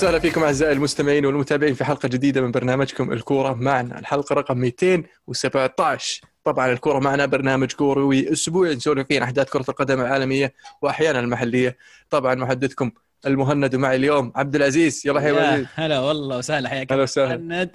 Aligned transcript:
وسهلا 0.00 0.18
فيكم 0.18 0.42
أعزائي 0.42 0.72
المستمعين 0.72 1.26
والمتابعين 1.26 1.74
في 1.74 1.84
حلقة 1.84 2.08
جديدة 2.08 2.40
من 2.40 2.50
برنامجكم 2.50 3.12
الكورة 3.12 3.54
معنا. 3.54 3.98
الحلقة 3.98 4.34
رقم 4.34 4.58
217 4.58 6.20
طبعا 6.44 6.72
الكورة 6.72 6.98
معنا 6.98 7.26
برنامج 7.26 7.72
كروي 7.72 8.32
أسبوعي 8.32 8.74
نسولف 8.74 9.06
فيه 9.06 9.16
عن 9.16 9.22
أحداث 9.22 9.50
كرة 9.50 9.64
القدم 9.68 10.00
العالمية 10.00 10.54
واحيانا 10.82 11.20
المحلية. 11.20 11.76
طبعا 12.10 12.34
محدثكم 12.34 12.90
المهند 13.26 13.74
ومعي 13.74 13.96
اليوم 13.96 14.32
عبد 14.36 14.56
العزيز. 14.56 15.02
يلا 15.06 15.20
حيا 15.20 15.32
يا 15.32 15.66
هلا 15.74 16.00
والله 16.00 16.38
وسهلا 16.38 16.68
حياك 16.68 16.92
هلا 16.92 17.02
وسهلا. 17.02 17.36
مهند 17.36 17.70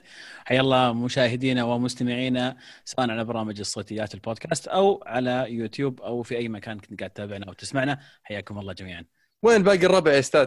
حيا 0.45 0.61
الله 0.61 0.93
مشاهدينا 0.93 1.63
ومستمعينا 1.63 2.57
سواء 2.85 3.09
على 3.11 3.23
برامج 3.25 3.59
الصوتيات 3.59 4.13
البودكاست 4.13 4.67
أو 4.67 5.03
على 5.05 5.45
يوتيوب 5.49 6.01
أو 6.01 6.23
في 6.23 6.37
أي 6.37 6.47
مكان 6.47 6.79
كنت 6.79 6.99
قاعد 6.99 7.09
تتابعنا 7.11 7.45
أو 7.45 7.53
تسمعنا. 7.53 7.99
حياكم 8.23 8.59
الله 8.59 8.73
جميعا. 8.73 9.05
وين 9.43 9.63
باقي 9.63 9.85
الربع 9.85 10.11
يا 10.11 10.19
أستاذ؟ 10.19 10.45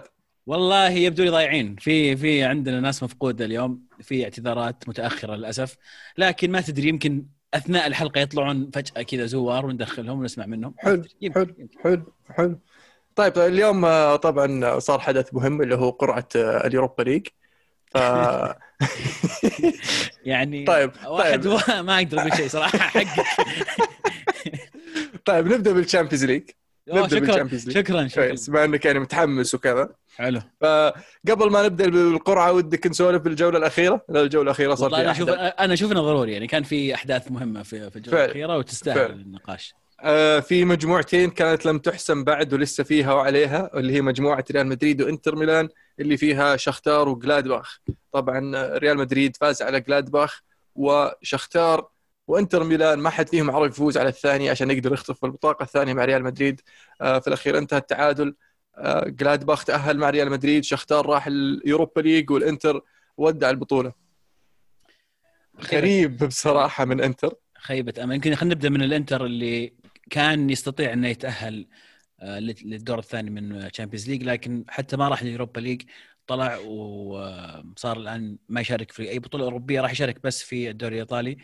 والله 0.48 0.88
يبدو 0.88 1.24
لي 1.24 1.30
ضايعين. 1.30 1.76
في 1.76 2.16
في 2.16 2.44
عندنا 2.44 2.80
ناس 2.80 3.02
مفقودة 3.02 3.44
اليوم 3.44 3.82
في 4.00 4.24
اعتذارات 4.24 4.88
متأخرة 4.88 5.34
للأسف 5.34 5.76
لكن 6.18 6.50
ما 6.50 6.60
تدري 6.60 6.88
يمكن 6.88 7.26
أثناء 7.54 7.86
الحلقة 7.86 8.20
يطلعون 8.20 8.70
فجأة 8.74 9.02
كذا 9.02 9.26
زوار 9.26 9.66
وندخلهم 9.66 10.18
ونسمع 10.18 10.46
منهم. 10.46 10.74
حلو 10.78 11.04
حلو. 11.34 11.54
حلو 11.84 12.12
حلو. 12.30 12.58
طيب 13.16 13.38
اليوم 13.38 13.84
آه، 13.84 14.16
طبعا 14.16 14.78
صار 14.78 14.98
حدث 15.00 15.34
مهم 15.34 15.62
اللي 15.62 15.74
هو 15.74 15.90
قرعة 15.90 16.28
آه، 16.36 16.66
اليوروبا 16.66 17.02
ليج. 17.02 17.26
ف 17.94 17.98
يعني 20.24 20.64
طيب، 20.72 20.90
واحد 21.06 21.44
طيب. 21.44 21.60
ما 21.86 21.96
أقدر 21.96 22.20
أقول 22.20 22.36
شيء 22.36 22.48
صراحة 22.48 22.78
حقك. 22.78 23.26
طيب 25.24 25.46
نبدأ 25.46 25.72
بال 25.72 25.82
Champions 25.82 26.24
League. 26.24 26.50
شكرا 26.88 27.06
League 27.06 27.70
شكرا 27.70 28.08
شكرا 28.08 28.08
كويس 28.08 28.50
بما 28.50 28.64
إنك 28.64 28.84
يعني 28.84 28.98
متحمس 28.98 29.54
وكذا 29.54 29.88
حلو 30.16 30.40
فقبل 30.60 31.50
ما 31.50 31.62
نبدأ 31.62 31.88
بالقرعة 31.88 32.52
ودك 32.52 32.86
نسولف 32.86 33.22
بالجولة 33.22 33.58
الأخيرة 33.58 34.04
لا 34.08 34.22
الجولة 34.22 34.42
الأخيرة 34.44 34.74
صار 34.74 34.90
فيها 34.90 35.00
أنا 35.00 35.10
أشوف. 35.10 35.28
أنا 35.30 35.74
أشوف 35.74 35.92
إنه 35.92 36.00
ضروري 36.00 36.32
يعني 36.32 36.46
كان 36.46 36.62
في 36.62 36.94
أحداث 36.94 37.30
مهمة 37.30 37.62
في 37.62 37.90
في 37.90 37.96
الجولة 37.96 38.16
فعلا. 38.16 38.24
الأخيرة 38.24 38.56
وتستاهل 38.58 38.96
فعلا. 38.96 39.12
النقاش 39.14 39.74
آه، 40.00 40.40
في 40.40 40.64
مجموعتين 40.64 41.30
كانت 41.30 41.66
لم 41.66 41.78
تحسم 41.78 42.24
بعد 42.24 42.52
ولسه 42.54 42.84
فيها 42.84 43.12
وعليها 43.14 43.70
اللي 43.74 43.92
هي 43.92 44.00
مجموعة 44.00 44.44
ريال 44.50 44.66
مدريد 44.66 45.02
وإنتر 45.02 45.36
ميلان 45.36 45.68
اللي 46.00 46.16
فيها 46.16 46.56
شختار 46.56 47.08
وجلادباخ 47.08 47.78
طبعا 48.12 48.56
آه، 48.56 48.78
ريال 48.78 48.96
مدريد 48.96 49.36
فاز 49.36 49.62
على 49.62 49.80
جلادباخ 49.80 50.42
وشختار 50.74 51.88
وإنتر 52.28 52.64
ميلان 52.64 52.98
ما 52.98 53.10
حد 53.10 53.28
فيهم 53.28 53.50
عرف 53.50 53.72
يفوز 53.72 53.98
على 53.98 54.08
الثاني 54.08 54.50
عشان 54.50 54.70
يقدر 54.70 54.92
يخطف 54.92 55.24
البطاقة 55.24 55.62
الثانية 55.62 55.94
مع 55.94 56.04
ريال 56.04 56.22
مدريد. 56.22 56.60
آه، 57.00 57.18
في 57.18 57.28
الأخير 57.28 57.58
انتهى 57.58 57.78
التعادل. 57.78 58.34
آه، 58.76 59.04
جلادباخ 59.08 59.64
تأهل 59.64 59.98
مع 59.98 60.10
ريال 60.10 60.30
مدريد. 60.30 60.64
شختار 60.64 61.06
راح 61.06 61.26
ال 61.26 61.37
Europa 61.37 62.00
League 62.00 62.30
والإنتر 62.30 62.80
ودع 63.16 63.50
البطولة. 63.50 63.92
غريب 65.72 66.24
بصراحة 66.24 66.84
من 66.84 67.00
إنتر. 67.00 67.34
خيبة. 67.58 67.94
امل 68.04 68.14
يمكن 68.14 68.34
خلينا 68.34 68.54
نبدأ 68.54 68.68
من 68.68 68.82
الإنتر 68.82 69.24
اللي 69.24 69.72
كان 70.10 70.50
يستطيع 70.50 70.92
إنه 70.92 71.08
يتأهل 71.08 71.68
آه، 72.20 72.38
لل- 72.38 72.54
للدور 72.64 72.98
الثاني 72.98 73.30
من 73.30 73.70
Champions 73.70 74.08
League 74.10 74.22
لكن 74.22 74.64
حتى 74.68 74.96
ما 74.96 75.08
راح 75.08 75.22
لل 75.22 75.32
Europa 75.32 75.60
League. 75.60 75.82
طلع 76.26 76.56
وصار 76.56 77.96
الآن 77.96 78.38
ما 78.48 78.60
يشارك 78.60 78.92
في 78.92 79.10
أي 79.10 79.18
بطولة 79.18 79.44
أوروبية. 79.44 79.80
راح 79.80 79.90
يشارك 79.90 80.22
بس 80.24 80.42
في 80.42 80.70
الدوري 80.70 80.94
الإيطالي. 80.94 81.38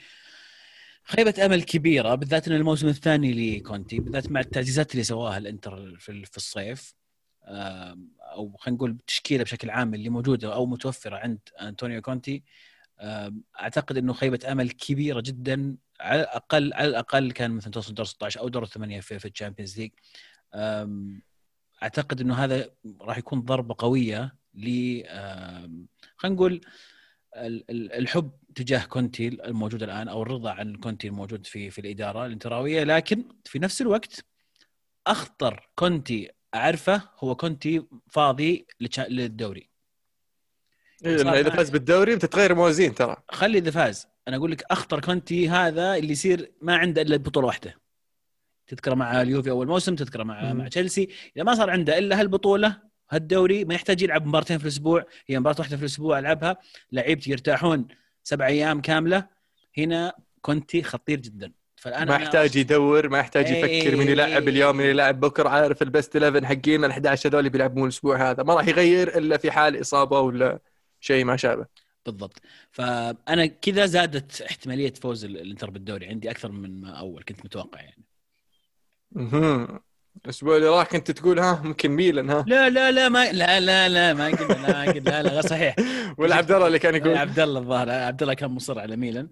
خيبة 1.04 1.34
أمل 1.46 1.62
كبيرة 1.62 2.14
بالذات 2.14 2.48
إن 2.48 2.54
الموسم 2.54 2.88
الثاني 2.88 3.56
لكونتي 3.58 3.98
بالذات 4.00 4.30
مع 4.30 4.40
التعزيزات 4.40 4.92
اللي 4.92 5.04
سواها 5.04 5.38
الإنتر 5.38 5.96
في 5.98 6.36
الصيف. 6.36 6.94
أو 8.34 8.56
خلينا 8.58 8.76
نقول 8.76 8.90
التشكيلة 8.90 9.44
بشكل 9.44 9.70
عام 9.70 9.94
اللي 9.94 10.08
موجودة 10.08 10.54
أو 10.54 10.66
متوفرة 10.66 11.16
عند 11.16 11.38
أنطونيو 11.60 12.02
كونتي. 12.02 12.42
أعتقد 13.60 13.96
إنه 13.96 14.12
خيبة 14.12 14.40
أمل 14.52 14.70
كبيرة 14.70 15.20
جدا 15.20 15.76
على 16.00 16.20
الأقل 16.22 16.72
على 16.74 16.88
الأقل 16.88 17.32
كان 17.32 17.50
مثلا 17.50 17.72
توصل 17.72 17.94
دور 17.94 18.06
16 18.06 18.40
أو 18.40 18.48
دور 18.48 18.62
الثمانيه 18.62 19.00
في, 19.00 19.18
في 19.18 19.28
ال 19.28 19.33
Champions 19.33 19.80
League. 19.80 19.90
أعتقد 21.82 22.20
إنه 22.20 22.34
هذا 22.34 22.70
راح 23.00 23.18
يكون 23.18 23.40
ضربة 23.40 23.74
قوية 23.78 24.34
ل 24.54 25.02
خلينا 26.16 26.34
نقول 26.36 26.60
ال- 27.36 27.70
ال- 27.70 27.92
الحب 27.92 28.32
تجاه 28.54 28.84
كونتي 28.84 29.28
الموجود 29.28 29.82
الآن 29.82 30.08
أو 30.08 30.22
الرضا 30.22 30.50
عن 30.50 30.76
كونتي 30.76 31.08
الموجود 31.08 31.46
في 31.46 31.70
في 31.70 31.80
الإدارة 31.80 32.26
الانتراوية 32.26 32.84
لكن 32.84 33.24
في 33.44 33.58
نفس 33.58 33.80
الوقت 33.80 34.24
أخطر 35.06 35.68
كونتي 35.74 36.30
أعرفه 36.54 37.02
هو 37.18 37.34
كونتي 37.34 37.86
فاضي 38.10 38.66
للدوري. 39.08 39.70
إيه، 41.04 41.40
إذا 41.40 41.50
فاز 41.50 41.70
بالدوري 41.70 42.16
بتتغير 42.16 42.54
موازين 42.54 42.94
ترى. 42.94 43.16
خلي 43.30 43.58
إذا 43.58 43.70
فاز. 43.70 44.06
أنا 44.28 44.36
أقول 44.36 44.50
لك 44.50 44.62
أخطر 44.70 45.00
كونتي 45.00 45.48
هذا 45.48 45.96
اللي 45.96 46.12
يصير 46.12 46.52
ما 46.62 46.76
عنده 46.76 47.02
إلا 47.02 47.16
بطوله 47.16 47.46
واحدة. 47.46 47.80
تذكره 48.66 48.94
مع 48.94 49.22
اليوفي 49.22 49.50
أول 49.50 49.66
موسم 49.66 49.94
تذكره 49.94 50.22
مع 50.22 50.52
مم. 50.52 50.58
مع 50.58 50.68
تشيلسي. 50.68 51.08
إذا 51.36 51.44
ما 51.44 51.54
صار 51.54 51.70
عنده 51.70 51.98
إلا 51.98 52.20
هالبطولة 52.20 52.82
هالدوري 53.10 53.64
ما 53.64 53.74
يحتاج 53.74 54.02
يلعب 54.02 54.26
مباراتين 54.26 54.58
في 54.58 54.64
الأسبوع. 54.64 55.06
هي 55.26 55.40
مباراة 55.40 55.56
واحدة 55.58 55.76
في 55.76 55.82
الأسبوع 55.82 56.18
ألعبها. 56.18 56.56
لعيبتي 56.92 57.30
يرتاحون. 57.30 57.88
سبع 58.24 58.46
أيام 58.46 58.80
كاملة 58.80 59.26
هنا 59.78 60.12
كونتي 60.40 60.82
خطير 60.82 61.20
جدا. 61.20 61.52
فالآن 61.76 62.08
ما 62.08 62.14
يحتاج 62.14 62.56
يدور 62.56 63.08
ما 63.08 63.18
يحتاج 63.18 63.46
إيه. 63.46 63.76
يفكر 63.82 63.96
مين 63.96 64.08
يلعب 64.08 64.48
اليوم 64.48 64.76
مين 64.76 64.86
يلعب 64.86 65.20
بكرة. 65.20 65.48
عارف 65.48 65.82
البست 65.82 66.16
11 66.16 66.46
حقين 66.46 66.84
ال 66.84 66.90
11 66.90 67.28
هذول 67.30 67.48
بيلعبون 67.50 67.82
الأسبوع 67.84 68.30
هذا. 68.30 68.42
ما 68.42 68.54
راح 68.54 68.68
يغير 68.68 69.18
إلا 69.18 69.36
في 69.36 69.50
حال 69.50 69.80
إصابة 69.80 70.20
ولا 70.20 70.58
شيء 71.00 71.24
ما 71.24 71.36
شابه. 71.36 71.66
بالضبط. 72.06 72.40
فأنا 72.70 73.46
كذا 73.46 73.86
زادت 73.86 74.42
احتمالية 74.42 74.92
فوز 74.92 75.24
ال- 75.24 75.36
الإنتر 75.40 75.70
بالدوري 75.70 76.06
عندي 76.06 76.30
أكثر 76.30 76.52
من 76.52 76.80
ما 76.80 76.90
أول 76.90 77.22
كنت 77.22 77.44
متوقع 77.44 77.80
يعني. 77.80 78.04
الأسبوع 80.24 80.56
اللي 80.56 80.68
راح 80.68 80.86
كنت 80.86 81.10
تقول 81.10 81.38
ها 81.38 81.60
ممكن 81.64 81.90
ميلان 81.90 82.30
ها. 82.30 82.44
لا 82.48 82.70
لا 82.70 82.90
لا 82.92 83.08
ما 83.08 83.32
لا 83.32 83.60
لا 83.60 83.88
لا 83.88 84.14
ما 84.14 84.26
قلنا 84.26 84.52
لا 84.54 84.84
ما 84.84 84.92
قلنا 84.92 85.22
لا 85.22 85.40
صحيح. 85.40 85.76
ولا 86.18 86.34
عبد 86.36 86.52
الله 86.52 86.66
اللي 86.66 86.78
كان 86.78 86.94
يقول. 86.94 87.16
عبد 87.16 87.38
الله 87.40 87.60
الظاهر 87.60 87.90
عبد 87.90 88.22
الله 88.22 88.34
كان 88.34 88.50
مصر 88.50 88.78
على 88.78 88.96
ميلان. 88.96 89.28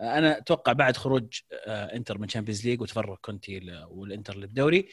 أنا 0.00 0.38
أتوقع 0.38 0.72
بعد 0.72 0.96
خروج 0.96 1.40
آه، 1.66 1.96
إنتر 1.96 2.18
من 2.18 2.26
Champions 2.26 2.66
League 2.66 2.80
وتفرغ 2.80 3.16
كونتي 3.22 3.60
والإنتر 3.88 4.36
للدوري 4.36 4.88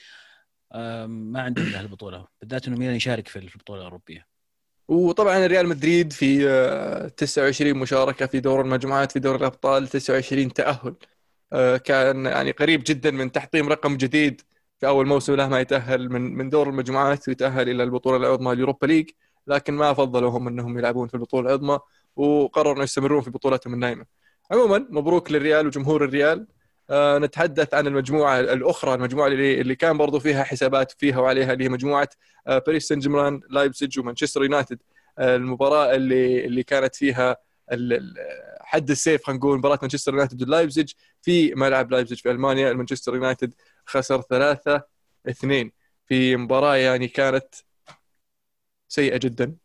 آم، 0.75 1.09
ما 1.31 1.41
عنده 1.41 1.61
الا 1.61 1.79
هالبطوله 1.79 2.27
بالذات 2.41 2.67
إنه 2.67 2.77
ميلان 2.77 2.95
يشارك 2.95 3.27
في 3.27 3.39
البطولة 3.39 3.79
الأوروبية. 3.79 4.27
وطبعا 4.87 5.47
ريال 5.47 5.67
مدريد 5.67 6.13
في 6.13 6.49
آه، 6.49 7.07
29 7.07 7.77
مشاركة 7.77 8.25
في 8.25 8.39
دور 8.39 8.61
المجموعات 8.61 9.11
في 9.11 9.19
دور 9.19 9.35
الأبطال 9.35 9.87
29 9.87 10.53
تأهل. 10.53 10.95
آه، 11.53 11.77
كان 11.77 12.25
يعني 12.25 12.51
قريب 12.51 12.83
جدا 12.87 13.11
من 13.11 13.31
تحطيم 13.31 13.69
رقم 13.69 13.97
جديد. 13.97 14.41
في 14.83 14.87
أول 14.87 15.07
موسم 15.07 15.35
له 15.35 15.47
ما 15.47 15.59
يتأهل 15.59 16.09
من 16.09 16.21
من 16.37 16.49
دور 16.49 16.69
المجموعات 16.69 17.27
ويتأهل 17.27 17.69
إلى 17.69 17.83
البطولة 17.83 18.17
العظمى 18.17 18.51
ال 18.51 18.56
Europa 18.56 18.85
League 18.85 19.09
لكن 19.47 19.73
ما 19.73 19.93
فضلوا 19.93 20.29
هم 20.29 20.47
إنهم 20.47 20.77
يلعبون 20.77 21.07
في 21.07 21.13
البطولة 21.13 21.49
العظمى 21.49 21.79
وقرروا 22.15 22.83
يستمرون 22.83 23.21
في 23.21 23.29
بطولتهم 23.29 23.73
النايمة. 23.73 24.05
عموما 24.51 24.87
مبروك 24.89 25.31
للريال 25.31 25.67
وجمهور 25.67 26.05
الريال. 26.05 26.47
آه، 26.89 27.17
نتحدث 27.17 27.73
عن 27.73 27.87
المجموعة 27.87 28.39
الأخرى 28.39 28.93
المجموعة 28.93 29.27
اللي 29.27 29.61
اللي 29.61 29.75
كان 29.75 29.97
برضو 29.97 30.19
فيها 30.19 30.43
حسابات 30.43 30.91
فيها 30.91 31.19
وعليها 31.19 31.53
اللي 31.53 31.63
هي 31.63 31.69
مجموعة 31.69 32.09
آه، 32.47 32.57
باريس 32.67 32.87
سان 32.87 32.99
جيرمان 32.99 33.41
لايبزيج 33.49 33.99
ومانشستر 33.99 34.43
يونايتد. 34.43 34.79
آه، 35.19 35.35
المباراة 35.35 35.95
اللي 35.95 36.45
اللي 36.45 36.63
كانت 36.63 36.95
فيها 36.95 37.37
حد 38.61 38.89
السيف 38.89 39.23
خلينا 39.23 39.39
نقول 39.39 39.57
مباراة 39.57 39.79
مانشستر 39.81 40.13
يونايتد 40.13 40.41
ولايبزيج 40.41 40.91
في 41.21 41.55
ملعب 41.55 41.91
لايبزيج 41.91 42.17
في 42.17 42.31
ألمانيا 42.31 42.71
المانشستر 42.71 43.15
يونايتد 43.15 43.53
خسر 43.85 44.21
ثلاثة 44.21 44.83
اثنين. 45.29 45.71
في 46.07 46.35
مباراة 46.37 46.75
يعني 46.75 47.07
كانت 47.07 47.55
سيئة 48.87 49.17
جدا. 49.17 49.55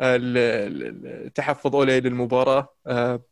التحفظ 0.00 1.76
أولي 1.76 2.00
للمباراة 2.00 2.74
آه، 2.86 3.22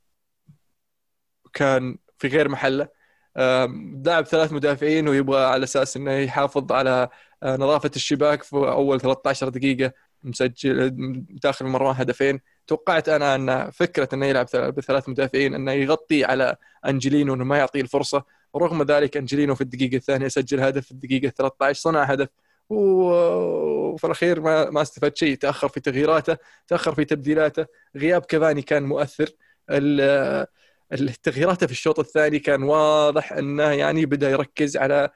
كان 1.53 1.99
في 2.19 2.29
غير 2.29 2.49
محله. 2.49 2.89
آم، 3.37 4.03
لاعب 4.07 4.25
ثلاث 4.27 4.53
مدافعين 4.53 5.09
ويبغى 5.09 5.45
على 5.45 5.65
أساس 5.65 5.97
إنه 5.97 6.13
يحافظ 6.13 6.73
على 6.73 7.09
آه، 7.43 7.57
نظافة 7.57 7.91
الشباك 7.97 8.43
في 8.43 8.57
أول 8.57 9.01
13 9.01 9.49
دقيقة. 9.49 9.93
مسجل 10.23 10.91
داخل 11.31 11.67
المرمى 11.67 11.95
هدفين. 11.99 12.41
توقعت 12.67 13.09
أنا 13.09 13.35
أن 13.35 13.71
فكرة 13.71 14.09
إنه 14.13 14.27
يلعب 14.27 14.49
ثل- 14.49 14.73
بثلاث 14.73 15.09
مدافعين 15.09 15.55
إنه 15.55 15.73
يغطي 15.73 16.25
على 16.25 16.57
أنجلينو 16.87 17.35
إنه 17.35 17.45
ما 17.45 17.59
يعطيه 17.59 17.81
الفرصة. 17.81 18.25
ورغم 18.53 18.83
ذلك 18.83 19.17
أنجلينو 19.17 19.55
في 19.55 19.61
الدقيقة 19.61 19.97
الثانية 19.97 20.29
سجل 20.29 20.61
هدف 20.61 20.85
في 20.85 20.91
الدقيقة 20.93 21.29
13 21.29 21.81
صنع 21.81 22.03
هدف. 22.03 22.29
وفي 22.71 24.05
الأخير 24.05 24.41
ما 24.41 24.71
ما 24.71 24.83
استفاد 24.83 25.17
شيء 25.17 25.37
تأخر 25.37 25.69
في 25.69 25.81
تغييراته 25.81 26.37
تأخر 26.69 26.95
في 26.95 27.05
تبديلاته. 27.05 27.67
غياب 27.97 28.23
كافاني 28.23 28.63
كان 28.63 28.83
مؤثر. 28.83 29.29
ال- 29.71 30.47
التغييرات 30.93 31.65
في 31.65 31.73
الشوط 31.73 31.99
الثاني 31.99 32.39
كان 32.39 32.63
واضح 32.63 33.33
أنه 33.33 33.63
يعني 33.65 34.07
بدأ 34.07 34.31
يركز 34.31 34.77
على 34.77 35.11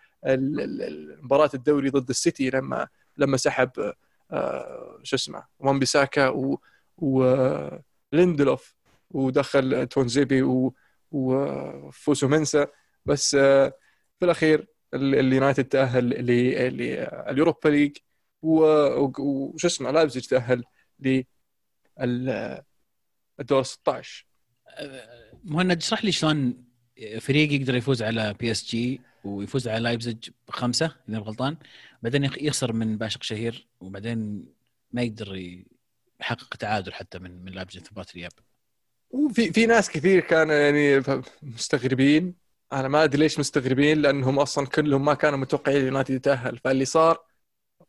مباراة 1.23 1.51
الدوري 1.55 1.91
ضد 1.91 2.09
السيتي 2.11 2.51
لما 2.51 2.89
لما 3.19 3.37
سحب 3.37 3.71
آه، 4.31 4.99
شو 5.03 5.17
اسمه 5.17 5.45
وان 5.59 5.79
بيساكا 5.79 6.29
وليندلوف 6.99 8.75
ودخل 9.11 9.87
تونزيبي 9.87 10.43
وفوسو 11.13 12.29
منسا 12.29 12.67
بس 13.05 13.35
آه، 13.35 13.73
في 14.19 14.25
الأخير 14.25 14.67
اليونايتد 14.95 15.65
تأهل 15.65 16.09
لل 16.09 16.49
Europa 16.49 17.69
League 17.69 17.97
وش 18.43 19.65
اسمه 19.65 19.91
لايبزيج 19.91 20.27
تأهل 20.27 20.65
للدور 22.01 22.63
16 23.63 24.27
مهند 25.45 25.77
اشرح 25.77 26.05
لي 26.05 26.13
شلون 26.13 26.65
فريق 27.21 27.53
يقدر 27.53 27.75
يفوز 27.75 28.03
على 28.03 28.35
PSG 28.41 29.01
ويفوز 29.25 29.69
على 29.69 29.81
لايبزيج 29.81 30.31
بخمسة 30.49 30.97
إذا 31.09 31.19
غلطان. 31.19 31.57
بعدين 32.03 32.25
يخسر 32.25 32.73
من 32.73 32.99
باشاك 32.99 33.23
شهير 33.23 33.67
وبعدين 33.81 34.45
ما 34.93 35.03
يقدر 35.03 35.57
يحقق 36.21 36.57
تعادل 36.57 36.93
حتى 36.93 37.19
من 37.19 37.45
من 37.45 37.53
لايبزيج 37.53 37.83
في 37.83 37.89
مباراه 37.93 38.07
الإياب. 38.15 38.33
وفي 39.11 39.53
في 39.53 39.67
ناس 39.67 39.91
كثير 39.91 40.21
كانوا 40.21 40.55
يعني 40.55 41.03
مستغربين 41.43 42.35
أنا 42.73 42.89
ما 42.89 43.05
أدري 43.05 43.19
ليش 43.23 43.39
مستغربين 43.39 44.03
لأنهم 44.03 44.39
أصلا 44.39 44.67
كلهم 44.67 45.05
ما 45.05 45.15
كانوا 45.15 45.39
متوقعين 45.39 45.81
اليونايتد 45.81 46.15
يتأهل. 46.15 46.59
فاللي 46.59 46.85
صار 46.85 47.25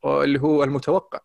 اللي 0.05 0.41
هو 0.41 0.63
المتوقع 0.63 1.19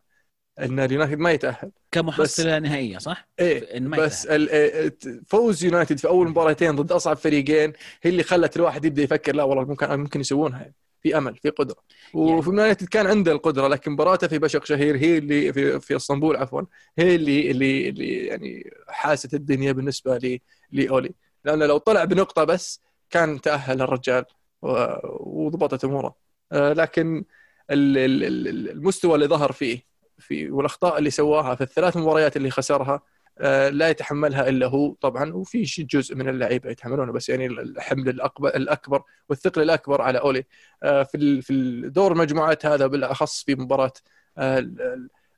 إن 0.58 0.81
اليونايتد 0.81 1.19
ما 1.19 1.31
يتأهل. 1.31 1.70
كمحصلة 1.93 2.58
نهائية 2.58 2.99
صح؟ 2.99 3.28
إيه 3.40 3.81
ما 3.81 3.96
بس 3.96 4.26
إيه، 4.26 4.96
فوز 5.26 5.64
يونايتد 5.64 5.99
في 5.99 6.08
أول 6.08 6.28
مباراتين 6.28 6.76
ضد 6.76 6.93
أصعب 6.93 7.16
فريقين 7.16 7.72
هي 8.02 8.10
اللي 8.10 8.22
خلت 8.22 8.56
الواحد 8.56 8.84
يبدأ 8.84 9.02
يفكر 9.02 9.34
لا 9.34 9.43
والله 9.43 9.64
ممكن 9.64 9.87
ممكن 10.00 10.20
يسوونها. 10.20 10.61
يعني. 10.61 10.75
في 11.02 11.19
أمل 11.19 11.37
في 11.37 11.49
قدرة. 11.50 11.76
وفي 12.14 12.49
يونايتد 12.49 12.88
كان 12.88 13.06
عنده 13.06 13.32
القدرة 13.32 13.69
لكن 13.69 13.90
مباراته 13.90 14.28
في 14.28 14.38
بشق 14.38 14.64
شهير 14.64 14.96
هي 14.96 15.19
اللي 15.19 15.52
في, 15.52 15.81
في 15.81 15.96
إسطنبول 15.96 16.37
عفوا 16.37 16.62
هي 16.99 17.14
اللي 17.14 17.50
اللي 17.50 17.88
اللي 17.88 18.26
يعني 18.26 18.70
حاست 18.88 19.34
الدنيا 19.34 19.72
بالنسبة 19.72 20.19
لي 20.19 20.43
لأولي. 20.72 21.14
لأنه 21.44 21.66
لو 21.66 21.78
طلع 21.78 22.04
بنقطة 22.04 22.44
بس 22.44 22.81
كان 23.10 23.40
تأهل 23.40 23.82
الرجال 23.82 24.25
وضبطت 24.62 25.84
أموره. 25.84 26.16
آه، 26.52 26.72
لكن 26.72 27.25
المستوى 27.70 29.14
اللي 29.14 29.26
ظهر 29.26 29.52
فيه 29.52 29.82
في 30.19 30.50
والأخطاء 30.50 30.99
اللي 30.99 31.10
سواها 31.10 31.55
في 31.55 31.60
الثلاث 31.60 31.96
مباريات 31.96 32.37
اللي 32.37 32.50
خسرها 32.50 33.00
آه، 33.40 33.69
لا 33.69 33.88
يتحملها 33.88 34.49
إلا 34.49 34.66
هو 34.66 34.94
طبعا 34.94 35.32
وفي 35.34 35.62
جزء 35.62 36.14
من 36.16 36.28
اللعيبة 36.28 36.70
يتحملونه 36.70 37.12
بس 37.12 37.28
يعني 37.28 37.46
الحمل 37.46 38.08
الاكبر 38.08 38.49
الأكبر 38.49 39.02
والثقل 39.28 39.62
الأكبر 39.62 40.02
على 40.02 40.19
أولي. 40.19 40.44
آه، 40.82 41.02
في 41.02 41.43
في 41.43 41.52
الدور 41.52 42.12
المجموعات 42.12 42.66
هذا 42.66 42.87
بالأخص 42.87 43.44
في 43.44 43.54
مباراة 43.54 43.93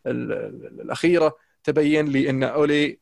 الأخيرة 0.06 1.37
تبين 1.64 2.06
لي 2.08 2.31
إن 2.31 2.43
أولي 2.43 3.00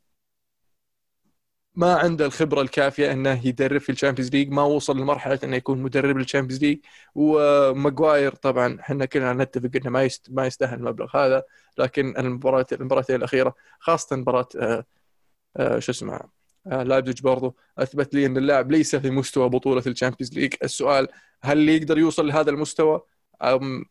ما 1.79 1.95
عنده 1.95 2.27
الخبرة 2.27 2.61
الكافية 2.61 3.13
إنه 3.13 3.47
يدرب 3.47 3.81
في 3.81 3.93
ال 3.93 3.97
Champions 3.97 4.31
League 4.31 4.51
ما 4.51 4.63
وصل 4.63 4.99
لمرحلة 5.01 5.39
إنه 5.45 5.57
يكون 5.57 5.83
مدرب 5.83 6.19
لل 6.19 6.27
Champions 6.27 6.65
League. 6.65 6.79
وماجواير 7.15 8.35
طبعا 8.35 8.81
إحنا 8.81 9.05
كلنا 9.05 9.33
نتفق 9.33 9.71
إنه 9.77 9.91
ما 9.91 10.09
ما 10.29 10.47
يستاهل 10.47 10.79
المبلغ 10.79 11.17
هذا 11.17 11.43
لكن 11.79 12.15
المباراه 12.19 12.67
المباراتين 12.73 13.17
الأخيرة 13.17 13.55
خاصة 13.81 14.17
مباراة 14.17 14.49
آه 14.57 14.85
آه 15.57 15.79
شو 15.79 15.93
اسمه 15.93 16.21
آه 16.67 16.83
لايبزيج 16.83 17.23
برضو 17.23 17.57
أثبت 17.79 18.15
لي 18.15 18.27
إن 18.27 18.37
اللاعب 18.37 18.73
ليس 18.73 18.97
في 18.97 19.11
مستوى 19.11 19.49
بطولة 19.49 19.83
ال 19.87 19.92
Champions 19.92 20.35
League. 20.35 20.55
السؤال 20.63 21.09
هل 21.43 21.69
يقدر 21.69 21.99
يوصل 21.99 22.27
لهذا 22.27 22.51
المستوى؟ 22.51 23.01
أم 23.43 23.85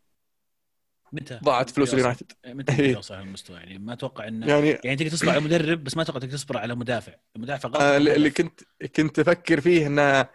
متى؟ 1.13 1.39
ضاعت 1.43 1.69
فلوس 1.69 1.93
اليونايتد. 1.93 2.31
متى 2.47 2.79
إيه. 2.79 2.93
يوصل 2.93 3.15
المستوى؟ 3.15 3.57
يعني 3.57 3.77
ما 3.77 3.93
أتوقع 3.93 4.27
انه 4.27 4.47
يعني 4.47 4.69
يعني 4.69 4.95
تقدر 4.95 5.11
تصبر 5.11 5.29
على 5.31 5.39
مدرب 5.39 5.83
بس 5.83 5.97
ما 5.97 6.03
أتوقع 6.03 6.19
تقدر 6.19 6.31
تصبر 6.33 6.57
على 6.57 6.75
مدافع. 6.75 7.13
المدافع 7.35 7.69
غلط. 7.69 7.81
آه 7.81 7.97
اللي 7.97 8.29
كنت 8.29 8.61
كنت 8.95 9.19
أفكر 9.19 9.61
فيه 9.61 9.87
إنه 9.87 10.29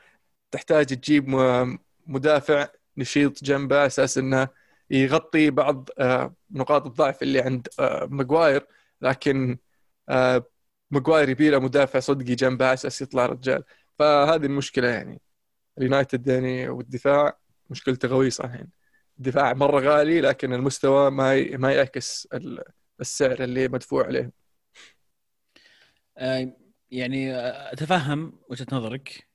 تحتاج 0.51 0.87
تجيب 0.87 1.29
مدافع 2.07 2.69
نشيط 2.97 3.45
جنبه 3.45 3.87
أساس 3.87 4.19
إنه 4.19 4.49
يغطي 4.91 5.51
بعض 5.51 5.89
آه 5.99 6.35
نقاط 6.51 6.87
الضعف 6.87 7.23
اللي 7.23 7.41
عند 7.41 7.69
آه 7.81 8.09
ماجواير 8.11 8.67
لكن 9.01 9.59
آه 10.09 10.47
ماجواير 10.91 11.29
يبي 11.29 11.51
له 11.51 11.59
مدافع 11.59 12.01
صدقي 12.01 12.35
جنبه 12.35 12.73
أساس 12.73 13.03
يطلع 13.03 13.27
رجال. 13.27 13.65
فهذه 13.99 14.47
المشكلة 14.47 14.89
يعني. 14.89 15.21
اليونايتد 15.79 16.27
يعني 16.29 16.69
والدفاع 16.69 17.39
مشكلته 17.71 18.09
غويصه 18.09 18.45
الحين 18.45 18.82
الدفاع 19.27 19.53
مرة 19.53 19.81
غالي 19.81 20.21
لكن 20.21 20.53
المستوى 20.53 21.11
ما 21.11 21.57
ما 21.57 21.73
يعكس 21.73 22.29
السعر 23.01 23.45
اللي 23.45 23.69
مدفوع 23.69 24.07
عليه. 24.07 24.33
آه، 26.19 26.57
يعني 26.91 27.35
آه، 27.35 27.73
أتفهم 27.73 28.41
وجهة 28.49 28.67
نظرك 28.73 29.29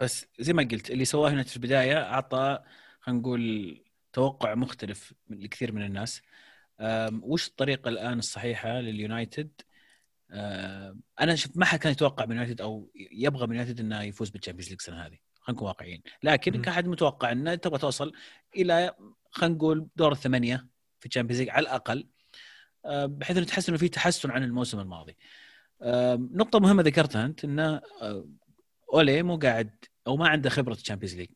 بس 0.00 0.26
زي 0.40 0.52
ما 0.52 0.68
قلت 0.72 0.90
اللي 0.90 1.04
سواه 1.04 1.30
هنا 1.30 1.42
في 1.42 1.56
البداية 1.56 2.02
أعطى 2.02 2.62
خلينا 3.00 3.20
نقول 3.20 3.84
توقع 4.12 4.54
مختلف 4.54 5.14
لكثير 5.30 5.72
من 5.72 5.82
الناس. 5.82 6.22
وش 7.22 7.48
الطريقة 7.48 7.88
الآن 7.88 8.18
الصحيحة 8.18 8.80
لليونايتد؟ 8.80 9.50
أنا 11.20 11.34
شفت 11.34 11.56
ما 11.56 11.64
حد 11.64 11.78
كان 11.78 11.92
يتوقع 11.92 12.24
من 12.26 12.36
يونايتد 12.36 12.60
أو 12.60 12.90
يبغى 12.94 13.46
من 13.46 13.56
يونايتد 13.56 13.80
إنه 13.80 14.02
يفوز 14.02 14.30
بال 14.30 14.37
Champions 14.37 14.68
League 14.70 14.78
السنة 14.80 15.06
هذه. 15.06 15.18
خلينا 15.46 15.56
نكون 15.58 15.68
واقعيين 15.68 16.02
لكن 16.22 16.62
كأحد 16.62 16.86
متوقع 16.88 17.32
انه 17.32 17.54
تبغى 17.54 17.78
توصل 17.78 18.12
إلى 18.56 18.94
خلينا 19.30 19.54
نقول 19.54 19.88
دور 19.96 20.12
الثمانيه 20.12 20.66
في 21.00 21.06
ال 21.06 21.10
Champions 21.10 21.48
على 21.48 21.62
الأقل 21.62 22.06
آه، 22.84 23.06
بحيث 23.06 23.36
إنه 23.36 23.46
تحس 23.46 23.68
إنه 23.68 23.78
في 23.78 23.88
تحسن 23.88 24.30
عن 24.30 24.42
الموسم 24.42 24.80
الماضي. 24.80 25.16
نقطة 26.34 26.60
مهمة 26.60 26.82
ذكرتها 26.82 27.26
أنت 27.26 27.44
إنه 27.44 27.80
آه، 28.02 28.28
أولي 28.92 29.22
مو 29.22 29.36
قاعد 29.36 29.84
أو 30.06 30.16
ما 30.16 30.28
عنده 30.28 30.50
خبرة 30.50 30.74
ال 30.74 30.78
Champions 30.78 31.16
League. 31.16 31.28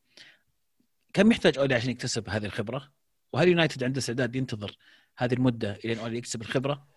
كم 1.13 1.31
يحتاج 1.31 1.57
أولي 1.57 1.75
عشان 1.75 1.89
يكتسب 1.89 2.29
هذه 2.29 2.45
الخبرة؟ 2.45 2.91
وهل 3.33 3.47
يونايتد 3.47 3.83
عنده 3.83 3.99
استعداد 3.99 4.35
ينتظر 4.35 4.77
هذه 5.17 5.33
المدة 5.33 5.79
الين 5.85 5.99
أولي 5.99 6.17
يكسب 6.17 6.41
الخبرة؟ 6.41 6.87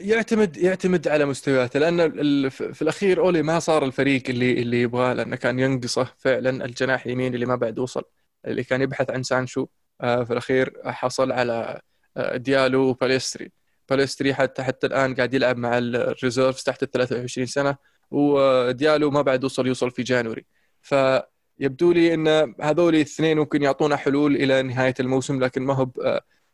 يعتمد 0.00 0.56
يعتمد 0.56 1.08
على 1.08 1.24
مستوياته 1.24 1.80
لأن 1.80 2.48
في 2.48 2.82
الأخير 2.82 3.20
أولي 3.20 3.42
ما 3.42 3.58
صار 3.58 3.84
الفريق 3.84 4.22
اللي 4.28 4.52
اللي 4.52 4.82
يبغاه 4.82 5.12
لأنه 5.12 5.36
كان 5.36 5.58
ينقصه 5.58 6.12
فعلا 6.18 6.64
الجناح 6.64 7.06
اليمين 7.06 7.34
اللي 7.34 7.46
ما 7.46 7.56
بعد 7.56 7.78
وصل 7.78 8.02
اللي 8.46 8.64
كان 8.64 8.82
يبحث 8.82 9.10
عن 9.10 9.22
سانشو. 9.22 9.66
آه، 10.00 10.24
في 10.24 10.32
الأخير 10.32 10.72
حصل 10.84 11.32
على 11.32 11.80
آه، 12.16 12.36
ديالو 12.36 12.80
وباليستري. 12.88 13.52
باليستري 13.90 14.34
حتى 14.34 14.62
حتى 14.62 14.86
الآن 14.86 15.14
قاعد 15.14 15.34
يلعب 15.34 15.56
مع 15.56 15.78
ال 15.78 15.87
reserves 15.87 16.62
تحت 16.62 16.82
ال 16.82 16.90
23 16.90 17.46
سنة 17.46 17.76
وديالو 18.10 19.10
ما 19.10 19.22
بعد 19.22 19.44
وصل 19.44 19.66
يوصل 19.66 19.90
في 19.90 20.02
January. 20.02 20.46
فيبدو 20.82 21.92
لي 21.92 22.14
إن 22.14 22.54
هذول 22.60 22.94
الاثنين 22.94 23.38
ممكن 23.38 23.62
يعطونا 23.62 23.96
حلول 23.96 24.36
إلى 24.36 24.62
نهاية 24.62 24.94
الموسم 25.00 25.40
لكن 25.44 25.62
ما 25.62 25.74
هو 25.74 25.90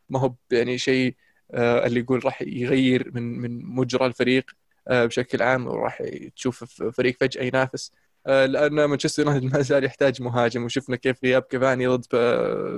ما 0.08 0.20
هو 0.20 0.34
يعني 0.50 0.78
شيء 0.78 1.08
آه، 1.08 1.14
اللي 1.54 2.00
يقول 2.00 2.24
راح 2.24 2.42
يغير 2.42 3.10
من 3.14 3.38
من 3.38 3.64
مجرى 3.64 4.06
الفريق 4.06 4.50
آه، 4.88 5.06
بشكل 5.06 5.42
عام 5.42 5.66
وراح 5.66 6.02
تشوف 6.36 6.64
فريق 6.82 7.16
فجأة 7.20 7.42
ينافس. 7.42 7.92
آه، 8.26 8.46
لأن 8.46 8.84
مانشستر 8.84 9.22
يونايتد 9.22 9.44
ما 9.54 9.62
زال 9.62 9.84
يحتاج 9.84 10.22
مهاجم 10.22 10.64
وشفنا 10.64 10.96
كيف 10.96 11.24
غياب 11.24 11.42
كيفاني 11.42 11.86
ضد 11.86 12.06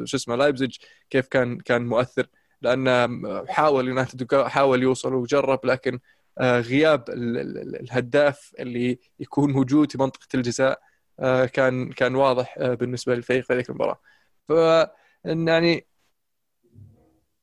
شو 0.04 0.16
اسمه 0.16 0.36
لايبزيج 0.36 0.76
كيف 1.10 1.28
كان 1.28 1.60
كان 1.60 1.86
مؤثر. 1.86 2.26
لأن 2.62 2.88
حاول 3.48 3.88
يونايتد 3.88 4.34
حاول 4.46 4.82
يوصل 4.82 5.14
وجرب 5.14 5.66
لكن 5.66 5.98
غياب 6.40 7.04
الهداف 7.10 8.54
اللي 8.60 8.98
يكون 9.20 9.52
موجود 9.52 9.92
في 9.92 9.98
منطقة 9.98 10.28
الجزاء 10.34 10.80
كان 11.52 11.92
كان 11.92 12.14
واضح 12.14 12.58
بالنسبة 12.58 13.14
للفريق 13.14 13.44
في 13.44 13.52
هذيك 13.52 13.70
المباراة. 13.70 14.00
ف 14.48 14.52
يعني 15.24 15.86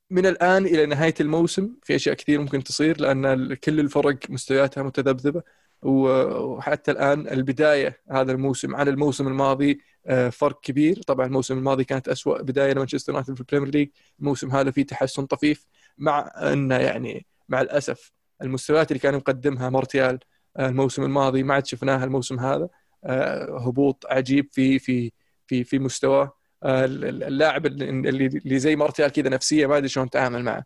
من 0.10 0.26
الآن 0.26 0.66
إلى 0.66 0.86
نهاية 0.86 1.14
الموسم 1.20 1.76
في 1.84 1.96
أشياء 1.96 2.16
كثير 2.16 2.42
ممكن 2.42 2.64
تصير 2.64 3.02
لأن 3.02 3.54
كل 3.54 3.80
الفرق 3.80 4.18
مستوياتها 4.30 4.84
متذبذبة 4.84 5.44
وحتى 5.82 6.92
الآن 6.92 7.28
البداية 7.28 8.02
هذا 8.12 8.32
الموسم 8.32 8.76
عن 8.76 8.88
الموسم 8.88 9.28
الماضي 9.28 9.82
آه، 10.08 10.30
فرق 10.30 10.62
كبير. 10.62 11.02
طبعا 11.02 11.26
الموسم 11.26 11.58
الماضي 11.58 11.84
كانت 11.84 12.08
أسوأ 12.10 12.42
بداية 12.42 12.74
لمانشستر 12.74 13.12
يونايتد 13.14 13.34
في 13.34 13.42
البريمير 13.42 13.70
ليج 13.70 13.90
الموسم 14.20 14.52
هذا 14.52 14.72
فيه 14.72 14.86
تحسن 14.86 15.26
طفيف 15.26 15.66
مع 15.98 16.32
أنه 16.38 16.76
يعني 16.76 17.26
مع 17.50 17.62
الأسف 17.62 18.12
المستويات 18.42 18.92
اللي 18.92 19.00
كان 19.00 19.14
يقدمها 19.14 19.70
مارتيال 19.70 20.20
آه، 20.58 20.70
الموسم 20.70 21.04
الماضي 21.04 21.44
ما 21.44 21.54
عاد 21.54 21.66
شفناها 21.66 22.04
الموسم 22.04 22.40
هذا 22.40 22.70
آه، 23.04 23.60
هبوط 23.60 24.06
عجيب 24.10 24.50
في 24.52 24.80
في 24.80 25.12
في 25.48 25.64
في 25.64 25.80
مستواه. 25.80 26.39
اللاعب 26.64 27.66
اللي 27.66 28.26
اللي 28.26 28.60
زي 28.60 28.76
مارتيال 28.76 29.12
كذا 29.12 29.30
نفسية 29.30 29.68
ما 29.68 29.78
أدري 29.78 29.90
شلون 29.90 30.10
تعامل 30.10 30.44
معه. 30.44 30.64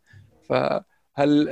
فهل 0.50 1.50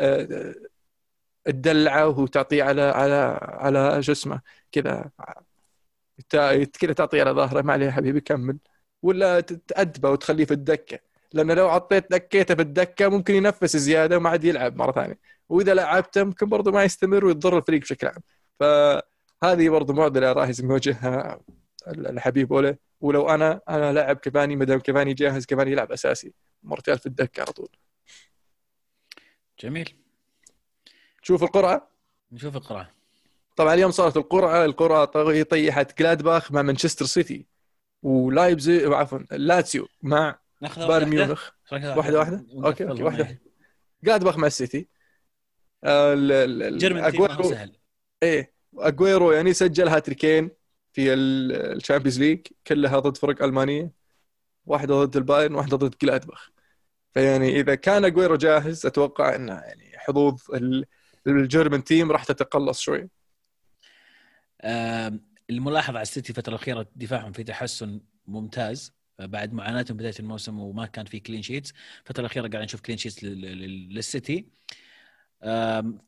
تدلعه 1.45 2.19
وتعطيه 2.19 2.63
على 2.63 2.81
على 2.81 3.39
على 3.41 4.03
شو 4.03 4.11
اسمه 4.11 4.41
كذا 4.71 5.11
كذا 6.79 6.93
تعطيه 6.93 7.21
على 7.21 7.31
ظهره 7.31 7.61
ما 7.61 7.73
عليه 7.73 7.91
حبيبي 7.91 8.21
كمل. 8.21 8.57
ولا 9.01 9.39
تأدبه 9.39 10.09
وتخليه 10.09 10.45
في 10.45 10.53
الدكة. 10.53 10.99
لأن 11.33 11.51
لو 11.51 11.69
عطيت 11.69 12.11
دكيته 12.11 12.55
في 12.55 12.61
الدكة 12.61 13.07
ممكن 13.09 13.35
ينفس 13.35 13.77
زيادة 13.77 14.17
وما 14.17 14.29
عاد 14.29 14.43
يلعب 14.43 14.75
مرة 14.77 14.91
ثانية. 14.91 15.19
وإذا 15.49 15.73
لعبته 15.73 16.23
ممكن 16.23 16.49
برضه 16.49 16.71
ما 16.71 16.83
يستمر 16.83 17.25
ويضر 17.25 17.57
الفريق 17.57 17.81
بشكل 17.81 18.07
عام. 18.07 18.21
فهذه 18.59 19.69
برضه 19.69 19.93
معضلة 19.93 20.31
راهي 20.33 20.53
يواجهها 20.63 21.39
الحبيب 21.87 22.53
اوله 22.53 22.77
ولو 23.01 23.29
أنا 23.29 23.61
أنا 23.69 23.93
لاعب 23.93 24.17
كفاني 24.17 24.55
ما 24.55 24.65
دام 24.65 24.79
كفاني 24.79 25.13
جاهز 25.13 25.45
كفاني 25.45 25.71
يلعب 25.71 25.91
أساسي. 25.91 26.33
مرتين 26.63 26.95
في 26.95 27.05
الدكه 27.05 27.41
على 27.41 27.51
طول. 27.51 27.69
جميل. 29.59 29.95
شوف 31.21 31.43
القرعة. 31.43 31.91
نشوف 32.31 32.55
القرعة. 32.55 32.91
طبعا 33.55 33.73
اليوم 33.73 33.91
صارت 33.91 34.17
القرعة. 34.17 34.65
القرعة 34.65 35.05
طيحت 35.43 35.99
جلادباخ 35.99 36.51
مع 36.51 36.61
مانشستر 36.61 37.05
سيتي 37.05 37.45
ولايبزي 38.03 38.85
عفوا 38.85 39.19
لاتسيو 39.31 39.87
مع 40.01 40.39
بايرن 40.61 41.09
ميونخ. 41.09 41.49
واحدة 41.71 42.19
واحدة. 42.19 42.45
أوكي 42.53 42.89
أوكي 42.89 43.03
واحدة 43.03 43.23
واحدة. 43.23 43.41
جلادباخ 44.03 44.37
مع 44.37 44.47
السيتي. 44.47 44.87
جيرمان 46.77 47.43
سهل. 47.43 47.75
إيه 48.23 48.53
أجويرو 48.77 49.31
يعني 49.31 49.53
سجل 49.53 49.87
هاتريكين. 49.87 50.51
في 50.93 51.13
ال 51.13 51.24
Champions 51.24 52.19
League 52.19 52.39
كلها 52.67 52.99
ضد 52.99 53.17
فرق 53.17 53.43
ألمانية 53.43 53.91
واحدة 54.65 55.03
ضد 55.03 55.17
البايرن 55.17 55.55
واحدة 55.55 55.77
ضد 55.77 55.95
جلادباخ. 56.01 56.49
فيعني 57.13 57.59
إذا 57.59 57.75
كان 57.75 58.05
أجويرو 58.05 58.35
جاهز 58.35 58.85
أتوقع 58.85 59.35
انه 59.35 59.53
يعني 59.53 59.97
حظوظ 59.97 60.41
ال 61.27 61.35
German 61.35 61.83
team 61.83 62.11
راح 62.11 62.23
تتقلص 62.23 62.79
شوي. 62.79 63.09
الملاحظ 65.49 65.95
على 65.95 66.01
السيتي 66.01 66.29
الفترة 66.29 66.49
الأخيرة 66.55 66.87
دفاعهم 66.95 67.31
في 67.31 67.43
تحسن 67.43 68.01
ممتاز. 68.27 68.93
بعد 69.19 69.53
معاناتهم 69.53 69.97
بداية 69.97 70.13
الموسم 70.19 70.59
وما 70.59 70.85
كان 70.85 71.05
في 71.05 71.19
clean 71.19 71.41
sheets 71.41 71.73
الفترة 72.01 72.21
الأخيرة 72.21 72.47
قاعد 72.47 72.63
نشوف 72.63 72.81
clean 72.81 72.97
sheets 72.97 73.23
للسيتي. 73.23 74.45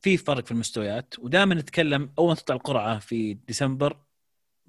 في 0.02 0.18
فرق 0.26 0.46
في 0.46 0.52
المستويات 0.52 1.20
ودائما 1.20 1.56
نتكلم 1.56 2.14
أول 2.20 2.28
ما 2.28 2.36
تطلع 2.36 2.56
القرعة 2.56 3.00
في 3.00 3.34
ديسمبر 3.34 3.98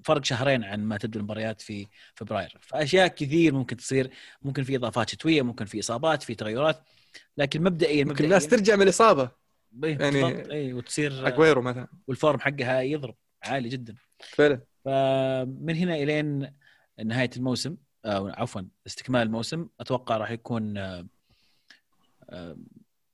فرق 0.03 0.25
شهرين 0.25 0.63
عن 0.63 0.83
ما 0.83 0.97
تبدا 0.97 1.19
المباريات 1.19 1.61
في 1.61 1.87
فبراير. 2.15 2.57
فأشياء 2.61 3.07
كثير 3.07 3.53
ممكن 3.53 3.77
تصير 3.77 4.09
ممكن 4.41 4.63
في 4.63 4.75
إضافات 4.75 5.09
شتوية 5.09 5.41
ممكن 5.41 5.65
في 5.65 5.79
إصابات 5.79 6.23
في 6.23 6.35
تغيرات 6.35 6.83
لكن 7.37 7.63
مبدئيا 7.63 8.03
ممكن 8.03 8.23
الناس 8.23 8.47
ترجع 8.47 8.75
من 8.75 8.81
الإصابة. 8.81 9.31
يعني 9.83 10.51
اي 10.51 10.73
وتصير 10.73 11.27
أجويرو 11.27 11.61
مثلا. 11.61 11.87
والفورم 12.07 12.39
حقها 12.39 12.81
يضرب 12.81 13.15
عالي 13.43 13.69
جدا. 13.69 13.95
فعلا. 14.19 14.61
فمن 14.85 15.75
هنا 15.75 15.95
إلين 15.95 16.53
نهاية 17.05 17.29
الموسم 17.37 17.77
أو 18.05 18.27
عفوا 18.27 18.61
استكمال 18.87 19.21
الموسم 19.21 19.67
أتوقع 19.79 20.17
راح 20.17 20.31
يكون 20.31 20.77
آه، 20.77 21.07
آه، 22.29 22.57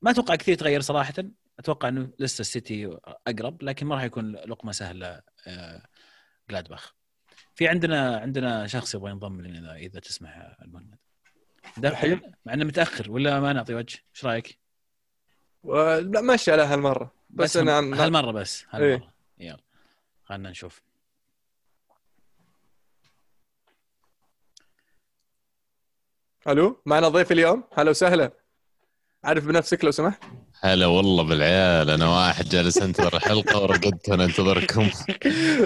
ما 0.02 0.12
أتوقع 0.12 0.36
كثير 0.36 0.54
يتغير 0.54 0.82
صراحة. 0.82 1.14
أتوقع 1.60 1.88
إنه 1.88 2.10
لسه 2.20 2.42
السيتي 2.42 2.98
أقرب 3.28 3.64
لكن 3.64 3.86
ما 3.86 3.96
راح 3.96 4.04
يكون 4.04 4.32
لقمة 4.32 4.72
سهلة 4.72 5.22
جلادباخ. 6.50 6.96
في 7.56 7.68
عندنا 7.68 8.18
عندنا 8.18 8.68
شخص 8.68 8.96
يبغى 8.96 9.12
ينضم 9.12 9.42
لنا 9.42 9.76
إذا 9.76 10.00
تسمح 10.00 10.56
المهند. 10.62 10.96
مع 12.46 12.54
إنه 12.54 12.66
متأخر 12.66 13.12
ولا 13.12 13.40
ما 13.40 13.54
نعطي 13.54 13.74
وجه؟ 13.74 14.00
إيش 14.16 14.26
رأيك؟ 14.26 14.60
لا 15.64 16.22
ماشي 16.22 16.52
على 16.52 16.62
هالمرة. 16.62 17.14
بس, 17.30 17.44
بس 17.44 17.58
أنا 17.58 17.80
هالمرة 17.80 18.32
بس 18.32 18.66
هالمرة. 18.70 19.14
إيه؟ 19.40 19.48
يلا 19.48 19.64
خلينا 20.24 20.50
نشوف. 20.50 20.82
ألو 26.48 26.82
معنا 26.86 27.08
ضيف 27.08 27.32
اليوم؟ 27.32 27.64
هلا 27.74 27.90
وسهلا. 27.90 28.32
عارف 29.24 29.46
بنفسك 29.46 29.86
لو 29.86 29.92
سمحت؟ 29.92 30.24
هلا 30.62 30.86
والله 30.86 31.24
بالعيال 31.24 31.90
أنا 31.90 32.10
واحد 32.10 32.50
جالس 32.50 32.78
أنتظر 32.78 33.16
الحلقة 33.18 33.62
ورقدت 33.62 34.10
وأنا 34.10 34.26
أنتظركم. 34.26 34.90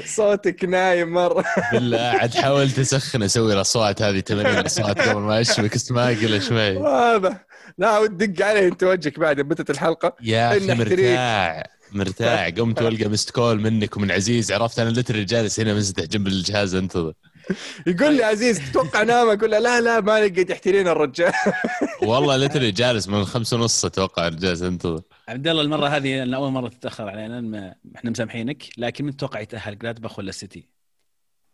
صوتك 0.05 0.65
نايم 0.65 1.13
مرة. 1.13 1.43
بالله 1.71 1.99
عاد 1.99 2.33
حاولت 2.33 2.79
أسخن 2.79 3.23
أسوي 3.23 3.53
الاصوات 3.53 4.01
هذه 4.01 4.19
تمارين 4.19 4.59
الاصوات 4.59 4.99
قبل 5.01 5.19
ما 5.19 5.41
اشبك 5.41 5.75
بس 5.75 5.91
ما 5.91 6.05
أقل 6.07 6.41
شوي. 6.41 6.77
هذا 6.77 7.39
لا 7.77 7.99
ودق 7.99 8.45
علي 8.45 8.67
أنت 8.67 8.83
وجهك 8.83 9.19
بعد 9.19 9.41
بدت 9.41 9.69
الحلقة. 9.69 10.15
يا 10.21 10.57
أخي 10.57 10.73
مرتاح 10.73 11.63
مرتاح. 11.91 12.49
قمت 12.49 12.81
والقى 12.81 13.09
مست 13.09 13.29
كول 13.29 13.61
منك 13.61 13.97
ومن 13.97 14.11
عزيز 14.11 14.51
عرفت 14.51 14.79
أنا 14.79 14.89
لتري 14.89 15.23
جالس 15.23 15.59
هنا 15.59 15.73
مزدح 15.73 16.03
جنب 16.03 16.27
الجهاز 16.27 16.75
أنتظر. 16.75 17.13
يقول 17.87 18.17
لي 18.17 18.23
عزيز 18.23 18.71
تتوقع 18.71 19.03
نام. 19.03 19.29
أقول 19.29 19.51
له 19.51 19.59
لا 19.59 19.81
لا 19.81 20.01
ما 20.01 20.25
لقيت 20.25 20.49
يحترين 20.49 20.87
الرجال. 20.87 21.33
والله 22.09 22.37
لتري 22.37 22.71
جالس 22.71 23.07
من 23.07 23.25
خمسة 23.25 23.57
ونص 23.57 23.85
أتوقع 23.85 24.29
جالس 24.29 24.61
أنتظر. 24.61 25.01
عبد 25.27 25.47
الله 25.47 25.61
المرة 25.61 25.87
هذه 25.87 26.23
أنا 26.23 26.37
أول 26.37 26.51
مرة 26.51 26.67
تتأخر 26.67 27.09
علينا 27.09 27.75
إحنا 27.95 28.11
مسامحينك 28.11 28.63
لكن 28.77 29.05
من 29.05 29.17
تتوقع 29.17 29.39
يتأهل 29.39 29.79
جلادباخ 29.79 30.19
ولا 30.19 30.29
السيتي؟ 30.29 30.67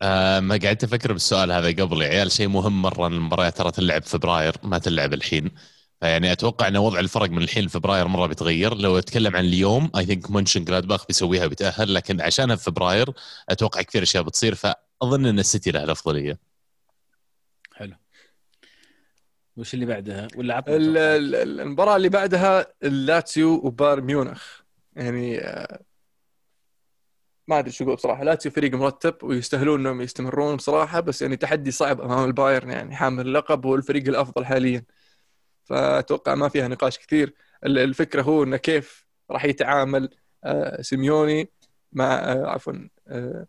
آه 0.02 0.40
ما 0.40 0.60
قعدت 0.64 0.84
أفكر 0.84 1.14
بالسؤال 1.14 1.52
هذا 1.52 1.84
قبل 1.84 2.02
يا 2.02 2.08
عيال 2.08 2.32
شيء 2.32 2.48
مهم 2.48 2.82
مرة 2.82 3.08
المباريات 3.08 3.58
ترى 3.58 3.72
تلعب 3.72 4.04
فبراير 4.04 4.56
ما 4.64 4.78
تلعب 4.78 5.14
الحين. 5.14 5.52
فيعني 6.01 6.31
أتوقع 6.31 6.67
إن 6.67 6.77
وضع 6.77 7.00
الفرق 7.00 7.29
من 7.29 7.41
الحين 7.41 7.65
لفبراير 7.65 8.08
مرة 8.08 8.27
بيتغير. 8.27 8.74
لو 8.74 8.98
أتكلم 8.98 9.36
عن 9.36 9.46
اليوم 9.46 9.91
I 9.98 10.06
think 10.06 10.32
مونشن 10.31 10.65
جلادباخ 10.65 11.08
بيسويها 11.08 11.48
بيتاهل 11.48 11.93
لكن 11.93 12.22
عشانها 12.22 12.55
في 12.55 12.63
فبراير 12.63 13.13
أتوقع 13.50 13.81
كثير 13.81 14.03
أشياء 14.03 14.24
بتصير 14.24 14.55
فأظن 14.55 15.25
إن 15.25 15.39
السيتي 15.39 15.72
له 15.72 15.84
الأفضلية. 15.84 16.39
حلو. 17.75 17.96
وش 19.58 19.74
اللي 19.74 19.86
بعدها؟ 19.86 20.27
ولا 20.36 20.55
عطنا 20.55 21.15
المباراة 21.15 21.96
اللي 21.96 22.10
بعدها 22.10 22.67
اللاتسيو 22.84 23.53
وبايرن 23.54 24.01
ميونخ. 24.01 24.43
يعني 24.96 25.39
آه، 25.39 25.79
ما 27.48 27.60
أدري 27.60 27.72
شو 27.72 27.84
أقول 27.84 27.96
بصراحة. 27.96 28.24
لاتسيو 28.24 28.51
فريق 28.51 28.74
مرتب 28.74 29.15
ويستاهلون 29.24 29.79
إنهم 29.79 30.01
يستمرون 30.01 30.55
بصراحة 30.55 31.00
بس 31.00 31.22
يعني 31.22 31.38
تحدي 31.38 31.72
صعب 31.72 32.01
أمام 32.01 32.25
البايرن 32.25 32.70
يعني 32.72 32.96
حامل 32.96 33.27
اللقب 33.27 33.65
هو 33.65 33.75
الفريق 33.75 34.08
الأفضل 34.08 34.46
حاليا. 34.46 34.84
فأتوقع 35.72 36.36
ما 36.36 36.50
فيها 36.50 36.68
نقاش 36.68 37.00
كثير. 37.00 37.34
الفكرة 37.66 38.22
هو 38.22 38.44
إنه 38.44 38.58
كيف 38.58 39.06
راح 39.32 39.46
يتعامل 39.46 40.10
آه، 40.44 40.82
سيميوني 40.82 41.50
مع 41.94 42.13
آه، 42.13 42.46
عفوا 42.46 42.74
آه، 43.08 43.46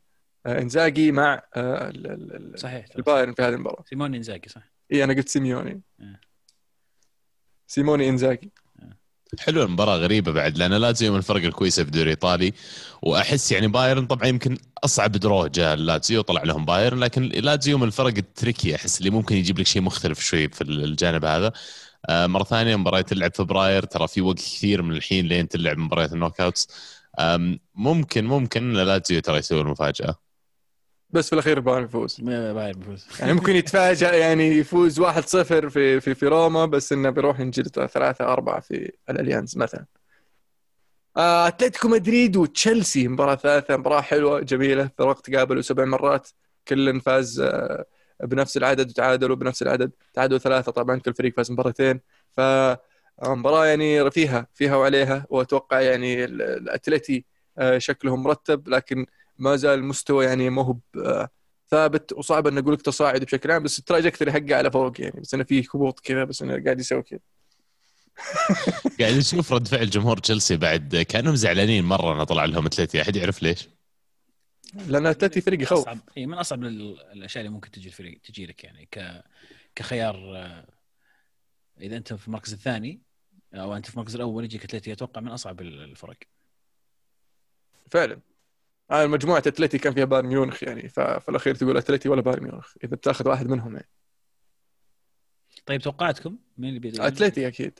إنزاجي 0.46 1.12
مع 1.12 1.42
صحيح 2.56 2.86
البايرن 2.96 3.34
في 3.34 3.42
هذه 3.42 3.54
المباراة. 3.54 3.84
سيموني 3.90 4.16
إنزاجي 4.16 4.48
صح 4.48 4.72
إي 4.92 5.04
أنا 5.04 5.14
قلت 5.14 5.28
سيميوني. 5.28 5.80
سيموني 7.66 8.08
إنزاجي. 8.08 8.52
حلوة 9.40 9.64
المباراة 9.64 9.96
غريبة 9.96 10.32
بعد 10.32 10.58
لأن 10.58 10.72
لازيو 10.72 11.12
من 11.12 11.18
الفرق 11.18 11.44
الكويسة 11.44 11.82
في 11.82 11.88
الدوري 11.88 12.04
الإيطالي. 12.04 12.52
وأحس 13.02 13.52
يعني 13.52 13.68
بايرن 13.68 14.06
طبعا 14.06 14.26
يمكن 14.26 14.58
أصعب 14.84 15.12
draw 15.12 15.46
جاء 15.46 15.76
لاتزيو 15.76 16.22
طلع 16.22 16.42
لهم 16.42 16.64
بايرن. 16.64 16.98
لكن 16.98 17.22
لاتزيو 17.22 17.78
من 17.78 17.86
الفرق 17.86 18.16
ال 18.16 18.25
tricky 18.25 18.74
أحس 18.74 18.98
اللي 18.98 19.10
ممكن 19.10 19.36
يجيب 19.36 19.58
لك 19.58 19.66
شيء 19.66 19.82
مختلف 19.82 20.20
شوي 20.20 20.48
في 20.48 20.64
الجانب 20.64 21.24
هذا. 21.24 21.52
مرة 22.10 22.44
ثانية 22.44 22.76
مباراة 22.76 23.00
تلعب 23.00 23.34
فبراير 23.34 23.82
ترى 23.82 24.08
في 24.08 24.20
وقت 24.20 24.38
كثير 24.38 24.82
من 24.82 24.96
الحين 24.96 25.26
لين 25.26 25.48
تلعب 25.48 25.78
مباريات 25.78 26.12
ال 26.12 26.40
knockouts. 26.40 26.68
ممكن 27.74 28.24
ممكن 28.24 28.72
لاتزيو 28.72 29.20
ترى 29.20 29.38
يسوي 29.38 29.60
المفاجأة. 29.60 30.14
بس 31.10 31.26
في 31.26 31.32
الأخير 31.32 31.60
بايرن 31.60 31.84
يفوز. 31.84 32.20
بايرن 32.20 32.80
يفوز. 32.80 33.06
يعني 33.20 33.32
ممكن 33.32 33.56
يتفاجئ 33.56 34.14
يعني 34.14 34.48
يفوز 34.48 35.00
1-0 35.00 35.68
في 35.68 36.00
في 36.00 36.14
في 36.14 36.26
روما 36.26 36.66
بس 36.66 36.92
إنه 36.92 37.10
بيروح 37.10 37.40
ينجلد 37.40 37.68
3 37.68 38.24
4 38.32 38.60
في 38.60 38.92
الأليانز 39.10 39.58
مثلا. 39.58 39.86
آه، 41.16 41.48
أتلتيكو 41.48 41.88
مدريد 41.88 42.36
وتشيلسي 42.36 43.08
مباراة 43.08 43.34
ثالثة 43.34 43.76
مباراة 43.76 44.00
حلوة 44.00 44.40
جميلة 44.40 44.90
فرق 44.98 45.20
تقابلوا 45.20 45.62
سبع 45.62 45.84
مرات. 45.84 46.28
كل 46.68 47.00
فاز 47.00 47.40
آه، 47.40 47.84
بنفس 48.22 48.56
العدد 48.56 48.90
وتعادلوا 48.90 49.36
بنفس 49.36 49.62
العدد 49.62 49.92
تعادلوا 50.14 50.38
ثلاثة. 50.38 50.72
طبعا 50.72 50.98
كل 50.98 51.14
فريق 51.14 51.36
فاز 51.36 51.50
مباراتين 51.50 52.00
ف 52.36 52.40
مباراة 53.22 53.66
يعني 53.66 54.10
فيها 54.10 54.46
فيها 54.54 54.76
وعليها 54.76 55.26
وأتوقع 55.30 55.80
يعني 55.80 56.24
الأتلتي 56.24 57.24
آه، 57.58 57.78
شكلهم 57.78 58.22
مرتب 58.22 58.68
لكن 58.68 59.06
ما 59.38 59.56
زال 59.56 59.78
المستوى 59.78 60.24
يعني 60.24 60.50
ما 60.50 60.62
هو 60.62 60.76
ثابت. 61.72 62.12
وصعب 62.12 62.46
أن 62.46 62.58
أقول 62.58 62.74
لك 62.74 62.82
تصاعد 62.82 63.24
بشكل 63.24 63.50
عام 63.50 63.62
بس 63.62 63.78
التراجكتوري 63.78 64.32
حقه 64.32 64.54
على 64.54 64.70
فوق 64.70 65.00
يعني. 65.00 65.20
بس 65.20 65.34
انه 65.34 65.44
في 65.44 65.66
هبوط 65.74 66.00
كذا 66.00 66.24
بس 66.24 66.42
انه 66.42 66.64
قاعد 66.64 66.80
يسوي 66.80 67.02
كذا. 67.02 67.20
قاعد 69.00 69.14
نشوف 69.14 69.52
رد 69.52 69.68
فعل 69.68 69.90
جمهور 69.90 70.18
تشيلسي 70.18 70.56
بعد. 70.56 70.96
كانهم 71.08 71.36
زعلانين 71.36 71.84
مرة 71.84 72.14
انه 72.14 72.24
طلع 72.24 72.44
لهم 72.44 72.66
أتلتي. 72.66 73.02
أحد 73.02 73.16
يعرف 73.16 73.42
ليش؟ 73.42 73.68
لأن 74.74 75.06
اتلتي 75.06 75.40
فريق 75.40 75.62
يخوف. 75.62 75.78
اصعب 75.78 75.98
اي 76.16 76.26
من 76.26 76.34
أصعب 76.34 76.64
الأشياء 76.64 77.44
اللي 77.44 77.54
ممكن 77.54 77.70
تجي 77.70 77.88
الفريق 77.88 78.20
تجي 78.20 78.46
لك 78.46 78.64
يعني 78.64 78.88
ك 78.90 79.24
كخيار 79.74 80.16
إذا 81.80 81.96
أنت 81.96 82.12
في 82.12 82.28
المركز 82.28 82.52
الثاني 82.52 83.00
أو 83.54 83.76
أنت 83.76 83.86
في 83.86 83.94
المركز 83.94 84.14
الأول 84.14 84.44
يجيك 84.44 84.64
أتلتي 84.64 84.92
أتوقع 84.92 85.20
من 85.20 85.28
أصعب 85.28 85.60
الفرق. 85.60 86.16
فعلا. 87.90 88.20
آه 88.90 89.06
مجموعة 89.06 89.42
أتلتي 89.46 89.78
كان 89.78 89.94
فيها 89.94 90.04
بايرن 90.04 90.26
ميونخ 90.26 90.62
يعني 90.62 90.88
ففي 90.88 91.28
الأخير 91.28 91.54
تقول 91.54 91.76
أتلتي 91.76 92.08
ولا 92.08 92.20
بايرن 92.20 92.42
ميونخ 92.44 92.74
إذا 92.84 92.96
بتاخذ 92.96 93.28
واحد 93.28 93.46
منهم 93.46 93.74
يعني. 93.74 93.88
طيب 95.66 95.80
توقعاتكم؟ 95.80 96.38
مين 96.58 96.68
اللي 96.68 96.80
بيدخل؟ 96.80 97.06
أتلتي 97.06 97.48
أكيد. 97.48 97.78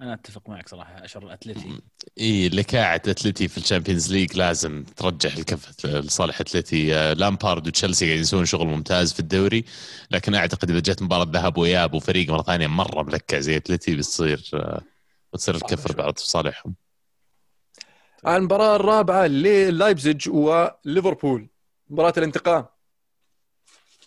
أنا 0.00 0.14
أتفق 0.14 0.48
معك 0.48 0.68
صراحة 0.68 1.04
أشر 1.04 1.32
اتلتي 1.32 1.80
اي 2.20 2.48
لكاعة 2.48 2.94
اتلتي 2.94 3.48
في 3.48 3.58
ال 3.58 3.63
Champions 3.63 4.12
League 4.12 4.36
لازم 4.36 4.84
ترجح 4.96 5.36
الكفة 5.36 6.00
لصالح 6.00 6.40
اتلتي 6.40 6.96
آه، 6.96 7.12
لامبارد 7.12 7.66
وتشيلسي 7.66 8.06
قاعد 8.06 8.18
يسوون 8.18 8.44
شغل 8.44 8.66
ممتاز 8.66 9.12
في 9.12 9.20
الدوري 9.20 9.64
لكن 10.10 10.34
أعتقد 10.34 10.70
إذا 10.70 10.80
جت 10.80 11.02
مباراة 11.02 11.26
ذهاب 11.30 11.58
وإياب 11.58 11.94
وفريق 11.94 12.30
مرة 12.30 12.42
ثانية 12.42 12.66
مرة 12.66 13.02
ملكع 13.02 13.38
زي 13.38 13.56
اتلتي 13.56 13.96
بتصير 13.96 14.50
آه، 14.54 14.82
بتصير 15.32 15.58
شوي. 15.58 15.94
بعد 15.94 16.18
في 16.18 16.26
صالحهم 16.26 16.74
المباراة 18.26 18.76
الرابعة 18.76 19.26
للايبزيج 19.26 20.28
وليفربول. 20.28 21.48
مباراة 21.90 22.12
الانتقام. 22.18 22.66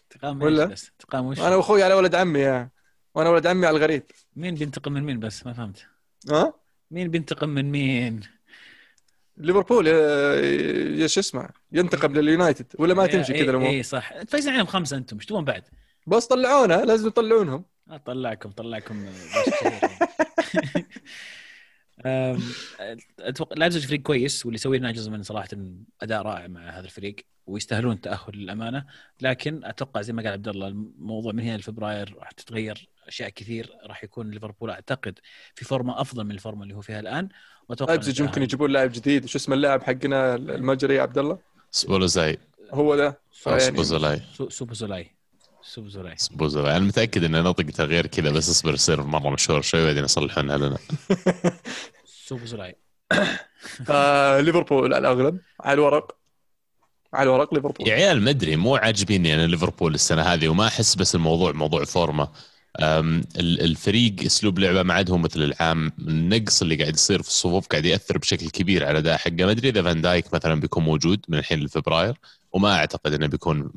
انتقام 0.04 0.42
ولا؟ 0.42 0.64
انتقام 0.64 1.26
وش؟ 1.26 1.40
أنا 1.40 1.56
وأخوي 1.56 1.84
على 1.84 1.94
ولد 1.94 2.16
عمي 2.16 2.40
يا. 2.40 2.70
وأنا 3.16 3.30
ولد 3.30 3.48
عمي 3.48 3.68
على 3.68 3.78
الغريب. 3.78 4.04
مين 4.36 4.56
بينتقم 4.56 4.92
من 4.92 5.04
مين 5.04 5.20
بس؟ 5.20 5.46
ما 5.46 5.54
فهمت. 5.54 5.88
ها؟ 6.32 6.54
مين 6.92 7.08
بينتقم 7.12 7.50
من 7.50 7.72
مين؟ 7.72 8.22
ليفربول 9.38 9.88
يا 9.88 11.08
شو 11.08 11.20
اسمه 11.20 11.50
ينتقم 11.72 12.14
لليونايتد. 12.14 12.66
ولا 12.80 12.94
ما 12.94 13.08
تمشي 13.08 13.34
كذا 13.34 13.42
اي 13.42 13.50
الأمور؟ 13.50 13.70
إيه 13.70 13.82
صح. 13.82 14.24
فايزين 14.24 14.54
عليهم 14.54 14.66
خمسة 14.66 14.98
أنتم 14.98 15.18
إيش 15.18 15.26
تبون 15.26 15.46
بعد؟ 15.46 15.64
بس 16.08 16.28
طلعونا 16.28 16.74
لازم 16.74 17.08
يطلعونهم. 17.08 17.66
آه، 17.90 17.98
طلعكم 17.98 18.52
طلعكم 18.52 19.06
أتوقع 23.20 23.56
لايبزيج 23.56 23.86
فريق 23.86 24.02
كويس 24.02 24.46
واللي 24.46 24.56
يسوي 24.56 24.78
لنا 24.78 24.92
جزء 24.92 25.12
من 25.12 25.24
صراحة 25.24 25.50
أداء 26.02 26.22
رائع 26.22 26.48
مع 26.48 26.70
هذا 26.70 26.86
الفريق 26.86 27.16
ويستاهلون 27.46 27.92
التاهل 27.92 28.32
للأمانة. 28.34 28.86
لكن 29.22 29.66
أتوقع 29.66 30.02
زي 30.02 30.14
ما 30.14 30.22
قال 30.22 30.32
عبد 30.32 30.48
الله 30.48 30.68
الموضوع 30.68 31.32
من 31.32 31.44
هنا 31.44 31.58
لفبراير 31.58 32.16
راح 32.20 32.32
تتغير. 32.32 32.90
أشياء 33.10 33.30
كثير 33.30 33.72
راح 33.86 34.04
يكون 34.04 34.32
ليفربول 34.32 34.70
أعتقد 34.70 35.20
في 35.56 35.66
فورمة 35.66 36.02
أفضل 36.02 36.24
من 36.24 36.32
الفورمة 36.32 36.64
اللي 36.64 36.76
هو 36.76 36.82
فيها 36.82 37.00
الآن. 37.00 37.30
وأتوقع 37.70 37.94
لايبزيج 37.94 38.20
يمكن 38.20 38.42
يجيبون 38.42 38.72
لاعب 38.72 38.92
جديد. 38.92 39.26
شو 39.26 39.38
اسمه 39.38 39.56
اللاعب 39.56 39.84
حقنا 39.84 40.36
المجري 40.36 40.96
يا 40.96 41.02
عبد 41.02 41.18
الله؟ 41.18 41.38
سوبوزلاي 41.72 42.38
هو 42.72 42.96
ده 42.96 43.20
سوبوزلاي. 43.32 44.22
سوبوزلاي 44.50 45.12
سوبوزلاي 45.62 46.16
سوبوزلاي. 46.18 46.78
أنا 46.78 46.86
متأكد 46.86 47.24
إن 47.24 47.44
نطقته 47.44 47.84
غير 47.84 48.08
كذا 48.08 48.32
بس 48.32 48.50
اصبر 48.50 48.74
يصير 48.74 49.02
مرة 49.02 49.30
مشهور 49.30 49.62
شوي 49.62 49.86
بعدين 49.86 50.04
يصلحونها 50.04 50.58
لنا 50.58 50.78
سوبوزلاي 52.06 52.76
آه 53.90 54.40
ليفربول 54.40 54.94
على 54.94 55.08
الاغلب 55.08 55.40
على 55.60 55.74
الورق. 55.74 56.16
على 57.14 57.24
الورق 57.24 57.54
ليفربول. 57.54 57.88
يا 57.88 57.94
عيال 57.94 58.22
ما 58.22 58.30
أدري 58.30 58.56
مو 58.56 58.76
عاجبيني 58.76 59.36
أنا 59.36 59.48
ليفربول 59.48 59.94
السنة 59.94 60.22
هذه 60.22 60.48
وما 60.48 60.68
أحس 60.68 60.96
بس 60.96 61.16
الموضوع 61.16 61.52
موضوع 61.52 61.86
فورمة. 61.86 62.30
الفريق 63.40 64.16
أسلوب 64.26 64.60
لعبه 64.60 64.84
ما 64.84 64.94
عاد 64.94 65.12
هو 65.12 65.18
مثل 65.18 65.44
العام. 65.44 65.92
النقص 66.00 66.62
اللي 66.62 66.76
قاعد 66.76 66.94
يصير 66.94 67.22
في 67.22 67.30
الصفوف 67.30 67.68
قاعد 67.68 67.86
يأثر 67.86 68.18
بشكل 68.18 68.50
كبير 68.50 68.86
على 68.86 68.98
أداء 68.98 69.18
حقه. 69.18 69.46
ما 69.46 69.52
أدري 69.52 69.70
إذا 69.70 69.82
فان 69.84 70.02
دايك 70.02 70.34
مثلا 70.34 70.60
بيكون 70.60 70.84
موجود 70.84 71.26
من 71.28 71.38
الحين 71.38 71.60
لفبراير 71.60 72.18
وما 72.52 72.76
أعتقد 72.76 73.14
إنه 73.14 73.28
بيكون 73.28 73.72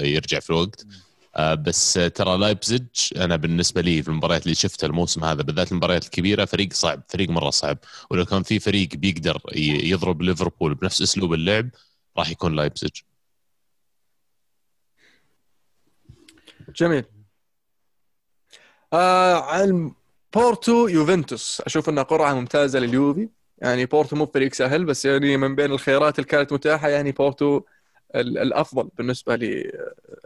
يرجع 0.00 0.40
في 0.40 0.50
الوقت. 0.50 0.86
آه، 1.36 1.54
بس 1.54 1.92
ترى 1.92 2.38
لايبزيج 2.38 2.86
أنا 3.16 3.36
بالنسبة 3.36 3.80
لي 3.80 4.02
في 4.02 4.08
المباريات 4.08 4.42
اللي 4.42 4.54
شفتها 4.54 4.86
الموسم 4.86 5.24
هذا 5.24 5.42
بالذات 5.42 5.72
المباريات 5.72 6.04
الكبيرة 6.04 6.44
فريق 6.44 6.72
صعب 6.72 7.02
فريق 7.08 7.30
مرة 7.30 7.50
صعب. 7.50 7.78
ولو 8.10 8.24
كان 8.24 8.42
في 8.42 8.58
فريق 8.58 8.88
بيقدر 8.94 9.40
يضرب 9.56 10.22
ليفربول 10.22 10.74
بنفس 10.74 11.02
أسلوب 11.02 11.34
اللعب 11.34 11.70
راح 12.18 12.30
يكون 12.30 12.56
لايبزيج. 12.56 12.90
جميل. 16.76 17.17
آه 18.92 19.42
عن 19.42 19.92
بورتو 20.34 20.88
يوفنتوس. 20.88 21.62
أشوف 21.66 21.88
إنها 21.88 22.02
قرعة 22.02 22.34
ممتازة 22.34 22.78
لليوفي. 22.78 23.28
يعني 23.58 23.86
بورتو 23.86 24.16
مو 24.16 24.26
فريق 24.26 24.52
سهل 24.54 24.84
بس 24.84 25.04
يعني 25.04 25.36
من 25.36 25.54
بين 25.54 25.72
الخيارات 25.72 26.18
اللي 26.18 26.28
كانت 26.28 26.52
متاحة 26.52 26.88
يعني 26.88 27.12
بورتو 27.12 27.60
ال- 28.14 28.38
الأفضل 28.38 28.88
بالنسبة 28.98 29.36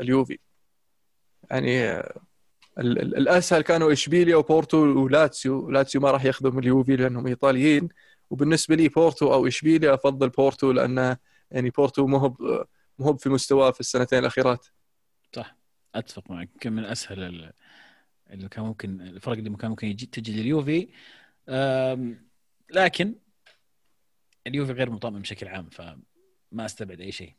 لليوفي 0.00 0.38
يعني 1.50 1.84
آه، 1.90 2.20
ال- 2.78 2.98
ال- 3.02 3.16
الأسهل 3.16 3.62
كانوا 3.62 3.92
إشبيليا 3.92 4.36
وبورتو 4.36 4.78
ولاتسيو. 4.78 5.70
لاتسيو 5.70 6.00
ما 6.00 6.10
راح 6.10 6.24
ياخذوا 6.24 6.50
من 6.52 6.58
اليوفي 6.58 6.96
لأنهم 6.96 7.26
إيطاليين. 7.26 7.88
وبالنسبة 8.30 8.74
لي 8.74 8.88
بورتو 8.88 9.32
أو 9.32 9.46
إشبيليا 9.46 9.94
أفضل 9.94 10.28
بورتو 10.28 10.72
لأنه 10.72 11.16
يعني 11.50 11.70
بورتو 11.70 12.06
مو 12.06 12.16
هو 12.16 12.34
مو 12.98 13.16
في 13.16 13.28
مستواه 13.28 13.70
في 13.70 13.80
السنتين 13.80 14.18
الأخيرات. 14.18 14.66
صح. 15.36 15.56
أتفق 15.94 16.30
معك. 16.30 16.48
يمكن 16.54 16.72
من 16.72 16.84
أسهل 16.84 17.52
اللي 18.32 18.48
كان 18.48 18.64
ممكن 18.64 19.00
الفرق 19.00 19.36
اللي 19.36 19.56
كان 19.56 19.70
ممكن 19.70 19.86
يجي 19.86 20.06
تجي 20.06 20.32
لليوفي. 20.32 20.88
لكن 22.70 23.14
اليوفي 24.46 24.72
غير 24.72 24.90
مطمئن 24.90 25.22
بشكل 25.22 25.48
عام 25.48 25.68
فما 25.70 26.66
استبعد 26.66 27.00
أي 27.00 27.12
شيء. 27.12 27.34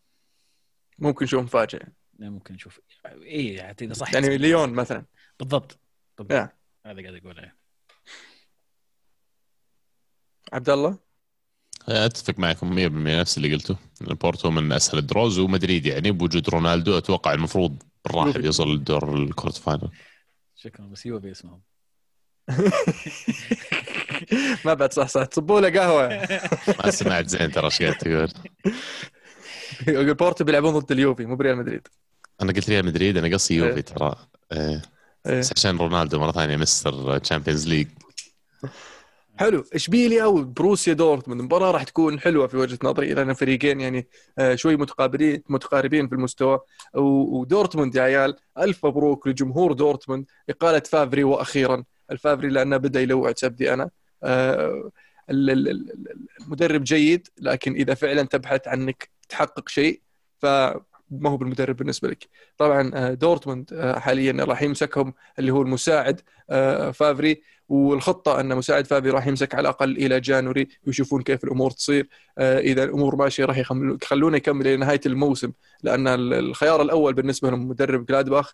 ممكن 1.00 1.26
نشوف 1.26 1.44
مفاجأة. 1.44 1.88
ممكن 2.20 2.54
نشوف. 2.54 2.80
إي 3.06 3.64
حتى 3.64 3.86
إذا 3.86 3.94
صح 3.94 4.14
يعني 4.14 4.38
ليون 4.38 4.70
مثلا. 4.74 5.06
بالضبط 5.40 5.80
بالضبط. 6.18 6.32
Yeah. 6.32 6.50
هذا 6.86 7.02
قاعد 7.02 7.16
أقوله. 7.16 7.52
عبد 10.54 10.70
الله؟ 10.70 11.00
أتفق 11.88 12.40
معكم 12.40 12.76
100% 12.76 13.20
نفس 13.20 13.38
اللي 13.38 13.54
قلته. 13.54 13.78
بورتو 14.02 14.52
من 14.52 14.72
أسهل 14.72 14.98
ال 14.98 15.05
draws 15.05 15.39
ومدريد 15.40 15.86
يعني 15.86 16.12
بوجود 16.12 16.50
رونالدو 16.50 16.98
أتوقع 16.98 17.34
المفروض 17.34 17.84
يوفي. 18.16 18.40
بيوصل 18.40 18.68
للدور 18.68 19.24
ال 19.24 19.28
quarter 19.28 19.58
final 19.58 19.89
شكرا 20.63 20.86
بس 20.86 21.06
يوفي 21.06 21.32
اسمهم 21.32 21.62
ما 24.65 24.73
بعد 24.73 24.93
صح 24.93 25.08
صح 25.08 25.26
صبوا 25.26 25.62
له 25.62 25.80
قهوه 25.80 26.08
ما 26.84 26.91
سمعت 26.91 27.28
زين 27.28 27.52
ترى 27.52 27.65
إيش 27.65 27.82
قاعد 27.82 27.95
تقول 27.95 28.30
بورتو 30.13 30.43
بيلعبون 30.43 30.80
ضد 30.80 30.91
اليوفي 30.91 31.26
مو 31.26 31.36
بريال 31.36 31.58
مدريد 31.58 31.88
أنا 32.41 32.54
قلت 32.54 32.69
ريال 32.69 32.86
مدريد 32.86 33.17
أنا 33.17 33.36
قصدي. 33.36 33.56
يوفي 33.56 33.82
ترى. 33.82 34.15
بس 35.26 35.52
عشان 35.58 35.78
رونالدو 35.78 36.19
مره 36.19 36.32
ثانية 36.32 36.58
Mr. 36.58 37.18
Champions 37.18 37.68
League 37.68 37.88
حلو. 39.39 39.63
إشبيليا 39.74 40.26
وبوروسيا 40.26 40.94
دورتموند 40.93 41.39
المباراة 41.39 41.72
راح 41.72 41.84
تكون 41.84 42.19
حلوة 42.19 42.48
في 42.48 42.58
وجهة 42.58 42.80
نظري 42.84 43.13
لأن 43.13 43.34
فريقين 43.34 43.82
يعني 43.82 44.08
آه، 44.38 44.56
شوي 44.56 44.76
متقابلين 44.76 45.43
متقاربين 45.50 46.08
في 46.08 46.15
المستوى. 46.15 46.60
ودورتموند 46.96 47.96
يا 47.96 48.02
عيال 48.02 48.36
ألف 48.58 48.86
مبروك 48.86 49.28
لجمهور 49.28 49.74
دورتموند. 49.74 50.26
إقالة 50.50 50.80
فافري 50.80 51.24
وأخيرا. 51.24 51.84
الفافري 52.12 52.50
لأنه 52.50 52.78
بدأ 52.78 53.02
يلوع 53.02 53.32
تبدي 53.32 53.74
أنا. 53.74 53.89
آه، 54.24 54.91
ال- 55.30 55.50
ال- 55.50 55.69
ال- 55.69 56.08
المدرب 56.41 56.84
جيد 56.84 57.28
لكن 57.39 57.74
إذا 57.74 57.93
فعلا 57.93 58.24
تبحث 58.24 58.67
عنك 58.67 59.10
تحقق 59.30 59.69
شيء 59.69 60.02
فما 61.19 61.30
هو 61.30 61.38
بالمدرب 61.38 61.76
بالنسبة 61.78 62.10
لك. 62.10 62.28
طبعا 62.58 62.91
آه، 62.93 63.13
دورتموند 63.13 63.69
آه، 63.73 63.99
حاليا 63.99 64.45
راح 64.45 64.62
يمسكهم 64.62 65.13
اللي 65.39 65.52
هو 65.52 65.62
المساعد 65.62 66.21
آه، 66.49 66.91
فافري. 66.91 67.41
والخطة 67.69 68.39
أن 68.39 68.56
مساعد 68.58 68.88
فافي 68.88 69.10
راح 69.10 69.28
يمسك 69.28 69.56
على 69.56 69.62
الأقل 69.62 69.97
إلى 69.97 70.19
جانوري 70.19 70.67
ويشوفون 70.88 71.21
كيف 71.21 71.43
الأمور 71.43 71.71
تصير. 71.71 72.08
إذا 72.39 72.84
الأمور 72.84 73.15
ماشية 73.15 73.45
راح 73.45 73.58
يخلونه 73.58 74.38
يكمل 74.38 74.67
إلى 74.67 74.78
نهاية 74.78 75.02
الموسم. 75.06 75.52
لأن 75.84 76.08
ال- 76.08 76.34
الخيار 76.34 76.82
الأول 76.82 77.13
بالنسبة 77.13 77.49
لهم 77.49 77.67
مدرب 77.67 78.06
جلادباخ 78.06 78.54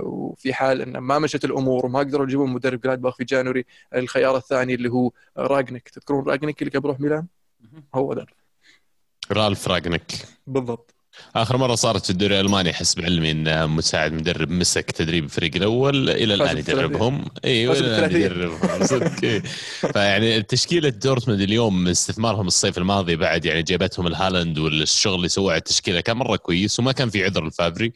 وفي 0.00 0.54
حال 0.54 0.82
إن 0.82 0.98
ما 0.98 1.18
مشت 1.18 1.44
الأمور 1.44 1.86
وما 1.86 1.98
قدروا 1.98 2.26
يجيبون 2.26 2.50
مدرب 2.50 2.80
جلادباخ 2.80 3.16
في 3.16 3.24
جانوري 3.24 3.64
الخيار 3.94 4.36
الثاني 4.36 4.74
اللي 4.74 4.88
هو 4.90 5.10
راجنك 5.36 5.88
تذكرون 5.88 6.24
راجنك 6.28 6.62
اللي 6.62 6.70
كان 6.70 6.82
بيروح 6.82 7.00
ميلان؟ 7.00 7.26
هو 7.94 8.12
ذا 8.12 8.26
رالف 9.32 9.68
راجنك 9.68 10.12
بالضبط. 10.46 10.94
آخر 11.36 11.56
مرة 11.56 11.74
صارت 11.74 12.04
في 12.04 12.10
الدوري 12.10 12.40
الألماني 12.40 12.72
حسب 12.72 13.00
علمي 13.04 13.30
ان 13.30 13.70
مساعد 13.70 14.12
مدرب 14.12 14.50
مسك 14.50 14.90
تدريب 14.90 15.24
الفريق 15.24 15.56
الأول 15.56 16.10
إلى 16.10 16.34
الآن. 16.34 16.58
يدربهم 16.58 17.24
أيوه 17.44 17.74
فاز 17.74 17.82
إلى 17.82 17.96
الآن 17.96 18.08
بالثلاثين. 18.08 18.32
يدربهم 18.32 18.86
صدق 18.86 19.24
إيه. 19.24 19.42
فيعني 19.92 20.42
تشكيلة 20.42 20.88
دورتموند 20.88 21.40
اليوم 21.40 21.88
استثمارهم 21.88 22.46
الصيف 22.46 22.78
الماضي 22.78 23.16
بعد 23.16 23.44
يعني 23.44 23.62
جابتهم 23.62 24.06
ال 24.06 24.16
هالاند 24.16 24.58
والشغل 24.58 25.14
اللي 25.14 25.28
سووه 25.28 25.52
على 25.52 25.58
التشكيلة 25.58 26.00
كان 26.00 26.16
مرة 26.16 26.36
كويس 26.36 26.80
وما 26.80 26.92
كان 26.92 27.10
في 27.10 27.24
عذر 27.24 27.46
الفافري 27.46 27.92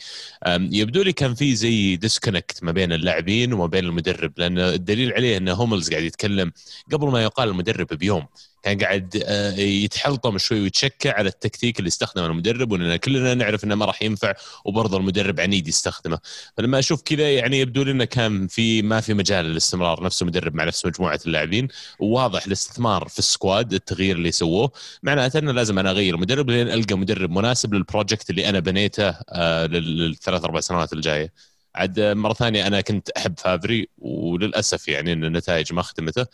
يبدو 0.49 1.03
لي 1.03 1.13
كان 1.13 1.35
في 1.35 1.55
زي 1.55 1.97
disconnect 1.97 2.63
ما 2.63 2.73
بين 2.73 2.93
اللاعبين 2.93 3.53
وما 3.53 3.67
بين 3.67 3.85
المدرب 3.85 4.33
لأن 4.37 4.59
الدليل 4.59 5.13
عليه 5.13 5.37
إن 5.37 5.49
هوملز 5.49 5.91
قاعد 5.91 6.03
يتكلم 6.03 6.53
قبل 6.93 7.09
ما 7.09 7.23
يقال 7.23 7.49
المدرب 7.49 7.87
بيوم 7.87 8.27
كان 8.63 8.79
قاعد 8.79 9.23
آه، 9.27 9.57
يتحلطم 9.57 10.39
شوي 10.39 10.61
ويتشكى 10.61 11.11
على 11.11 11.29
التكتيك 11.29 11.79
اللي 11.79 11.89
استخدمه 11.89 12.27
المدرب 12.27 12.73
واننا 12.73 12.97
كلنا 12.97 13.35
نعرف 13.35 13.65
إنه 13.65 13.75
ما 13.75 13.85
راح 13.85 14.03
ينفع 14.03 14.35
وبرضه 14.65 14.97
المدرب 14.97 15.41
عنيد 15.41 15.69
يستخدمه. 15.69 16.19
فلما 16.57 16.79
أشوف 16.79 17.03
كذا 17.03 17.31
يعني 17.31 17.61
يبدو 17.61 17.83
إنه 17.83 18.05
كان 18.05 18.47
في 18.47 18.83
ما 18.83 19.01
في 19.01 19.15
مجال 19.15 19.45
للاستمرار 19.45 20.03
نفس 20.05 20.23
المدرب 20.23 20.55
مع 20.55 20.65
نفس 20.65 20.87
مجموعة 20.87 21.21
اللاعبين. 21.27 21.69
وواضح 22.01 22.47
الاستثمار 22.47 23.09
في 23.09 23.19
ال 23.19 23.28
squad 23.28 23.73
التغيير 23.73 24.17
اللي 24.17 24.33
سووه. 24.33 24.73
معناته 25.03 25.39
إنه 25.39 25.53
لازم 25.53 25.79
أنا 25.79 25.91
أغير 25.91 26.17
مدرب 26.17 26.51
لين 26.51 26.69
ألقى 26.69 26.95
مدرب 26.99 27.31
مناسب 27.31 27.75
لل 27.75 27.87
project 27.87 28.31
اللي 28.31 28.49
أنا 28.49 28.61
بنيته 28.61 29.09
آه، 29.29 29.67
لل- 29.67 29.99
للثلاث 30.09 30.45
أربع 30.45 30.61
سنوات 30.61 30.93
الجاية. 30.93 31.33
عاد 31.75 32.01
مرة 32.01 32.33
ثانية 32.33 32.67
أنا 32.67 32.81
كنت 32.81 33.11
أحب 33.11 33.39
فافري 33.39 33.89
وللأسف 33.99 34.89
يعني 34.89 35.13
إن 35.13 35.25
النتائج 35.25 35.73
ما 35.73 35.83
خدمته 35.83 36.27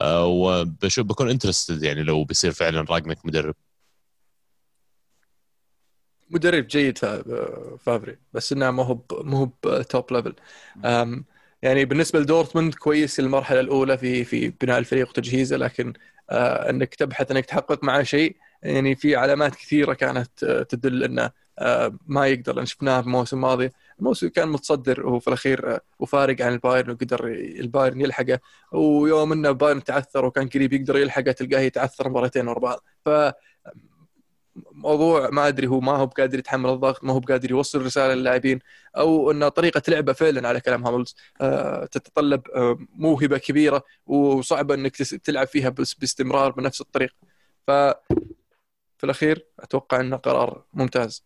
آه، 0.00 0.26
وبشوف 0.26 1.06
بكون 1.06 1.30
interested 1.30 1.82
يعني 1.82 2.02
لو 2.02 2.24
بيصير 2.24 2.52
فعلا 2.52 2.80
راجنك 2.90 3.26
مدرب. 3.26 3.54
مدرب 6.30 6.66
جيد 6.66 6.98
فافري 7.78 8.18
بس 8.32 8.52
إنه 8.52 8.70
ما 8.70 8.82
هو 8.82 8.98
ما 9.24 9.38
هو 9.38 9.82
top 9.82 10.12
level 10.12 10.34
يعني 11.62 11.84
بالنسبة 11.84 12.20
لدورتموند 12.20 12.74
كويس 12.74 13.20
المرحلة 13.20 13.60
الأولى 13.60 13.98
في 13.98 14.24
في 14.24 14.48
بناء 14.48 14.78
الفريق 14.78 15.08
وتجهيزه 15.08 15.56
لكن 15.56 15.92
آه، 16.30 16.70
إنك 16.70 16.94
تبحث 16.94 17.30
إنك 17.30 17.46
تحقق 17.46 17.84
معه 17.84 18.02
شيء 18.02 18.36
يعني 18.62 18.96
في 18.96 19.16
علامات 19.16 19.54
كثيرة 19.54 19.94
كانت 19.94 20.44
آه، 20.44 20.62
تدل 20.62 21.04
إنه 21.04 21.30
ما 22.06 22.26
يقدر. 22.26 22.54
لأن 22.54 22.66
شفناه 22.66 23.00
في 23.00 23.06
الموسم 23.06 23.36
الماضي 23.36 23.70
الموسم 23.98 24.28
كان 24.28 24.48
متصدر 24.48 25.06
وفي 25.06 25.28
الأخير 25.28 25.78
وفارق 25.98 26.42
عن 26.42 26.52
البايرن 26.52 26.90
وقدر 26.90 27.26
البايرن 27.34 28.00
يلحقه. 28.00 28.40
ويوم 28.72 29.32
إنه 29.32 29.48
البايرن 29.48 29.84
تعثر 29.84 30.24
وكان 30.24 30.48
قريب 30.48 30.72
يقدر 30.72 30.96
يلحقه 30.96 31.32
تلقاه 31.32 31.60
يتعثر 31.60 32.08
مرتين 32.08 32.48
ورا 32.48 32.58
بعض. 32.58 32.84
ف 33.04 33.08
موضوع 34.72 35.30
ما 35.30 35.48
أدري 35.48 35.66
هو 35.66 35.80
ما 35.80 35.92
هو 35.92 36.06
بقادر 36.06 36.38
يتحمل 36.38 36.70
الضغط 36.70 37.04
ما 37.04 37.12
هو 37.12 37.20
بقادر 37.20 37.50
يوصل 37.50 37.82
رسالة 37.82 38.14
للاعبين 38.14 38.58
أو 38.96 39.30
إن 39.30 39.48
طريقة 39.48 39.82
لعبه 39.88 40.12
فعلا 40.12 40.48
على 40.48 40.60
كلام 40.60 40.86
هاملز 40.86 41.16
آه 41.40 41.84
تتطلب 41.84 42.42
آه 42.54 42.78
موهبة 42.94 43.38
كبيرة 43.38 43.82
وصعبه 44.06 44.74
إنك 44.74 44.96
تلعب 44.96 45.46
فيها 45.46 45.68
باستمرار 45.68 46.50
بنفس 46.52 46.80
الطريقة 46.80 47.14
ف 47.66 47.70
في 48.98 49.04
الأخير 49.04 49.46
أتوقع 49.60 50.00
إنه 50.00 50.16
قرار 50.16 50.64
ممتاز. 50.74 51.24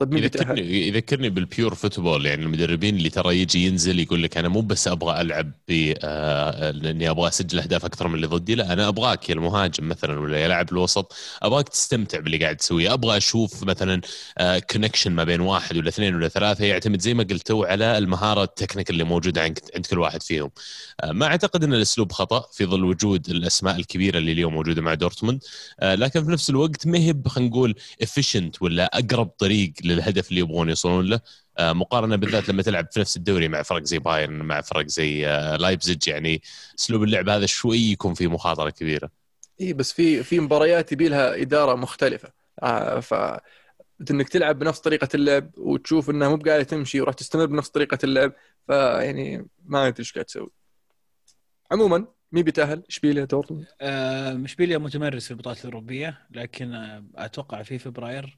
طيب 0.00 0.12
مين 0.14 0.24
يذكرني 0.24 0.88
يذكرني 0.88 1.28
بال 1.30 1.45
pure 1.45 1.74
football 1.74 2.26
يعني 2.26 2.42
المدربين 2.42 2.96
اللي 2.96 3.10
ترى 3.10 3.38
يجي 3.40 3.66
ينزل 3.66 4.00
يقول 4.00 4.22
لك 4.22 4.36
أنا 4.36 4.48
مو 4.48 4.60
بس 4.60 4.88
أبغى 4.88 5.20
ألعب 5.20 5.52
ب 5.68 5.94
آه 6.02 6.70
إني 6.70 7.10
أبغى 7.10 7.28
أسجل 7.28 7.58
أهداف 7.58 7.84
أكثر 7.84 8.08
من 8.08 8.14
اللي 8.14 8.26
ضدي 8.26 8.54
لا 8.54 8.72
أنا 8.72 8.88
أبغاك 8.88 9.28
يا 9.28 9.34
المهاجم 9.34 9.88
مثلا 9.88 10.20
ولا 10.20 10.38
يا 10.38 10.48
لاعب 10.48 10.72
الوسط 10.72 11.12
أبغاك 11.42 11.68
تستمتع 11.68 12.20
باللي 12.20 12.38
قاعد 12.38 12.56
تسويه 12.56 12.92
أبغى 12.94 13.16
أشوف 13.16 13.64
مثلا 13.64 14.00
آه 14.38 14.58
connection 14.58 15.12
ما 15.12 15.24
بين 15.24 15.40
واحد 15.40 15.76
ولا 15.76 15.88
اثنين 15.88 16.14
ولا 16.14 16.28
ثلاثة 16.28 16.64
يعتمد 16.64 17.00
زي 17.00 17.14
ما 17.14 17.22
قلتوا 17.22 17.66
على 17.66 17.98
المهارة 17.98 18.42
التكنيك 18.44 18.90
اللي 18.90 19.04
موجودة 19.04 19.42
عند 19.42 19.58
عند 19.76 19.86
كل 19.86 19.98
واحد 19.98 20.22
فيهم. 20.22 20.50
آه 21.00 21.12
ما 21.12 21.26
أعتقد 21.26 21.64
إن 21.64 21.74
الأسلوب 21.74 22.12
خطأ 22.12 22.44
في 22.52 22.66
ظل 22.66 22.84
وجود 22.84 23.28
الأسماء 23.30 23.76
الكبيرة 23.76 24.18
اللي 24.18 24.32
اليوم 24.32 24.54
موجودة 24.54 24.82
مع 24.82 24.94
دورتموند 24.94 25.42
آه 25.80 25.94
لكن 25.94 26.24
في 26.24 26.30
نفس 26.30 26.50
الوقت 26.50 26.86
ما 26.86 26.98
هي 26.98 27.14
خلينا 27.26 27.50
نقول 27.50 27.74
efficient 28.02 28.62
ولا 28.62 28.98
أقرب 28.98 29.26
طريق 29.26 29.72
للهدف 29.90 30.30
اللي 30.30 30.40
يبغون 30.40 30.68
يوصلون 30.68 31.06
له 31.06 31.20
آه، 31.58 31.72
مقارنة 31.72 32.16
بالذات 32.16 32.48
لما 32.48 32.62
تلعب 32.62 32.86
في 32.92 33.00
نفس 33.00 33.16
الدوري 33.16 33.48
مع 33.48 33.62
فرق 33.62 33.82
زي 33.82 33.98
بايرن 33.98 34.42
مع 34.42 34.60
فرق 34.60 34.86
زي 34.86 35.26
آه، 35.26 35.56
لايبزيج 35.56 36.08
يعني 36.08 36.42
أسلوب 36.78 37.02
اللعب 37.02 37.28
هذا 37.28 37.46
شوي 37.46 37.78
يكون 37.78 38.14
فيه 38.14 38.26
مخاطرة 38.30 38.70
كبيرة 38.70 39.10
إي 39.60 39.72
بس 39.72 39.92
في 39.92 40.22
في 40.22 40.40
مباريات 40.40 40.92
يبي 40.92 41.08
لها 41.08 41.42
إدارة 41.42 41.74
مختلفة 41.74 42.32
آه 42.62 43.00
ف 43.00 43.14
إنك 44.10 44.28
تلعب 44.28 44.58
بنفس 44.58 44.80
طريقة 44.80 45.08
اللعب 45.14 45.50
وتشوف 45.58 46.10
إنها 46.10 46.28
مو 46.28 46.36
بقاعدة 46.36 46.62
تمشي 46.62 47.00
وراح 47.00 47.14
تستمر 47.14 47.46
بنفس 47.46 47.68
طريقة 47.68 47.98
اللعب 48.04 48.32
فيعني 48.66 49.48
ما 49.64 49.86
أدري 49.86 49.98
إيش 49.98 50.12
قاعد 50.12 50.24
تسوي 50.24 50.50
عموما 51.70 52.06
مين 52.32 52.44
بيتأهل؟ 52.44 52.82
إشبيليا 52.88 53.24
دورتموند؟ 53.24 53.66
آه 53.80 54.44
إشبيليا 54.44 54.78
متمرس 54.78 55.24
في 55.24 55.30
البطولات 55.30 55.58
الأوروبية 55.58 56.26
لكن 56.30 56.74
أتوقع 57.16 57.62
في 57.62 57.78
فبراير 57.78 58.36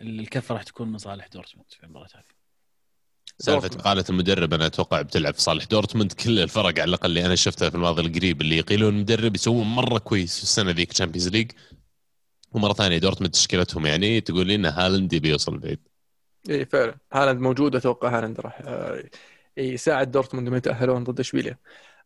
الكفه 0.00 0.54
راح 0.54 0.62
تكون 0.62 0.92
من 0.92 0.98
صالح 0.98 1.26
دورتموند 1.26 1.70
في 1.70 1.84
المباراة 1.84 2.08
هذه. 2.14 2.42
سالفة 3.38 3.68
قالت 3.68 4.10
المدرب 4.10 4.54
أنا 4.54 4.66
أتوقع 4.66 5.02
بتلعب 5.02 5.34
في 5.34 5.40
صالح 5.40 5.64
دورتموند. 5.64 6.12
كل 6.12 6.38
الفرق 6.38 6.66
على 6.66 6.84
الأقل 6.84 7.08
اللي 7.08 7.26
أنا 7.26 7.34
شفتها 7.34 7.70
في 7.70 7.74
الماضي 7.74 8.02
القريب 8.02 8.40
اللي 8.40 8.56
يقيلون 8.56 8.94
المدرب 8.94 9.34
يسوون 9.34 9.66
مرة 9.66 9.98
كويس 9.98 10.36
في 10.36 10.42
السنة 10.42 10.70
ذيك 10.70 10.92
Champions 10.92 11.28
League 11.28 11.50
ومرة 12.52 12.72
ثانية 12.72 12.98
دورتموند 12.98 13.32
تشكيلتهم 13.32 13.86
يعني 13.86 14.20
تقول 14.20 14.46
لي 14.46 14.54
إن 14.54 14.66
هالاند 14.66 15.12
يبي 15.12 15.28
يوصل 15.28 15.58
بعيد. 15.58 15.78
إي 16.50 16.64
فعلا. 16.64 16.96
هالاند 17.12 17.40
موجود 17.40 17.76
أتوقع 17.76 18.18
هالاند 18.18 18.40
راح 18.40 18.62
آه، 18.64 19.04
يساعد 19.56 20.10
دورتموند 20.10 20.46
انهم 20.46 20.58
يتأهلون 20.58 21.04
ضد 21.04 21.20
إشبيليا. 21.20 21.58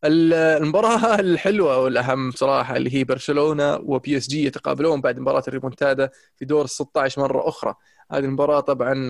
المباراة 0.04 1.14
الحلوة 1.20 1.78
والأهم 1.78 2.30
صراحة 2.30 2.76
اللي 2.76 2.94
هي 2.94 3.04
برشلونة 3.04 3.74
وبي 3.76 4.16
إس 4.16 4.28
جي 4.28 4.44
يتقابلون 4.44 5.00
بعد 5.00 5.18
مباراة 5.18 5.42
الريمونتادا 5.48 6.10
في 6.36 6.44
دور 6.44 6.64
ال 6.64 6.70
16 6.70 7.22
مرة 7.22 7.48
أخرى. 7.48 7.74
هذه 8.12 8.24
المباراة 8.24 8.60
طبعا 8.60 9.08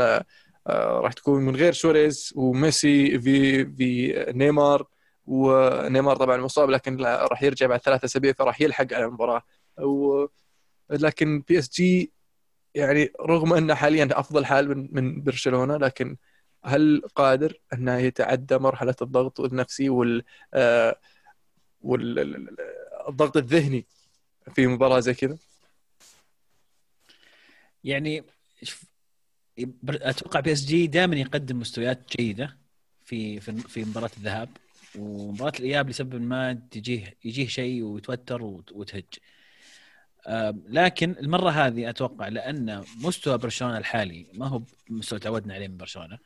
آه، 0.66 1.00
راح 1.00 1.12
تكون 1.12 1.42
من 1.42 1.56
غير 1.56 1.72
سواريز 1.72 2.32
وميسي 2.36 3.20
في 3.20 3.66
في 3.66 4.14
نيمار. 4.32 4.86
ونيمار 5.26 6.16
طبعا 6.16 6.36
مصاب 6.36 6.70
لكن 6.70 6.96
راح 7.04 7.42
يرجع 7.42 7.66
بعد 7.66 7.80
ثلاثة 7.80 8.04
أسابيع 8.04 8.32
فراح 8.32 8.60
يلحق 8.60 8.86
على 8.92 9.04
المباراة. 9.04 9.42
و... 9.82 10.26
لكن 10.90 11.40
بي 11.48 11.58
إس 11.58 11.70
جي 11.70 12.12
يعني 12.74 13.12
رغم 13.20 13.52
إنه 13.54 13.74
حاليا 13.74 14.08
أفضل 14.12 14.46
حال 14.46 14.68
من 14.68 14.88
من 14.92 15.22
برشلونة 15.22 15.76
لكن 15.76 16.16
هل 16.66 17.02
قادر 17.14 17.60
أنه 17.72 17.96
يتعدى 17.96 18.58
مرحلة 18.58 18.94
الضغط 19.02 19.40
النفسي 19.40 19.88
وال 19.88 20.24
آه، 20.54 21.00
والضغط 21.80 23.36
الذهني 23.36 23.86
في 24.54 24.66
مباراة 24.66 25.00
زي 25.00 25.14
كذا؟ 25.14 25.38
يعني 27.84 28.24
أتوقع 29.88 30.40
بي 30.40 30.52
إس 30.52 30.64
جي 30.64 30.86
دائما 30.86 31.16
يقدم 31.16 31.58
مستويات 31.58 32.16
جيدة 32.16 32.56
في 33.04 33.40
في 33.40 33.52
في 33.60 33.84
مباراة 33.84 34.10
الذهاب 34.16 34.48
ومباراة 34.98 35.52
الإياب 35.58 35.88
لسبب 35.88 36.20
ما 36.20 36.52
تجيه 36.70 37.14
يجيه 37.24 37.46
شيء 37.46 37.82
ويتوتر 37.82 38.42
وتهج 38.72 39.04
لكن 40.68 41.10
المرة 41.10 41.50
هذه 41.50 41.90
أتوقع 41.90 42.28
لأن 42.28 42.84
مستوى 42.96 43.38
برشلونة 43.38 43.78
الحالي 43.78 44.26
ما 44.34 44.46
هو 44.46 44.62
مستوى 44.90 45.18
تعودنا 45.18 45.54
عليه 45.54 45.68
من 45.68 45.76
برشلونة 45.76 46.18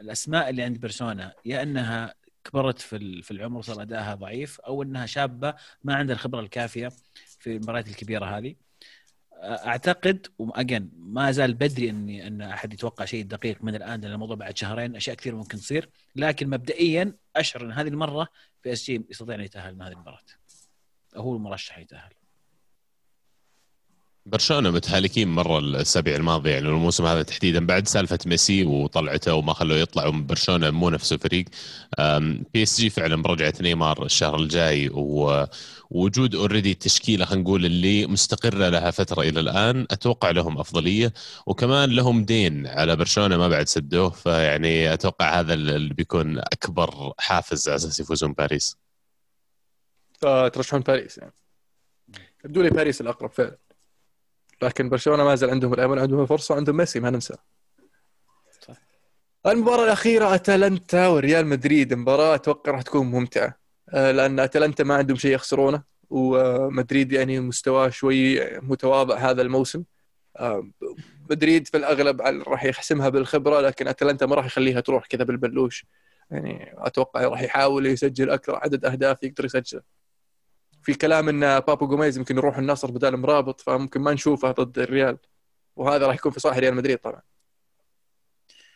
الأسماء 0.00 0.50
اللي 0.50 0.62
عند 0.62 0.78
بيرسونا 0.78 1.32
يا 1.44 1.62
إنها 1.62 2.14
كبرت 2.44 2.78
في 2.78 3.22
في 3.22 3.30
العمر 3.30 3.62
صار 3.62 3.82
أدائها 3.82 4.14
ضعيف 4.14 4.60
أو 4.60 4.82
إنها 4.82 5.06
شابة 5.06 5.54
ما 5.84 5.94
عندها 5.94 6.14
الخبرة 6.14 6.40
الكافية 6.40 6.88
في 7.38 7.56
المباريات 7.56 7.88
الكبيرة 7.88 8.38
هذه. 8.38 8.54
أعتقد 9.42 10.26
واجن 10.38 10.88
ما 10.96 11.30
زال 11.30 11.54
بدري 11.54 11.90
اني 11.90 12.26
إن 12.26 12.42
أحد 12.42 12.72
يتوقع 12.72 13.04
شيء 13.04 13.24
دقيق 13.24 13.64
من 13.64 13.74
الآن 13.74 14.00
لأن 14.00 14.12
الموضوع 14.12 14.36
بعد 14.36 14.56
شهرين 14.56 14.96
أشياء 14.96 15.16
كثير 15.16 15.34
ممكن 15.34 15.58
تصير. 15.58 15.90
لكن 16.16 16.50
مبدئيا 16.50 17.16
أشعر 17.36 17.64
إن 17.64 17.72
هذه 17.72 17.88
المرة 17.88 18.28
بي 18.62 18.72
اس 18.72 18.84
جي 18.84 19.06
يستطيع 19.10 19.34
أن 19.34 19.40
يتأهل 19.40 19.74
من 19.74 19.82
هذه 19.82 19.92
المباراة. 19.92 20.24
هو 21.16 21.36
المرشح 21.36 21.78
يتأهل. 21.78 22.12
برشلونة 24.26 24.70
متهالكين 24.70 25.28
مرة 25.28 25.58
الاسابيع 25.58 26.16
الماضيه 26.16 26.50
يعني 26.50 26.68
الموسم 26.68 27.06
هذا 27.06 27.22
تحديدا 27.22 27.66
بعد 27.66 27.88
سالفة 27.88 28.18
ميسي 28.26 28.64
وطلعته 28.64 29.34
وما 29.34 29.52
خلوه 29.52 29.76
يطلع 29.78 30.08
برشلونة 30.08 30.70
مو 30.70 30.90
نفس 30.90 31.12
الفريق. 31.12 31.44
بي 32.54 32.62
اس 32.62 32.80
جي 32.80 32.90
فعلا 32.90 33.22
برجعت 33.22 33.62
نيمار 33.62 34.04
الشهر 34.04 34.36
الجاي 34.36 34.88
ووجود 34.88 36.34
already 36.34 36.74
تشكيلة 36.74 37.24
خلينا 37.24 37.42
نقول 37.42 37.64
اللي 37.64 38.06
مستقرة 38.06 38.68
لها 38.68 38.90
فترة 38.90 39.22
إلى 39.22 39.40
الآن 39.40 39.86
أتوقع 39.90 40.30
لهم 40.30 40.58
أفضلية. 40.58 41.12
وكمان 41.46 41.90
لهم 41.90 42.24
دين 42.24 42.66
على 42.66 42.96
برشلونة 42.96 43.36
ما 43.36 43.48
بعد 43.48 43.68
سدوه 43.68 44.10
فيعني 44.10 44.92
أتوقع 44.94 45.40
هذا 45.40 45.54
اللي 45.54 45.94
بيكون 45.94 46.38
أكبر 46.38 47.12
حافز 47.18 47.68
على 47.68 47.76
أساس 47.76 48.00
يفوزون 48.00 48.32
باريس. 48.32 48.76
ترشحون 50.20 50.80
باريس 50.80 51.18
يعني. 51.18 51.32
يبدو 52.44 52.62
لي 52.62 52.70
باريس 52.70 53.00
الأقرب 53.00 53.30
فعلا. 53.30 53.58
لكن 54.62 54.88
برشلونة 54.88 55.24
ما 55.24 55.34
زال 55.34 55.50
عندهم 55.50 55.74
الأمل 55.74 55.98
عندهم 55.98 56.26
فرصه 56.26 56.54
وعندهم 56.54 56.76
ميسي 56.76 57.00
ما 57.00 57.10
ننسى. 57.10 57.34
صح. 58.60 58.76
المباراة 59.46 59.84
الأخيرة 59.84 60.34
أتلانتا 60.34 61.08
وريال 61.08 61.46
مدريد. 61.46 61.94
مباراة 61.94 62.34
أتوقع 62.34 62.72
راح 62.72 62.82
تكون 62.82 63.06
ممتعة 63.06 63.58
آه، 63.88 64.10
لأن 64.10 64.40
أتلانتا 64.40 64.84
ما 64.84 64.94
عندهم 64.94 65.16
شيء 65.16 65.34
يخسرونه 65.34 65.82
ومدريد 66.10 67.12
يعني 67.12 67.40
مستواه 67.40 67.88
شوي 67.88 68.50
متواضع 68.60 69.16
هذا 69.16 69.42
الموسم. 69.42 69.84
آه، 70.36 70.70
مدريد 71.30 71.68
في 71.68 71.76
الأغلب 71.76 72.20
راح 72.48 72.64
يحسمها 72.64 73.08
بالخبرة 73.08 73.60
لكن 73.60 73.88
أتلانتا 73.88 74.26
ما 74.26 74.34
راح 74.34 74.46
يخليها 74.46 74.80
تروح 74.80 75.06
كذا 75.06 75.24
بالبلوش. 75.24 75.86
يعني 76.30 76.74
أتوقع 76.78 77.20
راح 77.20 77.42
يحاول 77.42 77.86
يسجل 77.86 78.30
أكثر 78.30 78.56
عدد 78.56 78.84
أهداف 78.84 79.22
يقدر 79.22 79.44
يسجله. 79.44 79.82
في 80.84 80.94
كلام 80.94 81.28
إن 81.28 81.60
بابو 81.60 81.86
جوميز 81.86 82.18
يمكن 82.18 82.36
يروح 82.36 82.58
النصر 82.58 82.90
بدال 82.90 83.16
مرابط 83.16 83.60
فممكن 83.60 84.00
ما 84.00 84.12
نشوفه 84.12 84.50
ضد 84.50 84.78
الريال. 84.78 85.18
وهذا 85.76 86.06
راح 86.06 86.14
يكون 86.14 86.32
في 86.32 86.40
صالح 86.40 86.56
ريال 86.56 86.74
مدريد 86.74 86.98
طبعا. 86.98 87.20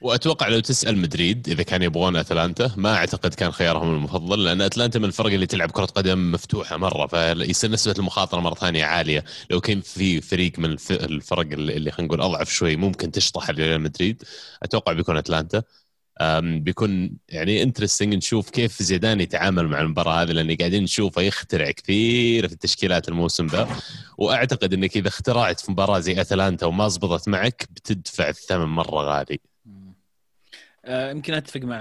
وأتوقع 0.00 0.48
لو 0.48 0.60
تسأل 0.60 0.98
مدريد 0.98 1.48
إذا 1.48 1.62
كان 1.62 1.82
يبغون 1.82 2.16
أتلانتا 2.16 2.70
ما 2.76 2.94
أعتقد 2.94 3.34
كان 3.34 3.52
خيارهم 3.52 3.94
المفضل 3.94 4.44
لأن 4.44 4.60
أتلانتا 4.60 4.98
من 4.98 5.04
الفرق 5.04 5.32
اللي 5.32 5.46
تلعب 5.46 5.70
كرة 5.70 5.84
قدم 5.84 6.32
مفتوحة 6.32 6.76
مرة 6.76 7.06
فيصير 7.06 7.70
نسبة 7.70 7.94
المخاطرة 7.98 8.40
مرة 8.40 8.54
ثانية 8.54 8.84
عالية. 8.84 9.24
لو 9.50 9.60
كان 9.60 9.80
في 9.80 10.20
فريق 10.20 10.58
من 10.58 10.76
الفرق 10.90 11.46
اللي 11.52 11.90
خلينا 11.90 12.08
نقول 12.08 12.20
أضعف 12.20 12.50
شوي 12.50 12.76
ممكن 12.76 13.10
تشطح 13.10 13.50
ريال 13.50 13.80
مدريد 13.80 14.22
أتوقع 14.62 14.92
بيكون 14.92 15.16
أتلانتا. 15.16 15.62
بيكون 16.40 17.16
يعني 17.28 17.62
interesting 17.62 18.14
نشوف 18.14 18.50
كيف 18.50 18.83
زيدان 18.83 19.20
يتعامل 19.20 19.68
مع 19.68 19.81
المباراة 19.81 20.22
هذه 20.22 20.33
لأن 20.33 20.57
قاعدين 20.57 20.83
نشوفه 20.83 21.22
يخترع 21.22 21.70
كثير 21.70 22.48
في 22.48 22.54
التشكيلات 22.54 23.09
الموسم 23.09 23.46
ذا 23.46 23.68
وأعتقد 24.18 24.72
إنك 24.72 24.96
إذا 24.96 25.09
اخترعت 25.09 25.61
في 25.61 25.72
مباراة 25.72 25.98
زي 25.98 26.20
أتلانتا 26.20 26.66
وما 26.66 26.88
زبطت 26.88 27.28
معك 27.28 27.68
بتدفع 27.70 28.28
الثمن 28.28 28.64
مرة 28.64 29.00
غالي. 29.00 29.40
آه، 30.85 31.11
يمكن 31.11 31.35
أتفق 31.35 31.61
مع 31.61 31.78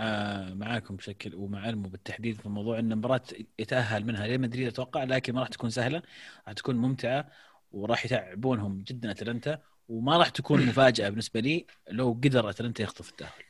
معاكم 0.53 0.95
بشكل 0.95 1.35
ومع 1.35 1.61
علمه 1.61 1.89
بالتحديد 1.89 2.41
في 2.41 2.49
موضوع 2.49 2.79
إن 2.79 2.91
المباراة 2.91 3.21
يتأهل 3.59 4.05
منها. 4.05 4.25
ريال 4.25 4.41
مدريد 4.41 4.67
أتوقع 4.67 5.03
لكن 5.03 5.33
ما 5.33 5.39
راح 5.39 5.49
تكون 5.49 5.69
سهلة 5.69 6.01
راح 6.47 6.53
تكون 6.53 6.75
ممتعة 6.75 7.29
وراح 7.71 8.05
يتعبونهم 8.05 8.83
جدا 8.87 9.11
أتلانتا 9.11 9.59
وما 9.89 10.17
راح 10.17 10.29
تكون 10.29 10.65
مفاجأة 10.65 11.09
بالنسبة 11.09 11.39
لي 11.39 11.65
لو 11.91 12.19
قدر 12.23 12.49
أتلانتا 12.49 12.83
يخطف 12.83 13.09
التأهل. 13.09 13.46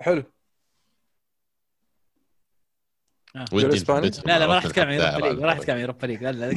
حلو. 0.00 0.22
ودي 3.52 3.66
الإسباني؟ 3.66 4.06
نثبتهم 4.08 4.24
لا 4.32 4.38
لا 4.38 4.46
ما 4.46 4.54
راح 4.54 4.64
تتكلم 4.66 4.88
عن 4.88 4.94
يوروبا 4.94 5.26
ليج 5.26 5.38
ما 5.40 5.46
راح 5.46 5.58
تتكلم. 5.58 5.74
عن 5.74 5.80
يوروبا 5.80 6.06
ليج 6.06 6.22
لا 6.22 6.32
لا 6.32 6.54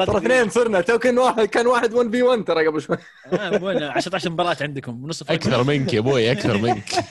ترى 0.04 0.18
اثنين 0.18 0.50
صرنا 0.50 0.80
تو 0.80 0.98
كان 0.98 1.18
واحد 1.18 1.44
كان 1.44 1.66
واحد 1.66 1.92
1 1.94 2.10
في 2.10 2.22
1 2.22 2.44
ترى 2.44 2.66
قبل 2.66 2.82
شوي. 2.82 2.96
10 3.96 4.28
مباراة 4.30 4.56
عندكم 4.60 5.06
نص 5.06 5.22
فرق. 5.22 5.32
أكثر 5.32 5.64
منك 5.64 5.94
يا 5.94 5.98
أبوي 5.98 6.32
أكثر 6.32 6.58
منك. 6.58 6.88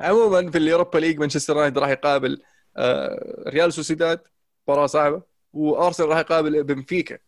عموما 0.00 0.50
في 0.50 0.58
ال 0.58 0.64
Europa 0.64 0.98
League 0.98 1.18
مانشستر 1.18 1.54
يونايتد 1.56 1.78
راح 1.78 1.88
يقابل 1.88 2.42
آه، 2.76 3.44
ريال 3.48 3.72
سوسيداد 3.72 4.20
مباراة 4.68 4.86
صعبة 4.86 5.22
وأرسنال 5.52 6.08
راح 6.08 6.18
يقابل 6.18 6.64
بنفيكا 6.64 7.18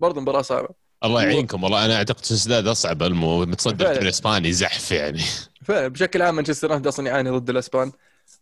برضه 0.00 0.20
مباراة 0.20 0.42
صعبة. 0.42 0.79
الله 1.04 1.22
يعينكم 1.22 1.64
والله 1.64 1.84
أنا 1.84 1.96
أعتقد 1.96 2.24
سوسداد 2.24 2.66
أصعب 2.66 3.02
المو 3.02 3.44
متصدر 3.44 3.76
فعلا. 3.76 3.90
الدوري 3.90 4.04
الاسباني 4.04 4.52
زحف 4.52 4.90
يعني. 4.90 5.22
فبشكل 5.64 6.22
عام 6.22 6.34
مانشستر 6.34 6.66
يونايتد 6.68 6.86
أصلا 6.86 7.06
يعاني 7.06 7.30
ضد 7.30 7.50
الإسبان. 7.50 7.92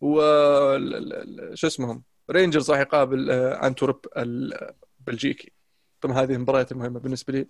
و 0.01 0.21
شو 1.53 1.67
اسمهم؟ 1.67 2.03
رينجرز 2.31 2.71
راح 2.71 2.79
يقابل 2.79 3.31
آه، 3.31 3.67
أنتورب 3.67 3.99
البلجيكي 4.17 5.51
طبعا 6.01 6.21
هذه 6.21 6.33
المباريات 6.33 6.71
المهمة 6.71 6.99
بالنسبة 6.99 7.33
لي. 7.33 7.47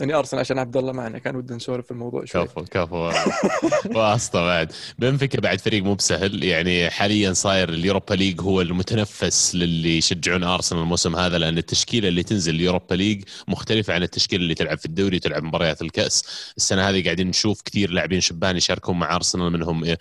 يعني 0.00 0.14
ارسنال 0.14 0.40
عشان 0.40 0.58
عبد 0.58 0.76
الله 0.76 0.92
معنا 0.92 1.18
كان 1.18 1.36
ودنا 1.36 1.56
نسولف 1.56 1.84
في 1.84 1.90
الموضوع 1.90 2.24
شوي. 2.24 2.44
كفو 2.44 2.64
كفو 2.64 3.10
واسطة 3.98 4.40
بعد. 4.40 4.72
بنفيكا 4.98 5.40
بعد 5.40 5.60
فريق 5.60 5.82
مو 5.82 5.94
بسهل 5.94 6.44
يعني 6.44 6.90
حاليا 6.90 7.32
صاير 7.32 7.68
اليوروبا 7.68 8.14
league 8.14 8.40
هو 8.40 8.60
المتنفس 8.60 9.54
للي 9.54 9.98
يشجعون 9.98 10.44
أرسنال 10.44 10.82
الموسم 10.82 11.16
هذا 11.16 11.38
لأن 11.38 11.58
التشكيلة 11.58 12.08
اللي 12.08 12.22
تنزل 12.22 12.54
اليوروبا 12.54 12.94
league 12.94 13.24
مختلفة 13.48 13.94
عن 13.94 14.02
التشكيلة 14.02 14.42
اللي 14.42 14.54
تلعب 14.54 14.78
في 14.78 14.86
الدوري 14.86 15.16
وتلعب 15.16 15.42
مباريات 15.42 15.82
الكأس. 15.82 16.24
السنة 16.56 16.88
هذه 16.88 17.04
قاعدين 17.04 17.28
نشوف 17.28 17.62
كثير 17.62 17.90
لاعبين 17.90 18.20
شبان 18.20 18.56
يشاركون 18.56 18.98
مع 18.98 19.16
أرسنال 19.16 19.52
منهم 19.52 19.96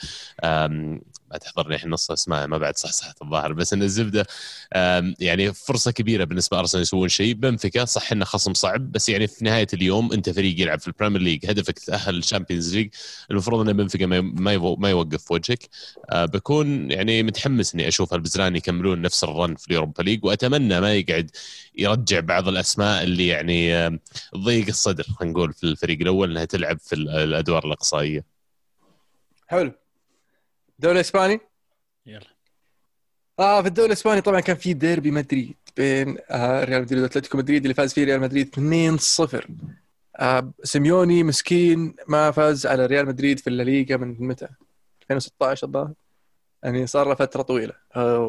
ما 1.32 1.38
تحضرني 1.38 1.76
الحين 1.76 1.90
نص 1.90 2.12
اسماء 2.12 2.48
ما 2.48 2.58
بعد 2.58 2.78
صح 2.78 2.92
صح 2.92 3.14
الظاهر. 3.22 3.54
بس 3.54 3.74
إن 3.74 3.82
الزبدة 3.84 4.26
يعني 5.20 5.54
فرصة 5.54 5.92
كبيرة 5.92 6.24
بالنسبة 6.24 6.58
لارسنال 6.58 6.82
يسوون 6.82 7.10
شيء 7.10 7.34
بنفيكا 7.34 7.86
صح 7.86 8.12
إنه 8.12 8.26
خصم 8.26 8.54
صعب 8.54 8.92
بس 8.92 9.10
يعني 9.10 9.28
في 9.28 9.46
نهاية 9.46 9.68
اليوم 9.74 10.14
أنت 10.14 10.30
فريق 10.30 10.62
يلعب 10.62 10.80
في 10.80 10.88
ال 10.88 10.92
Premier 10.92 11.22
League 11.22 11.46
هدفك 11.46 11.80
تأهل 11.80 12.18
ال 12.18 12.23
Champions 12.23 12.76
League 12.76 12.90
المفروض 13.32 13.70
ان 13.70 13.78
بنفيكا 13.78 14.06
ما 14.06 14.22
ما 14.22 14.54
يو- 14.54 14.76
ما 14.76 14.90
يوقف 14.90 15.24
في 15.24 15.34
وجهك. 15.34 15.70
آه، 16.10 16.26
بكون 16.26 16.92
يعني 16.92 17.24
متحمس 17.24 17.74
إني 17.74 17.88
أشوف 17.88 18.14
البزران 18.14 18.56
يكملون 18.56 19.02
نفس 19.02 19.24
ال 19.24 19.32
run 19.32 19.56
في 19.56 19.68
اليوروبا 19.68 20.04
ليج 20.04 20.26
وأتمنى 20.26 20.82
ما 20.82 20.94
يقعد 20.94 21.32
يرجع 21.78 22.20
بعض 22.20 22.48
الأسماء 22.48 23.04
اللي 23.04 23.28
يعني 23.28 23.74
آم، 23.76 24.00
تضيق 24.34 24.68
الصدر 24.68 25.04
خلينا 25.04 25.34
نقول 25.34 25.54
في 25.54 25.64
الفريق 25.64 26.02
الأول 26.02 26.32
إنها 26.32 26.46
تلعب 26.46 26.80
في 26.80 26.96
ال- 26.96 27.10
الأدوار 27.10 27.66
الإقصائية. 27.66 28.26
حلو. 29.48 29.72
الدوري 30.80 30.96
الاسباني 30.96 31.40
يلا. 32.06 32.36
آه 33.40 33.62
في 33.62 33.68
الدوري 33.68 33.88
الإسباني 33.88 34.22
طبعا 34.22 34.40
كان 34.40 34.56
في 34.56 34.74
ديربي 34.74 35.12
مدريد 35.12 35.56
بين 35.78 36.18
آه 36.30 36.64
ريال 36.64 36.82
مدريد 36.82 37.02
وأتلتيكو 37.02 37.38
مدريد 37.38 37.62
اللي 37.62 37.74
فاز 37.74 37.94
فيه 37.94 38.04
ريال 38.04 38.20
مدريد 38.22 38.56
2-0 39.40 39.52
آه 40.16 40.52
سيميوني 40.64 41.24
مسكين 41.24 41.96
ما 42.08 42.32
فاز 42.32 42.66
على 42.68 42.86
ريال 42.86 43.06
مدريد 43.06 43.40
في 43.40 43.48
الليغا 43.50 43.98
من 43.98 44.28
متى؟ 44.28 44.48
2016 45.02 45.68
الظاهر 45.68 45.94
يعني 46.64 46.88
صار 46.88 47.08
له 47.08 47.16
فترة 47.16 47.42
طويلة. 47.42 47.74
آه 47.96 48.20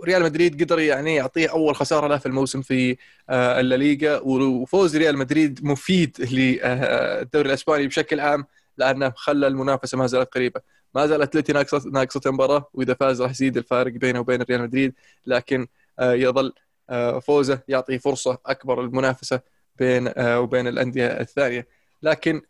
وريال 0.00 0.22
مدريد 0.22 0.62
قدر 0.62 0.78
يعني 0.78 1.14
يعطيه 1.14 1.50
أول 1.50 1.76
خسارة 1.76 2.06
له 2.06 2.18
في 2.18 2.26
الموسم 2.26 2.62
في 2.62 2.96
آه 3.30 3.60
الليغا. 3.60 4.18
وفوز 4.24 4.96
ريال 4.96 5.18
مدريد 5.18 5.64
مفيد 5.64 6.16
للدوري 6.20 7.48
الإسباني 7.48 7.86
بشكل 7.86 8.20
عام. 8.20 8.46
لأنه 8.78 9.12
خلى 9.16 9.46
المنافسة 9.46 9.98
ما 9.98 10.06
زالت 10.06 10.34
قريبة. 10.34 10.60
ما 10.94 11.06
زال 11.06 11.22
أتلتي 11.22 11.52
ناقصه 11.52 11.90
ناقصة 11.90 12.30
مباراة 12.30 12.70
وإذا 12.74 12.94
فاز 12.94 13.22
راح 13.22 13.30
يزيد 13.30 13.56
الفارق 13.56 13.92
بينه 13.92 14.20
وبين 14.20 14.42
ريال 14.42 14.62
مدريد. 14.62 14.94
لكن 15.26 15.66
آه، 15.98 16.12
يظل 16.12 16.52
آه، 16.90 17.18
فوزه 17.18 17.60
يعطي 17.68 17.98
فرصة 17.98 18.38
أكبر 18.46 18.82
للمنافسة 18.82 19.40
بين 19.76 20.08
آه، 20.16 20.40
وبين 20.40 20.68
الأندية 20.68 21.06
الثانية. 21.06 21.68
لكن 22.02 22.42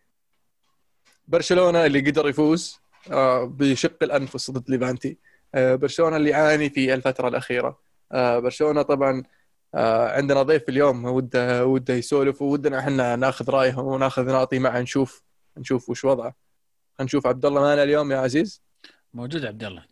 برشلونة 1.29 1.87
اللي 1.87 2.01
قدر 2.01 2.29
يفوز 2.29 2.81
بشق 3.43 4.03
الأنفس 4.03 4.51
ضد 4.51 4.71
ليفانتي. 4.71 5.19
برشلونة 5.55 6.17
اللي 6.17 6.31
يعاني 6.31 6.71
في 6.71 6.95
الفترة 6.95 7.29
الأخيرة. 7.29 7.79
برشلونة 8.15 8.83
طبعا 8.83 9.23
عندنا 10.15 10.43
ضيف 10.43 10.69
اليوم 10.69 11.05
وده 11.05 11.67
وده 11.67 11.95
يسولف 11.95 12.43
وودنا 12.43 12.79
إحنا 12.79 13.17
ناخذ 13.17 13.51
رايه 13.51 13.79
وناخذ 13.79 14.27
نعطي 14.27 14.59
معه 14.59 14.81
نشوف 14.81 15.23
نشوف 15.59 15.91
وش 15.91 16.05
وضعه. 16.05 16.35
نشوف 17.01 17.27
عبد 17.27 17.45
الله 17.47 17.61
معنا 17.61 17.83
اليوم 17.83 18.13
يا 18.13 18.19
عزيز. 18.19 18.63
موجود 19.15 19.45
عبد 19.45 19.65
الله 19.65 19.85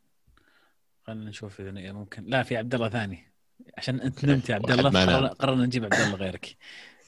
خلينا 1.07 1.31
نشوف 1.31 1.61
إذا 1.61 1.93
ممكن. 1.93 2.25
لا 2.25 2.43
في 2.43 2.57
عبد 2.57 2.75
الله 2.75 2.89
ثاني. 2.89 3.33
عشان 3.79 4.01
أنت 4.01 4.25
نمت 4.25 4.49
يا 4.49 4.55
عبد 4.55 4.71
الله. 4.71 5.29
قررنا- 5.29 5.51
نجيب 5.51 5.85
عبد 5.85 5.95
الله 5.95 6.15
غيرك. 6.15 6.57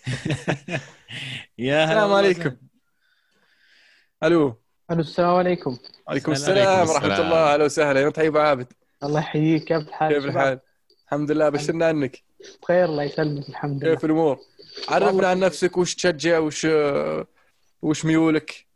يا 1.59 1.85
هلا 1.85 1.85
السلام 1.85 2.03
والله 2.03 2.17
عليكم. 2.17 2.57
ألو. 4.23 4.61
ألو 4.91 5.01
السلام 5.01 5.35
عليكم. 5.35 5.79
عليكم 6.09 6.33
السلام. 6.33 6.89
ورحمة. 6.89 7.21
الله. 7.21 7.53
أهلا 7.55 7.65
وسهلا. 7.65 8.01
يا 8.01 8.11
طيب 8.11 8.37
عابد؟ 8.37 8.73
الله 9.03 9.21
يحييك. 9.21 9.65
كيف 9.65 9.89
الحال 9.89 10.13
كيف؟ 10.13 10.25
الحال؟ 10.25 10.61
الحمد 11.05 11.31
لله. 11.31 11.49
بشرنا 11.49 11.87
عنك 11.87 12.23
بخير 12.63 12.85
الله 12.85 13.03
يسلمك. 13.03 13.49
الحمد 13.49 13.85
لله. 13.85 13.95
كيف 13.95 14.05
الأمور؟ 14.05 14.39
عرفنا 14.89 15.29
عن 15.29 15.39
نفسك. 15.41 15.77
وش 15.79 15.95
تشجع؟ 15.95 16.39
وش 16.39 16.67
وش 17.83 18.05
ميولك؟ 18.05 18.67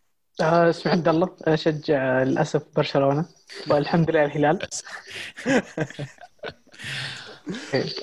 آه 0.40 0.70
اسمي 0.70 0.92
عبد 0.92 1.08
الله. 1.08 1.36
أشجع 1.42 2.22
للأسف 2.22 2.62
برشلونة. 2.76 3.26
والحمد 3.70 4.10
لله 4.10 4.24
الهلال. 4.24 4.58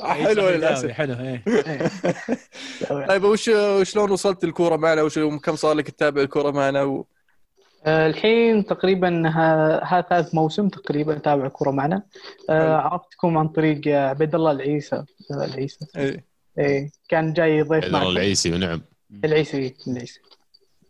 حلو 0.01 0.49
للأسف. 0.49 0.89
حلو 0.89 1.13
إيه. 1.13 1.43
إيه. 1.47 3.05
طيب 3.07 3.23
وش 3.23 3.49
شلون 3.83 4.12
وصلت 4.12 4.43
الكورة 4.43 4.75
معنا؟ 4.75 5.01
وش 5.01 5.19
كم 5.19 5.55
صار 5.55 5.73
لك 5.73 5.89
تتابع 5.89 6.21
الكورة 6.21 6.51
معنا؟ 6.51 6.83
و... 6.83 7.05
آه 7.85 8.07
الحين 8.07 8.65
تقريبا 8.65 9.29
ها- 9.29 9.83
هذا 9.83 10.01
ثالث 10.01 10.35
موسم 10.35 10.69
تقريبا 10.69 11.17
اتابع 11.17 11.47
كوره 11.47 11.71
معنا. 11.71 12.03
آه. 12.49 12.75
عرفتكم 12.77 13.38
عن 13.38 13.47
طريق 13.47 13.88
عبيد 13.88 14.35
الله 14.35 14.51
العيسى. 14.51 15.03
العيسى. 15.31 15.85
إيه. 15.97 16.25
إيه 16.59 16.91
كان 17.09 17.33
جاي 17.33 17.62
ضيف 17.62 17.71
عبد 17.73 17.83
الله 17.85 17.99
معكم. 17.99 18.12
العيسي 18.12 18.51
ونعم 18.53 18.81
العيسى 19.25 19.73
العيسى 19.88 20.19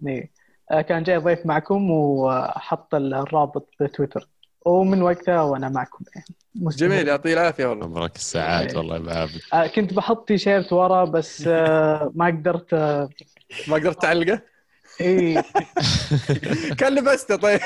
إيه. 0.08 0.32
آه، 0.72 0.82
كان 0.82 1.04
جاي 1.04 1.18
ضيف 1.18 1.46
معكم 1.46 1.92
وحط 1.92 2.96
الرابط 2.96 3.70
بتويتر. 3.82 4.28
ومن 4.66 5.02
وقتها 5.02 5.42
وأنا 5.42 5.70
معكم. 5.70 6.04
يعني 6.16 6.28
مستمر. 6.56 6.90
جميل 6.90 7.08
يعطيه 7.08 7.34
العافية 7.34 7.66
والله. 7.66 7.86
عمرك 7.86 8.16
الساعات 8.16 8.76
والله 8.76 9.12
يا 9.14 9.20
عابد 9.20 9.42
آه، 9.54 9.68
كنت 9.68 9.94
بحط 9.94 10.28
تيشيرت 10.28 10.74
ورا 10.74 11.06
بس 11.06 11.44
آه، 11.48 12.12
ما 12.16 12.26
قدرت 12.28 12.74
ما 13.68 13.76
قدرت 13.76 14.02
تعلقه؟ 14.02 14.42
إي. 15.02 15.44
كان 16.80 16.96
لبسته 16.96 17.36
طيب. 17.36 17.60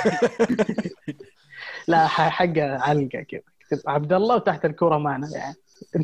لا 1.87 2.07
ح- 2.07 2.29
حقه 2.29 2.77
علقه 2.79 3.21
كذا. 3.29 3.41
كتب 3.71 3.79
عبد 3.89 4.13
الله 4.13 4.35
وتحت 4.35 4.65
الكورة 4.65 4.97
معنا 4.97 5.27
يعني. 5.35 5.55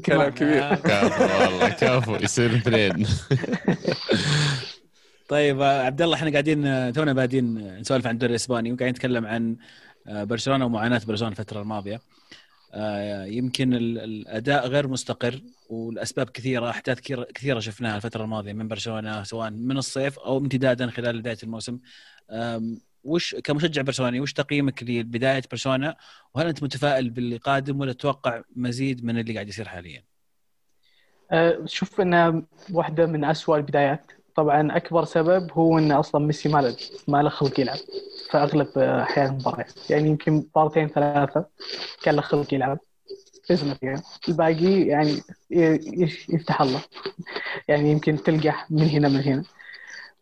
كلام. 0.05 0.29
كبير. 0.31 0.75
كفو 0.75 1.23
والله 1.43 1.69
كفو 1.69 2.15
يصير 2.15 2.55
اثنين. 2.55 3.05
طيب 5.29 5.61
آه، 5.61 5.81
عبد 5.81 6.01
الله 6.01 6.15
إحنا 6.15 6.31
قاعدين 6.31 6.65
آه، 6.65 6.89
تونا 6.91 7.13
بادين 7.13 7.57
آه، 7.57 7.79
نسولف 7.79 8.07
عن 8.07 8.13
الدوري 8.13 8.31
الإسباني 8.31 8.71
وقاعدين 8.71 8.93
نتكلم 8.95 9.25
عن 9.25 9.57
برشلونة 10.05 10.65
ومعاناة 10.65 11.01
برشلونة 11.07 11.31
الفترة 11.31 11.61
الماضية. 11.61 12.01
يمكن 13.25 13.73
ال- 13.73 13.99
الأداء 13.99 14.67
غير 14.67 14.87
مستقر 14.87 15.41
والأسباب 15.69 16.29
كثيرة 16.29 16.69
أحداث 16.69 16.99
كثيرة 17.33 17.59
شفناها 17.59 17.95
الفترة 17.95 18.23
الماضية 18.23 18.53
من 18.53 18.67
برشلونة 18.67 19.23
سواء 19.23 19.49
من 19.49 19.77
الصيف 19.77 20.19
أو 20.19 20.37
امتدادا 20.37 20.87
خلال 20.89 21.19
بداية 21.19 21.37
الموسم. 21.43 21.79
وش 23.03 23.35
كمشجع 23.35 23.81
برشلوني 23.81 24.19
وش 24.19 24.33
تقييمك 24.33 24.83
لبداية 24.83 25.41
برشلونة؟ 25.51 25.95
وهل 26.33 26.47
أنت 26.47 26.63
متفائل 26.63 27.09
باللي 27.09 27.37
قادم 27.37 27.79
ولا 27.79 27.93
تتوقع 27.93 28.41
مزيد 28.55 29.05
من 29.05 29.19
اللي 29.19 29.33
قاعد 29.33 29.47
يصير 29.47 29.67
حاليا؟ 29.67 30.03
شوف 31.65 32.01
انها 32.01 32.43
واحدة 32.71 33.05
من 33.05 33.23
أسوأ 33.23 33.57
البدايات. 33.57 34.11
طبعا 34.39 34.77
أكبر 34.77 35.05
سبب 35.05 35.51
هو 35.51 35.77
إن 35.77 35.91
أصلا 35.91 36.25
ميسي 36.25 36.49
ما 36.49 36.61
له 36.61 36.75
ما 37.07 37.23
له 37.23 37.29
خلق 37.29 37.59
يلعب 37.59 37.77
في 38.29 38.37
أغلب 38.37 38.77
أحيان 38.77 39.25
المباريات. 39.25 39.89
يعني 39.89 40.09
يمكن 40.09 40.33
مباراتين 40.33 40.87
ثلاثة 40.87 41.45
كان 42.01 42.15
له 42.15 42.21
خلق 42.21 42.53
يلعب. 42.53 42.79
فزنا 43.49 43.73
فيها 43.73 44.03
الباقي 44.29 44.81
يعني 44.81 45.21
يفتح 46.29 46.61
الله. 46.61 46.81
يعني 47.67 47.91
يمكن 47.91 48.23
تلقح 48.23 48.71
من 48.71 48.89
هنا 48.89 49.09
من 49.09 49.23
هنا. 49.23 49.43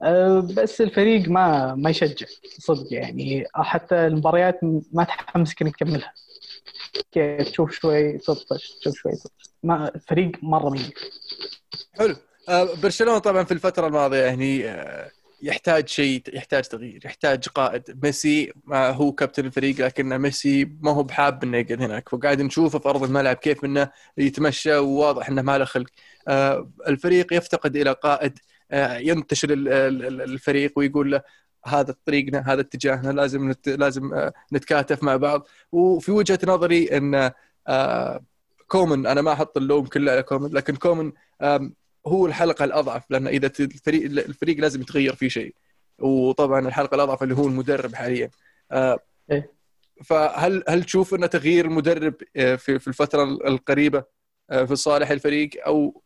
أه، 0.02 0.40
بس 0.40 0.82
الفريق 0.82 1.30
ما 1.30 1.76
ما 1.76 1.90
يشجع 1.90 2.28
صدق 2.60 2.94
يعني. 2.94 3.46
حتى 3.56 3.96
المباريات 4.08 4.60
ما 4.94 5.04
تحمسك 5.04 5.62
إنك 5.62 5.76
تكملها. 5.76 6.14
كيف؟ 7.12 7.50
تشوف 7.50 7.72
شوي 7.72 8.18
تطفش 8.18 8.70
تشوف 8.80 8.96
شوي 8.96 9.12
تطفش 9.12 9.50
ما 9.64 9.96
الفريق 9.96 10.32
مرة 10.42 10.70
ميت 10.70 11.00
حلو. 12.00 12.12
آه، 12.12 12.27
برشلونة 12.84 13.18
طبعا 13.20 13.44
في 13.44 13.52
الفترة 13.52 13.88
الماضية 13.88 14.18
يعني 14.24 14.70
آه، 14.70 15.12
يحتاج 15.42 15.88
شيء 15.88 16.22
يحتاج 16.34 16.64
تغيير 16.64 17.06
يحتاج 17.06 17.48
قائد. 17.48 18.00
ميسي 18.06 18.54
ما 18.66 18.90
هو 18.90 19.12
كابتن 19.12 19.46
الفريق 19.46 19.82
لكن 19.82 20.18
ميسي 20.18 20.66
ما 20.82 20.92
هو 20.92 21.04
بحاب 21.04 21.44
إنه 21.44 21.58
يقعد 21.58 21.82
هناك. 21.82 22.14
وقاعد 22.14 22.42
نشوفه 22.42 22.80
في 22.80 22.90
أرض 22.90 23.04
الملعب 23.04 23.36
كيف 23.36 23.66
إنه 23.66 23.90
يتمشى 24.18 24.76
وواضح 24.78 25.30
إنه 25.30 25.42
ما 25.42 25.58
له 25.58 25.66
خلق. 25.66 25.88
آه، 26.28 26.72
الفريق 26.88 27.34
يفتقد 27.34 27.76
إلى 27.76 27.92
قائد 27.92 28.40
آه، 28.72 28.98
ينتشر 28.98 29.50
ال- 29.54 29.68
ال- 29.70 30.06
ال- 30.06 30.22
الفريق 30.22 30.74
ويقول 30.76 31.12
له 31.12 31.22
هذا 31.66 31.96
طريقنا 32.06 32.44
هذا 32.54 32.62
اتجاهنا 32.62 33.12
لازم 33.12 33.50
نت... 33.52 33.70
لازم 33.70 34.14
آه، 34.14 34.34
نتكاتف 34.54 35.04
مع 35.04 35.16
بعض. 35.16 35.48
وفي 35.72 36.12
وجهة 36.12 36.40
نظري 36.48 36.98
إن 36.98 37.32
آه، 37.68 38.24
كومان 38.68 39.06
أنا 39.08 39.22
ما 39.22 39.34
أحط 39.34 39.58
اللوم 39.58 39.86
كله 39.86 40.12
على 40.12 40.24
كومان 40.24 40.50
لكن 40.54 40.76
كومان 40.76 41.12
هو 42.08 42.26
الحلقة 42.26 42.66
الأضعف 42.66 43.12
لأن 43.12 43.28
إذا 43.28 43.52
الفريق 43.60 44.04
الفريق 44.04 44.58
لازم 44.60 44.82
يتغير 44.82 45.16
فيه 45.16 45.30
شيء. 45.30 45.56
وطبعا 46.00 46.68
الحلقة 46.68 46.96
الأضعف 46.96 47.24
اللي 47.24 47.36
هو 47.36 47.48
المدرب 47.48 47.96
حاليا. 47.96 48.30
آه، 48.72 49.00
إيه. 49.32 49.58
فهل 50.06 50.64
هل 50.70 50.84
تشوف 50.84 51.14
إن 51.14 51.30
تغيير 51.30 51.66
المدرب 51.66 52.14
آه، 52.36 52.56
في 52.56 52.80
في 52.80 52.88
الفترة 52.88 53.24
القريبة 53.24 54.04
آه، 54.50 54.66
في 54.66 54.76
صالح 54.76 55.12
الفريق 55.12 55.50
أو 55.68 56.02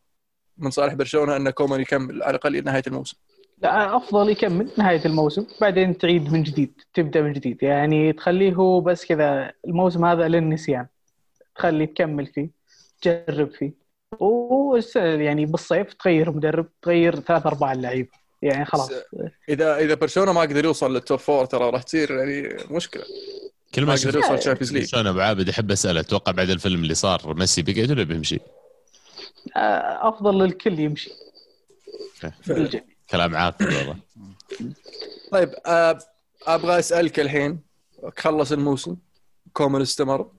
من 0.57 0.71
صالح 0.71 0.93
برشلونة 0.93 1.35
أن 1.35 1.49
كومان 1.49 1.81
يكمل 1.81 2.23
على 2.23 2.29
الأقل 2.29 2.55
إلى 2.55 2.61
نهاية 2.61 2.83
الموسم؟ 2.87 3.17
لا 3.57 3.97
أفضل 3.97 4.29
يكمل 4.29 4.71
نهاية 4.77 5.05
الموسم 5.05 5.47
بعدين 5.61 5.97
تعيد 5.97 6.33
من 6.33 6.43
جديد 6.43 6.81
تبدأ 6.93 7.21
من 7.21 7.33
جديد. 7.33 7.63
يعني 7.63 8.13
تخليه 8.13 8.53
هو 8.53 8.81
بس 8.81 9.05
كذا 9.05 9.53
الموسم 9.67 10.05
هذا 10.05 10.27
للنسيان. 10.27 10.87
تخليه 11.55 11.85
تكمل 11.85 12.25
فيه 12.27 12.49
تجرب 13.01 13.51
فيه. 13.51 13.80
يعني 14.95 15.45
بالصيف 15.45 15.93
تغير 15.93 16.31
مدرب 16.31 16.67
تغير 16.81 17.19
ثلاث 17.19 17.45
ارباع 17.45 17.71
اللعيبه 17.71 18.09
يعني 18.41 18.65
خلاص. 18.65 18.91
إذا 19.49 19.77
إذا 19.77 19.93
برشلونة 19.93 20.33
ما 20.33 20.41
قدر 20.41 20.65
يوصل 20.65 20.93
لل 20.93 21.04
top 21.04 21.19
four 21.19 21.45
ترى 21.45 21.69
راح 21.69 21.83
تصير 21.83 22.11
يعني 22.11 22.57
مشكلة. 22.71 23.03
كل 23.75 23.85
ما 23.85 23.93
قدر 23.93 24.15
يوصل 24.15 24.39
Champions 24.39 24.73
League 24.73 24.83
شلون 24.85 25.07
أبو 25.07 25.19
عابد 25.19 25.49
احب 25.49 25.71
اسال 25.71 25.97
أتوقع 25.97 26.31
بعد 26.31 26.49
الفيلم 26.49 26.83
اللي 26.83 26.93
صار 26.93 27.33
ميسي 27.33 27.61
بيقعد 27.61 27.91
ولا 27.91 28.03
بيمشي؟ 28.03 28.39
آه، 29.55 30.09
أفضل 30.09 30.39
للكل 30.39 30.79
يمشي. 30.79 31.11
كلام 33.09 33.35
عاقل 33.35 33.65
والله. 33.65 33.95
طيب 35.31 35.49
آه، 35.65 35.99
أبغى 36.47 36.79
أسألك 36.79 37.19
الحين 37.19 37.59
خلص 38.17 38.51
الموسم 38.51 38.95
كومان 39.53 39.81
استمر. 39.81 40.29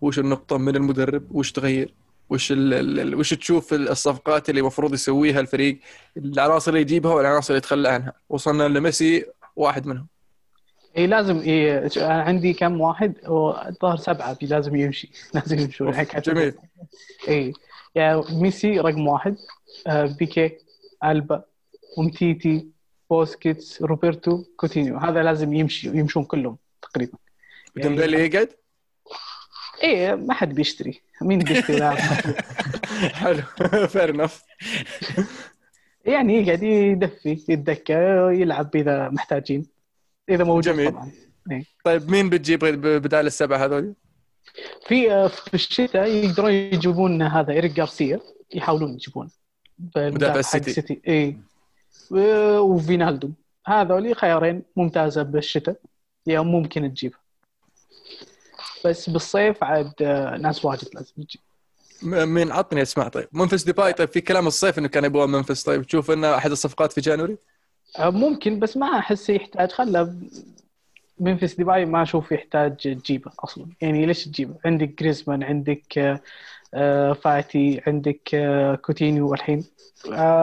وش 0.00 0.18
النقطة 0.18 0.58
من 0.58 0.76
المدرب؟ 0.76 1.34
وش 1.36 1.52
تغير؟ 1.52 1.94
وش 2.30 2.52
ال 2.52 3.14
وش 3.14 3.34
تشوف 3.34 3.74
الصفقات 3.74 4.50
اللي 4.50 4.60
المفروض 4.60 4.94
يسويها 4.94 5.40
الفريق 5.40 5.78
العناصر 6.16 6.70
اللي 6.70 6.80
يجيبها 6.80 7.14
والعناصر 7.14 7.48
اللي 7.48 7.58
يتخلى 7.58 7.88
عنها؟ 7.88 8.12
وصلنا 8.28 8.68
لميسي 8.68 9.24
واحد 9.56 9.86
منهم. 9.86 10.06
اي 10.96 11.06
لازم 11.06 11.38
إيه 11.40 11.90
عندي 11.96 12.52
كم 12.52 12.80
واحد؟ 12.80 13.14
الظاهر 13.68 13.96
سبعة 13.96 14.38
لازم 14.42 14.76
يمشي. 14.76 15.10
لازم 15.34 15.58
يمشون. 15.58 16.06
جميل. 16.24 16.54
اي 17.28 17.52
يعني 17.94 18.22
ميسي 18.30 18.80
رقم 18.80 19.06
واحد. 19.08 19.36
آه، 19.86 20.06
بيكي 20.06 20.58
ألبا 21.04 21.44
أومتيتي 21.98 22.68
بوسكيتس 23.10 23.82
روبرتو 23.82 24.44
كوتينيو. 24.56 24.96
هذا 24.96 25.22
لازم 25.22 25.52
يمشي 25.52 25.88
يمشون 25.88 26.24
كلهم 26.24 26.56
تقريبا. 26.82 27.18
يعني 27.76 27.88
ديمبلي 27.88 28.26
يقعد؟ 28.26 28.48
اي 29.84 30.16
ما 30.16 30.34
حد 30.34 30.54
بيشتري. 30.54 31.00
مين 31.22 31.38
بيشتري 31.38 31.90
حلو 33.20 33.42
fair 33.88 34.10
enough 34.10 34.44
يعني 36.04 36.36
يقعد 36.36 36.62
يدفي 36.62 37.30
يتدكى 37.48 37.92
يلعب 38.32 38.76
إذا 38.76 39.08
محتاجين. 39.08 39.66
إذا 40.28 40.44
موجود 40.44 40.74
جميل. 40.74 40.90
طبعا. 40.90 41.12
طيب 41.84 42.10
مين 42.10 42.30
بتجيب 42.30 42.64
بدال 43.02 43.26
السبعة 43.26 43.64
هذول؟ 43.64 43.94
في 44.86 45.12
آه، 45.12 45.26
في 45.26 45.54
الشتاء 45.54 46.08
يقدرون 46.08 46.52
يجيبون 46.52 47.22
هذا 47.22 47.52
إيريك 47.52 47.72
جارسيا 47.72 48.20
يحاولون 48.54 48.94
يجيبون. 48.94 49.30
مدافع 49.96 50.38
السيتي. 50.38 50.70
السيتي. 50.70 51.00
اي 51.08 51.36
وفينالدو 52.60 53.30
هذول 53.66 54.16
خيارين 54.16 54.62
ممتازة 54.76 55.22
بالشتاء 55.22 55.76
يا 56.26 56.40
ممكن 56.40 56.94
تجيبها. 56.94 57.20
بس 58.86 59.10
بالصيف 59.10 59.64
عاد 59.64 59.92
آه، 60.02 60.36
ناس 60.36 60.64
واجد 60.64 60.88
لازم 60.94 61.12
تجيب 61.14 61.40
م- 62.02 62.28
مين 62.34 62.52
عطني 62.52 62.82
اسماء 62.82 63.08
طيب 63.08 63.28
ممفيس 63.32 63.62
ديباي. 63.64 63.92
طيب 63.92 64.08
في 64.08 64.20
كلام 64.20 64.46
الصيف 64.46 64.78
إنه 64.78 64.88
كان 64.88 65.04
يبغى 65.04 65.26
ممفيس. 65.26 65.62
طيب 65.62 65.82
تشوف 65.86 66.10
إنه 66.10 66.34
أحد 66.36 66.50
الصفقات 66.50 66.92
في 66.92 67.00
January؟ 67.00 67.36
آه، 67.98 68.10
ممكن 68.10 68.58
بس 68.58 68.76
ما 68.76 68.98
أحس 68.98 69.30
يحتاج. 69.30 69.72
خله 69.72 70.14
ممفيس 71.20 71.54
ديباي 71.54 71.84
ما 71.84 72.02
أشوف 72.02 72.32
يحتاج 72.32 72.76
تجيبه 72.76 73.30
أصلا. 73.38 73.66
يعني 73.80 74.06
ليش 74.06 74.24
تجيبه؟ 74.24 74.54
عندك 74.64 74.88
جريزمان 75.02 75.42
عندك 75.42 76.18
آه، 76.74 77.12
فاتي 77.12 77.82
عندك 77.86 78.20
كوتينيو 78.84 79.34
الحين. 79.34 79.64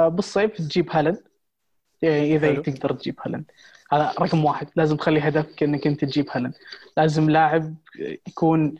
بالصيف 0.07 0.51
تجيب 0.57 0.89
هالاند. 0.91 1.19
يعني 2.01 2.35
إذا 2.35 2.47
حلو. 2.47 2.61
تقدر 2.61 2.93
تجيب 2.93 3.15
هالاند. 3.25 3.45
هذا 3.93 4.13
رقم 4.19 4.45
واحد. 4.45 4.67
لازم 4.75 4.95
تخلي 4.97 5.19
هدفك 5.19 5.63
إنك 5.63 5.87
أنت 5.87 6.05
تجيب 6.05 6.25
هالاند 6.31 6.53
لازم 6.97 7.29
لاعب 7.29 7.75
يكون 8.27 8.75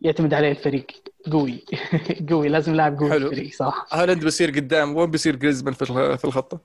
يعتمد 0.00 0.34
عليه 0.34 0.50
الفريق. 0.50 0.86
قوي. 1.32 1.64
قوي. 2.30 2.48
لازم 2.48 2.74
لاعب 2.74 2.98
قوي 2.98 3.08
في 3.08 3.14
حلو. 3.14 3.26
الفريق 3.30 3.52
صراحة. 3.54 3.86
هالاند 4.02 4.24
بيصير 4.24 4.50
قدام. 4.50 4.96
وين 4.96 5.10
بيصير 5.10 5.36
جريزمان 5.36 5.74
في 5.74 5.82
الخ- 5.82 6.14
في 6.14 6.24
الخطة؟ 6.24 6.60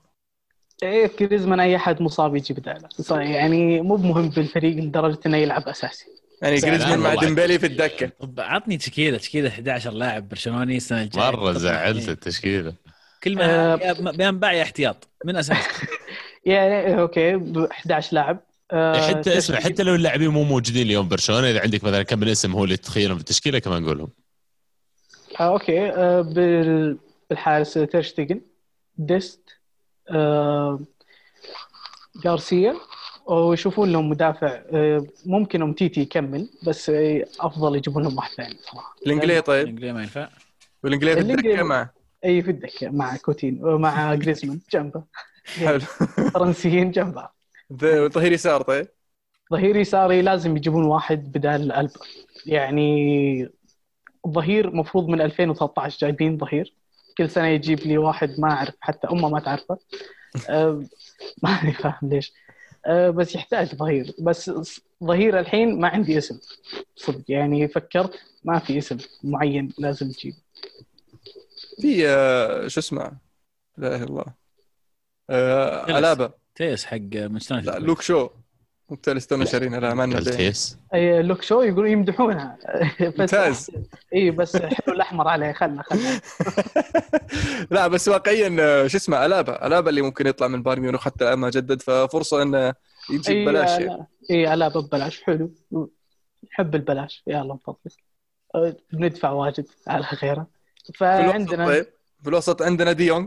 إيه 0.82 1.10
جريزمان 1.20 1.60
أي 1.60 1.76
أحد 1.76 2.02
مصاب 2.02 2.36
يجي 2.36 2.54
بداله 2.54 2.88
ص- 3.00 3.10
يعني 3.10 3.80
مو 3.80 3.96
بمهم 3.96 4.28
بالفريق 4.28 4.76
لدرجة 4.76 5.18
إنه 5.26 5.36
يلعب 5.36 5.68
أساسي. 5.68 6.06
يعني 6.42 6.56
جريزمان 6.56 6.98
مع. 6.98 7.14
ديمبلي 7.14 7.58
في 7.58 7.66
الدكة. 7.66 8.10
طب 8.20 8.34
عطني 8.40 8.76
تشكيلة. 8.76 9.18
تشكيلة 9.18 9.48
11 9.48 9.90
لاعب 9.92 10.28
برشلونة 10.28 10.76
السنة 10.76 11.02
الجاية. 11.02 11.30
مرة 11.30 11.52
زعلت 11.52 12.04
إيه. 12.04 12.12
التشكيلة. 12.12 12.74
كل 13.24 13.36
ما 13.36 13.44
آه. 13.74 13.78
يا- 13.78 13.92
بينباع 14.10 14.52
يا 14.52 14.62
احتياط. 14.62 15.08
من 15.24 15.36
أساس؟ 15.36 15.56
يعني 16.44 17.00
أوكي 17.00 17.36
ب 17.36 17.58
11 17.58 18.14
لاعب. 18.14 18.40
آه، 18.72 19.08
حتى 19.08 19.38
اسمع 19.38 19.56
حتى 19.60 19.82
لو 19.82 19.94
اللاعبين 19.94 20.28
مو 20.28 20.42
موجودين 20.44 20.86
اليوم 20.86 21.08
برشلونة 21.08 21.50
إذا 21.50 21.60
عندك 21.60 21.84
مثلا 21.84 22.02
كم 22.02 22.18
من 22.20 22.28
اسم 22.28 22.52
هو 22.52 22.64
اللي 22.64 22.76
تخيلهم 22.76 23.14
في 23.16 23.20
التشكيلة 23.20 23.58
كمان 23.58 23.82
نقولهم 23.82 24.08
آه، 25.40 25.42
أوكي 25.52 25.88
آه، 25.90 26.20
بال- 26.20 26.98
بالحارس 27.30 27.72
تيرشتيجن 27.74 28.40
ديست 28.98 29.40
آه، 30.10 30.80
غارسيا 32.26 32.74
ويشوفون 33.26 33.92
لهم 33.92 34.08
مدافع 34.08 34.60
ممكن 35.26 35.62
امتيتي 35.62 36.00
يكمل 36.00 36.48
بس 36.66 36.90
أفضل 37.40 37.76
يجيبون 37.76 38.02
لهم 38.02 38.16
واحد 38.16 38.30
ثاني 38.34 38.56
صراحة. 38.72 38.94
الإنجليزي 39.06 39.40
طيب. 39.40 39.64
الإنجليزي 39.64 39.92
ما 39.92 40.00
ينفع. 40.02 40.28
والإنجليزي 40.84 41.20
في 41.20 41.32
الدكه 41.32 41.62
معه. 41.62 41.92
إي 42.24 42.42
في 42.42 42.50
الدكة 42.50 42.88
مع 42.90 43.16
كوتين 43.16 43.60
مع 43.62 44.14
جريزمان 44.24 44.60
جنبه 44.72 45.02
حلو. 45.46 45.80
فرنسيين 46.34 46.90
جنبه 46.90 47.28
ذا- 47.72 48.08
ظهير 48.08 48.32
يسار 48.32 48.62
طيب. 48.62 48.88
ظهير 49.52 49.76
يساري 49.76 50.22
لازم 50.22 50.56
يجيبون 50.56 50.84
واحد 50.84 51.32
بدال 51.32 51.72
البا 51.72 52.00
يعني 52.46 53.48
الظهير 54.26 54.76
مفروض 54.76 55.08
من 55.08 55.20
2013 55.20 55.98
جايبين 56.00 56.38
ظهير. 56.38 56.74
كل 57.18 57.30
سنة 57.30 57.46
يجيب 57.46 57.78
لي 57.80 57.98
واحد 57.98 58.40
ما 58.40 58.50
أعرف 58.50 58.74
حتى 58.80 59.06
أمه 59.06 59.28
ما 59.28 59.40
تعرفه. 59.40 59.78
أه 60.50 60.84
ماني 61.42 61.72
فاهم 61.72 62.10
ليش. 62.10 62.32
أه 62.86 63.10
بس 63.10 63.34
يحتاج 63.34 63.74
ظهير. 63.74 64.14
بس 64.20 64.50
ظهير 65.04 65.38
الحين 65.40 65.80
ما 65.80 65.88
عندي 65.88 66.18
اسم. 66.18 66.40
صدق 66.96 67.24
يعني 67.28 67.68
فكرت 67.68 68.20
ما 68.44 68.58
في 68.58 68.78
اسم 68.78 68.98
معين 69.24 69.72
لازم 69.78 70.10
تجيب. 70.10 70.34
في 71.80 72.08
آه، 72.08 72.68
شو 72.68 72.80
اسمه؟ 72.80 73.18
لا 73.76 73.88
إله 73.88 73.96
إلا 73.96 74.04
الله. 74.04 74.39
آه،. 75.30 75.92
علابه 75.92 76.30
تيس 76.54 76.84
حق 76.84 76.98
مانشستر 77.14 77.56
لا 77.56 77.78
لوك 77.78 78.02
شو. 78.02 78.28
مو 78.90 78.96
تالستون 78.96 79.46
شارينا 79.46 79.76
لا 79.76 79.94
ما. 79.94 80.04
التيس 80.04 80.78
أي 80.94 81.22
لوك 81.22 81.42
شو 81.42 81.62
يقولون 81.62 81.90
يمدحونها. 81.90 82.58
بس 83.00 83.20
ممتاز. 83.20 83.70
إي 84.14 84.30
بس 84.30 84.56
حلو 84.56 84.94
الأحمر 84.94 85.28
عليه. 85.28 85.52
خلنا 85.52 85.82
خلنا. 85.82 86.20
لا 87.70 87.86
بس 87.88 88.08
واقعيا 88.08 88.56
آه، 88.60 88.86
شو 88.86 88.96
اسمه 88.96 89.26
ألابا. 89.26 89.66
ألابا 89.66 89.90
اللي 89.90 90.02
ممكن 90.02 90.26
يطلع 90.26 90.48
من 90.48 90.62
بايرن 90.62 90.82
ميونخ 90.82 91.00
حتى 91.00 91.24
الآن 91.24 91.38
ما 91.38 91.50
جدد 91.50 91.82
ففرصة 91.82 92.42
إنه 92.42 92.74
يجي 93.10 93.32
إي 93.32 93.44
ببلاش 93.44 93.80
يعني. 93.80 94.06
إي 94.30 94.56
لا 94.56 94.68
ببلاش. 94.68 95.22
حلو. 95.22 95.54
نحب 96.52 96.74
البلاش. 96.74 97.22
يلا 97.26 97.42
من 97.42 97.58
فضلك 97.58 97.92
أه، 98.54 98.76
بندفع 98.92 99.30
واجد 99.30 99.66
على 99.86 100.04
غيره. 100.22 100.46
الوسط 100.90 100.96
فعندنا 100.98 101.66
طيب. 101.66 101.86
في 102.22 102.28
الوسط 102.28 102.62
عندنا 102.62 102.92
دي 102.92 103.06
يونغ 103.06 103.26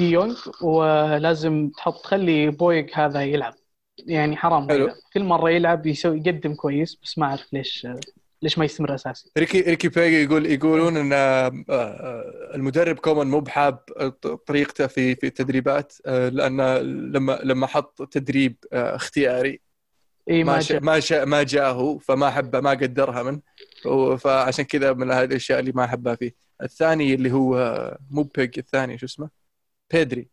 دي 0.00 0.10
يونغ 0.10 0.38
ولازم 0.62 1.70
تحط 1.76 2.02
تخلي 2.02 2.50
بويج 2.50 2.98
هذا 2.98 3.22
يلعب. 3.22 3.54
يعني 3.98 4.36
حرام. 4.36 4.68
حلو. 4.68 4.90
كل 5.12 5.24
مرة 5.24 5.50
يلعب 5.50 5.86
يسوي 5.86 6.18
يقدم 6.18 6.54
كويس 6.54 6.98
بس 7.02 7.18
ما 7.18 7.26
أعرف 7.26 7.52
ليش 7.52 7.86
ليش 8.42 8.58
ما 8.58 8.64
يستمر 8.64 8.94
أساسي. 8.94 9.30
ريكي 9.38 9.60
ريكي 9.60 9.88
بيجي 9.88 10.22
يقول 10.22 10.46
يقولون 10.46 10.96
إن 10.96 11.12
آه، 11.12 11.64
آه، 11.70 12.50
المدرب 12.54 12.98
كومان 12.98 13.26
مو 13.26 13.40
بحاب 13.40 13.78
طريقته 14.46 14.86
في 14.86 15.14
في 15.14 15.26
التدريبات 15.26 15.92
آه، 16.06 16.28
لأن 16.28 16.60
لما 17.12 17.40
لما 17.42 17.66
حط 17.66 18.02
تدريب 18.02 18.56
اختياري 18.72 19.60
إي 20.30 20.44
ما 20.44 20.60
جاء. 20.60 20.82
ما 20.82 21.00
شا 21.00 21.24
ما 21.24 21.42
جاءه 21.42 21.98
فما 21.98 22.30
حبه 22.30 22.60
ما 22.60 22.70
قدرها 22.70 23.22
من 23.22 23.40
فعشان 24.16 24.64
كذا 24.64 24.92
من 24.92 25.10
هذه 25.10 25.24
الأشياء 25.24 25.60
اللي 25.60 25.72
ما 25.72 25.84
أحبها 25.84 26.14
فيه. 26.14 26.34
الثاني 26.62 27.14
اللي 27.14 27.32
هو 27.32 27.54
مو 28.10 28.22
بيج 28.22 28.58
الثاني 28.58 28.98
شو 28.98 29.06
اسمه؟ 29.06 29.39
بيدري. 29.92 30.28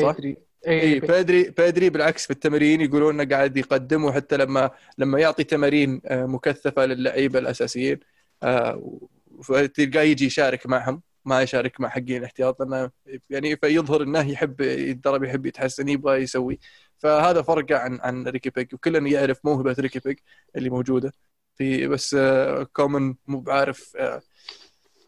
صح؟ 0.00 0.16
بيدري. 0.16 0.36
اي 0.66 0.80
اي 0.82 1.00
بيدري 1.00 1.50
بيدري 1.50 1.90
بالعكس 1.90 2.24
في 2.24 2.30
التمارين 2.30 2.80
يقولون 2.80 3.20
إنه 3.20 3.36
قاعد 3.36 3.56
يقدم 3.56 4.04
وحتى 4.04 4.36
لما 4.36 4.70
لما 4.98 5.20
يعطي 5.20 5.44
تمارين 5.44 6.00
آه، 6.06 6.26
مكثفة 6.26 6.86
للعيبة 6.86 7.38
الأساسيين. 7.38 8.00
آه، 8.42 8.98
فتلقاه 9.42 10.02
يجي 10.02 10.26
يشارك 10.26 10.66
معهم 10.66 11.02
ما 11.24 11.42
يشارك 11.42 11.80
مع 11.80 11.88
حقين 11.88 12.16
الاحتياط 12.16 12.60
لأنه 12.60 12.90
يعني 13.30 13.56
فيظهر 13.56 14.02
إنه 14.02 14.30
يحب 14.30 14.60
يتدرب 14.60 15.24
يحب 15.24 15.46
يتحسن 15.46 15.88
يبغى 15.88 16.22
يسوي. 16.22 16.58
فهذا 16.98 17.42
فرقه 17.42 17.76
عن 17.78 18.00
عن 18.00 18.28
ريكي 18.28 18.50
بيج. 18.50 18.74
وكلنا 18.74 19.08
يعرف 19.10 19.40
موهبة 19.44 19.76
ريكي 19.78 19.98
بيج 19.98 20.18
اللي 20.56 20.70
موجودة 20.70 21.12
في 21.56 21.88
بس 21.88 22.14
آه، 22.14 22.62
كومن 22.62 23.14
مو 23.26 23.40
بعارف 23.40 23.96
آه، 23.96 24.22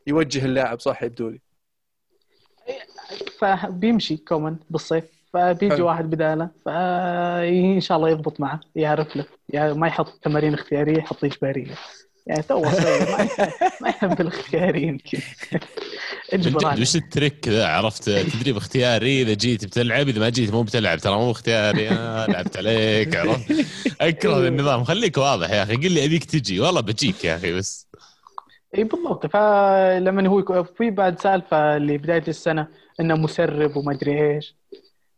يوجه 0.07 0.45
اللاعب 0.45 0.81
صح 0.81 1.03
يبدو 1.03 1.29
لي؟ 1.29 1.41
فبيمشي 3.41 4.17
كومن 4.17 4.57
بالصيف 4.71 5.05
فبيجي 5.33 5.75
حلو. 5.75 5.87
واحد 5.87 6.11
بداله 6.11 6.49
فإن 6.65 7.81
شاء 7.81 7.97
الله 7.97 8.09
يضبط 8.11 8.41
معه 8.41 8.61
يعرف 8.77 9.17
له 9.17 9.25
يعني 9.49 9.75
ما 9.75 9.87
يحط 9.87 10.09
تمارين 10.23 10.55
اختيارية 10.55 10.99
يحط 10.99 11.25
إجبارية. 11.25 11.75
يعني 12.27 12.43
تو 12.43 12.63
ما 13.81 13.89
يحب 13.89 14.21
الاختياري 14.21 14.83
يمكن. 14.83 15.19
وش 16.81 16.97
ال 16.97 17.06
trick 17.06 17.49
ذا 17.49 17.67
عرفت 17.67 18.11
تدريب 18.11 18.57
اختياري 18.57 19.23
إذا 19.23 19.35
جيت 19.35 19.65
بتلعب 19.65 20.09
إذا 20.09 20.21
ما 20.21 20.29
جيت 20.29 20.53
مو 20.53 20.63
بتلعب 20.63 20.99
ترى 20.99 21.15
مو 21.15 21.31
اختياري 21.31 21.89
آه 21.89 22.27
لعبت 22.27 22.57
عليك 22.57 23.17
عرفت؟ 23.17 23.67
أكره 24.01 24.39
ذا 24.39 24.49
النظام. 24.49 24.85
خليك 24.85 25.19
واضح 25.19 25.51
يا 25.51 25.63
أخي 25.63 25.77
قل 25.77 25.93
لي 25.93 26.05
ابيك 26.05 26.25
تجي. 26.25 26.61
والله 26.61 26.81
بجيك 26.81 27.25
يا 27.25 27.37
أخي 27.37 27.53
بس. 27.53 27.89
اي 28.79 28.85
بالضبط. 28.85 29.27
فلما 29.27 30.29
هو 30.29 30.65
في 30.65 30.91
بعد 30.91 31.21
سالفة 31.21 31.77
اللي 31.77 31.99
بداية 31.99 32.25
السنة 32.29 32.69
إنه 33.01 33.15
مسرب 33.15 33.77
وما 33.77 33.93
أدري 33.93 34.35
إيش 34.35 34.55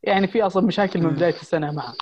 يعني 0.02 0.26
في 0.26 0.42
أصلا 0.42 0.66
مشاكل 0.66 1.00
من. 1.02 1.10
بداية 1.10 1.34
السنة 1.34 1.72
معه 1.72 1.94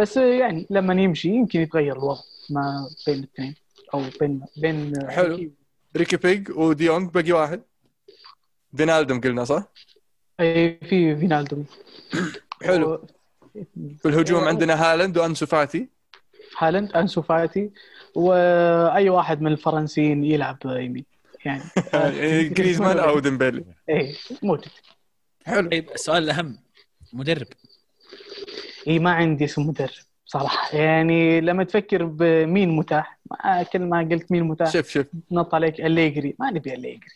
بس 0.00 0.16
يعني 0.16 0.66
لما 0.70 1.02
يمشي 1.02 1.28
يمكن 1.28 1.60
يتغير 1.60 1.96
الوضع 1.96 2.20
ما 2.50 2.88
بين 3.06 3.18
الاثنين 3.18 3.54
أو 3.94 4.02
بين 4.20 4.40
بين 4.56 4.92
حلو. 5.10 5.50
ريكي 5.96 6.16
بيج 6.16 6.50
وديونج 6.50 7.10
باقي 7.10 7.32
واحد 7.32 7.62
فينالدوم 8.76 9.20
قلنا 9.20 9.44
صح؟ 9.44 9.64
أي 10.40 10.78
في 10.88 11.16
فينالدو 11.16 11.62
حلو. 12.66 12.92
و- 12.94 13.06
في 14.02 14.08
الهجوم 14.08 14.44
عندنا 14.44 14.74
هالاند 14.92 15.18
وأنسو 15.18 15.46
فاتي 15.46 15.88
هالاند 16.58 16.92
أنسو 16.92 17.22
فاتي 17.22 17.70
واي 18.14 19.10
واحد 19.10 19.40
من 19.42 19.52
الفرنسيين 19.52 20.24
يلعب 20.24 20.58
يمين 20.64 21.04
يعني. 21.44 21.62
يعني 21.94 22.48
جريزمان 22.48 22.98
أو 22.98 23.18
ديمبلي 23.18 23.64
اي 23.88 24.16
موجود 24.42 24.68
حلو. 25.46 25.70
طيب 25.70 25.90
السؤال 25.90 26.22
الاهم 26.24 26.58
مدرب. 27.12 27.46
اي 28.88 28.98
ما 28.98 29.10
عندي 29.10 29.44
اسم 29.44 29.62
مدرب 29.62 29.90
صراحة. 30.24 30.76
يعني 30.76 31.40
لما 31.40 31.64
تفكر 31.64 32.04
بمين 32.04 32.68
متاح 32.68 33.18
ما 33.30 33.62
كل 33.62 33.78
ما 33.78 34.08
قلت 34.12 34.32
مين 34.32 34.42
متاح 34.42 34.70
شوف 34.70 34.88
شوف. 34.88 35.06
نط 35.30 35.54
عليك. 35.54 35.80
أليجري. 35.80 36.36
ما 36.38 36.50
نبي 36.50 36.74
أليجري 36.74 37.10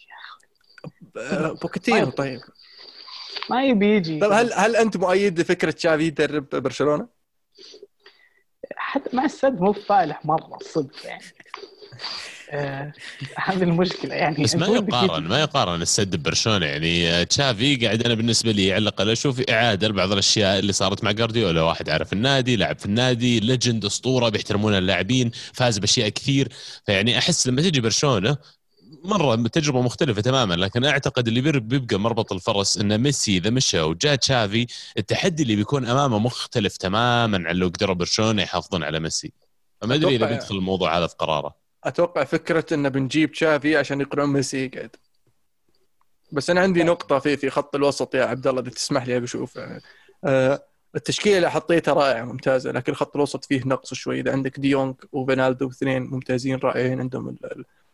آه، 1.16 1.52
بوكيتينو 1.52 2.10
طيب. 2.10 2.40
ما 3.50 3.64
يبي 3.64 3.96
يجي. 3.96 4.20
طيب 4.20 4.32
هل 4.32 4.52
هل 4.52 4.76
أنت 4.76 4.96
مؤيد 4.96 5.40
لفكرة 5.40 5.70
تشافي 5.70 6.02
يدرب 6.04 6.48
برشلونة؟ 6.50 7.08
حتى 8.76 9.16
مع 9.16 9.24
السد 9.24 9.60
مو 9.60 9.72
فالح 9.72 10.26
مرة 10.26 10.58
صدق 10.62 11.06
يعني. 11.06 11.22
آه 11.22 11.98
هذه 13.36 13.62
المشكلة 13.62 14.14
يعني. 14.14 14.44
بس 14.44 14.54
ما 14.56 14.66
يقارن 14.76 15.24
ما 15.24 15.40
يقارن 15.40 15.82
السد 15.82 16.16
ببرشلونة 16.16 16.66
يعني 16.66 17.08
آه، 17.10 17.22
تشافي 17.22 17.76
قاعد 17.76 18.02
أنا 18.04 18.14
بالنسبة 18.14 18.52
لي 18.52 18.72
على 18.72 18.82
الاقل 18.82 19.10
أشوف 19.10 19.40
إعادة 19.50 19.88
لبعض 19.88 20.12
الأشياء 20.12 20.58
اللي 20.58 20.72
صارت 20.72 21.04
مع 21.04 21.10
جارديولا 21.10 21.62
واحد 21.62 21.90
عارف 21.90 22.12
النادي 22.12 22.56
لعب 22.56 22.78
في 22.78 22.86
النادي 22.86 23.40
legend 23.40 23.84
أسطورة 23.84 24.28
بيحترمون 24.28 24.74
اللاعبين 24.74 25.30
فاز 25.52 25.78
بأشياء 25.78 26.08
كثير. 26.08 26.48
فيعني 26.86 27.18
أحس 27.18 27.46
لما 27.46 27.62
تجي 27.62 27.80
برشلونة 27.80 28.36
مرة 29.04 29.36
تجربة 29.36 29.82
مختلفة 29.82 30.20
تماما 30.22 30.54
لكن 30.54 30.84
أعتقد 30.84 31.28
اللي 31.28 31.40
بير- 31.40 31.58
بيبقى 31.58 31.96
مربط 31.96 32.32
الفرس 32.32 32.78
إن 32.78 32.98
ميسي 32.98 33.36
إذا 33.36 33.50
مشى 33.50 33.80
وجاء 33.80 34.14
تشافي 34.14 34.66
التحدي 34.98 35.42
اللي 35.42 35.56
بيكون 35.56 35.86
أمامه 35.86 36.18
مختلف 36.18 36.76
تماما 36.76 37.48
عن 37.48 37.56
لو 37.56 37.66
قدروا 37.68 37.94
برشلونة 37.94 38.42
يحافظون 38.42 38.82
على 38.84 39.00
ميسي. 39.00 39.32
فما 39.80 39.94
أدري 39.94 40.16
إذا 40.16 40.26
بيدخل 40.26 40.54
الموضوع 40.56 40.98
هذا 40.98 41.06
في 41.06 41.14
قراره. 41.18 41.63
أتوقع 41.84 42.24
فكرة 42.24 42.74
إنه 42.74 42.88
بنجيب 42.88 43.32
تشافي 43.32 43.76
عشان 43.76 44.00
يقنعون 44.00 44.32
ميسي 44.32 44.64
يقعد. 44.64 44.96
بس 46.32 46.50
أنا 46.50 46.60
عندي 46.60 46.82
نقطة 46.82 47.18
في 47.18 47.36
في 47.36 47.50
خط 47.50 47.74
الوسط 47.74 48.14
يا 48.14 48.24
عبد 48.24 48.46
الله 48.46 48.60
إذا 48.60 48.70
تسمح 48.70 49.06
لي 49.06 49.26
يعني 49.56 49.80
آه 50.24 50.64
التشكيلة 50.96 51.36
اللي 51.36 51.50
حطيتها 51.50 51.94
رائعة 51.94 52.24
ممتازة 52.24 52.72
لكن 52.72 52.94
خط 52.94 53.16
الوسط 53.16 53.44
فيه 53.44 53.62
نقص 53.66 53.94
شوي. 53.94 54.20
إذا 54.20 54.32
عندك 54.32 54.60
ديونج 54.60 54.94
وفينالدو 55.12 55.68
اثنين 55.68 56.02
ممتازين 56.02 56.58
رائعين 56.58 57.00
عندهم 57.00 57.36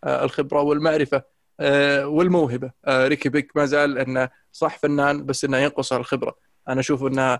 آه، 0.05 0.25
الخبرة 0.25 0.63
والمعرفة 0.63 1.23
آه، 1.61 2.07
والموهبة. 2.07 2.71
آه، 2.85 3.09
ريكي 3.09 3.29
بيج 3.29 3.57
ما 3.57 3.67
زال 3.67 3.99
إنه 3.99 4.29
صح 4.53 4.79
فنان 4.79 5.27
بس 5.27 5.45
إنه 5.45 5.59
ينقص 5.59 5.93
الخبرة. 5.93 6.37
أنا 6.69 6.81
أشوف 6.81 7.05
إنه 7.05 7.39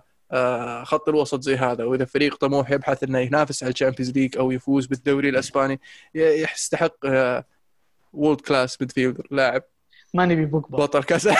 خط 0.83 1.09
الوسط 1.09 1.41
زي 1.41 1.55
هذا. 1.55 1.83
وإذا 1.83 2.05
فريق 2.05 2.35
طموح 2.35 2.71
يبحث 2.71 3.03
إنه 3.03 3.19
ينافس 3.19 3.63
على 3.63 3.71
ال 3.73 3.77
Champions 3.77 4.11
League 4.11 4.37
أو 4.37 4.51
يفوز 4.51 4.85
بالدوري 4.85 5.29
الإسباني 5.29 5.79
ي- 6.15 6.43
يستحق 6.43 6.95
world 8.13 8.41
class 8.41 8.81
midfielder 8.81 9.27
لاعب 9.31 9.63
ما 10.13 10.25
نبي 10.25 10.45
بوجبا. 10.45 10.77
بطل 10.77 11.03
كاس. 11.03 11.27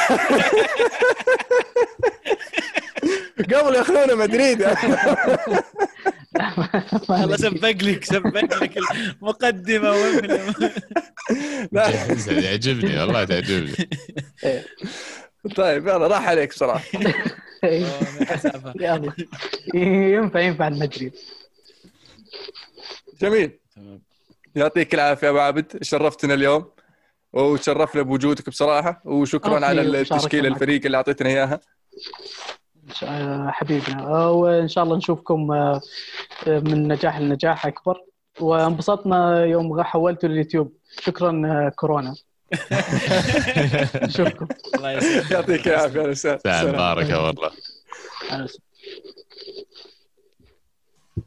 قبل 3.37 3.75
ياخذونه 3.75 4.15
مدريد. 4.15 4.61
الله. 7.09 7.35
سبق 7.37 7.65
لك 7.65 8.03
سبق 8.05 8.37
لك 8.63 8.77
المقدمة 8.77 9.91
يعجبني 12.27 12.99
والله 12.99 13.23
تعجبني. 13.23 13.89
طيب 15.55 15.87
يلا 15.87 16.07
راح 16.07 16.27
عليك 16.27 16.49
بصراحة. 16.49 16.83
إيه. 16.95 17.25
يلا. 18.81 19.13
ينفع 19.73 20.39
ينفع 20.39 20.67
المدريد 20.67 21.13
جميل. 23.21 23.59
يعطيك 24.55 24.93
العافية 24.93 25.29
أبو 25.29 25.39
عابد 25.39 25.83
شرفتنا 25.83 26.33
اليوم 26.33 26.65
وتشرفنا 27.33 28.01
بوجودك 28.01 28.49
بصراحة 28.49 29.01
وشكرا 29.05 29.65
على 29.65 29.81
التشكيله. 29.81 30.47
الفريق 30.47 30.85
اللي 30.85 30.97
أعطيتنا 30.97 31.29
إياها. 31.29 31.59
آه، 33.03 33.47
حبيبنا. 33.49 34.03
آه، 34.03 34.31
وإن 34.31 34.67
شاء 34.67 34.83
الله 34.83 34.97
نشوفكم 34.97 35.51
آه، 35.51 35.81
آه، 36.47 36.59
من 36.59 36.87
نجاح 36.87 37.19
لنجاح 37.19 37.65
أكبر. 37.65 37.97
وانبسطنا 38.39 39.45
يوم 39.45 39.83
حولتوا 39.83 40.29
لليوتيوب. 40.29 40.73
شكرا 41.01 41.41
آه، 41.45 41.69
كورونا. 41.75 42.15
نشوفكم 43.95 44.47
الله 44.75 44.91
يسلمك. 44.91 45.31
يعطيك 45.31 45.67
العافية 45.67 46.01
يا 46.01 46.13
سلام. 46.13 46.73
مباركة 46.73 47.23
والله. 47.23 47.51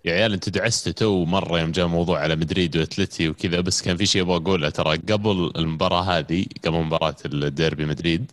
يا 0.04 0.12
عيال 0.12 0.32
أنتوا 0.32 0.52
دعستوا 0.52 0.92
تو 0.92 1.24
مرة 1.24 1.60
يوم 1.60 1.72
جاء 1.72 1.86
موضوع 1.86 2.20
على 2.20 2.36
مدريد 2.36 2.76
وأتلتي 2.76 3.28
وكذا 3.28 3.60
بس 3.60 3.82
كان 3.82 3.96
في 3.96 4.06
شيء 4.06 4.22
أبغى 4.22 4.36
أقوله. 4.36 4.70
ترى 4.70 4.96
قبل 4.96 5.52
المباراة 5.56 6.02
هذه 6.02 6.46
قبل 6.64 6.78
مباراة 6.78 7.16
الديربي 7.24 7.86
مدريد 7.86 8.32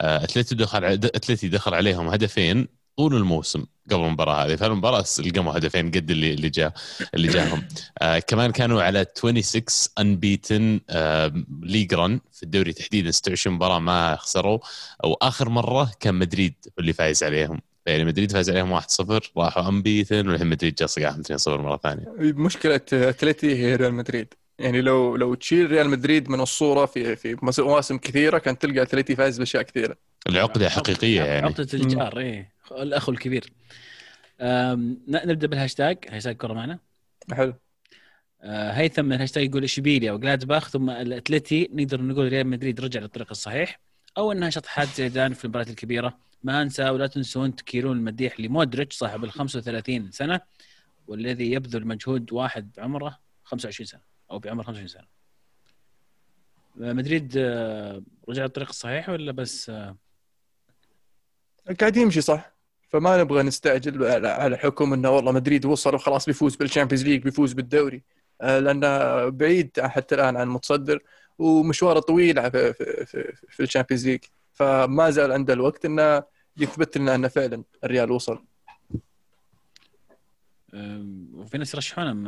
آه، 0.00 0.24
أتلتي 0.24 0.54
دخل 0.54 0.84
أتلتي 0.84 1.48
دخل 1.48 1.74
عليهم 1.74 2.08
هدفين. 2.08 2.79
طول 3.00 3.14
الموسم 3.16 3.64
قبل 3.90 4.04
المباراة 4.04 4.44
هذه. 4.46 4.56
فالمباراه 4.56 5.04
لقموا 5.18 5.56
هدفين 5.56 5.90
قد 5.90 6.10
اللي 6.10 6.34
اللي 6.34 6.48
جاء 6.48 6.72
اللي 7.14 7.28
جاهم. 7.28 7.62
آه 7.98 8.18
كمان 8.18 8.50
كانوا 8.52 8.82
على 8.82 9.06
26 9.14 9.64
unbeaten 9.98 10.80
آه 10.90 11.32
league 11.62 11.94
run 11.94 12.20
في 12.32 12.42
الدوري 12.42 12.72
تحديدا. 12.72 13.10
26 13.10 13.56
مباراة 13.56 13.78
ما 13.78 14.16
خسروا. 14.16 14.58
وآخر 15.04 15.48
مرة 15.48 15.90
كان 16.00 16.14
مدريد 16.14 16.54
اللي 16.78 16.92
فايز 16.92 17.24
عليهم. 17.24 17.60
يعني 17.86 18.04
مدريد 18.04 18.32
فاز 18.32 18.50
عليهم 18.50 18.80
1-0 18.80 18.84
راحوا 19.36 19.68
unbeaten 19.68 20.28
والحين 20.28 20.46
مدريد 20.46 20.74
جا 20.74 20.86
صقعهم 20.86 21.22
2-0 21.22 21.48
مرة 21.48 21.76
ثانية. 21.82 22.04
مشكلة 22.18 22.80
اتلتي 22.92 23.56
هي 23.56 23.76
ريال 23.76 23.94
مدريد. 23.94 24.34
يعني 24.58 24.80
لو 24.80 25.16
لو 25.16 25.34
تشيل 25.34 25.70
ريال 25.70 25.90
مدريد 25.90 26.30
من 26.30 26.40
الصورة 26.40 26.86
في 26.86 27.16
في 27.16 27.36
مواسم 27.58 27.98
كثيرة 27.98 28.38
كانت 28.38 28.62
تلقى 28.62 28.82
اتلتي 28.82 29.16
فايز 29.16 29.38
بأشياء 29.38 29.62
كثيرة. 29.62 29.96
العقدة 30.28 30.68
حقيقية 30.68 31.22
يعني. 31.22 31.46
عقدة 31.46 31.68
الجار 31.74 32.18
إيه. 32.18 32.59
الأخ 32.72 33.08
الكبير. 33.08 33.52
نبدأ 35.08 35.46
بالهاشتاج. 35.46 35.98
هاشتاج 36.08 36.36
كرة 36.36 36.52
معنا. 36.52 36.78
حلو. 37.32 37.54
آه، 38.42 38.72
هيثم 38.72 39.04
من 39.04 39.12
الهاشتاج 39.12 39.44
يقول 39.44 39.64
اشبيليا 39.64 40.12
وجلادباخ 40.12 40.68
ثم 40.68 40.90
الأتلتي 40.90 41.70
نقدر 41.72 42.02
نقول 42.02 42.28
ريال 42.28 42.46
مدريد 42.46 42.80
رجع 42.80 43.00
للطريق 43.00 43.30
الصحيح 43.30 43.80
أو 44.18 44.32
إنها 44.32 44.50
شطحات 44.50 44.88
زيدان 44.88 45.32
في 45.32 45.44
المباريات 45.44 45.70
الكبيرة. 45.70 46.18
ما 46.42 46.62
أنسى 46.62 46.90
ولا 46.90 47.06
تنسون 47.06 47.56
تكيلون 47.56 47.96
المديح 47.96 48.40
لمودريتش 48.40 48.96
صاحب 48.96 49.24
ال 49.24 49.32
35 49.32 50.10
سنة 50.10 50.40
والذي 51.06 51.52
يبذل 51.52 51.86
مجهود 51.86 52.32
واحد 52.32 52.70
بعمره 52.76 53.18
25 53.44 53.86
سنة 53.86 54.00
أو 54.30 54.38
بعمر 54.38 54.64
25 54.64 54.88
سنة. 54.88 55.06
آه، 56.82 56.92
مدريد 56.92 57.34
آه، 57.36 58.02
رجع 58.28 58.42
للطريق 58.42 58.68
الصحيح 58.68 59.08
ولا 59.08 59.32
بس 59.32 59.70
آه، 59.70 59.96
قاعد 61.80 61.96
يمشي 61.96 62.20
صح؟ 62.20 62.59
فما 62.90 63.16
نبغى 63.20 63.42
نستعجل 63.42 63.92
على- 64.22 64.54
حكم 64.58 64.92
إنه 64.92 65.10
والله 65.10 65.32
مدريد 65.32 65.64
وصل 65.66 65.94
وخلاص 65.94 66.26
بيفوز 66.26 66.56
بال 66.56 66.65
Champions 66.65 67.04
League 67.04 67.22
بيفوز 67.22 67.52
بالدوري. 67.52 68.02
آه، 68.40 68.58
لأنه 68.58 69.28
بعيد 69.28 69.80
حتى 69.80 70.14
الآن 70.14 70.36
عن 70.36 70.42
المتصدر 70.48 71.02
ومشواره 71.38 72.00
طويل 72.00 72.50
في 72.50 72.72
في 72.72 73.04
في, 73.04 73.62
ال 73.62 73.66
Champions 73.66 74.06
League 74.08 74.20
فما 74.52 75.10
زال 75.10 75.32
عنده 75.32 75.52
الوقت 75.54 75.84
إنه 75.84 76.22
يثبت 76.56 76.98
لنا 76.98 77.14
إنه 77.14 77.28
فعلا 77.28 77.64
الريال 77.84 78.10
وصل. 78.10 78.44
وفي 81.34 81.58
ناس 81.58 81.74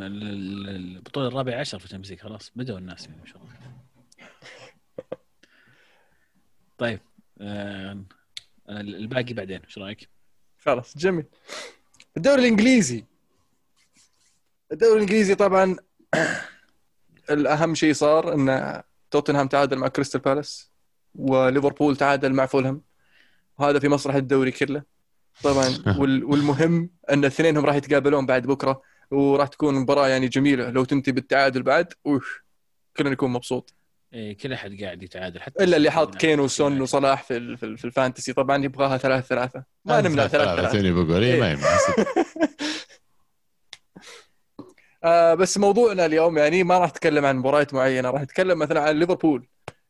ال- 0.06 0.68
البطولة 0.68 1.28
الرابعة 1.28 1.60
عشر 1.60 1.78
في 1.78 1.84
ال 1.84 1.87
Champions 1.87 2.10
League 2.10 2.20
خلاص 2.20 2.52
بدأوا 2.56 2.78
الناس 2.78 3.06
يعني 3.06 3.20
ما 3.20 3.26
شاء 3.26 3.42
الله. 3.42 3.52
طيب 6.78 7.00
الباقي 8.68 9.34
بعدين 9.34 9.60
إيش 9.64 9.78
رأيك؟ 9.78 10.08
خلاص 10.64 10.98
جميل. 10.98 11.24
الدوري 12.16 12.40
الإنجليزي. 12.42 13.04
الدوري 14.72 14.94
الإنجليزي 14.94 15.34
طبعا 15.34 15.76
الأهم 17.30 17.74
شيء 17.74 17.92
صار 17.92 18.34
إن 18.34 18.82
توتنهام 19.10 19.48
تعادل 19.48 19.78
مع 19.78 19.88
كريستال 19.88 20.20
بالاس 20.20 20.70
وليفربول 21.14 21.96
تعادل 21.96 22.32
مع 22.32 22.46
فولهام. 22.46 22.80
وهذا 23.58 23.78
في 23.78 23.88
مسرح 23.88 24.14
الدوري 24.14 24.50
كله. 24.50 24.82
طبعا 25.42 25.68
وال- 25.98 26.24
والمهم 26.24 26.90
إن 27.12 27.24
اثنينهم 27.24 27.64
راح 27.66 27.74
يتقابلون 27.74 28.26
بعد 28.26 28.46
بكرة 28.46 28.82
وراح 29.10 29.48
تكون 29.48 29.74
مباراة 29.74 30.08
يعني 30.08 30.28
جميلة. 30.28 30.70
لو 30.70 30.84
تنتهي 30.84 31.12
بالتعادل 31.12 31.62
بعد 31.62 31.92
اوف 32.06 32.40
كلنا 32.96 33.10
نكون 33.10 33.30
مبسوط. 33.30 33.74
إيه 34.12 34.36
كل 34.36 34.52
أحد 34.52 34.82
قاعد 34.82 35.02
يتعادل 35.02 35.40
حتى 35.40 35.64
إلا 35.64 35.76
اللي 35.76 35.90
حاط 35.90 36.14
كين 36.14 36.40
وسون 36.40 36.80
وصلاح 36.80 37.22
في 37.22 37.36
ال- 37.36 37.56
في, 37.56 37.66
ال- 37.66 37.78
في 37.78 37.84
ال 37.84 37.89
fantasy. 37.89 38.32
طبعا 38.32 38.64
يبغاها 38.64 38.96
ثلاث 38.98 39.26
ثلاثة. 39.26 39.64
ما 39.84 40.00
نمنع 40.00 40.26
ثلاث 40.26 40.48
ثلاثة. 40.56 40.72
توني 40.72 40.92
بقول 40.92 41.08
ما 41.08 41.16
إيه. 41.18 41.34
يمنع. 41.52 41.68
آه 45.04 45.34
بس 45.34 45.58
موضوعنا 45.58 46.06
اليوم 46.06 46.38
يعني 46.38 46.64
ما 46.64 46.78
راح 46.78 46.90
نتكلم 46.90 47.24
عن 47.24 47.36
مباريات 47.36 47.74
معينة 47.74 48.10
راح 48.10 48.22
نتكلم 48.22 48.58
مثلا 48.58 48.80
عن 48.80 48.98
ليفربول. 48.98 49.46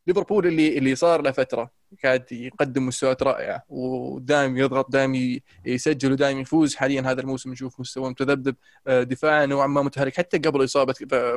ليفربول 0.07 0.47
اللي 0.47 0.77
اللي 0.77 0.95
صار 0.95 1.21
له 1.21 1.31
فترة 1.31 1.71
قاعد 2.03 2.31
يقدم 2.31 2.87
مستويات 2.87 3.23
رائعة 3.23 3.63
ودائم 3.69 4.57
يضغط 4.57 4.91
دائم 4.91 5.39
يسجل 5.65 6.11
ودائم 6.11 6.39
يفوز. 6.39 6.75
حاليا 6.75 7.01
هذا 7.01 7.21
الموسم 7.21 7.51
نشوف 7.51 7.79
مستوى 7.79 8.09
متذبذب 8.09 8.55
آه، 8.87 9.03
دفاعا 9.03 9.45
نوعا 9.45 9.67
ما 9.67 9.81
متهالك 9.81 10.17
حتى 10.17 10.37
قبل 10.37 10.63
إصابة 10.63 10.93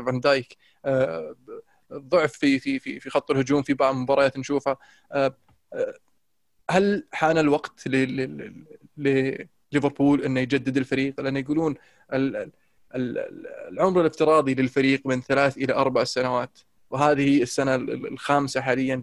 فان 0.07 0.20
دايك 0.20 0.57
آه، 0.84 1.37
ضعف 1.93 2.32
في 2.32 2.59
في 2.59 2.78
في 2.78 3.01
في 3.01 3.11
خط 3.11 3.30
الهجوم 3.30 3.62
في 3.62 3.74
بعض 3.74 3.95
المباريات 3.95 4.39
نشوفها. 4.39 4.76
آه، 5.12 5.37
آه، 5.74 5.95
هل 6.70 7.07
حان 7.12 7.39
الوقت 7.39 7.89
ل- 7.89 8.16
ل- 8.16 8.66
ل- 8.97 9.47
لليفربول 9.72 10.22
إنه 10.22 10.41
يجدد 10.41 10.76
الفريق؟ 10.76 11.20
لأن 11.20 11.37
يقولون 11.37 11.74
ال- 12.12 12.37
ال- 12.37 12.53
ال- 12.95 13.47
العمر 13.72 14.01
الافتراضي 14.01 14.55
للفريق 14.55 15.07
من 15.07 15.20
ثلاث 15.20 15.57
إلى 15.59 15.72
أربع 15.74 16.05
سنوات 16.05 16.59
وهذه 16.91 17.43
السنة 17.43 17.74
ال- 17.74 18.07
الخامسة 18.12 18.61
حاليا 18.61 19.03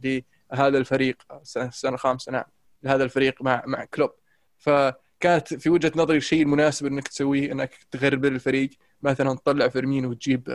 لهذا 0.53 0.77
الفريق. 0.77 1.17
السنة 1.55 1.93
الخامسه 1.93 2.31
نعم 2.31 2.43
لهذا 2.83 3.03
الفريق 3.03 3.41
مع 3.41 3.63
مع 3.67 3.85
كلوب. 3.85 4.11
فكانت 4.57 5.53
في 5.53 5.69
وجهة 5.69 5.91
نظري 5.95 6.17
الشيء 6.17 6.41
المناسب 6.41 6.85
إنك 6.85 7.07
تسويه 7.07 7.51
إنك 7.51 7.73
تغربل 7.91 8.33
الفريق. 8.33 8.69
مثلا 9.01 9.33
تطلع 9.35 9.67
فيرمينو 9.67 10.09
وتجيب 10.09 10.49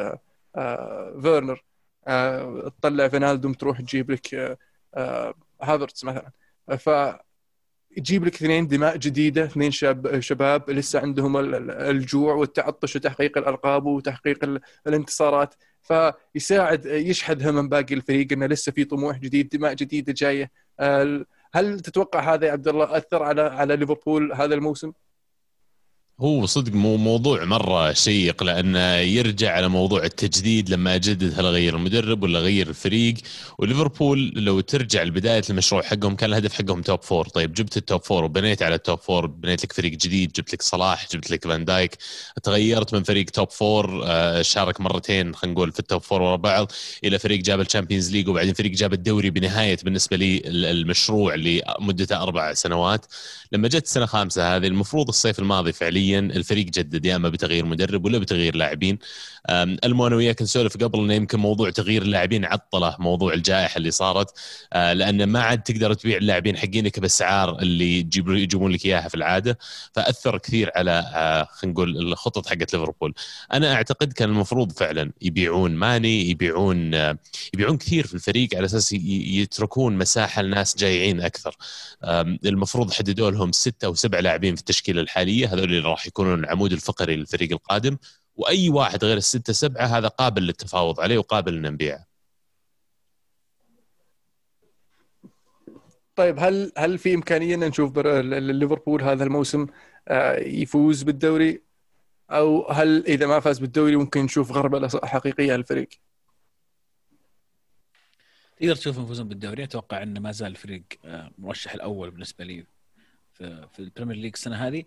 آه، 0.56 1.18
فيرنر. 1.22 1.64
تطلع 2.80 3.08
فينالدوم 3.08 3.52
تروح 3.52 3.80
تجيب 3.80 4.10
لك 4.10 4.34
آه، 4.34 4.56
آه، 4.94 5.34
هافرتس 5.62 6.04
مثلا. 6.04 6.30
ف 6.78 6.90
يجيب 7.96 8.24
لك 8.24 8.34
اثنين 8.34 8.66
دماء 8.68 8.96
جديدة 8.96 9.44
اثنين 9.44 9.70
شاب 9.70 10.20
شباب 10.20 10.70
لسه 10.70 11.00
عندهم 11.00 11.36
ال- 11.36 11.54
ال- 11.54 11.70
الجوع 11.70 12.34
والتعطش 12.34 12.96
وتحقيق 12.96 13.38
الألقاب 13.38 13.86
وتحقيق 13.86 14.44
ال- 14.44 14.60
الانتصارات. 14.86 15.54
فيساعد 15.82 16.86
يشحذ 16.86 17.48
هم 17.48 17.68
باقي 17.68 17.94
الفريق 17.94 18.32
إنه 18.32 18.46
لسه 18.46 18.72
في 18.72 18.84
طموح 18.84 19.18
جديد 19.18 19.48
دماء 19.48 19.74
جديدة 19.74 20.12
جاية. 20.16 20.50
هل 21.54 21.80
تتوقع 21.80 22.34
هذا 22.34 22.46
يا 22.46 22.52
عبد 22.52 22.68
الله 22.68 22.96
أثر 22.96 23.22
على 23.22 23.42
على 23.42 23.76
ليفربول 23.76 24.32
هذا 24.32 24.54
الموسم؟ 24.54 24.92
هو 26.20 26.46
صدق 26.46 26.72
مو 26.72 26.96
موضوع 26.96 27.44
مرة 27.44 27.92
شيق 27.92 28.42
لأنه 28.42 28.94
يرجع 28.96 29.52
على 29.52 29.68
موضوع 29.68 30.04
التجديد 30.04 30.70
لما 30.70 30.94
اجدد 30.94 31.38
هل 31.40 31.46
أغير 31.46 31.76
المدرب 31.76 32.22
ولا 32.22 32.38
أغير 32.38 32.68
الفريق. 32.68 33.14
وليفربول 33.58 34.32
لو 34.36 34.60
ترجع 34.60 35.02
لبداية 35.02 35.42
المشروع 35.50 35.82
حقهم 35.82 36.16
كان 36.16 36.30
الهدف 36.30 36.52
حقهم 36.52 36.82
top 36.82 37.02
four. 37.02 37.28
طيب 37.28 37.52
جبت 37.54 37.76
ال 37.76 37.83
top 37.83 38.02
four 38.04 38.24
وبنيت 38.24 38.62
على 38.62 38.74
ال 38.74 38.80
top 38.80 38.98
four 38.98 39.26
بنيت 39.26 39.64
لك 39.64 39.72
فريق 39.72 39.92
جديد 39.92 40.32
جبت 40.32 40.52
لك 40.52 40.62
صلاح 40.62 41.06
جبت 41.12 41.30
لك 41.30 41.44
فان 41.44 41.64
دايك. 41.64 41.96
تغيرت 42.42 42.94
من 42.94 43.02
فريق 43.02 43.24
top 43.30 43.50
four 43.50 44.02
آه، 44.06 44.42
شارك 44.42 44.80
مرتين 44.80 45.34
خلينا 45.34 45.54
نقول 45.54 45.72
في 45.72 45.78
ال 45.80 45.86
top 45.86 46.02
four 46.02 46.22
ورا 46.22 46.36
بعض 46.36 46.72
إلى 47.04 47.18
فريق 47.18 47.40
جاب 47.40 47.60
ال 47.60 47.65
Champions 47.65 48.12
League 48.12 48.28
وبعدين 48.28 48.54
فريق 48.54 48.72
جاب 48.72 48.92
الدوري 48.92 49.30
بنهاية 49.30 49.78
بالنسبة 49.84 50.16
لي 50.16 50.36
ال- 50.38 50.64
المشروع 50.64 51.34
اللي 51.34 51.62
مدته 51.80 52.22
أربع 52.22 52.54
سنوات. 52.54 53.06
لما 53.52 53.68
جت 53.68 53.84
السنة 53.84 54.04
الخامسه 54.04 54.56
هذه 54.56 54.66
المفروض 54.66 55.08
الصيف 55.08 55.38
الماضي 55.38 55.72
فعليا 55.72 56.07
الفريق 56.16 56.66
جدد 56.66 57.06
يا 57.06 57.16
إما 57.16 57.28
بتغيير 57.28 57.64
مدرب 57.66 58.04
ولا 58.04 58.18
بتغيير 58.18 58.56
لاعبين. 58.56 58.98
مو 59.50 60.06
أنا 60.06 60.16
وياك 60.16 60.42
نسولف 60.42 60.76
قبل 60.76 60.98
إنه 60.98 61.14
يمكن 61.14 61.38
موضوع 61.38 61.70
تغيير 61.70 62.02
اللاعبين 62.02 62.44
عطله 62.44 62.96
موضوع 62.98 63.32
الجائحة 63.32 63.76
اللي 63.78 63.90
صارت. 63.90 64.30
آه، 64.72 64.92
لأن 64.92 65.24
ما 65.24 65.40
عاد 65.40 65.62
تقدر 65.62 65.94
تبيع 65.94 66.16
اللاعبين 66.16 66.56
حقينك 66.56 66.98
بالاسعار 66.98 67.58
اللي 67.58 67.98
يجيب- 67.98 68.28
يجيبون 68.28 68.70
لك 68.72 68.84
إياها 68.86 69.08
في 69.08 69.14
العادة 69.14 69.58
فأثر 69.92 70.38
كثير 70.38 70.70
على 70.76 70.90
آه، 71.14 71.44
خلينا 71.52 71.72
نقول 71.72 71.96
الخطط 71.96 72.46
حقت 72.48 72.72
ليفربول. 72.74 73.14
أنا 73.52 73.74
أعتقد 73.74 74.12
كان 74.12 74.28
المفروض 74.28 74.72
فعلا 74.72 75.12
يبيعون 75.22 75.70
ماني 75.70 76.30
يبيعون 76.30 76.94
آه، 76.94 77.18
يبيعون 77.54 77.76
كثير 77.78 78.06
في 78.06 78.14
الفريق 78.14 78.48
على 78.56 78.64
أساس 78.66 78.92
يتركون 78.92 79.98
مساحة 79.98 80.42
لناس 80.42 80.76
جايعين 80.76 81.20
أكثر. 81.20 81.56
المفروض 82.44 82.92
حددوا 82.92 83.30
لهم 83.30 83.50
أو 83.84 83.94
سبع 83.94 84.20
لاعبين 84.20 84.54
في 84.54 84.60
التشكيلة 84.60 85.00
الحالية 85.00 85.46
هذول 85.46 85.64
اللي 85.64 85.78
راح 85.78 86.06
يكونون 86.06 86.38
العمود 86.44 86.72
الفقري 86.72 87.16
للفريق 87.16 87.52
القادم. 87.52 87.96
وأي 88.38 88.70
واحد 88.70 89.04
غير 89.04 89.16
الستة 89.16 89.52
سبعة 89.52 89.86
هذا 89.86 90.08
قابل 90.08 90.42
للتفاوض 90.42 91.00
عليه 91.00 91.18
وقابل 91.18 91.54
ان 91.56 91.72
نبيعه 91.72 92.06
طيب 96.16 96.38
هل 96.38 96.72
هل 96.76 96.98
في 96.98 97.14
إمكانية 97.14 97.54
أن 97.54 97.60
نشوف 97.60 97.90
بر- 97.92 98.20
ال- 98.20 98.34
ال- 98.34 98.54
ليفربول 98.54 99.02
هذا 99.02 99.24
الموسم 99.24 99.66
آه، 100.08 100.36
يفوز 100.38 101.02
بالدوري؟ 101.02 101.62
أو 102.30 102.70
هل 102.70 103.06
إذا 103.06 103.26
ما 103.26 103.40
فاز 103.40 103.58
بالدوري 103.58 103.96
ممكن 103.96 104.20
نشوف 104.24 104.52
غربله 104.52 104.88
حقيقيه 105.04 105.56
للفريق؟ 105.56 105.88
تقدر 108.60 108.74
تشوفهم 108.74 109.04
يفوزون 109.04 109.28
بالدوري. 109.28 109.64
أتوقع 109.64 110.02
انه 110.02 110.20
ما 110.20 110.32
زال 110.32 110.50
الفريق 110.50 110.82
آه، 111.04 111.30
مرشح 111.38 111.74
الأول 111.74 112.10
بالنسبة 112.10 112.44
لي 112.44 112.64
في, 113.32 113.66
في 113.72 113.78
ال 113.78 113.83
Premier 113.83 114.16
League 114.16 114.32
السنة 114.34 114.56
هذه. 114.56 114.84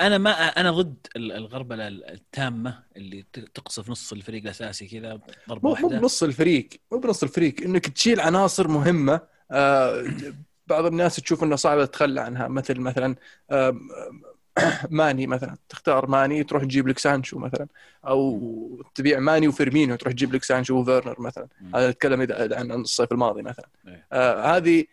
أنا 0.00 0.18
ما 0.18 0.30
أنا 0.30 0.70
ضد 0.70 1.06
ال- 1.16 1.32
الغربلة 1.32 1.88
التامة 1.88 2.84
اللي 2.96 3.22
تقصف 3.54 3.90
نص 3.90 4.12
الفريق 4.12 4.42
الأساسي 4.42 4.86
كذا 4.88 5.20
ضربة 5.48 5.68
مو 5.68 5.68
مو 5.68 5.70
واحدة. 5.70 5.88
بنص 5.98 6.22
الفريق 6.22 6.68
مو 6.92 6.98
بنص 6.98 7.22
الفريق 7.22 7.60
إنك 7.62 7.88
تشيل 7.88 8.20
عناصر 8.20 8.68
مهمة 8.68 9.20
آه، 9.50 10.04
بعض 10.66 10.84
الناس 10.86 11.16
تشوف 11.16 11.44
انه 11.44 11.56
صعب 11.56 11.84
تتخلى 11.84 12.20
عنها 12.20 12.48
مثل 12.48 12.80
مثلا 12.80 13.16
ماني 14.90 15.26
مثلا. 15.26 15.56
تختار 15.68 16.06
ماني 16.06 16.44
تروح 16.44 16.64
تجيب 16.64 16.88
لك 16.88 16.98
سانشو 16.98 17.38
مثلا. 17.38 17.66
أو 18.06 18.82
تبيع 18.94 19.18
ماني 19.18 19.48
وفيرمينو 19.48 19.96
تروح 19.96 20.12
تجيب 20.12 20.34
لك 20.34 20.44
سانشو 20.44 20.80
وفيرنر 20.80 21.20
مثلا. 21.20 21.48
هذا 21.74 21.88
أتكلم 21.88 22.26
إذا- 22.26 22.52
عن 22.56 22.70
الصيف 22.72 23.12
الماضي 23.12 23.42
مثلا. 23.42 23.68
إيه. 23.88 24.06
آه 24.12 24.56
هذه 24.56 24.84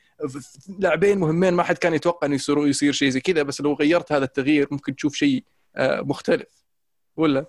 لاعبين 0.79 1.17
مهمين 1.17 1.53
ما 1.53 1.63
حد 1.63 1.77
كان 1.77 1.93
يتوقع 1.93 2.27
إنه 2.27 2.35
يصيروا 2.35 2.67
يصير 2.67 2.91
شيء 2.93 3.09
زي 3.09 3.19
كذا 3.21 3.43
بس 3.43 3.61
لو 3.61 3.73
غيرت 3.73 4.11
هذا 4.11 4.23
التغيير 4.25 4.67
ممكن 4.71 4.95
تشوف 4.95 5.15
شيء 5.15 5.43
آه 5.75 6.01
مختلف. 6.01 6.47
ولا؟ 7.17 7.45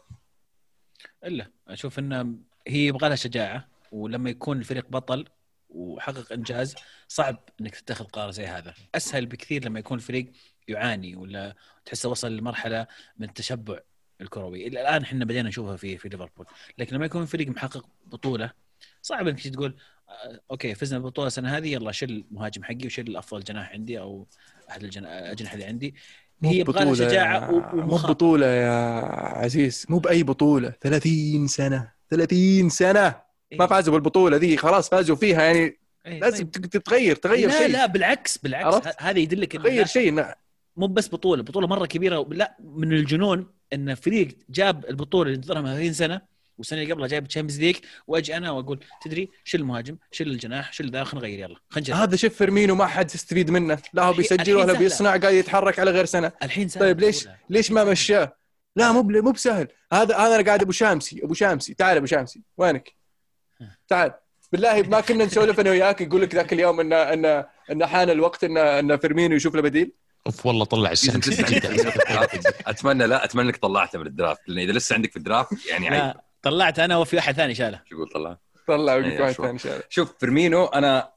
إلا 1.25 1.47
أشوف 1.69 1.99
إنه 1.99 2.35
هي 2.69 2.87
يبغى 2.87 3.09
لها 3.09 3.17
شجاعة 3.17 3.69
ولما 3.93 4.31
يكون 4.31 4.59
الفريق 4.59 4.87
بطل 4.91 5.25
وحقق 5.71 6.33
إنجاز 6.33 6.75
صعب 7.09 7.49
إنك 7.61 7.75
تتخذ 7.75 8.05
قرار 8.05 8.31
زي 8.31 8.47
هذا. 8.47 8.75
أسهل 8.95 9.27
بكثير 9.27 9.65
لما 9.65 9.79
يكون 9.79 9.97
الفريق 9.99 10.27
يعاني 10.69 11.17
ولا 11.17 11.55
تحسه 11.85 12.09
وصل 12.09 12.37
لمرحلة 12.37 12.87
من 13.19 13.29
التشبع 13.29 13.79
الكروي. 14.21 14.67
إلى 14.67 14.81
الآن 14.81 15.03
إحنا 15.03 15.25
بدينا 15.25 15.49
نشوفها 15.49 15.77
في 15.77 15.97
في 15.99 16.09
ليفربول. 16.09 16.47
لكن 16.79 16.97
لما 16.97 17.07
يكون 17.07 17.23
الفريق 17.23 17.49
محقق 17.49 17.87
بطولة 18.07 18.51
صعب 19.03 19.29
إنك 19.29 19.49
تقول 19.49 19.77
آه، 20.09 20.41
أوكي 20.51 20.75
فزنا 20.75 20.99
بالبطوله 20.99 21.27
السنة 21.27 21.57
هذه 21.57 21.73
يلا 21.73 21.93
شيل 21.93 22.25
المهاجم 22.31 22.65
حقي 22.65 22.87
وشيل 22.87 23.17
أفضل 23.17 23.45
جناح 23.45 23.73
عندي 23.73 24.01
أو 24.01 24.27
أحد 24.71 24.83
الاجنحه 24.85 25.55
اللي 25.55 25.65
عندي. 25.65 25.95
هي 26.45 26.63
بطولة 26.65 27.51
و- 27.51 27.77
مو 27.77 27.97
بطولة 27.97 28.47
يا 28.47 28.71
عزيز. 29.39 29.87
مو 29.89 29.99
بأي 29.99 30.23
بطولة. 30.23 30.73
30 30.81 31.47
سنة. 31.47 31.93
30 32.11 32.69
سنة. 32.69 33.21
ما 33.53 33.67
فازوا 33.67 33.95
بالبطولة 33.95 34.37
ذي. 34.37 34.57
خلاص 34.57 34.89
فازوا 34.89 35.17
فيها. 35.17 35.43
يعني 35.43 35.79
إيه، 36.07 36.21
لازم 36.21 36.37
طيب. 36.45 36.51
تت- 36.51 36.77
تتغير 36.77 37.17
تغير 37.17 37.49
لا 37.49 37.59
شيء. 37.59 37.69
لا 37.73 37.87
بالعكس 37.87 38.39
بالعكس؟ 38.39 38.87
ه- 38.87 38.95
هذا 38.99 39.19
يدلك 39.19 39.53
تغير 39.53 39.81
لا، 39.81 39.87
شيء. 39.87 40.15
لا. 40.15 40.39
مو 40.79 40.87
بس 40.87 41.09
بطولة 41.09 41.43
بطولة 41.43 41.67
مرة 41.67 41.87
كبيرة. 41.87 42.27
لا 42.31 42.57
من 42.61 42.93
الجنون 42.93 43.47
إن 43.73 43.95
فريق 43.95 44.29
جاب 44.51 44.85
البطولة 44.87 45.27
اللي 45.27 45.37
انتظرها 45.37 45.61
من 45.61 45.69
30 45.69 45.93
سنة 45.93 46.21
والسنة 46.59 46.83
اللي 46.83 46.93
قبلها 46.93 47.09
جايب 47.09 47.29
Champions 47.29 47.61
League 47.61 47.77
وأجي 48.07 48.37
أنا 48.37 48.51
وأقول 48.51 48.81
تدري 49.03 49.31
شيل 49.45 49.61
المهاجم 49.61 49.97
شيل 50.11 50.29
الجناح 50.29 50.73
شيل 50.73 50.91
ذا 50.91 51.05
خلينا 51.05 51.27
نغير 51.27 51.39
يلا 51.39 51.57
خلينا 51.69 52.03
هذا 52.03 52.17
شوف 52.17 52.35
فيرمينو 52.35 52.75
ما 52.75 52.87
حد 52.87 53.15
يستفيد 53.15 53.51
منه 53.51 53.79
لا 53.93 54.03
هو 54.03 54.13
بيسجل 54.13 54.55
ولا 54.55 54.73
بيصنع 54.73 55.17
قاعد 55.17 55.35
يتحرك 55.35 55.79
على 55.79 55.91
غير 55.91 56.05
سنة. 56.05 56.33
الحين 56.43 56.69
سهل 56.69 56.81
طيب 56.81 57.01
ليش. 57.01 57.29
ليش 57.51 57.71
ما 57.71 57.85
مشاه؟ 57.85 58.37
لا 58.77 58.93
مو 58.93 59.03
مو 59.03 59.31
بسهل. 59.31 59.69
هذا 59.93 60.17
هذا 60.17 60.35
أنا 60.35 60.45
قاعد 60.45 60.63
أبو 60.63 60.73
شامسي 60.73 61.21
أبو 61.25 61.35
شامسي. 61.35 61.75
تعال 61.75 61.97
أبو 61.97 62.07
شامسي 62.07 62.43
وينك؟ 62.57 62.95
تعال. 63.89 64.13
بالله 64.53 64.83
ما 64.83 65.01
كنا 65.01 65.25
نسولف 65.25 65.61
أنا 65.61 65.71
وياك 65.71 66.01
يقول 66.01 66.23
لك 66.23 66.35
ذاك 66.35 66.53
اليوم 66.53 66.81
ان 66.81 66.93
ان 66.93 67.45
إن 67.71 67.87
حان 67.87 68.11
الوقت 68.11 68.45
ان 68.45 68.57
إن 68.59 68.97
فيرمينو 68.97 69.37
يشوف 69.37 69.55
له 69.55 69.63
بديل. 69.63 69.93
أوف 70.29 70.47
والله 70.47 70.65
طلع 70.65 70.93
ال 70.93 71.15
draft. 71.15 72.47
أتمنى 72.69 73.07
لا 73.07 73.25
أتمنى 73.25 73.47
إنك 73.47 73.57
طلعته 73.57 73.99
من 73.99 74.07
ال 74.07 74.12
draft 74.12 74.41
لأن 74.47 74.59
إذا 74.59 74.73
لسه 74.73 74.95
عندك 74.95 75.11
في 75.11 75.17
ال 75.17 75.25
draft 75.25 75.67
يعني 75.67 75.89
عيب 75.89 76.15
طلعت 76.43 76.79
أنا 76.79 76.97
وفي 76.97 77.17
واحد 77.17 77.35
ثاني 77.35 77.55
شاله 77.55 77.81
شو 77.89 77.95
يقول 77.95 78.09
طلع 78.09 78.39
طلع 78.67 78.95
إيه، 78.95 79.21
واحد. 79.21 79.33
ثاني 79.33 79.59
الله. 79.65 79.83
شوف 79.89 80.15
فيرمينو 80.21 80.67
أنا 80.67 81.11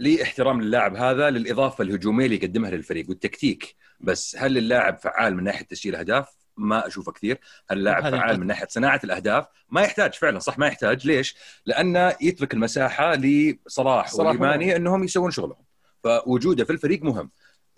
لي 0.00 0.22
احترام 0.22 0.62
للاعب 0.62 0.96
هذا 0.96 1.30
للإضافة 1.30 1.84
الهجوميه 1.84 2.24
اللي 2.24 2.36
يقدمها 2.36 2.70
للفريق 2.70 3.08
والتكتيك 3.08 3.76
بس 4.00 4.36
هل 4.36 4.58
اللاعب 4.58 4.98
فعال 4.98 5.36
من 5.36 5.44
ناحية 5.44 5.64
تسجيل 5.64 5.94
أهداف؟ 5.96 6.28
ما 6.56 6.86
أشوفه 6.86 7.12
كثير، 7.12 7.38
هل 7.70 7.78
اللاعب 7.78 8.02
فعال 8.02 8.14
القدر. 8.14 8.40
من 8.40 8.46
ناحية 8.46 8.66
صناعة 8.70 9.00
الأهداف؟ 9.04 9.46
ما 9.68 9.82
يحتاج 9.82 10.14
فعلا 10.14 10.38
صح 10.38 10.58
ما 10.58 10.66
يحتاج، 10.66 11.06
ليش؟ 11.06 11.36
لأنه 11.66 12.16
يترك 12.20 12.54
المساحة 12.54 13.14
لصلاح 13.14 14.14
وماني. 14.14 14.76
إنهم 14.76 15.04
يسوون 15.04 15.30
شغلهم، 15.30 15.64
فوجوده 16.04 16.64
في 16.64 16.72
الفريق 16.72 17.02
مهم. 17.02 17.30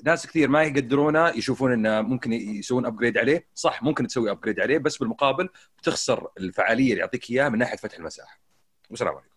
ناس 0.03 0.27
كثير 0.27 0.49
ما 0.49 0.63
يقدرونه 0.63 1.29
يشوفون 1.29 1.73
إنه 1.73 2.01
ممكن 2.01 2.33
يسوون 2.33 2.87
upgrade 2.87 3.19
عليه، 3.19 3.47
صح 3.55 3.83
ممكن 3.83 4.07
تسوي 4.07 4.31
upgrade 4.31 4.61
عليه 4.61 4.79
بس 4.79 4.97
بالمقابل 4.97 5.49
بتخسر 5.79 6.29
الفعالية 6.39 6.91
اللي 6.91 7.01
يعطيك 7.01 7.31
إياها 7.31 7.49
من 7.49 7.59
ناحية 7.59 7.77
فتح 7.77 7.99
المساحة. 7.99 8.41
والسلام 8.91 9.15
عليكم. 9.15 9.33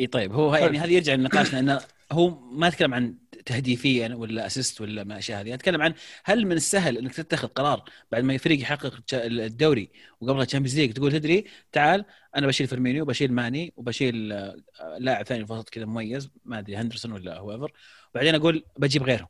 إي 0.00 0.06
طيب 0.06 0.32
هو 0.32 0.56
يعني 0.56 0.78
هذا 0.78 0.90
يرجع 0.90 1.14
لنقاشنا 1.14 1.58
إنه 1.58 1.80
هو 2.12 2.38
ما 2.40 2.68
أتكلم 2.68 2.94
عن 2.94 3.14
تهديفيا 3.46 4.14
ولا 4.14 4.46
assist 4.46 4.80
ولا 4.80 5.04
ما 5.04 5.14
الاشياء 5.14 5.40
هذه 5.40 5.54
أتكلم 5.54 5.82
عن 5.82 5.94
هل 6.24 6.46
من 6.46 6.52
السهل 6.52 6.98
إنك 6.98 7.14
تتخذ 7.14 7.48
قرار 7.48 7.84
بعد 8.12 8.24
ما 8.24 8.34
الفريق 8.34 8.60
يحقق 8.60 9.00
الدوري 9.14 9.90
وقبلها 10.20 10.44
Champions 10.44 10.78
League 10.78 10.92
تقول 10.92 11.12
تدري 11.12 11.44
تعال 11.72 12.04
أنا 12.36 12.46
بشيل 12.46 12.66
فيرمينو 12.66 13.02
وبشيل 13.02 13.32
ماني 13.32 13.72
وبشيل 13.76 14.32
آه، 14.32 14.56
لاعب 14.98 15.26
ثاني 15.26 15.46
في 15.46 15.52
الوسط 15.52 15.68
كذا 15.68 15.84
مميز 15.84 16.30
ما 16.44 16.58
أدري 16.58 16.76
هندرسون 16.76 17.12
ولا 17.12 17.38
هو 17.38 17.68
وبعدين 18.14 18.34
أقول 18.34 18.64
بجيب 18.78 19.02
غيره. 19.02 19.28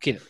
كذا. 0.00 0.20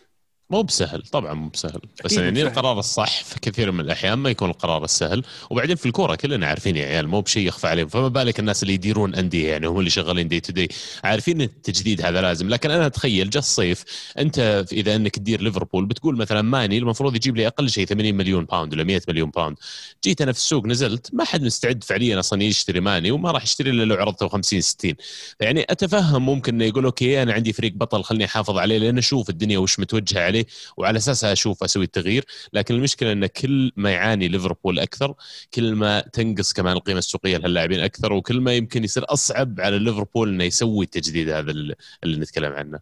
مو 0.51 0.63
بسهل 0.63 1.03
طبعا 1.03 1.35
مو 1.35 1.49
بسهل. 1.49 1.81
بس 2.05 2.13
يعني. 2.13 2.43
القرار 2.43 2.79
الصح 2.79 3.25
في 3.25 3.41
كثير 3.41 3.73
من 3.73 3.81
الأحيان 3.81 4.19
ما 4.19 4.31
يكون 4.31 4.51
القرار 4.51 4.85
السهل. 4.85 5.23
وبعدين 5.51 5.77
في 5.77 5.87
الكورة 5.87 6.15
كلنا 6.15 6.47
عارفين 6.47 6.77
يا 6.77 6.87
عيال 6.87 7.09
مو 7.09 7.21
بشيء 7.21 7.47
يخفى 7.49 7.67
عليهم. 7.67 7.89
فما 7.89 8.09
بالك 8.09 8.41
الناس 8.41 8.63
اللي 8.63 8.75
يديرون 8.75 9.15
أندية 9.15 9.49
يعني 9.51 9.67
هم 9.67 9.79
اللي 9.79 9.91
شغالين 9.91 10.29
day 10.29 10.41
to 10.41 10.53
day 10.53 10.69
عارفين 11.05 11.41
التجديد 11.41 12.01
هذا 12.07 12.21
لازم. 12.21 12.49
لكن 12.49 12.71
أنا 12.71 12.87
أتخيل 12.87 13.31
جا 13.31 13.39
الصيف 13.39 13.85
أنت 14.19 14.65
إذا 14.73 14.97
إنك 14.97 15.17
تدير 15.17 15.41
ليفربول 15.41 15.87
بتقول 15.87 16.17
مثلا 16.17 16.43
ماني 16.43 16.79
المفروض 16.79 17.15
يجيب 17.17 17.37
لي 17.37 17.47
أقل 17.47 17.71
شيء 17.71 17.87
80 17.87 18.15
مليون 18.15 18.45
pound 18.45 18.75
ولا 18.75 18.85
100 18.85 19.01
مليون 19.09 19.31
pound 19.31 19.57
جيت 20.05 20.21
أنا 20.21 20.33
في 20.33 20.39
السوق 20.39 20.67
نزلت. 20.67 21.11
ما 21.15 21.25
حد 21.25 21.43
مستعد 21.43 21.85
فعليا 21.85 22.19
أصلا 22.19 22.43
يشتري 22.43 22.81
ماني 22.81 23.11
وما 23.11 23.31
راح 23.31 23.43
يشتري 23.43 23.71
إلا 23.71 23.85
لو 23.85 23.95
عرضته 23.97 24.29
50 24.29 24.61
60 24.61 24.95
يعني 25.41 25.67
أتفهم 25.71 26.27
ممكن 26.27 26.55
إنه 26.55 26.65
يقول 26.65 26.85
okay 26.85 27.23
أنا 27.23 27.33
عندي 27.33 27.53
فريق 27.53 27.73
بطل 27.73 28.03
خلني 28.05 28.25
أحافظ 28.25 28.59
عليه 28.59 28.79
لأن 28.79 28.99
أشوف 28.99 29.31
الدنيا 29.31 29.59
وش 29.59 29.79
متوجهة 29.81 30.21
عليه. 30.25 30.40
وعلى 30.77 30.97
اساسها 30.97 31.33
أشوف 31.33 31.65
أسوي 31.65 31.85
التغيير. 31.85 32.25
لكن 32.53 32.75
المشكلة 32.75 33.13
إن 33.13 33.27
كل 33.27 33.73
ما 33.77 33.91
يعاني 33.91 34.29
ليفربول 34.29 34.79
أكثر 34.79 35.15
كل 35.55 35.75
ما 35.75 36.01
تنقص 36.01 36.53
كمان 36.53 36.77
القيمة 36.77 36.99
السوقية 36.99 37.37
للاعبين 37.37 37.81
أكثر 37.81 38.13
وكل 38.13 38.41
ما 38.41 38.55
يمكن 38.55 38.85
يصير 38.85 39.05
أصعب 39.09 39.61
على 39.61 39.79
ليفربول 39.79 40.29
إنه 40.29 40.45
يسوي 40.45 40.85
التجديد 40.85 41.29
هذا 41.29 41.51
اللي 41.51 41.77
نتكلم 42.05 42.53
عنه. 42.53 42.81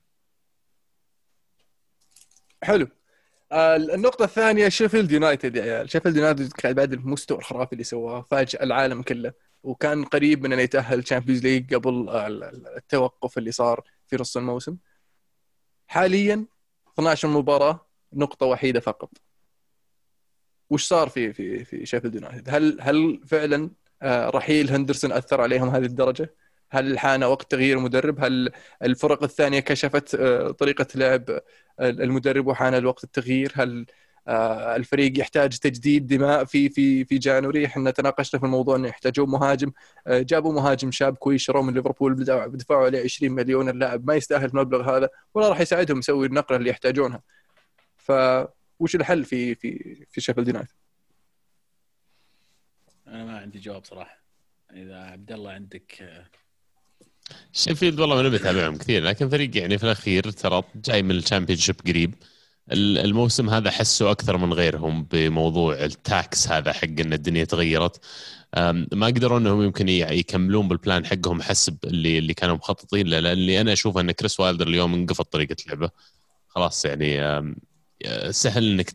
حلو. 2.62 2.88
آه، 3.52 3.76
النقطة 3.76 4.24
الثانية 4.24 4.68
شيفيلد 4.68 5.12
يونايتد 5.12 5.56
يا 5.56 5.62
عيال، 5.62 5.90
شيفيلد 5.90 6.16
يونايتد 6.16 6.52
بعد 6.64 6.92
المستوى 6.92 7.38
الخرافي 7.38 7.72
اللي 7.72 7.84
سواه 7.84 8.22
فاجأ 8.30 8.62
العالم 8.62 9.02
كله 9.02 9.32
وكان 9.62 10.04
قريب 10.04 10.42
من 10.42 10.52
إنه 10.52 10.62
يتأهل 10.62 11.02
Champions 11.03 11.42
League 11.42 11.74
قبل 11.74 12.09
التوقف 12.76 13.38
اللي 13.38 13.52
صار 13.52 13.82
في 14.06 14.16
نص 14.16 14.36
الموسم. 14.36 14.76
حاليا 15.86 16.46
12 16.99 17.28
مباراة 17.28 17.86
نقطة 18.12 18.46
وحيدة 18.46 18.80
فقط. 18.80 19.11
وش 20.70 20.86
صار 20.86 21.09
في 21.09 21.32
في 21.32 21.64
في 21.64 21.86
شيفيلد 21.86 22.14
يونايتد؟ 22.14 22.49
هل 22.51 22.78
هل 22.80 23.20
فعلا 23.26 23.70
آه، 24.03 24.30
رحيل 24.30 24.70
هندرسون 24.70 25.12
أثر 25.12 25.40
عليهم 25.40 25.68
هذه 25.68 25.84
الدرجة؟ 25.84 26.34
هل 26.70 26.99
حان 26.99 27.24
وقت 27.24 27.51
تغيير 27.51 27.78
مدرب؟ 27.78 28.24
هل 28.24 28.51
الفرق 28.82 29.22
الثانية 29.22 29.61
كشفت 29.61 30.14
آه، 30.14 30.51
طريقة 30.51 30.86
لعب 30.94 31.40
المدرب 31.80 32.46
وحان 32.46 32.74
الوقت 32.74 33.05
التغيير 33.05 33.53
هل 33.55 33.80
آه، 33.80 33.86
الفريق 34.29 35.20
يحتاج 35.20 35.59
تجديد 35.59 36.07
دماء 36.07 36.45
في 36.45 36.68
في 36.68 37.05
في 37.05 37.18
January. 37.18 37.66
إحنا 37.66 37.91
تناقشنا 37.91 38.41
في 38.41 38.47
الموضوع 38.47 38.76
إنه 38.76 38.89
يحتاجون 38.89 39.31
مهاجم. 39.31 39.72
آه، 40.07 40.20
جابوا 40.20 40.53
مهاجم 40.53 40.91
شاب 40.91 41.16
كويس 41.16 41.43
شروه 41.43 41.62
من 41.62 41.74
ليفربول 41.74 42.14
بدفعوا 42.24 42.87
عليه 42.87 43.05
20 43.05 43.33
مليون. 43.33 43.68
اللاعب 43.68 44.07
ما 44.07 44.14
يستاهل 44.14 44.49
المبلغ 44.49 44.97
هذا 44.97 45.09
ولا 45.35 45.49
راح 45.49 45.61
يساعدهم 45.61 45.99
يسوي 45.99 46.26
النقلة 46.26 46.59
اللي 46.59 46.70
يحتاجونها. 46.70 47.22
فوش 47.97 48.95
الحل 48.95 49.24
في 49.24 49.55
في 49.55 49.95
في 50.11 50.20
شيفيلد 50.20 50.49
يونايتد؟ 50.49 50.72
أنا 53.07 53.24
ما 53.24 53.39
عندي 53.39 53.59
جواب 53.59 53.85
صراحة. 53.85 54.18
إذا 54.72 54.97
عبد 54.97 55.33
الله 55.33 55.51
عندك 55.51 56.03
آه، 56.03 56.26
شيفيلد 57.53 58.01
والله 58.01 58.16
ما 58.16 58.22
نبي 58.22 58.37
أتابعهم 58.37 58.76
كثير 58.76 59.03
لكن 59.03 59.29
فريق 59.29 59.57
يعني 59.57 59.79
في 59.79 59.85
الأخير 59.85 60.31
ترى 60.31 60.62
جاي 60.74 61.03
من 61.03 61.11
ال 61.11 61.59
Championship 61.59 61.76
قريب. 61.87 62.14
الموسم 62.72 63.50
هذا 63.50 63.70
حسوا 63.70 64.10
أكثر 64.10 64.36
من 64.36 64.52
غيرهم 64.52 65.04
بموضوع 65.04 65.84
ال 65.84 66.01
tax 66.01 66.49
هذا 66.48 66.72
حق 66.72 66.84
إن 67.00 67.12
الدنيا 67.12 67.44
تغيرت. 67.44 68.00
ما 68.92 69.06
قدروا 69.06 69.38
إنهم 69.38 69.62
يمكن 69.62 69.88
يكملون 69.88 70.68
بال 70.68 70.81
plan 70.81 71.07
حقهم 71.06 71.42
حسب 71.42 71.76
اللي 71.84 72.18
اللي 72.18 72.34
كانوا 72.34 72.56
مخططين 72.56 73.06
له 73.06 73.20
لأن 73.20 73.32
اللي 73.32 73.60
أنا 73.60 73.72
أشوف 73.72 73.98
إن 73.98 74.10
كريس 74.12 74.40
وايلدر 74.40 74.68
اليوم 74.68 74.94
انقفض 74.94 75.24
طريقة 75.24 75.56
لعبه. 75.68 75.90
خلاص 76.48 76.84
يعني 76.84 77.20
سهل 78.30 78.72
إنك 78.72 78.90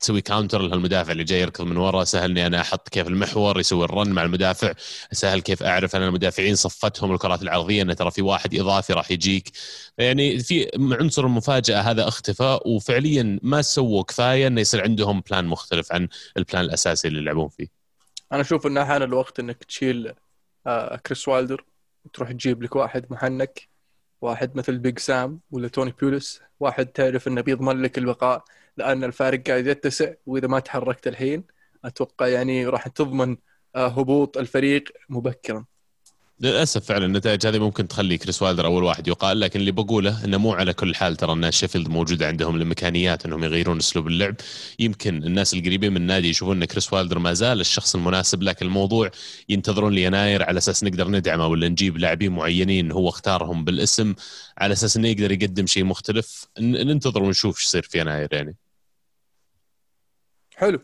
تسوي 0.00 0.20
counter 0.20 0.62
لهالمدافع 0.62 1.12
اللي 1.12 1.24
جاي 1.24 1.40
يركض 1.40 1.64
من 1.64 1.76
ورا. 1.76 2.04
سهل 2.04 2.30
إني 2.30 2.46
أنا 2.46 2.60
أحط 2.60 2.88
كيف 2.88 3.06
المحور 3.06 3.60
يسوي 3.60 3.84
ال 3.84 3.90
run 3.90 4.10
مع 4.10 4.22
المدافع. 4.22 4.72
سهل 5.12 5.40
كيف 5.40 5.62
أعرف 5.62 5.96
ان 5.96 6.02
المدافعين 6.02 6.54
صفتهم 6.54 7.12
الكرات 7.12 7.42
العرضية 7.42 7.82
انه 7.82 7.94
ترى 7.94 8.10
في 8.10 8.22
واحد 8.22 8.54
إضافي 8.54 8.92
راح 8.92 9.10
يجيك. 9.10 9.50
يعني 9.98 10.38
في 10.38 10.70
عنصر 11.00 11.24
المفاجاه 11.24 11.80
هذا 11.80 12.08
اختفى 12.08 12.58
وفعليا 12.66 13.38
ما 13.42 13.62
سووا 13.62 14.02
كفاية 14.02 14.46
إنه 14.46 14.60
يصير 14.60 14.82
عندهم 14.82 15.20
plan 15.20 15.44
مختلف 15.44 15.92
عن 15.92 16.08
ال 16.36 16.42
plan 16.42 16.64
الأساسي 16.64 17.08
اللي 17.08 17.18
يلعبون 17.18 17.48
فيه. 17.48 17.66
أنا 18.32 18.40
أشوف 18.40 18.66
إنه 18.66 18.84
حان 18.84 19.02
الوقت 19.02 19.40
إنك 19.40 19.64
تشيل 19.64 20.12
آه، 20.66 20.96
كريس 20.96 21.28
وايلدر 21.28 21.64
وتروح 22.04 22.32
تجيب 22.32 22.62
لك 22.62 22.76
واحد 22.76 23.06
محنك. 23.10 23.77
واحد 24.20 24.56
مثل 24.56 24.78
بيج 24.78 24.98
سام 24.98 25.40
ولا 25.50 25.68
توني 25.68 25.92
بيولس 26.00 26.42
واحد 26.60 26.86
تعرف 26.86 27.28
إنه 27.28 27.40
بيضمن 27.40 27.82
لك 27.82 27.98
البقاء 27.98 28.44
لأن 28.76 29.04
الفارق 29.04 29.42
قاعد 29.48 29.66
يتسع 29.66 30.14
وإذا 30.26 30.48
ما 30.48 30.60
تحركت 30.60 31.06
الحين 31.06 31.44
أتوقع 31.84 32.26
يعني 32.28 32.66
راح 32.66 32.88
تضمن 32.88 33.36
آه، 33.76 33.86
هبوط 33.88 34.38
الفريق 34.38 34.84
مبكرا. 35.08 35.64
للأسف 36.40 36.84
فعلا 36.84 37.06
النتائج 37.06 37.46
هذه 37.46 37.58
ممكن 37.58 37.88
تخلي 37.88 38.18
كريس 38.18 38.42
والدر 38.42 38.66
أول 38.66 38.84
واحد 38.84 39.08
يقال 39.08 39.40
لكن 39.40 39.60
اللي 39.60 39.70
بقوله 39.70 40.24
إنه 40.24 40.38
مو 40.38 40.52
على 40.52 40.72
كل 40.72 40.94
حال 40.94 41.16
ترى 41.16 41.32
الناس 41.32 41.54
شيفيلد 41.54 41.88
موجوده 41.88 42.26
عندهم 42.26 42.56
الامكانيات 42.56 43.26
إنهم 43.26 43.44
يغيرون 43.44 43.78
أسلوب 43.78 44.06
اللعب. 44.06 44.34
يمكن 44.78 45.24
الناس 45.24 45.54
القريبين 45.54 45.90
من 45.92 45.96
النادي 45.96 46.28
يشوفون 46.28 46.56
إن 46.56 46.64
كريس 46.64 46.92
والدر 46.92 47.18
ما 47.18 47.32
زال 47.32 47.60
الشخص 47.60 47.94
المناسب 47.94 48.42
لكن 48.42 48.66
الموضوع 48.66 49.10
ينتظرون 49.48 49.92
ليناير 49.92 50.42
على 50.42 50.58
أساس 50.58 50.84
نقدر 50.84 51.08
ندعمه 51.08 51.46
ولا 51.46 51.68
نجيب 51.68 51.98
لاعبين 51.98 52.32
معينين 52.32 52.92
هو 52.92 53.08
اختارهم 53.08 53.64
بالاسم 53.64 54.14
على 54.58 54.72
أساس 54.72 54.96
إنه 54.96 55.08
يقدر 55.08 55.32
يقدم 55.32 55.66
شيء 55.66 55.84
مختلف. 55.84 56.46
ننتظر 56.60 57.22
ونشوف 57.22 57.56
إيش 57.56 57.64
يصير 57.64 57.82
في 57.82 58.00
يناير 58.00 58.28
يعني. 58.32 58.56
حلو. 60.56 60.80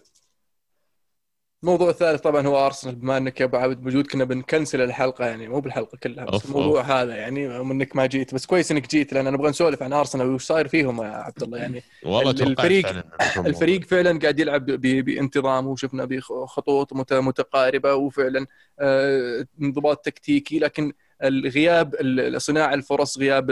الموضوع 1.65 1.91
الثالث 1.91 2.21
طبعا 2.21 2.47
هو 2.47 2.67
ارسنال 2.67 2.95
بما 2.95 3.17
إنك 3.17 3.41
يا 3.41 3.45
أبو 3.47 3.57
عابد 3.57 3.83
موجود 3.85 4.07
كنا 4.07 4.25
بنكنسل 4.25 4.81
الحلقة 4.81 5.27
يعني 5.27 5.49
مو 5.49 5.61
بالحلقة 5.61 5.99
كلها 6.03 6.25
بس 6.25 6.33
أوف، 6.33 6.45
الموضوع 6.47 6.83
هذا 6.83 7.15
يعني 7.17 7.57
انك 7.61 7.97
ما 7.97 8.07
جيت 8.07 8.35
بس 8.35 8.47
كويس 8.47 8.71
إنك 8.71 8.91
جيت 8.91 9.13
لأن 9.13 9.33
نبغى 9.33 9.51
نسولف 9.51 9.83
عن 9.83 9.93
ارسنال 9.93 10.27
وش 10.31 10.45
صاير 10.45 10.69
فيهم 10.69 11.03
يا 11.03 11.09
عبد 11.09 11.43
الله 11.43 11.59
يعني. 11.59 11.83
والله 12.03 12.31
الفريق- 12.31 12.87
فعلاً 12.87 13.05
الفريق 13.47 13.85
فعلا 13.85 14.19
قاعد 14.19 14.39
يلعب 14.41 14.67
بانتظام 14.67 15.67
وشفنا 15.67 16.05
بخطوط 16.05 16.93
مت- 16.93 17.13
متقاربة 17.13 17.95
وفعلا 17.95 18.47
آه، 18.81 19.47
انضباط 19.63 20.05
تكتيكي 20.05 20.59
لكن 20.59 20.93
الغياب 21.23 21.95
ال- 22.01 22.43
صناع 22.43 22.75
الفرص 22.75 23.19
غياب 23.19 23.51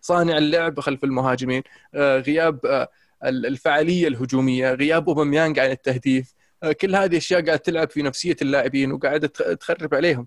صانع 0.00 0.38
اللعب 0.38 0.80
خلف 0.80 1.04
المهاجمين 1.04 1.62
آه، 1.94 2.18
غياب 2.18 2.66
آه، 2.66 2.88
ال- 3.24 3.46
الفعالية 3.46 4.08
الهجومية 4.08 4.74
غياب 4.74 5.08
أوباميانج 5.08 5.58
عن 5.58 5.70
التهديف 5.70 6.34
كل 6.80 6.96
هذه 6.96 7.16
أشياء 7.16 7.46
قاعد 7.46 7.58
تلعب 7.58 7.90
في 7.90 8.02
نفسية 8.02 8.36
اللاعبين 8.42 8.92
وقاعده 8.92 9.26
تخ- 9.28 9.54
تخرب 9.60 9.94
عليهم 9.94 10.26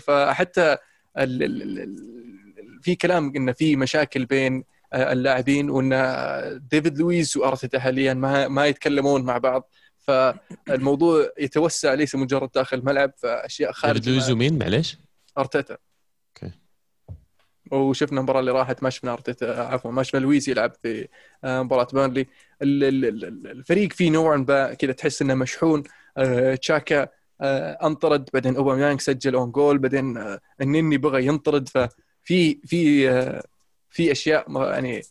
فحتى 0.00 0.76
ال- 1.18 1.42
ال- 1.42 2.80
في 2.82 2.94
كلام 2.94 3.32
انه 3.36 3.52
في 3.52 3.76
مشاكل 3.76 4.26
بين 4.26 4.64
اللاعبين 4.94 5.70
وإن 5.70 6.60
ديفيد 6.70 6.98
لويس 6.98 7.36
وأرتيتا 7.36 7.78
حاليا 7.78 8.14
ما 8.14 8.48
ما 8.48 8.66
يتكلمون 8.66 9.22
مع 9.24 9.38
بعض 9.38 9.70
فالموضوع 9.98 11.30
يتوسع 11.38 11.94
ليس 11.94 12.14
مجرد 12.14 12.50
داخل 12.54 12.78
الملعب 12.78 13.12
فأشياء 13.16 13.70
ديفيد 13.70 13.82
خارج 13.82 14.08
لويز 14.08 14.30
الملعب. 14.30 14.36
ومين 14.50 14.58
معليش؟ 14.58 14.98
أرتيتا. 15.38 15.76
وشفنا 17.70 18.18
المباراة 18.20 18.40
اللي 18.40 18.50
راحت 18.50 18.82
ما 18.82 18.90
شفنا 18.90 19.12
أرتيتا 19.12 19.44
عفوا 19.44 19.90
ما 19.90 20.02
شفنا 20.02 20.20
لويز 20.20 20.48
يلعب 20.48 20.72
في 20.82 21.08
آه، 21.44 21.62
مباراة 21.62 21.86
بيرنلي. 21.92 22.26
ال- 22.62 22.84
ال- 22.84 23.04
ال- 23.24 23.46
الفريق 23.50 23.92
فيه 23.92 24.10
نوعا 24.10 24.36
ما 24.48 24.74
كذا 24.74 24.92
تحس 24.92 25.22
إنه 25.22 25.34
مشحون. 25.34 25.82
آه، 26.16 26.54
شاكا 26.54 27.08
آه، 27.40 27.86
انطرد 27.86 28.28
بعدين 28.34 28.56
أوباميانج 28.56 29.00
سجل 29.00 29.34
own 29.34 29.50
goal 29.50 29.78
بعدين 29.78 30.38
النني 30.60 30.96
بغى 30.98 31.26
ينطرد. 31.26 31.68
ففي 31.68 32.60
في 32.66 33.10
في 33.90 34.12
أشياء 34.12 34.62
يعني 34.72 35.02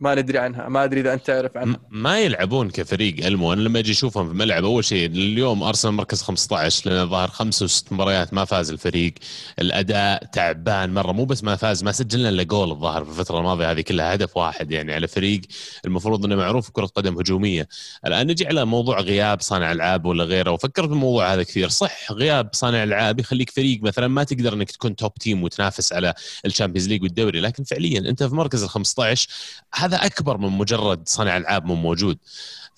ما 0.00 0.14
ندري 0.14 0.38
عنها 0.38 0.68
ما 0.68 0.84
أدري 0.84 1.00
إذا 1.00 1.12
أنت 1.12 1.26
تعرف 1.26 1.56
عنها. 1.56 1.80
ما 1.90 2.20
يلعبون 2.20 2.70
كفريق 2.70 3.26
المو 3.26 3.52
أنا 3.52 3.60
لما 3.60 3.78
أجي 3.78 3.92
أشوفهم 3.92 4.26
في 4.26 4.32
الملعب 4.32 4.64
أول 4.64 4.84
شيء 4.84 5.06
اليوم 5.06 5.62
أرسنال 5.62 5.94
مركز 5.94 6.22
15 6.22 6.90
لأن 6.90 7.00
الظاهر 7.02 7.28
خمس 7.28 7.62
وست 7.62 7.92
مباريات 7.92 8.34
ما 8.34 8.44
فاز 8.44 8.70
الفريق. 8.70 9.14
الأداء 9.58 10.24
تعبان 10.24 10.94
مرة 10.94 11.12
مو 11.12 11.24
بس 11.24 11.44
ما 11.44 11.56
فاز 11.56 11.84
ما 11.84 11.92
سجلنا 11.92 12.28
إلا 12.28 12.42
جول 12.42 12.70
الظاهر 12.70 13.04
في 13.04 13.10
الفترة 13.10 13.38
الماضية. 13.38 13.70
هذه 13.70 13.80
كلها 13.80 14.14
هدف 14.14 14.36
واحد 14.36 14.70
يعني 14.70 14.94
على 14.94 15.08
فريق. 15.08 15.40
المفروض 15.84 16.24
إنه 16.24 16.36
معروف 16.36 16.70
كرة 16.70 16.86
قدم 16.86 17.18
هجومية. 17.18 17.68
الآن 18.06 18.26
نجي 18.26 18.46
على 18.46 18.64
موضوع 18.64 19.00
غياب 19.00 19.40
صانع 19.40 19.72
ألعاب 19.72 20.04
ولا 20.04 20.24
غيره. 20.24 20.50
وفكرت 20.50 20.88
بالموضوع 20.88 21.34
هذا 21.34 21.42
كثير. 21.42 21.68
صح 21.68 22.12
غياب 22.12 22.48
صانع 22.52 22.82
ألعاب 22.82 23.20
يخليك 23.20 23.50
فريق 23.50 23.82
مثلا 23.82 24.08
ما 24.08 24.24
تقدر 24.24 24.52
إنك 24.54 24.70
تكون 24.70 24.96
توب 24.96 25.14
تيم 25.14 25.42
وتنافس 25.42 25.92
على 25.92 26.14
ال 26.46 26.50
Champions 26.50 26.88
League 26.88 27.02
والدوري. 27.02 27.40
لكن 27.40 27.64
فعليا 27.64 27.98
أنت 27.98 28.22
في 28.22 28.34
مركز 28.34 28.62
ال 28.62 28.68
15 28.68 29.28
هذا 29.86 30.06
أكبر 30.06 30.38
من 30.38 30.48
مجرد 30.48 31.08
صانع 31.08 31.36
ألعاب 31.36 31.64
مو 31.64 31.74
موجود. 31.74 32.18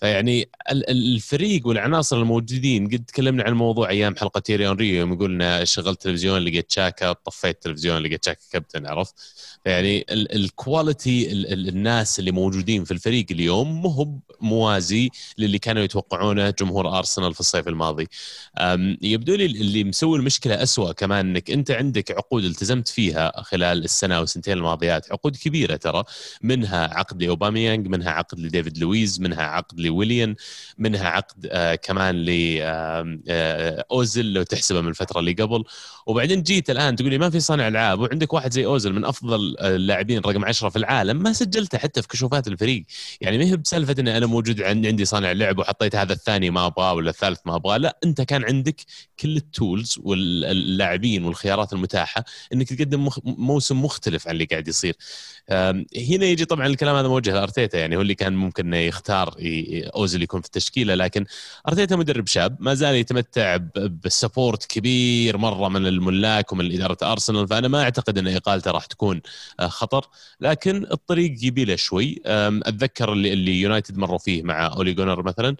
فيعني 0.00 0.48
ال- 0.70 0.90
ال- 0.90 1.14
الفريق 1.14 1.66
والعناصر 1.66 2.16
الموجودين 2.16 2.86
قد 2.86 3.04
تكلمنا 3.04 3.42
عن 3.44 3.52
الموضوع 3.52 3.90
أيام 3.90 4.16
حلقة 4.16 4.40
تيريون 4.40 4.76
ريو 4.76 4.94
يوم 5.00 5.18
قلنا 5.18 5.64
شغلت 5.64 6.02
تلفزيون 6.02 6.38
لقيت 6.40 6.70
شاكا 6.72 7.12
طفيت 7.12 7.62
تلفزيون 7.62 8.02
لقيت 8.02 8.24
شاكا 8.24 8.40
كابتن 8.52 8.86
عرفت؟ 8.86 9.14
فيعني 9.64 10.06
ال- 10.10 10.34
ال 10.34 10.47
quality 10.47 11.32
ال- 11.32 11.52
ال- 11.52 11.68
الناس 11.68 12.18
اللي 12.18 12.30
موجودين 12.30 12.84
في 12.84 12.90
الفريق 12.90 13.26
اليوم 13.30 13.82
مو 13.82 14.20
موازي 14.40 15.10
للي 15.38 15.58
كانوا 15.58 15.82
يتوقعونه 15.82 16.50
جمهور 16.50 16.98
أرسنال 16.98 17.34
في 17.34 17.40
الصيف 17.40 17.68
الماضي. 17.68 18.08
يبدو 19.02 19.34
لي 19.34 19.46
اللي 19.46 19.84
مسوي 19.84 20.18
المشكلة 20.18 20.62
أسوأ 20.62 20.92
كمان 20.92 21.28
إنك 21.30 21.50
أنت 21.50 21.70
عندك 21.70 22.10
عقود 22.10 22.44
التزمت 22.44 22.88
فيها 22.88 23.32
خلال 23.42 23.84
السنة 23.84 24.20
والسنتين 24.20 24.58
الماضيات 24.58 25.12
عقود 25.12 25.36
كبيرة 25.36 25.76
ترى 25.76 26.04
منها 26.42 26.94
عقد 26.94 27.22
لأوباميانج 27.22 27.86
منها 27.88 28.10
عقد 28.10 28.40
لديفيد 28.40 28.78
لويز 28.78 29.20
منها 29.20 29.42
عقد 29.42 29.80
لويليان 29.88 30.34
منها 30.78 31.08
عقد 31.08 31.48
آه 31.50 31.74
كمان 31.74 32.16
لاوزل 32.16 34.32
لو 34.32 34.42
تحسبه 34.42 34.80
من 34.80 34.88
الفترة 34.88 35.20
اللي 35.20 35.32
قبل. 35.32 35.64
وبعدين 36.06 36.42
جيت 36.42 36.70
الآن 36.70 36.96
تقول 36.96 37.10
لي 37.10 37.18
ما 37.18 37.30
في 37.30 37.40
صانع 37.40 37.68
ألعاب 37.68 38.00
وعندك 38.00 38.32
واحد 38.32 38.52
زي 38.52 38.66
اوزل 38.66 38.92
من 38.92 39.04
أفضل 39.04 39.56
اللاعبين 39.60 40.18
رقم 40.18 40.44
10 40.44 40.68
في 40.68 40.76
العالم 40.76 41.22
ما 41.22 41.32
سجلته 41.32 41.78
حتى 41.78 42.02
في 42.02 42.08
كشوفات 42.08 42.48
الفريق. 42.48 42.84
يعني 43.20 43.38
ما 43.38 43.44
هي 43.44 43.56
بسالفة 43.56 43.94
إن 43.98 44.08
أنا 44.08 44.26
موجود 44.26 44.62
عندي 44.62 45.04
صانع 45.04 45.32
لعب 45.32 45.58
وحطيت 45.58 45.96
هذا 45.96 46.12
الثاني 46.12 46.50
ما 46.50 46.66
أبغاه 46.66 46.94
ولا 46.94 47.10
الثالث 47.10 47.38
ما 47.46 47.56
أبغاه. 47.56 47.76
لا 47.76 47.98
أنت 48.04 48.20
كان 48.20 48.44
عندك 48.44 48.80
كل 49.20 49.36
ال 49.36 49.47
tools 49.47 49.98
واللاعبين 50.02 51.24
والخيارات 51.24 51.72
المتاحة 51.72 52.24
إنك 52.52 52.68
تقدم. 52.68 53.08
موسم 53.24 53.82
مختلف 53.82 54.28
عن 54.28 54.34
اللي 54.34 54.44
قاعد 54.44 54.68
يصير. 54.68 54.94
هنا 55.50 56.26
يجي 56.26 56.44
طبعا 56.44 56.66
الكلام 56.66 56.96
هذا 56.96 57.08
موجه 57.08 57.34
لأرتيتا 57.34 57.78
يعني 57.78 57.96
هو 57.96 58.00
اللي 58.00 58.14
كان 58.14 58.32
ممكن 58.32 58.74
يختار 58.74 59.34
اوزيل 59.86 60.22
يكون 60.22 60.40
في 60.40 60.46
التشكيلة 60.46 60.94
لكن 60.94 61.26
أرتيتا 61.68 61.96
مدرب 61.96 62.26
شاب 62.26 62.56
ما 62.60 62.74
زال 62.74 62.94
يتمتع 62.94 63.56
ب 64.04 64.12
support 64.12 64.64
كبير 64.66 65.38
مرة 65.38 65.68
من 65.68 65.86
الملاك 65.86 66.52
ومن 66.52 66.72
إدارة 66.72 66.98
أرسنال 67.02 67.48
فأنا 67.48 67.68
ما 67.68 67.82
أعتقد 67.82 68.18
أن 68.18 68.28
إقالته 68.28 68.70
راح 68.70 68.86
تكون 68.86 69.20
آه، 69.60 69.66
خطر. 69.68 70.06
لكن 70.40 70.86
الطريق 70.92 71.36
يبي 71.42 71.64
له 71.64 71.76
شوي. 71.76 72.22
أتذكر 72.26 73.12
اللي, 73.12 73.32
اللي 73.32 73.60
يونايتد 73.60 73.98
مروا 73.98 74.18
فيه 74.18 74.42
مع 74.42 74.66
أولي 74.66 74.92
جونار 74.94 75.22
مثلا. 75.22 75.56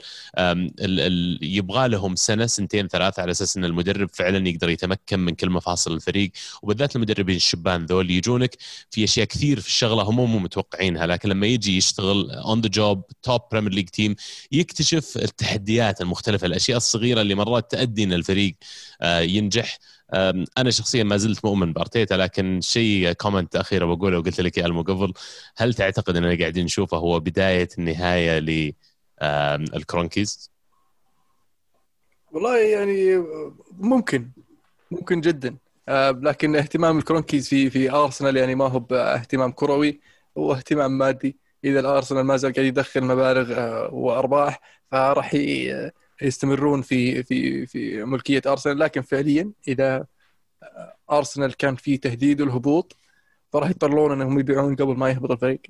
يبغى 1.43 1.89
لهم 1.89 2.17
سنة 2.17 2.47
سنتين 2.47 2.89
ثلاثة 2.89 3.23
على 3.23 3.31
أساس 3.31 3.57
أن 3.57 3.65
المدرب 3.65 4.09
فعلا 4.13 4.49
يقدر 4.49 4.69
يتمكن 4.71 5.21
من 5.21 5.35
كل 5.35 5.51
مفاصل 5.51 5.93
الفريق. 5.93 6.31
وبالذات 6.63 6.97
المدربين 6.97 7.37
الشبان 7.37 7.87
ذول 7.87 8.11
يجونك 8.11 8.57
في 8.91 9.05
أشياء 9.05 9.27
كثير 9.27 9.61
في 9.61 9.69
الشغلة 9.69 10.03
هم 10.03 10.17
مو 10.17 10.39
متوقعينها. 10.39 11.07
لكن 11.07 11.29
لما 11.29 11.47
يجي 11.47 11.77
يشتغل 11.77 12.31
on 12.31 12.61
the 12.61 12.69
job 12.69 13.03
top 13.23 13.41
Premier 13.53 13.73
League 13.73 13.89
team 13.89 14.08
يكتشف 14.53 15.17
التحديات 15.17 16.01
المختلفة 16.01 16.47
الأشياء 16.47 16.77
الصغيرة 16.77 17.21
اللي 17.21 17.35
مرات 17.35 17.71
تؤدي 17.71 18.05
إن 18.05 18.13
الفريق 18.13 18.55
آه، 19.03 19.21
ينجح. 19.21 19.79
أنا 20.59 20.71
شخصيا 20.71 21.05
ما 21.05 21.17
زلت 21.17 21.45
مؤمن 21.45 21.73
بأرتيتا 21.73 22.15
لكن 22.15 22.61
شيء 22.61 23.13
comment 23.13 23.57
أخير 23.57 23.95
بقوله 23.95 24.19
وقلت 24.19 24.41
لك 24.41 24.59
يا 24.59 24.67
المو 24.67 24.83
قبل 24.83 25.13
هل 25.57 25.75
تعتقد 25.75 26.17
إننا 26.17 26.39
قاعدين 26.39 26.65
نشوفه 26.65 26.97
هو 26.97 27.21
بداية 27.21 27.69
النهاية 27.79 28.39
للكرونكيز؟ 29.23 30.51
والله 32.33 32.59
يعني 32.59 33.25
ممكن 33.79 34.31
ممكن 34.91 35.21
جدا. 35.21 35.57
آه، 35.89 36.11
لكن 36.11 36.57
اهتمام 36.57 36.99
الكرونكيز 36.99 37.49
في 37.49 37.71
في 37.71 37.91
أرسنال 37.91 38.37
يعني 38.37 38.55
ما 38.55 38.69
هو 38.69 38.79
باهتمام 38.79 39.53
كروي 39.53 40.01
هو 40.39 40.53
اهتمام 40.53 40.99
مادي. 40.99 41.37
إذا 41.65 41.81
الأرسنال 41.81 42.23
ما 42.25 42.37
زال 42.37 42.53
قاعد 42.53 42.67
يدخل 42.67 43.01
مبالغ 43.05 43.53
آه، 43.59 43.95
وأرباح 43.95 44.61
فراح 44.91 45.35
ي- 45.35 45.91
يستمرون 46.23 46.83
في 46.83 47.23
في 47.23 47.67
في 47.67 48.05
ملكية 48.05 48.43
أرسنال. 48.47 48.79
لكن 48.79 49.03
فعليا 49.03 49.53
إذا 49.69 50.07
آه، 50.63 50.97
أرسنال 51.13 51.57
كان 51.57 51.77
في 51.77 51.97
تهديد 51.97 52.41
الهبوط 52.41 52.97
فراح 53.53 53.71
يضطرون 53.71 54.13
إنهم 54.13 54.39
يبيعون 54.41 54.77
قبل 54.77 54.97
ما 54.97 55.11
يهبط 55.11 55.31
الفريق. 55.31 55.61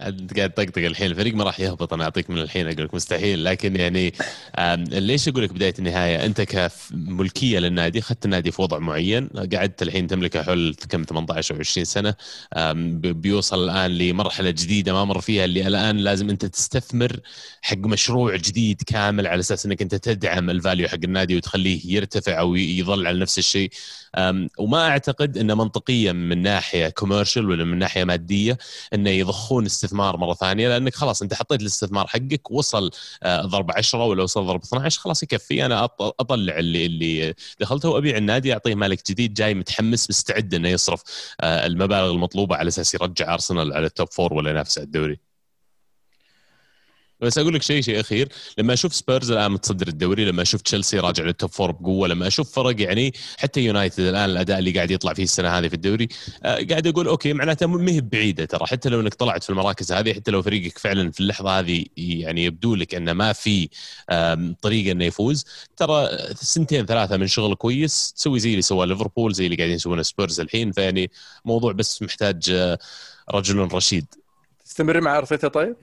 أنت 0.00 0.36
قاعد 0.36 0.50
تطقطق 0.50 0.84
الحين. 0.84 1.10
الفريق 1.10 1.34
ما 1.34 1.44
راح 1.44 1.60
يهبط 1.60 1.92
أنا 1.92 2.04
أعطيك 2.04 2.30
من 2.30 2.38
الحين 2.38 2.68
أقول 2.68 2.84
لك 2.84 2.94
مستحيل. 2.94 3.44
لكن 3.44 3.76
يعني 3.76 4.12
ليش 4.90 5.28
أقول 5.28 5.42
لك 5.42 5.52
بداية 5.52 5.74
النهاية؟ 5.78 6.24
أنت 6.26 6.40
كملكية 6.40 7.58
للنادي 7.58 7.98
أخذت 7.98 8.24
النادي 8.24 8.50
في 8.50 8.62
وضع 8.62 8.78
معين 8.78 9.28
قعدت 9.28 9.82
الحين 9.82 10.06
تملكه 10.06 10.42
حول 10.42 10.74
كم 10.88 11.02
18 11.02 11.54
أو 11.54 11.60
20 11.60 11.84
سنة. 11.84 12.14
بيوصل 13.02 13.64
الآن 13.64 13.98
لمرحلة 13.98 14.50
جديدة 14.50 14.92
ما 14.92 15.04
مر 15.04 15.20
فيها 15.20 15.44
اللي 15.44 15.66
الآن 15.66 15.96
لازم 15.96 16.30
أنت 16.30 16.44
تستثمر 16.46 17.20
حق 17.62 17.76
مشروع 17.76 18.36
جديد 18.36 18.82
كامل 18.86 19.26
على 19.26 19.40
أساس 19.40 19.66
أنك 19.66 19.82
أنت 19.82 19.94
تدعم 19.94 20.50
ال 20.50 20.56
value 20.56 20.88
حق 20.88 20.98
النادي 21.04 21.36
وتخليه 21.36 21.80
يرتفع 21.84 22.38
أو 22.40 22.56
يظل 22.56 23.06
على 23.06 23.18
نفس 23.18 23.38
الشيء. 23.38 23.70
وما 24.58 24.88
أعتقد 24.88 25.38
انه 25.38 25.54
منطقيا 25.54 26.12
من 26.12 26.42
ناحية 26.42 26.88
commercial 26.88 27.50
ولا 27.50 27.64
من 27.64 27.78
ناحية 27.78 28.04
مادية 28.04 28.58
إنه 28.94 29.10
يضخون 29.10 29.66
مرة 29.94 30.34
ثانية 30.34 30.68
لأنك 30.68 30.94
خلاص 30.94 31.22
أنت 31.22 31.34
حطيت 31.34 31.60
الاستثمار 31.60 32.06
حقك 32.06 32.50
وصل 32.50 32.90
آه، 33.22 33.42
ضرب 33.42 33.70
10 33.70 34.04
ولا 34.04 34.22
وصل 34.22 34.46
ضرب 34.46 34.62
12 34.62 35.00
خلاص 35.00 35.22
يكفي 35.22 35.66
أنا 35.66 35.84
أطلع 36.00 36.58
اللي 36.58 36.86
اللي 36.86 37.34
دخلته 37.60 37.88
وأبيع 37.88 38.16
النادي 38.16 38.52
أعطيه 38.52 38.74
مالك 38.74 39.10
جديد 39.10 39.34
جاي 39.34 39.54
متحمس 39.54 40.10
مستعد 40.10 40.54
إنه 40.54 40.68
يصرف 40.68 41.02
آه، 41.40 41.66
المبالغ 41.66 42.10
المطلوبة 42.10 42.56
على 42.56 42.68
أساس 42.68 42.94
يرجع 42.94 43.34
أرسنال 43.34 43.72
على 43.72 43.86
ال 43.86 43.91
top 43.91 44.08
four 44.12 44.34
ولا 44.34 44.50
ينافس 44.50 44.78
على 44.78 44.84
الدوري. 44.86 45.27
بس 47.20 47.38
أقول 47.38 47.54
لك 47.54 47.62
شيء 47.62 47.80
شيء 47.82 48.00
أخير. 48.00 48.28
لما 48.58 48.72
أشوف 48.72 48.94
سبيرز 48.94 49.30
الآن 49.30 49.52
متصدر 49.52 49.88
الدوري 49.88 50.24
لما 50.24 50.42
أشوف 50.42 50.60
تشيلسي 50.62 50.98
راجع 50.98 51.24
لل 51.24 51.34
top 51.34 51.50
four 51.50 51.70
بقوة 51.70 52.08
لما 52.08 52.26
أشوف 52.26 52.52
فرق 52.52 52.80
يعني 52.82 53.12
حتى 53.38 53.60
يونايتد 53.60 54.00
الآن 54.00 54.30
الأداء 54.30 54.58
اللي 54.58 54.70
قاعد 54.70 54.90
يطلع 54.90 55.14
فيه 55.14 55.22
السنة 55.22 55.48
هذه 55.48 55.68
في 55.68 55.74
الدوري 55.74 56.08
آه، 56.44 56.66
قاعد 56.70 56.86
أقول 56.86 57.08
okay 57.08 57.32
معناته 57.32 57.66
ما 57.66 57.92
هي 57.92 58.00
بعيدة 58.00 58.44
ترى. 58.44 58.66
حتى 58.66 58.88
لو 58.88 59.00
إنك 59.00 59.14
طلعت 59.14 59.44
في 59.44 59.50
المراكز 59.50 59.92
هذه 59.92 60.14
حتى 60.14 60.30
لو 60.30 60.42
فريقك 60.42 60.78
فعلا 60.78 61.10
في 61.10 61.20
اللحظة 61.20 61.58
هذه 61.58 61.84
يعني 61.96 62.44
يبدو 62.44 62.74
لك 62.74 62.94
إنه 62.94 63.12
ما 63.12 63.32
في 63.32 63.68
طريقة 64.62 64.92
إنه 64.92 65.04
يفوز 65.04 65.46
ترى 65.76 66.08
سنتين 66.34 66.86
ثلاثة 66.86 67.16
من 67.16 67.26
شغل 67.26 67.54
كويس. 67.54 68.12
تسوي 68.16 68.38
زي 68.38 68.50
اللي 68.50 68.62
سواه 68.62 68.86
ليفربول 68.86 69.34
زي 69.34 69.44
اللي 69.44 69.56
قاعدين 69.56 69.76
يسوونه 69.76 70.02
سبيرز 70.02 70.40
الحين. 70.40 70.72
فيعني 70.72 71.10
موضوع 71.44 71.72
بس 71.72 72.02
محتاج 72.02 72.50
آه، 72.50 72.78
رجل 73.30 73.68
رشيد. 73.72 74.06
تستمر 74.64 75.00
مع 75.00 75.18
أرتيتا 75.18 75.48
طيب؟ 75.48 75.76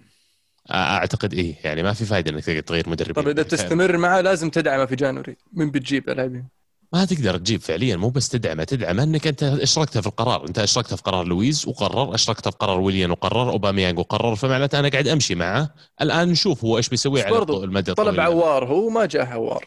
أعتقد 0.71 1.33
إيه 1.33 1.55
يعني 1.63 1.83
ما 1.83 1.93
في 1.93 2.05
فائده 2.05 2.31
إنك 2.31 2.45
تقدر 2.45 2.59
تغير 2.59 2.89
مدربين. 2.89 3.23
طيب 3.23 3.27
إذا 3.27 3.43
تستمر 3.43 3.97
معه 3.97 4.21
لازم 4.21 4.49
تدعمه 4.49 4.85
في 4.85 4.95
January 4.95 5.37
من 5.53 5.71
بتجيب 5.71 6.09
لاعبين؟ 6.09 6.47
ما 6.93 7.05
تقدر 7.05 7.37
تجيب 7.37 7.61
فعليا 7.61 7.95
مو 7.95 8.09
بس 8.09 8.29
تدعمه 8.29 8.63
تدعمه 8.63 9.03
إنك 9.03 9.27
أنت 9.27 9.43
اشركت 9.43 9.97
في 9.97 10.07
القرار. 10.07 10.47
أنت 10.47 10.59
اشركت 10.59 10.93
في 10.93 11.01
قرار 11.01 11.27
لويز 11.27 11.67
وقرر 11.67 12.15
اشركت 12.15 12.49
في 12.49 12.55
قرار 12.57 12.79
ويليان 12.79 13.11
وقرر 13.11 13.49
أوباميانج 13.49 13.99
وقرر 13.99 14.35
فمعناته 14.35 14.79
أنا 14.79 14.89
قاعد 14.89 15.07
أمشي 15.07 15.35
معه. 15.35 15.69
الآن 16.01 16.29
نشوف 16.29 16.65
هو 16.65 16.77
إيش 16.77 16.89
بيسوي 16.89 17.21
على 17.21 17.37
المدى 17.37 18.07
الطويل. 18.07 18.19
عوار 18.19 18.65
هو 18.65 18.89
ما 18.89 19.05
جاء 19.05 19.25
عوار. 19.25 19.65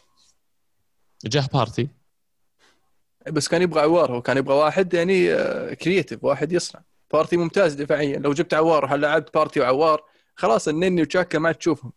جاه 1.25 1.49
بارتي. 1.53 1.89
بس 3.31 3.49
كان 3.49 3.63
يبغى 3.63 3.81
عوار 3.81 4.13
هو 4.13 4.23
كان 4.23 4.37
يبغى 4.37 4.55
واحد 4.55 4.95
يعني 4.95 5.37
creative 5.75 6.25
واحد 6.25 6.53
يصنع. 6.53 6.83
بارتي 7.13 7.37
ممتاز 7.37 7.75
دفاعيا. 7.75 8.19
لو 8.19 8.33
جبت 8.33 8.55
عوار 8.55 8.85
وهل 8.85 9.01
لعبت 9.01 9.35
بارتي 9.35 9.61
وعوار؟ 9.61 10.03
خلاص 10.39 10.69
النني 10.69 11.03
وشاكا 11.03 11.39
ما 11.39 11.53
تشوفهم. 11.53 11.93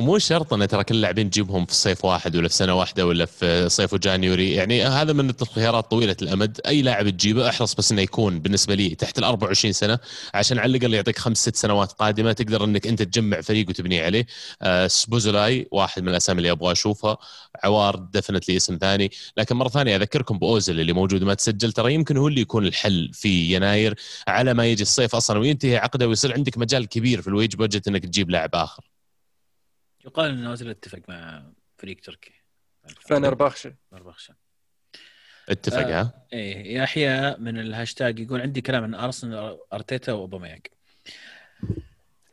مو 0.00 0.18
شرط 0.18 0.52
إن 0.52 0.68
ترى 0.68 0.84
كل 0.84 0.94
اللاعبين 0.94 1.30
تجيبهم 1.30 1.66
في 1.66 1.74
صيف 1.74 2.04
واحد 2.04 2.36
ولا 2.36 2.48
في 2.48 2.54
سنة 2.54 2.74
واحدة 2.74 3.06
ولا 3.06 3.26
في 3.26 3.68
صيف 3.68 3.92
و 3.92 4.00
January 4.00 4.54
يعني 4.54 4.82
هذا 4.84 5.12
من 5.12 5.30
الخيارات 5.30 5.90
طويلة 5.90 6.16
الأمد. 6.22 6.60
أي 6.66 6.82
لاعب 6.82 7.10
تجيبه 7.10 7.48
أحرص 7.48 7.74
بس 7.74 7.92
إنه 7.92 8.02
يكون 8.02 8.40
بالنسبة 8.40 8.74
لي 8.74 8.88
تحت 8.94 9.18
ال 9.18 9.24
24 9.24 9.72
سنة 9.72 9.98
عشان 10.34 10.58
على 10.58 10.76
الأقل 10.76 10.94
يعطيك 10.94 11.18
خمس 11.18 11.38
ست 11.38 11.56
سنوات 11.56 11.92
قادمة 11.92 12.32
تقدر 12.32 12.64
إنك 12.64 12.86
أنت 12.86 13.02
تجمع 13.02 13.40
فريق 13.40 13.68
وتبني 13.68 14.00
عليه. 14.00 14.26
آه 14.62 14.86
سوبوسلاي 14.86 15.68
واحد 15.72 16.02
من 16.02 16.08
الأسامي 16.08 16.38
اللي 16.38 16.50
أبغى 16.50 16.72
أشوفها. 16.72 17.18
عوار 17.64 17.96
دفنتلي 17.96 18.56
اسم 18.56 18.78
ثاني. 18.80 19.10
لكن 19.36 19.56
مرة 19.56 19.68
ثانية 19.68 19.96
أذكركم 19.96 20.38
بأوزيل 20.38 20.80
اللي 20.80 20.92
موجود 20.92 21.22
ما 21.22 21.34
تسجل. 21.34 21.72
ترى 21.72 21.94
يمكن 21.94 22.16
هو 22.16 22.28
اللي 22.28 22.40
يكون 22.40 22.66
الحل 22.66 23.10
في 23.12 23.54
يناير 23.54 23.94
على 24.28 24.54
ما 24.54 24.66
يجي 24.66 24.82
الصيف 24.82 25.14
أصلا 25.14 25.38
وينتهي 25.38 25.76
عقده 25.76 26.08
ويصير 26.08 26.32
عندك 26.34 26.58
مجال 26.58 26.88
كبير 26.88 27.22
في 27.22 27.28
ال 27.28 27.34
wage 27.34 27.56
budget 27.56 27.88
إنك 27.88 28.04
تجيب 28.04 28.30
لاعب 28.30 28.50
آخر. 28.54 28.95
يقال 30.06 30.30
إن 30.30 30.44
اوزيل 30.44 30.70
اتفق 30.70 31.00
مع 31.08 31.46
فريق 31.78 32.00
تركي. 32.00 32.32
فنربخشة 33.00 33.74
فنربخشة 33.90 34.34
اتفق 35.48 35.78
آه. 35.78 36.00
ها 36.00 36.26
إيه 36.32 36.76
يحيى 36.76 37.36
من 37.36 37.58
الهاشتاج 37.58 38.18
يقول 38.18 38.40
عندي 38.40 38.60
كلام 38.60 38.84
عن 38.84 38.94
أرسنال 38.94 39.58
أرتيتا 39.72 40.12
وأوباميانج. 40.12 40.66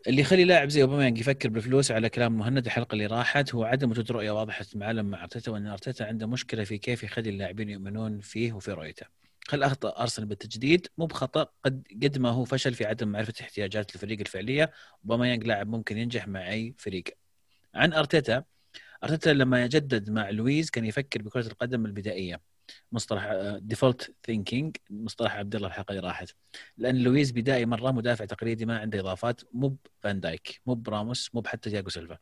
اللي 0.08 0.22
يخلي 0.22 0.44
لاعب 0.44 0.70
زي 0.70 0.82
أوباميانج 0.82 1.20
يفكر 1.20 1.50
بالفلوس 1.50 1.92
على 1.92 2.10
كلام 2.10 2.38
مهند 2.38 2.66
الحلقة 2.66 2.94
اللي 2.94 3.06
راحت 3.06 3.56
هو 3.56 3.64
عدم 3.64 3.92
وجود 3.92 4.12
رؤية 4.12 4.32
واضحة 4.32 4.66
معلم 4.76 5.06
مع 5.06 5.24
أرتيتا 5.24 5.52
وإن 5.52 5.68
أرتيتا 5.68 6.04
عنده 6.04 6.28
مشكلة 6.28 6.64
في 6.64 6.78
كيف 6.78 7.04
يخلي 7.04 7.30
اللاعبين 7.30 7.70
يؤمنون 7.70 8.20
فيه 8.20 8.54
وفي 8.54 8.72
رؤيته. 8.72 9.06
هل 9.50 9.64
أخطأ 9.64 10.02
أرسنال 10.02 10.28
بالتجديد؟ 10.28 10.88
مو 10.98 11.06
بخطأ. 11.06 11.48
قد 11.66 11.88
قد 12.04 12.18
ما 12.18 12.30
هو 12.30 12.46
فشل 12.46 12.74
في 12.74 12.86
عدم 12.86 13.08
معرفة 13.08 13.34
احتياجات 13.42 13.96
الفريق 13.96 14.20
الفعلية 14.20 14.72
أوباميانج 15.04 15.44
لاعب 15.44 15.68
ممكن 15.68 15.98
ينجح 15.98 16.28
مع 16.28 16.50
أي 16.50 16.76
فريق. 16.78 17.04
عن 17.76 17.94
أرتيتا. 17.94 18.44
أرتيتا 19.04 19.30
لما 19.30 19.64
يجدد 19.64 20.10
مع 20.10 20.30
لويز 20.30 20.70
كان 20.70 20.86
يفكر 20.86 21.22
بكرة 21.22 21.48
القدم 21.48 21.86
البدائية. 21.86 22.42
مصطلح 22.92 23.32
default 23.58 24.16
thinking 24.24 24.78
مصطلح 24.90 25.36
عبد 25.36 25.56
الله 25.56 25.68
الحلقة 25.68 25.92
اللي 25.92 26.08
راحت. 26.08 26.36
لأن 26.78 26.98
لويز 26.98 27.32
بدائي 27.32 27.66
مرة 27.66 27.92
مدافع 27.92 28.26
تقليدي 28.26 28.66
ما 28.66 28.80
عنده 28.80 29.00
إضافات 29.00 29.42
مو 29.54 29.78
فان 30.00 30.20
دايك 30.20 30.62
مو 30.66 30.76
براموس 30.76 31.30
مو 31.36 31.42
بحتى 31.42 31.70
تياجو 31.70 31.90
سيلفا. 31.90 32.18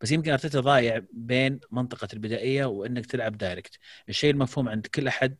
بس 0.00 0.10
يمكن 0.10 0.32
أرتيتا 0.32 0.60
ضايع 0.60 1.02
بين 1.12 1.60
منطقة 1.70 2.08
البدائية 2.12 2.64
وإنك 2.64 3.06
تلعب 3.06 3.38
direct. 3.38 3.78
الشيء 4.08 4.30
المفهوم 4.30 4.68
عند 4.68 4.86
كل 4.86 5.08
أحد 5.08 5.36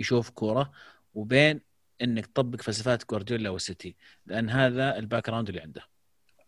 يشوف 0.00 0.30
كورة 0.30 0.72
وبين 1.14 1.60
إنك 2.02 2.26
تطبق 2.26 2.60
فلسفات 2.62 3.10
جوارديولا 3.10 3.50
والسيتي. 3.50 3.96
لأن 4.26 4.50
هذا 4.50 4.98
ال 4.98 5.26
background 5.26 5.48
اللي 5.48 5.60
عنده. 5.60 5.82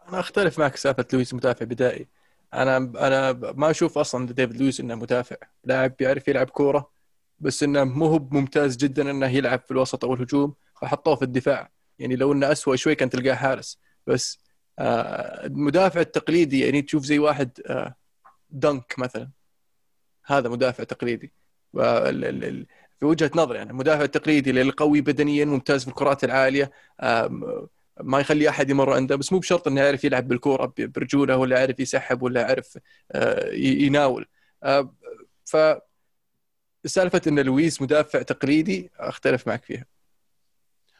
أنا 0.09 0.21
أختلف 0.21 0.59
معك 0.59 0.77
سالفة 0.77 1.07
لويس 1.13 1.35
مدافع 1.35 1.65
بدائي. 1.65 2.09
أنا 2.55 2.77
أنا 2.77 3.33
ما 3.33 3.71
أشوف 3.71 3.99
أصلا 3.99 4.27
ديفيد 4.27 4.57
لويس 4.57 4.81
إنه 4.81 4.95
مدافع. 4.95 5.37
لاعب 5.65 5.97
بيعرف 5.99 6.29
يلعب 6.29 6.51
كورة 6.51 6.91
بس 7.39 7.63
إنه 7.63 7.85
مو 7.85 8.07
هو 8.07 8.19
ممتاز 8.31 8.77
جدا 8.77 9.11
إنه 9.11 9.27
يلعب 9.27 9.61
في 9.61 9.71
الوسط 9.71 10.05
أو 10.05 10.15
الهجوم 10.15 10.55
فحطوه 10.81 11.17
في 11.17 11.23
الدفاع. 11.23 11.71
يعني 11.99 12.17
لو 12.17 12.33
إنه 12.33 12.53
اسوء 12.53 12.77
شوي 12.77 12.95
كان 12.95 13.11
تلقاه 13.11 13.35
حارس. 13.35 13.79
بس 14.07 14.39
آه 14.79 15.47
المدافع 15.47 16.01
التقليدي 16.01 16.61
يعني 16.61 16.83
تشوف 16.83 17.05
زي 17.05 17.19
واحد 17.19 17.51
آه 17.67 17.95
دنك 18.51 18.95
مثلا. 18.99 19.31
هذا 20.27 20.49
مدافع 20.49 20.85
تقليدي. 20.85 21.33
في 22.99 23.05
وجهة 23.07 23.31
نظري 23.35 23.59
يعني 23.59 23.71
المدافع 23.71 24.03
التقليدي 24.03 24.51
اللي 24.51 24.71
قوي 24.71 25.01
بدنيا 25.01 25.45
ممتاز 25.45 25.83
في 25.83 25.89
الكرات 25.89 26.25
العالية 26.25 26.73
ما 28.01 28.21
يخلي 28.21 28.49
أحد 28.49 28.71
يمر 28.71 28.93
عنده 28.93 29.17
بس 29.17 29.33
مو 29.33 29.39
بشرط 29.39 29.69
إنه 29.69 29.81
يعرف 29.81 30.05
يلعب 30.05 30.29
بالكورة 30.29 30.75
برجوله 30.79 31.37
ولا 31.37 31.59
يعرف 31.59 31.81
يسحب 31.81 32.23
ولا 32.23 32.41
يعرف 32.41 32.79
آه، 33.13 33.55
يناول. 33.55 34.27
آه، 34.63 34.95
ف 35.45 35.57
سالفة 36.87 37.21
إن 37.27 37.39
لويس 37.41 37.83
مدافع 37.83 38.23
تقليدي 38.23 38.91
أختلف 38.99 39.49
معك 39.49 39.65
فيها. 39.65 39.98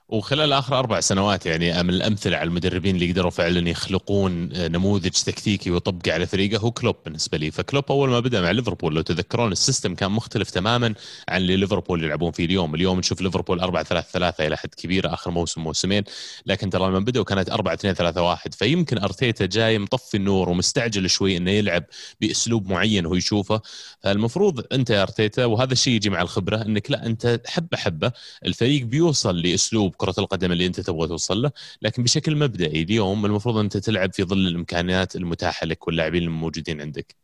وخلال 0.09 0.53
آخر 0.53 0.79
أربع 0.79 1.01
سنوات 1.01 1.47
يعني 1.47 1.83
من 1.83 1.91
الأمثلة 1.91 2.37
على 2.37 2.49
المدربين 2.49 2.95
اللي 2.95 3.13
قدروا 3.13 3.31
فعلا 3.31 3.69
يخلقون 3.69 4.49
نموذج 4.53 5.11
تكتيكي 5.11 5.71
ويطبقه 5.71 6.13
على 6.13 6.27
فريقه 6.27 6.61
هو 6.61 6.71
كلوب 6.71 6.97
بالنسبة 7.05 7.39
لي، 7.39 7.51
فكلوب 7.51 7.85
أول 7.91 8.09
ما 8.09 8.21
بدأ 8.21 8.41
مع 8.41 8.51
ليفربول 8.51 8.95
لو 8.95 9.01
تذكرون 9.01 9.53
ال 9.53 9.59
system 9.59 9.95
كان 9.95 10.11
مختلف 10.11 10.51
تماما 10.51 10.95
عن 11.29 11.41
اللي 11.41 11.57
ليفربول 11.57 12.05
يلعبون 12.05 12.33
فيه 12.33 12.45
اليوم، 12.45 12.75
اليوم 12.75 12.99
نشوف 12.99 13.21
ليفربول 13.21 13.61
4 13.61 13.83
3 13.83 14.09
3 14.13 14.47
إلى 14.47 14.57
حد 14.57 14.75
كبير 14.75 15.15
آخر 15.15 15.31
موسم 15.31 15.61
موسمين، 15.61 16.05
لكن 16.47 16.71
ترى 16.71 16.89
لما 16.89 16.99
بدأوا 16.99 17.25
كانت 17.25 17.51
4 17.51 17.75
2 17.75 17.95
3 17.95 18.23
1 18.23 18.55
فيمكن 18.55 18.99
أرتيتا 18.99 19.47
جاي 19.47 19.79
مطفي 19.79 20.17
النور 20.17 20.49
ومستعجل 20.49 21.11
شوي 21.11 21.37
إنه 21.37 21.51
يلعب 21.51 21.85
بأسلوب 22.21 22.71
معين 22.71 23.07
هو 23.07 23.15
يشوفه، 23.15 23.61
فالمفروض 24.03 24.65
أنت 24.73 24.91
يا 24.91 25.03
أرتيتا 25.03 25.45
وهذا 25.45 25.73
الشيء 25.73 25.95
يجي 25.95 26.11
مع 26.11 26.23
الخبرة 26.23 26.63
إنك 26.63 26.91
لا 26.91 27.07
أنت 27.07 27.41
حبة 27.47 27.77
حبة 27.77 28.13
الفريق 28.47 28.85
بيوصل 28.85 29.41
لأسلوب 29.41 29.98
كرة 29.99 30.15
القدم 30.19 30.53
اللي 30.53 30.67
أنت 30.67 30.81
تبغى 30.81 31.09
توصل 31.09 31.43
له 31.43 31.53
لكن 31.83 32.03
بشكل 32.03 32.37
مبدئي 32.37 32.83
اليوم 32.83 33.27
المفروض 33.27 33.57
أنت 33.57 33.77
تلعب 33.77 34.13
في 34.15 34.25
ظل 34.25 34.47
الإمكانيات 34.47 35.17
المتاحة 35.17 35.67
لك 35.67 35.87
واللاعبين 35.87 36.23
الموجودين 36.23 36.81
عندك. 36.81 37.17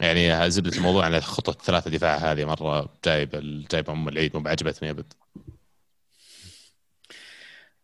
يعني 0.00 0.50
زبدة 0.50 0.76
الموضوع 0.76 1.04
على 1.04 1.20
خطة 1.20 1.52
ثلاثة 1.52 1.90
دفاع 1.90 2.16
هذه 2.16 2.44
مرة 2.44 2.98
جايب 3.04 3.30
جايب 3.70 3.90
أم 3.90 4.08
العيد 4.08 4.36
مو 4.36 4.42
بعجبتني 4.42 4.90
أبد. 4.90 5.12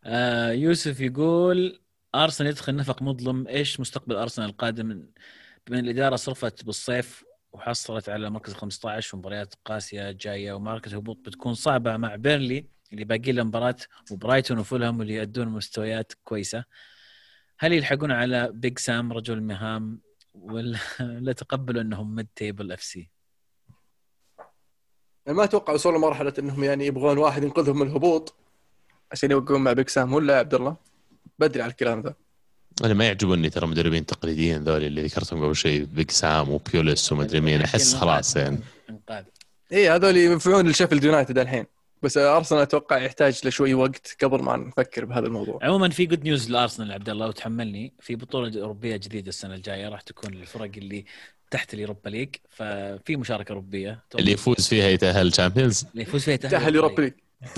آه 0.03 0.51
يوسف 0.51 0.99
يقول 0.99 1.79
أرسنال 2.15 2.49
يدخل 2.49 2.75
نفق 2.75 3.01
مظلم 3.01 3.47
إيش 3.47 3.79
مستقبل 3.79 4.15
أرسنال 4.15 4.49
القادم؟ 4.49 5.05
بما 5.67 5.79
الإدارة 5.79 6.15
صرفت 6.15 6.65
بالصيف 6.65 7.23
وحصلت 7.55 8.09
على 8.09 8.29
مركز 8.29 8.53
15 8.53 9.15
ومباريات 9.15 9.53
قاسية 9.65 10.11
جاية 10.11 10.53
ومعركة 10.53 10.89
الهبوط 10.89 11.17
بتكون 11.17 11.53
صعبة 11.53 11.97
مع 11.97 12.15
بيرلي 12.15 12.65
اللي 12.93 13.05
باقي 13.05 13.31
له 13.31 13.43
مباراة 13.43 13.75
وبرايتون 14.11 14.59
وفولهام 14.59 15.01
اللي 15.01 15.13
يؤدون 15.13 15.47
مستويات 15.47 16.13
كويسة. 16.23 16.63
هل 17.59 17.73
يلحقون 17.73 18.11
على 18.11 18.51
بيج 18.53 18.77
سام 18.77 19.13
رجل 19.13 19.37
المهام 19.37 20.01
ولا 20.33 20.77
لا 21.25 21.33
تقبلوا 21.33 21.81
إنهم 21.81 22.15
mid 22.15 22.27
table 22.35 22.71
FC 22.71 23.09
ما 25.27 25.43
أتوقع 25.43 25.73
وصلوا 25.73 25.97
لمرحلة 25.97 26.33
إنهم 26.39 26.63
يعني 26.63 26.85
يبغون 26.85 27.17
واحد 27.17 27.43
ينقذهم 27.43 27.79
من 27.79 27.87
الهبوط. 27.87 28.35
عشان 29.11 29.31
يوقعون 29.31 29.61
مع 29.61 29.73
بيج 29.73 29.89
سام 29.89 30.13
ولا 30.13 30.33
يا 30.33 30.39
عبد 30.39 30.53
الله؟ 30.53 30.75
بدري 31.39 31.61
على 31.61 31.71
الكلام 31.71 32.01
ذا. 32.01 32.24
أنا 32.83 32.93
ما 32.93 33.05
يعجبني 33.05 33.49
ترى 33.49 33.67
مدربين 33.67 34.05
تقليديين 34.05 34.63
ذول 34.63 34.83
اللي 34.83 35.03
ذكرتهم 35.03 35.45
قبل 35.45 35.55
شوي 35.55 35.79
بيج 35.79 36.11
سام 36.11 36.49
وبوليس 36.49 37.11
ومدري 37.11 37.41
مين 37.41 37.61
أحس 37.61 37.95
خلاص 37.95 38.35
يعني. 38.35 38.59
إيه 39.71 39.95
هذول 39.95 40.17
ينفعون 40.17 40.69
لشيفيلد 40.69 41.03
يونايتد 41.03 41.37
الحين. 41.37 41.65
بس 42.03 42.17
أرسنال 42.17 42.61
أتوقع 42.61 42.97
يحتاج 42.97 43.47
لشوي 43.47 43.73
وقت 43.73 44.17
قبل 44.23 44.43
ما 44.43 44.57
نفكر 44.57 45.05
بهذا 45.05 45.27
الموضوع. 45.27 45.59
عموما 45.63 45.89
في 45.89 46.05
good 46.05 46.23
news 46.23 46.49
لأرسنال 46.51 46.91
عبد 46.91 47.09
الله 47.09 47.27
وتحملني 47.27 47.93
في 47.99 48.15
بطولة 48.15 48.61
أوروبية 48.61 48.95
جديدة 48.95 49.29
السنة 49.29 49.55
الجاية 49.55 49.89
راح 49.89 50.01
تكون 50.01 50.33
للفرق 50.33 50.71
اللي 50.77 51.05
تحت 51.51 51.73
اليوروبا 51.73 52.09
ليج. 52.09 52.29
ففي 52.49 53.15
مشاركة 53.15 53.49
أوروبية. 53.49 54.03
اللي 54.19 54.31
يفوز 54.31 54.67
فيها 54.67 54.87
يتأهل 54.87 55.31
تشامبيونز 55.31 55.85
اللي 55.91 56.03
يفوز 56.03 56.23
فيها 56.23 56.35
تأهل 56.35 56.75
يوروبا 56.75 57.01
ليج. 57.01 57.13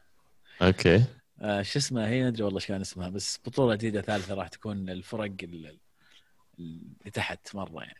أوكي. 0.61 1.03
آه 1.41 1.61
شو 1.61 1.79
اسمها؟ 1.79 2.07
هي 2.07 2.23
ندري 2.23 2.43
والله 2.43 2.59
شو 2.59 2.67
كان 2.67 2.81
اسمها 2.81 3.09
بس 3.09 3.39
بطولة 3.45 3.75
جديدة 3.75 4.01
ثالثة 4.01 4.33
راح 4.33 4.47
تكون 4.47 4.85
للفرق 4.89 5.31
ال- 5.43 5.79
اللي 6.59 7.11
تحت 7.13 7.55
مرة 7.55 7.81
يعني. 7.81 7.99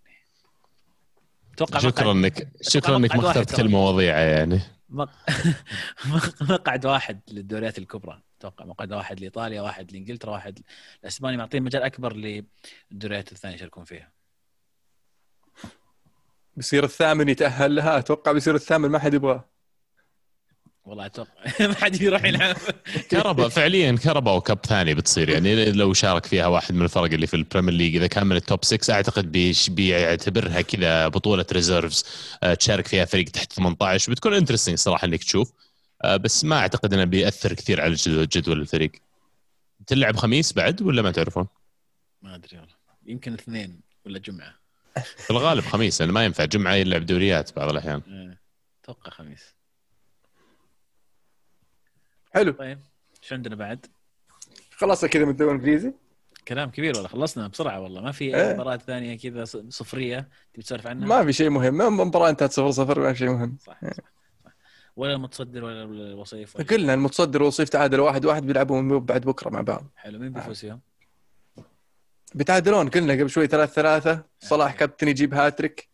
أتوقع 1.54 1.80
شكرا 1.80 2.12
انك 2.12 2.48
شكرا 2.62 2.98
إنك 2.98 3.16
ما 3.16 3.30
اخترت. 3.30 3.56
كل 3.56 3.70
مواضيع 3.70 4.20
يعني. 4.20 4.60
مق... 4.90 5.10
مقعد 6.42 6.86
واحد 6.86 7.20
للدوريات 7.32 7.78
الكبرى 7.78 8.22
أتوقع 8.40 8.66
مقعد 8.66 8.94
واحد 8.94 9.20
لإيطاليا 9.20 9.62
واحد 9.62 9.92
لإنجلترا 9.92 10.32
واحد 10.32 10.60
لإسبانيا 11.04 11.38
معطين 11.38 11.64
مجال 11.64 11.84
أكبر 11.84 12.14
للدوريات 12.16 13.32
الثانية 13.32 13.56
يشاركون 13.56 13.84
فيها. 13.84 14.12
بيصير 16.56 16.84
الثامن 16.84 17.30
يتأهل 17.30 17.76
لها 17.76 17.98
أتوقع 17.98 18.32
بيصير 18.32 18.56
الثامن 18.56 18.90
ما 18.90 19.00
حد 19.00 19.14
يبغاه. 19.14 19.50
والله 20.90 21.06
أتوقع 21.06 21.32
ما 21.68 21.74
حد 21.74 22.02
يروح 22.02 22.24
يلعب. 22.26 22.56
كاراباو 23.10 23.50
فعليا 23.50 23.92
كاراباو 23.92 24.36
cup 24.38 24.60
ثاني 24.66 24.94
بتصير. 24.94 25.30
يعني 25.30 25.72
لو 25.72 25.94
شارك 25.94 26.26
فيها 26.26 26.48
واحد 26.48 26.76
من 26.76 26.82
الفرق 26.82 27.14
اللي 27.14 27.28
في 27.28 27.34
البريمير 27.34 27.74
ليج 27.74 27.96
إذا 27.96 28.08
كان 28.08 28.28
من 28.28 28.36
ال 28.36 28.43
top 28.43 28.66
6 28.66 28.94
أعتقد 28.94 29.32
بيش 29.32 29.70
بيعتبرها 29.70 30.62
كذا 30.62 31.08
بطولة 31.08 31.46
reserves 31.52 32.06
تشارك 32.60 32.88
فيها 32.88 33.06
فريق 33.06 33.26
تحت 33.30 33.54
18 33.54 34.12
بتكون 34.12 34.34
انترستنج 34.34 34.78
صراحة 34.78 35.06
إنك 35.06 35.24
تشوف. 35.24 35.52
آه، 36.04 36.18
بس 36.18 36.46
ما 36.46 36.58
أعتقد 36.60 36.94
إنه 36.94 37.04
بيأثر 37.04 37.54
كثير 37.54 37.82
على 37.82 37.96
جدول 38.06 38.62
الفريق. 38.62 38.92
تلعب 39.88 40.16
خميس 40.16 40.54
بعد 40.54 40.82
ولا 40.82 41.02
ما 41.02 41.12
تعرفون؟ 41.12 41.48
ما 42.22 42.36
أدري 42.36 42.58
والله. 42.58 42.74
يمكن 43.06 43.34
اثنين 43.34 43.82
ولا 44.06 44.20
جمعة. 44.20 44.54
في 45.18 45.30
الغالب 45.30 45.64
خميس 45.64 46.02
لأنه 46.02 46.14
ما 46.14 46.26
ينفع. 46.26 46.46
جمعة 46.46 46.74
يلعب 46.74 47.06
دوريات 47.06 47.56
بعض 47.56 47.70
الأحيان. 47.70 48.02
إيه، 48.08 48.40
أتوقع 48.84 49.12
خميس. 49.12 49.59
حلو 52.30 52.52
طيب 52.52 52.80
شو 53.22 53.36
عندنا 53.36 53.56
بعد؟ 53.56 53.86
خلصنا 54.72 55.10
كذا 55.10 55.26
من 55.26 55.32
الدوري 55.32 55.52
الإنجليزي 55.52 55.94
كلام 56.48 56.70
كبير 56.70 56.94
والله 56.96 57.08
خلصنا 57.08 57.48
بسرعة 57.48 57.80
والله 57.82 58.02
ما 58.02 58.12
في 58.12 58.36
إيه. 58.36 58.50
اي 58.50 58.54
مباراة 58.54 58.78
ثانية 58.78 59.18
كذا 59.18 59.46
صفرية 59.70 60.30
تبي 60.54 60.64
تسولف 60.64 60.88
عنها؟ 60.88 61.08
ما 61.08 61.26
في 61.26 61.34
شيء 61.34 61.50
مهم 61.50 61.82
المباراه 61.82 62.30
انتهت 62.30 62.52
0 62.52 62.72
0 62.72 63.00
ما 63.00 63.14
في 63.14 63.20
شيء 63.20 63.30
مهم 63.30 63.58
صح 63.60 63.82
صح, 63.82 63.94
صح. 63.94 64.04
ولا 64.96 65.14
المتصدر 65.14 65.64
ولا 65.64 65.84
الوصيف 65.84 66.56
ولا 66.56 66.66
قلنا 66.66 66.94
المتصدر 66.94 67.42
والوصيف 67.42 67.70
تعادلوا 67.70 68.06
واحد 68.06 68.26
واحد 68.26 68.46
بيلعبون 68.46 69.00
بعد 69.00 69.22
بكرة 69.22 69.50
مع 69.50 69.62
بعض 69.62 69.86
حلو 69.96 70.20
مين 70.20 70.34
بيفوز 70.34 70.60
فيهم؟ 70.60 70.82
بيتعادلون 72.36 72.90
قلنا 72.90 73.14
قبل 73.14 73.30
شوي 73.30 73.48
ثلاث 73.48 73.74
ثلاثة 73.74 74.24
صلاح 74.40 74.76
كابتن 74.76 75.08
يجيب 75.08 75.34
هاتريك 75.34 75.90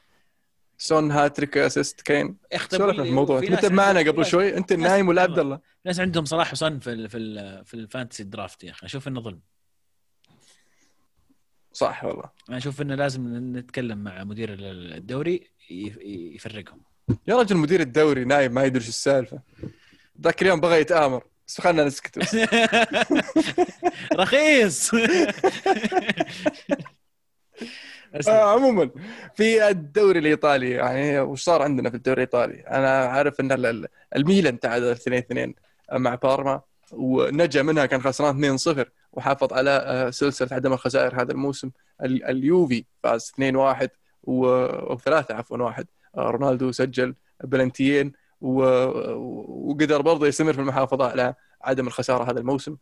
سون 0.77 1.11
hat-trick 1.11 1.57
assist 1.57 2.01
كين. 2.01 2.37
سولفنا 2.69 3.03
في 3.03 3.09
الموضوع. 3.09 3.39
أنت 3.39 3.49
ناس 3.51 3.65
معنا 3.71 3.99
قبل 3.99 4.25
شوي 4.25 4.57
أنت 4.57 4.73
ناس- 4.73 4.91
نايم 4.91 5.07
ولا 5.07 5.21
عبد 5.21 5.39
الله. 5.39 5.59
ناس 5.85 5.99
عندهم 5.99 6.25
صلاح 6.25 6.51
وسون 6.53 6.79
في 6.79 6.89
ال 6.91 7.09
في 7.09 7.17
ال 7.17 7.65
في 7.65 7.73
ال 7.73 7.79
fantasy 7.79 8.23
draft 8.23 8.63
يا 8.63 8.71
أخي. 8.71 8.85
أشوف 8.85 9.07
إنه 9.07 9.21
ظلم. 9.21 9.39
صح 11.73 12.03
والله. 12.05 12.29
أنا 12.49 12.57
أشوف 12.57 12.81
إنه 12.81 12.95
لازم 12.95 13.37
نتكلم 13.57 13.97
مع 13.97 14.23
مدير 14.23 14.49
الدوري 14.59 15.49
يف- 15.69 15.97
يفرقهم. 16.35 16.81
يا 17.27 17.35
رجل 17.35 17.57
مدير 17.57 17.81
الدوري 17.81 18.25
نايم 18.25 18.53
ما 18.53 18.63
يدري 18.63 18.79
إيش 18.81 18.89
السالفة. 18.89 19.39
ذاك 20.21 20.41
اليوم 20.41 20.59
بغى 20.61 20.79
يتآمر. 20.81 21.23
بس 21.47 21.61
خلنا 21.61 21.83
نسكت. 21.83 22.17
رخيص. 24.13 24.91
آه 28.27 28.53
عموما 28.53 28.89
في 29.35 29.69
الدوري 29.69 30.19
الإيطالي 30.19 30.71
يعني 30.71 31.19
وش 31.19 31.43
صار 31.43 31.61
عندنا 31.61 31.89
في 31.89 31.95
الدوري 31.95 32.15
الإيطالي؟ 32.23 32.55
أنا 32.61 33.05
عارف 33.05 33.39
إن 33.39 33.51
ال- 33.51 33.65
ال- 33.65 33.87
الميلان 34.15 34.59
تعادل 34.59 34.91
2 34.91 35.17
2 35.17 35.53
مع 35.91 36.15
بارما 36.15 36.61
ونجا 36.91 37.61
منها 37.61 37.85
كان 37.85 38.01
خسران 38.01 38.35
2 38.35 38.57
0 38.57 38.89
وحافظ 39.13 39.53
على 39.53 39.69
آه، 39.71 40.09
سلسلة 40.09 40.49
عدم 40.51 40.73
الخسائر 40.73 41.21
هذا 41.21 41.31
الموسم. 41.31 41.71
ال- 42.03 42.23
اليوفي 42.23 42.85
فاز 43.03 43.31
2 43.35 43.55
1 43.55 43.89
أو 44.27 44.97
3 45.05 45.35
عفوا 45.35 45.57
واحد. 45.57 45.87
آه، 46.17 46.29
رونالدو 46.29 46.71
سجل 46.71 47.15
بلنتيين 47.43 48.11
وقدر 48.41 50.01
برضه 50.01 50.27
يستمر 50.27 50.53
في 50.53 50.59
المحافظة 50.59 51.07
على 51.09 51.33
عدم 51.61 51.87
الخسارة 51.87 52.31
هذا 52.31 52.39
الموسم. 52.39 52.75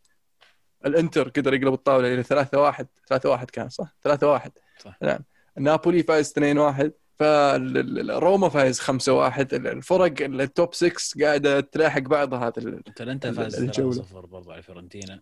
الإنتر 0.85 1.29
قدر 1.29 1.53
يقلب 1.53 1.73
الطاولة 1.73 2.13
إلى 2.13 2.23
3 2.23 2.59
1 2.59 2.87
3 3.07 3.29
1 3.29 3.49
كان 3.49 3.69
صح؟ 3.69 3.95
3 4.03 4.27
1 4.27 4.51
صح. 4.83 4.97
نعم. 5.01 5.19
نابولي 5.57 6.03
فاز 6.03 6.29
2 6.31 6.57
1 6.57 6.91
روما 7.19 8.49
فايز 8.49 8.79
5 8.79 9.13
1 9.13 9.53
الفرق 9.53 10.21
ال 10.21 10.34
top 10.34 10.73
6 10.73 11.25
قاعدة 11.25 11.59
تلاحق 11.59 12.01
بعضها 12.01 12.39
هذا 12.39 12.79
أتلانتا 12.87 13.31
فاز 13.31 13.61
الجولة. 13.61 14.03
3-0 14.03 14.13
برضو 14.13 14.51
على 14.51 14.61
فيورنتينا. 14.61 15.21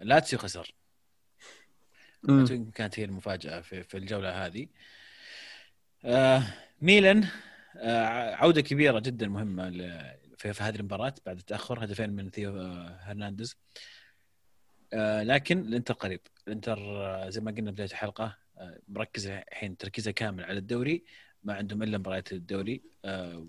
لاتسيو 0.00 0.38
خسر. 0.38 0.74
كانت 2.74 2.98
هي 2.98 3.04
المفاجأة 3.04 3.60
في, 3.60 3.82
في 3.82 3.96
الجولة 3.96 4.46
هذه. 4.46 4.66
آه 6.04 6.42
ميلان 6.82 7.28
آه 7.76 8.34
عودة 8.34 8.60
كبيرة 8.60 8.98
جدا 8.98 9.28
مهمة 9.28 9.70
في, 10.38 10.52
في 10.52 10.62
هذه 10.62 10.76
المباراة 10.76 11.14
بعد 11.26 11.38
التأخر 11.38 11.84
هدفين 11.84 12.10
من 12.10 12.30
ثيو 12.30 12.60
آه، 12.60 12.98
هرنانديز. 13.00 13.56
آه 14.92 15.22
لكن 15.22 15.58
الإنتر 15.58 15.94
قريب. 15.94 16.20
الإنتر 16.48 16.78
آه، 16.80 17.28
زي 17.28 17.40
ما 17.40 17.50
قلنا 17.50 17.70
بداية 17.70 17.88
الحلقة 17.88 18.45
مركز 18.88 19.26
الحين 19.26 19.76
تركيزه 19.76 20.10
كامل 20.10 20.44
على 20.44 20.58
الدوري 20.58 21.04
ما 21.44 21.54
عندهم 21.54 21.82
إلا 21.82 21.98
مباريات 21.98 22.32
الدوري. 22.32 22.82
آه 23.04 23.46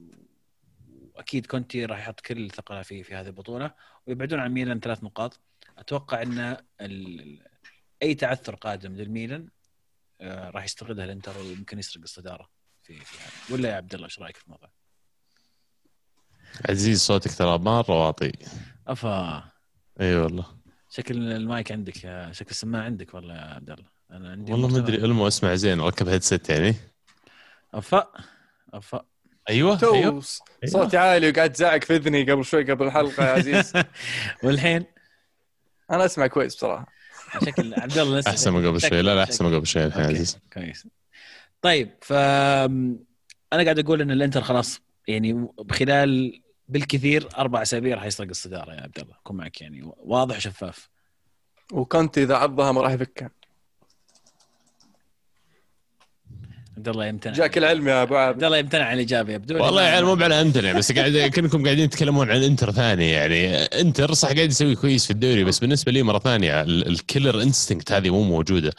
وأكيد 1.15 1.45
كونتي 1.45 1.85
راح 1.85 1.99
يحط 1.99 2.19
كل 2.19 2.51
ثقله 2.51 2.81
في 2.81 3.03
في 3.03 3.15
هذه 3.15 3.27
البطولة 3.27 3.73
ويبعدون 4.07 4.39
عن 4.39 4.51
ميلان 4.51 4.79
ثلاث 4.79 5.03
نقاط. 5.03 5.39
أتوقع 5.77 6.21
إن. 6.21 6.57
أي 8.03 8.15
تعثر 8.15 8.55
قادم 8.55 8.95
للميلان 8.95 9.49
آه، 10.21 10.49
راح 10.49 10.63
يستغلها 10.63 11.05
الانتر 11.05 11.37
ويمكن 11.37 11.79
يسرق 11.79 12.03
الصدارة 12.03 12.49
في, 12.83 12.99
في 12.99 13.17
هذا. 13.17 13.55
ولا 13.55 13.69
يا 13.69 13.75
عبد 13.75 13.93
الله 13.93 14.05
إيش 14.05 14.19
رأيك 14.19 14.37
في 14.37 14.45
الموضوع؟ 14.45 14.71
عزيز 16.69 17.01
صوتك 17.01 17.35
ترى 17.35 17.57
مره 17.57 18.05
واطي 18.05 18.31
أفا. 18.87 19.51
إي 20.01 20.15
والله. 20.15 20.57
شكل 20.89 21.31
المايك 21.31 21.71
عندك 21.71 21.95
شكل 22.31 22.49
السماعة 22.49 22.83
عندك 22.83 23.13
والله 23.13 23.35
يا 23.35 23.41
عبد 23.41 23.69
الله. 23.69 23.96
أنا 24.11 24.31
عندي 24.31 24.51
والله 24.51 24.67
ما. 24.67 24.77
أدري 24.77 24.97
المو 24.97 25.27
اسمع 25.27 25.55
زين 25.55 25.81
ركب 25.81 26.07
headset 26.07 26.49
يعني. 26.49 26.75
أفأ 27.73 28.11
أفأ. 28.73 29.05
أيوه 29.49 29.77
تو 29.77 29.95
أيوه. 29.95 30.21
صوتي 30.65 30.97
عالي 30.97 31.29
وقاعد 31.29 31.51
تزعق 31.51 31.83
في 31.83 31.95
إذني 31.95 32.31
قبل 32.31 32.45
شوي 32.45 32.71
قبل 32.71 32.85
الحلقة 32.85 33.25
يا 33.25 33.31
عزيز. 33.31 33.73
والحين؟ 34.43 34.85
أنا 35.91 36.05
أسمع 36.05 36.27
كويس 36.27 36.55
بصراحة. 36.55 36.87
شكل 37.45 37.73
عبد 37.73 37.97
الله 37.97 38.23
أحسن 38.27 38.53
من 38.53 38.67
قبل 38.67 38.81
شوي. 38.81 39.01
لا 39.01 39.15
لا 39.15 39.23
أحسن 39.23 39.45
من 39.45 39.55
قبل 39.55 39.67
شوي 39.67 39.85
الحين 39.85 40.03
عزيز. 40.03 40.39
كويس. 40.53 40.87
طيب 41.61 41.89
ف 42.01 42.13
أنا 42.13 43.63
قاعد 43.63 43.79
أقول 43.79 44.01
إن 44.01 44.11
الإنتر 44.11 44.41
خلاص 44.41 44.81
يعني 45.07 45.47
خلال 45.71 46.41
بالكثير 46.69 47.29
أربع 47.37 47.61
أسابيع 47.61 47.95
راح 47.95 48.05
يسرق 48.05 48.27
الصداره 48.27 48.73
يا 48.73 48.81
عبد 48.81 48.99
الله. 48.99 49.15
أكون 49.15 49.37
معك 49.37 49.61
يعني 49.61 49.91
واضح 49.97 50.35
وشفاف 50.35 50.89
وكونتي 51.71 52.23
إذا 52.23 52.35
عضها 52.35 52.71
ما 52.71 52.81
راح 52.81 52.91
يفكها. 52.91 53.31
عبد 56.77 56.87
الله 56.87 57.05
يمتنع. 57.05 57.33
جاك 57.33 57.57
العلم 57.57 57.87
يا 57.87 58.03
أبو 58.03 58.15
عابد. 58.15 58.33
عبد 58.35 58.43
الله 58.43 58.57
يمتنع 58.57 58.83
عن 58.85 58.95
الإجابة 58.95 59.33
يبدو 59.33 59.63
والله 59.63 59.81
يعني 59.81 60.05
مو 60.05 60.13
على 60.23 60.41
امتنع 60.41 60.71
بس 60.71 60.91
قاعد 60.91 61.17
كانكم 61.35 61.63
قاعدين 61.63 61.89
تتكلمون 61.89 62.31
عن 62.31 62.43
إنتر 62.43 62.71
ثاني 62.71 63.11
يعني 63.11 63.55
إنتر 63.55 64.13
صح 64.13 64.27
قاعد 64.31 64.49
يسوي 64.49 64.75
كويس 64.75 65.05
في 65.05 65.11
الدوري 65.11 65.43
بس 65.43 65.59
بالنسبة 65.59 65.91
لي 65.91 66.03
مرة 66.03 66.19
ثانية 66.19 66.61
ال- 66.61 66.87
ال 66.87 66.95
killer 66.95 67.41
instinct 67.41 67.91
هذه 67.91 68.09
مو 68.09 68.23
موجودة. 68.23 68.73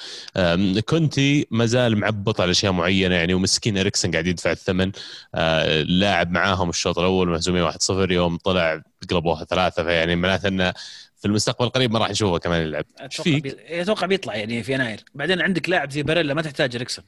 كونتي 0.89 1.47
ما 1.51 1.67
زال 1.67 1.97
معبط 1.99 2.41
على 2.41 2.51
أشياء 2.51 2.73
معينة 2.73 3.15
يعني 3.15 3.35
ومسكين 3.35 3.79
إريكسن 3.79 4.11
قاعد 4.11 4.27
يدفع 4.27 4.51
الثمن. 4.53 4.93
آه، 5.35 5.83
لاعب 5.83 6.31
معاهم 6.31 6.69
الشوط 6.71 6.99
الأول 6.99 7.29
مهزومين 7.29 7.63
1-0 7.63 8.11
يوم 8.13 8.37
طلع 8.37 8.83
قلبوها 9.11 9.45
ثلاثة 9.45 9.83
فيعني 9.85 10.17
معناته 10.17 10.49
إنه 10.49 10.73
في 11.17 11.25
المستقبل 11.25 11.67
القريب 11.67 11.93
ما 11.93 11.99
راح 11.99 12.11
نشوفه 12.11 12.39
كمان 12.39 12.63
يلعب. 12.63 12.85
أتوقع؟ 12.99 13.39
بي... 13.39 13.57
أتوقع 13.83 14.07
بيطلع 14.07 14.35
يعني 14.37 14.63
في 14.63 14.73
يناير. 14.73 15.05
بعدين 15.15 15.41
عندك 15.41 15.69
لاعب 15.69 15.91
زي 15.91 16.03
باريلا 16.03 16.35
ما 16.35 16.43
تحتاج 16.43 16.77
إريكسن 16.77 17.05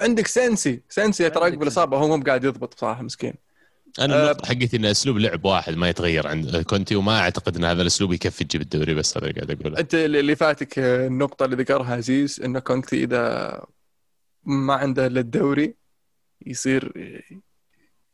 عندك 0.00 0.26
سينسي 0.26 0.82
سينسي 0.88 1.30
ترى 1.30 1.44
عقب 1.44 1.62
الاصابه 1.62 1.96
هو 1.96 2.16
مو 2.16 2.24
قاعد 2.24 2.44
يضبط 2.44 2.74
بصراحة 2.74 3.02
مسكين. 3.02 3.34
أنا 3.98 4.22
النقطه 4.22 4.46
حقتي 4.46 4.76
إن 4.76 4.84
أسلوب 4.84 5.18
لعب 5.18 5.44
واحد 5.44 5.74
ما 5.74 5.88
يتغير 5.88 6.26
عند 6.26 6.56
كونتي 6.56 6.96
وما 6.96 7.20
أعتقد 7.20 7.56
إن 7.56 7.64
هذا 7.64 7.82
الأسلوب 7.82 8.12
يكفي 8.12 8.44
تجيب 8.44 8.60
الدوري 8.60 8.94
بس 8.94 9.16
هذا 9.16 9.26
اللي 9.26 9.40
قاعد 9.40 9.60
أقوله. 9.60 9.78
أنت 9.78 9.94
اللي 9.94 10.36
فاتك 10.36 10.78
آه، 10.78 11.06
النقطة 11.06 11.44
اللي 11.44 11.56
ذكرها 11.56 11.94
عزيز 11.94 12.40
انه 12.44 12.58
كونتي 12.58 13.04
إذا 13.04 13.62
ما 14.44 14.74
عنده 14.74 15.06
إلا 15.06 15.20
الدوري 15.20 15.74
يصير 16.46 16.92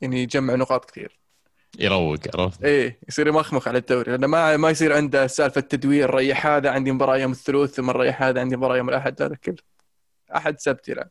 يعني 0.01 0.23
يجمع 0.23 0.55
نقاط 0.55 0.91
كثير. 0.91 1.19
يروق 1.79 2.19
عرفت؟ 2.35 2.65
إيه 2.65 2.99
يصير 3.09 3.27
يمخمخ 3.27 3.69
على 3.69 3.79
الدوري. 3.79 4.13
لأنه 4.13 4.27
ما 4.27 4.57
ما 4.57 4.71
يصير 4.71 4.93
عنده 4.93 5.27
سالفة 5.27 5.61
تدوير 5.61 6.15
ريح 6.15 6.47
هذا 6.47 6.71
عندي 6.71 6.93
مباراة 6.93 7.17
يوم 7.17 7.31
الثلاث 7.33 7.75
ثم 7.75 7.91
ريح 7.91 8.23
هذا 8.23 8.41
عندي 8.41 8.57
مباراة 8.57 8.77
يوم 8.77 8.89
الأحد 8.89 9.23
هذا 9.23 9.35
كله. 9.35 9.57
أحد 10.37 10.61
سبت 10.61 10.89
يلعب. 10.89 11.11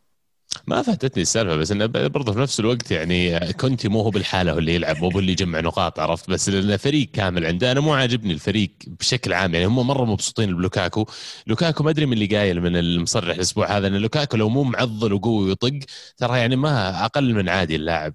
ما 0.68 0.82
فاتتني 0.82 1.22
السالفة 1.22 1.56
بس 1.56 1.72
انه 1.72 1.86
برضه 1.86 2.34
في 2.34 2.40
نفس 2.40 2.60
الوقت 2.60 2.92
يعني 2.92 3.40
كونتي 3.54 3.88
مو 3.90 4.02
هو 4.02 4.10
بلحاله 4.10 4.52
هو 4.52 4.58
اللي 4.58 4.76
يلعب 4.76 4.98
مو 4.98 5.10
هو 5.10 5.20
اللي 5.20 5.32
يجمع 5.32 5.60
نقاط 5.60 6.00
عرفت؟ 6.00 6.30
بس 6.30 6.50
لأنه 6.50 6.78
فريق 6.78 7.12
كامل 7.12 7.46
عنده 7.46 7.72
أنا 7.72 7.80
مو 7.80 7.94
عاجبني 7.94 8.34
الفريق 8.34 8.72
بشكل 8.88 9.34
عام 9.34 9.54
يعني 9.54 9.66
هم 9.66 9.88
مرة 9.88 10.06
مبسوطين 10.06 10.56
بلوكاكو. 10.56 11.06
لوكاكو 11.48 11.84
ما 11.84 11.90
أدري 11.90 12.06
من 12.06 12.14
اللي 12.14 12.26
قايل 12.38 12.62
من 12.62 12.76
المصرح 12.76 13.36
الأسبوع 13.36 13.78
هذا 13.78 13.88
إن 13.88 13.96
لوكاكو 13.96 14.38
لو 14.38 14.50
مو 14.50 14.64
معضل 14.64 15.14
وقوي 15.14 15.46
ويطق 15.50 15.80
ترى 16.18 16.40
يعني 16.40 16.56
ما 16.56 17.06
أقل 17.06 17.34
من 17.34 17.50
عادي 17.50 17.76
اللاعب. 17.76 18.14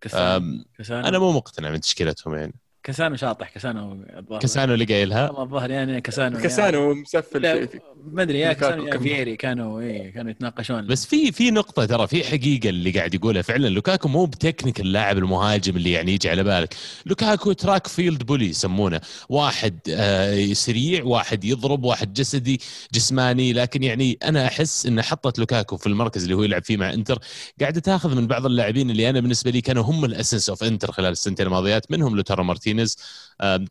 كسانو 0.00 0.36
أم، 0.36 0.64
كسانو 0.78 1.08
أنا 1.08 1.18
مو 1.18 1.32
مقتنع 1.32 1.70
من 1.70 1.80
تشكيلتهم 1.80 2.34
يعني. 2.34 2.54
كسانو 2.84 3.16
شاطح 3.16 3.50
كسانو 3.54 3.92
الظاهر. 4.18 4.40
كاسانو 4.40 4.74
اللي 4.74 4.84
قايلها. 4.84 5.26
والله 5.30 5.42
الظاهر 5.42 5.70
يعني 5.70 6.00
كسانو 6.00 6.38
كاسانو 6.38 6.94
مسفل 6.94 7.42
لا 7.42 7.54
في- 7.60 7.66
في- 7.66 7.80
ما 8.12 8.22
أدري 8.22 8.40
يا 8.40 8.52
كسانو 8.52 8.86
يا 8.86 8.98
فييري 8.98 9.36
كانوا 9.36 9.80
إيه 9.80 10.12
كانوا 10.12 10.30
يتناقشون. 10.30 10.86
بس 10.86 11.06
في 11.06 11.32
في 11.32 11.50
نقطة 11.50 11.84
ترى 11.84 12.06
في 12.06 12.24
حقيقة 12.24 12.68
اللي 12.68 12.90
قاعد 12.90 13.14
يقولها 13.14 13.42
فعلا 13.42 13.68
لوكاكو 13.68 14.08
مو 14.08 14.24
بتكنيك 14.26 14.80
اللاعب 14.80 15.18
المهاجم 15.18 15.76
اللي 15.76 15.92
يعني 15.92 16.12
يجي 16.14 16.30
على 16.30 16.44
بالك. 16.44 16.74
لوكاكو 17.06 17.52
track 17.52 17.86
field 17.86 18.22
bully 18.26 18.48
يسمونه. 18.48 19.00
واحد 19.28 19.78
آه 19.90 20.52
سريع 20.52 21.04
واحد 21.04 21.44
يضرب 21.44 21.84
واحد 21.84 22.12
جسدي 22.12 22.60
جسماني. 22.94 23.52
لكن 23.52 23.82
يعني 23.82 24.18
أنا 24.24 24.46
أحس 24.46 24.86
إن 24.86 25.02
حطت 25.02 25.38
لوكاكو 25.38 25.76
في 25.76 25.86
المركز 25.86 26.22
اللي 26.22 26.34
هو 26.34 26.42
يلعب 26.42 26.64
فيه 26.64 26.76
مع 26.76 26.92
إنتر 26.92 27.18
قاعدة 27.60 27.80
تاخذ 27.80 28.14
من 28.16 28.26
بعض 28.26 28.46
اللاعبين 28.46 28.90
اللي 28.90 29.10
أنا 29.10 29.20
بالنسبة 29.20 29.50
لي 29.50 29.60
كانوا 29.60 29.82
هم 29.84 30.04
ال 30.04 30.09
essence 30.09 30.48
of 30.48 30.64
إنتر 30.64 30.92
خلال 30.92 31.12
السنتين 31.12 31.46
الماضيات 31.46 31.90
منهم 31.90 32.16
لوتارو 32.16 32.44
مارتينيز 32.74 32.96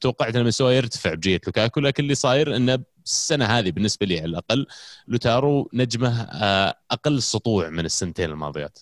توقعت 0.01 0.35
إن 0.35 0.43
مستواه 0.45 0.71
يرتفع 0.71 1.13
بجية 1.13 1.41
لوكاكو 1.47 1.79
لكن 1.79 2.03
اللي 2.03 2.15
صاير 2.15 2.55
إنه 2.55 2.79
السنة 3.05 3.45
هذه 3.45 3.71
بالنسبة 3.71 4.05
لي 4.05 4.17
على 4.17 4.25
الأقل 4.25 4.67
لوتارو 5.07 5.69
نجمه 5.73 6.21
آه، 6.21 6.75
أقل 6.91 7.21
سطوع 7.21 7.69
من 7.69 7.85
السنتين 7.85 8.29
الماضيات 8.29 8.79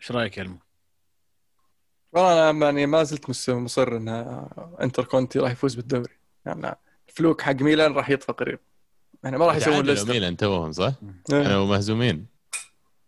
إيش 0.00 0.12
رأيك 0.12 0.38
يا 0.38 0.42
المو؟ 0.42 0.58
والله 2.12 2.50
أنا 2.50 2.64
يعني 2.66 2.86
ما 2.86 3.02
زلت 3.02 3.30
مس- 3.30 3.48
مصر 3.50 3.96
إن 3.96 4.08
إنتر 4.82 5.04
كونتي 5.04 5.38
راح 5.38 5.50
يفوز 5.52 5.74
بالدوري 5.74 6.12
يعني 6.46 6.76
ال 7.08 7.14
fluke 7.14 7.42
حق 7.42 7.52
ميلان 7.62 7.92
راح 7.92 8.10
يطفى 8.10 8.32
قريب 8.32 8.58
يعني 9.24 9.38
ما 9.38 9.46
راح 9.46 9.56
يسوون 9.56 9.86
ليستر 9.86 10.12
ميلان 10.12 10.36
توهم 10.36 10.72
صح؟ 10.72 10.92
إيه. 11.32 11.42
كانوا 11.42 11.66
مهزومين 11.66 12.26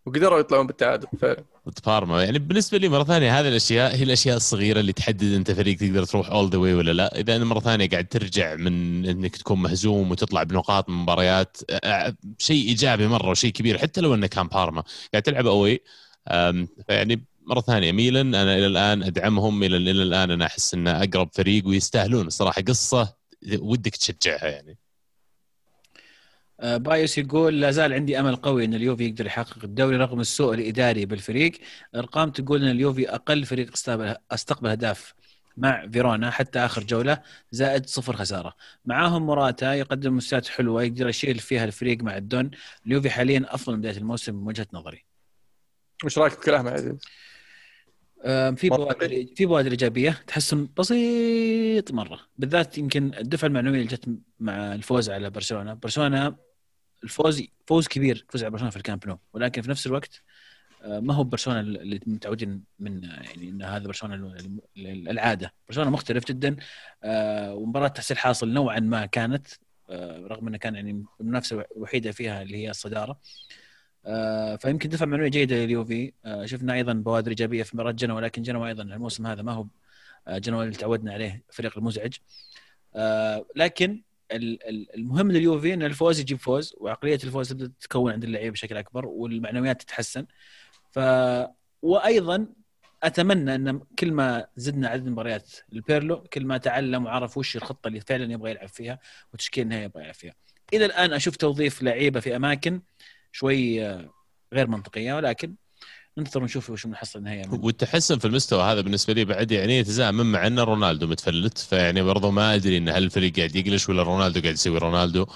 وقدروا 0.06 0.38
يطلعون 0.38 0.66
بالتعادل 0.66 1.06
فعلا. 1.20 1.44
ضد 1.68 1.78
بارما 1.86 2.24
يعني 2.24 2.38
بالنسبة 2.38 2.78
لي 2.78 2.88
مرة 2.88 3.04
ثانية 3.04 3.40
هذه 3.40 3.48
الأشياء 3.48 3.96
هي 3.96 4.02
الأشياء 4.02 4.36
الصغيرة 4.36 4.80
اللي 4.80 4.92
تحدد 4.92 5.32
أنت 5.32 5.50
فريق 5.50 5.76
تقدر 5.76 6.04
تروح 6.04 6.30
all 6.30 6.50
the 6.50 6.58
way 6.58 6.74
ولا 6.74 6.92
لا. 6.92 7.20
إذا 7.20 7.36
أنا 7.36 7.44
مرة 7.44 7.60
ثانية 7.60 7.88
قاعد 7.88 8.08
ترجع 8.08 8.54
من 8.54 9.06
إنك 9.06 9.36
تكون 9.36 9.62
مهزوم 9.62 10.10
وتطلع 10.10 10.42
بنقاط 10.42 10.88
من 10.88 10.96
مباريات 10.96 11.56
شيء 12.38 12.68
إيجابي 12.68 13.06
مرة 13.06 13.30
وشيء 13.30 13.52
كبير 13.52 13.78
حتى 13.78 14.00
لو 14.00 14.14
إنه 14.14 14.26
كان 14.26 14.46
بارما 14.46 14.82
قاعد 15.12 15.22
تلعب 15.22 15.46
away 15.46 15.80
فيعني 16.88 17.24
مرة 17.46 17.60
ثانية 17.60 17.92
ميلان 17.92 18.34
أنا 18.34 18.54
إلى 18.58 18.66
الآن 18.66 19.02
أدعمهم 19.02 19.62
إلى 19.62 19.76
الآن 19.76 20.30
أنا 20.30 20.46
أحس 20.46 20.74
إنه 20.74 20.90
أقرب 20.90 21.28
فريق 21.32 21.66
ويستاهلون. 21.66 22.26
الصراحه 22.26 22.62
قصة 22.62 23.14
ودك 23.58 23.96
تشجعها 23.96 24.46
يعني. 24.46 24.78
بايوس 26.62 27.18
يقول 27.18 27.60
لا 27.60 27.70
زال 27.70 27.92
عندي 27.92 28.20
أمل 28.20 28.36
قوي 28.36 28.64
إن 28.64 28.74
اليوفي 28.74 29.06
يقدر 29.06 29.26
يحقق 29.26 29.64
الدوري 29.64 29.96
رغم 29.96 30.20
السوء 30.20 30.54
الإداري 30.54 31.06
بالفريق، 31.06 31.52
الارقام 31.94 32.30
تقول 32.30 32.62
إن 32.62 32.70
اليوفي 32.70 33.08
أقل 33.08 33.44
فريق 33.44 33.72
استقبل 33.72 34.16
استقبل 34.30 34.68
اهداف 34.68 35.14
مع 35.56 35.88
فيرونا 35.88 36.30
حتى 36.30 36.58
آخر 36.58 36.84
جولة 36.84 37.22
زائد 37.50 37.86
صفر 37.86 38.16
خسارة، 38.16 38.56
معاهم 38.84 39.26
موراتا 39.26 39.74
يقدم 39.74 40.16
مستويات 40.16 40.48
حلوة 40.48 40.82
يقدر 40.82 41.08
يشيل 41.08 41.38
فيها 41.38 41.64
الفريق 41.64 42.02
مع 42.02 42.16
الدون، 42.16 42.50
اليوفي 42.86 43.10
حاليا 43.10 43.44
أفضل 43.48 43.72
من 43.72 43.80
بداية 43.80 43.96
الموسم 43.96 44.34
من 44.34 44.46
وجهه 44.46 44.66
نظري. 44.72 45.04
وش 46.04 46.18
رأيك 46.18 46.38
بكلامه 46.38 46.70
عزيز؟ 46.70 46.98
آه، 48.24 48.50
في. 48.50 48.68
بوادر 48.68 49.26
في 49.36 49.46
بوادر 49.46 49.70
إيجابية 49.70 50.22
تحسن 50.26 50.68
بسيط 50.78 51.92
مرة 51.92 52.20
بالذات 52.38 52.78
يمكن 52.78 53.14
الدفعة 53.14 53.48
المعنوية 53.48 53.74
اللي 53.74 53.86
جت 53.86 54.08
مع 54.40 54.74
الفوز 54.74 55.10
على 55.10 55.30
برشلونة 55.30 55.74
برشلونة 55.74 56.36
الفوز 57.04 57.42
فوز 57.66 57.88
كبير 57.88 58.26
فوز 58.28 58.42
على 58.42 58.50
برشلونة 58.50 58.70
في 58.70 58.76
الكامب 58.76 59.06
نو. 59.08 59.18
ولكن 59.32 59.62
في 59.62 59.70
نفس 59.70 59.86
الوقت 59.86 60.22
آه، 60.82 61.00
ما 61.00 61.14
هو 61.14 61.24
برشلونة 61.24 61.60
اللي 61.60 62.00
متعودين 62.06 62.64
من 62.78 63.02
يعني 63.04 63.48
إن 63.48 63.62
هذا 63.62 63.86
برشلونة 63.86 64.14
ال- 64.14 64.60
ال- 64.76 65.08
العادة. 65.08 65.52
برشلونة 65.68 65.90
مختلف 65.90 66.24
جدا 66.26 66.56
آه، 67.04 67.54
ومباراة 67.54 67.88
تحصيل 67.88 68.18
حاصل 68.18 68.48
نوعا 68.52 68.80
ما 68.80 69.06
كانت 69.06 69.46
آه، 69.90 70.18
رغم 70.26 70.48
إنه 70.48 70.58
كان 70.58 70.74
يعني 70.74 71.04
المنافسة 71.20 71.64
الوحيده 71.76 72.12
فيها 72.12 72.42
اللي 72.42 72.56
هي 72.56 72.70
الصدارة. 72.70 73.18
فيمكن 74.60 74.88
دفع 74.88 75.06
معنوية 75.06 75.28
جيدة 75.28 75.56
لليوفي. 75.56 76.12
شفنا 76.44 76.74
أيضا 76.74 76.92
بوادر 76.92 77.30
إيجابية 77.30 77.62
في 77.62 77.76
مباراة 77.76 77.90
جنوا 77.92 78.16
ولكن 78.16 78.42
جنوا 78.42 78.66
أيضا 78.68 78.82
الموسم 78.82 79.26
هذا 79.26 79.42
ما 79.42 79.52
هو 79.52 79.66
جنوا 80.28 80.62
اللي 80.64 80.74
تعودنا 80.74 81.12
عليه 81.12 81.42
الفريق 81.50 81.78
المزعج. 81.78 82.12
لكن 83.56 84.02
المهم 84.94 85.32
لليوفي 85.32 85.74
إن 85.74 85.82
الفوز 85.82 86.20
يجيب 86.20 86.38
فوز 86.38 86.74
وعقلية 86.78 87.18
الفوز 87.24 87.48
تبدأ 87.48 87.72
تتكون 87.80 88.12
عند 88.12 88.24
اللعيبه 88.24 88.52
بشكل 88.52 88.76
أكبر 88.76 89.06
والمعنويات 89.06 89.82
تتحسن. 89.82 90.26
ف 90.90 90.98
وأيضا 91.82 92.46
أتمنى 93.02 93.54
إن 93.54 93.80
كل 93.98 94.12
ما 94.12 94.46
زدنا 94.56 94.88
عدد 94.88 95.08
مباريات 95.08 95.50
البيرلو 95.72 96.22
كل 96.22 96.44
ما 96.46 96.58
تعلم 96.58 97.04
وعرف 97.04 97.38
وش 97.38 97.56
الخطة 97.56 97.88
اللي 97.88 98.00
فعلا 98.00 98.32
يبغى 98.32 98.50
يلعب 98.50 98.68
فيها 98.68 98.98
وتشكيل 99.34 99.64
النهائي 99.64 99.84
يبغى 99.84 100.02
يلعب 100.02 100.14
فيها. 100.14 100.34
إلى 100.74 100.84
الآن 100.84 101.12
أشوف 101.12 101.36
توظيف 101.36 101.82
لعيبة 101.82 102.20
في 102.20 102.36
أماكن 102.36 102.82
شوي 103.32 103.86
آه، 103.86 104.10
غير 104.52 104.66
منطقية 104.66 105.14
ولكن 105.14 105.54
ننتظر 106.18 106.42
ونشوف 106.42 106.70
وش 106.70 106.86
بنحصل 106.86 107.18
النهائي 107.18 107.42
منه. 107.48 107.64
والتحسن 107.64 108.18
في 108.18 108.24
المستوى 108.24 108.62
هذا 108.62 108.80
بالنسبة 108.80 109.12
لي 109.12 109.24
بعد 109.24 109.50
يعني 109.50 109.78
يتزامن 109.78 110.26
مع 110.26 110.46
ان 110.46 110.58
رونالدو 110.58 111.06
متفلت 111.06 111.58
فيعني 111.58 112.02
برضو 112.02 112.30
ما 112.30 112.54
أدري 112.54 112.78
إن 112.78 112.88
هل 112.88 113.04
الفريق 113.04 113.36
قاعد 113.36 113.56
يقلش 113.56 113.88
ولا 113.88 114.02
رونالدو 114.02 114.40
قاعد 114.40 114.54
يسوي 114.54 114.78
رونالدو 114.78 115.26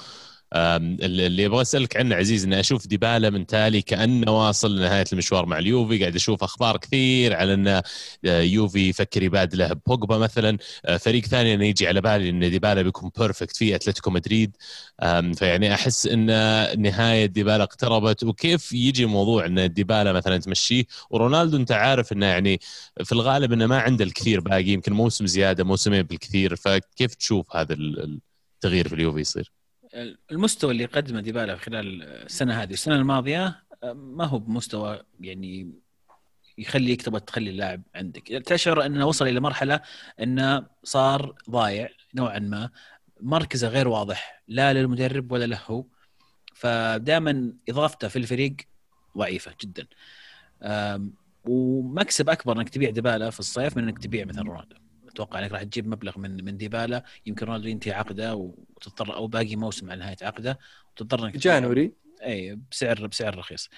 اللي 0.57 1.47
أبغى 1.47 1.63
اسالك 1.63 1.97
عنه 1.97 2.15
عزيز 2.15 2.45
اني 2.45 2.61
أشوف 2.61 2.87
ديبالا 2.87 3.31
من 3.31 3.47
تالي 3.47 3.83
كأنه 3.83 4.33
واصل 4.33 4.77
لنهاية 4.77 5.05
المشوار 5.13 5.47
مع 5.47 5.59
اليوفي 5.59 5.99
قاعد 6.01 6.15
أشوف 6.15 6.43
أخبار 6.43 6.77
كثير 6.77 7.35
على 7.37 7.55
إن 7.55 7.69
آه، 7.69 8.41
يوفي 8.41 8.89
يفكر 8.89 9.23
يبادله 9.23 9.73
بوجبا 9.87 10.19
مثلا. 10.19 10.59
آه، 10.85 10.97
فريق 10.97 11.25
ثاني 11.27 11.55
إنه 11.55 11.65
يجي 11.67 11.89
على 11.89 12.01
بالي 12.01 12.31
إن 12.31 12.51
ديبالا 12.51 12.83
بيكون 12.83 13.11
perfect 13.19 13.57
في 13.57 13.75
أتلتيكو 13.75 14.11
مدريد. 14.11 14.57
فيعني 15.35 15.75
أحس 15.75 16.07
إن 16.07 16.27
نهاية 16.83 17.27
ديبالا 17.27 17.63
اقتربت. 17.65 18.25
وكيف 18.25 18.73
يجي 18.73 19.07
موضوع 19.07 19.47
إن 19.47 19.73
ديبالا 19.73 20.13
مثلا 20.13 20.39
تمشيه؟ 20.39 20.85
ورونالدو 21.11 21.57
أنت 21.57 21.73
عارف 21.73 22.13
إنه 22.13 22.27
يعني 22.27 22.61
في 23.05 23.13
الغالب 23.13 23.53
إنه 23.53 23.67
ما 23.67 23.79
عنده 23.81 24.05
الكثير 24.05 24.41
باقي 24.41 24.65
يمكن 24.65 24.93
موسم 24.93 25.27
زيادة 25.27 25.65
موسمين 25.65 26.03
بالكثير. 26.03 26.57
فكيف 26.57 27.15
تشوف 27.15 27.57
هذا 27.57 27.75
ال- 27.75 28.21
التغيير 28.57 28.89
في 28.89 28.95
اليوفي 28.95 29.21
يصير؟ 29.21 29.56
المستوى 30.31 30.73
اللي 30.73 30.85
قدمه 30.85 31.21
ديبالا 31.21 31.57
خلال 31.57 32.03
السنة 32.03 32.63
هذه 32.63 32.71
والسنة 32.71 32.95
الماضية 32.95 33.63
ما 33.95 34.25
هو 34.25 34.39
بمستوى 34.39 35.03
يعني 35.21 35.73
يخليك 36.59 37.03
تبغى 37.03 37.21
تخلي 37.21 37.51
اللاعب 37.51 37.83
عندك. 37.95 38.23
تشعر 38.23 38.87
أنه 38.87 39.07
وصل 39.07 39.29
إلى 39.29 39.41
مرحلة 39.41 39.81
أنه 40.21 40.67
صار 40.85 41.35
ضايع 41.51 41.89
نوعا 42.15 42.39
ما. 42.39 42.71
مركزه 43.21 43.69
غير 43.69 43.89
واضح 43.89 44.43
لا 44.49 44.73
للمدرب 44.73 45.33
ولا 45.33 45.45
له 45.45 45.61
هو. 45.67 45.85
فدائما 46.55 47.53
إضافته 47.69 48.09
في 48.09 48.17
الفريق 48.17 48.57
ضعيفة 49.19 49.55
جدا. 49.61 49.87
ومكسب 51.45 52.31
أكبر 52.31 52.57
إنك 52.57 52.69
تبيع 52.69 52.91
ديبالا 52.91 53.31
في 53.31 53.41
الصيف 53.41 53.77
من 53.77 53.83
إنك 53.83 53.99
تبيع 53.99 54.25
مثلا 54.25 54.43
رونالدو. 54.43 54.77
أتوقع 55.17 55.39
إنك 55.39 55.53
راح 55.53 55.63
تجيب 55.63 55.89
مبلغ 55.89 56.19
من 56.19 56.45
من 56.45 56.57
ديبالا 56.57 57.05
يمكن 57.27 57.47
رونالدو 57.47 57.69
ينتهي 57.69 57.93
عقده 57.93 58.35
وتضطر 58.35 59.15
أو 59.15 59.27
باقي 59.27 59.57
موسم 59.57 59.91
على 59.91 60.01
نهاية 60.01 60.17
عقده 60.23 60.59
وتضطر 60.93 61.27
إنك. 61.27 61.37
جانوري. 61.37 61.93
اي 62.23 62.59
بسعر 62.71 63.07
بسعر 63.07 63.39
رخيص. 63.39 63.69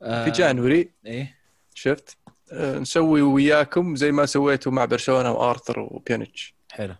في 0.00 0.30
جانوري. 0.34 0.90
إيه. 1.06 1.36
شفت؟ 1.74 2.16
آه، 2.52 2.78
نسوي 2.78 3.22
وياكم 3.22 3.96
زي 3.96 4.12
ما 4.12 4.26
سويتوا 4.26 4.72
مع 4.72 4.84
برشلونة 4.84 5.32
وآرثر 5.32 5.80
وبيانيتش 5.80 6.54
حلو. 6.72 6.94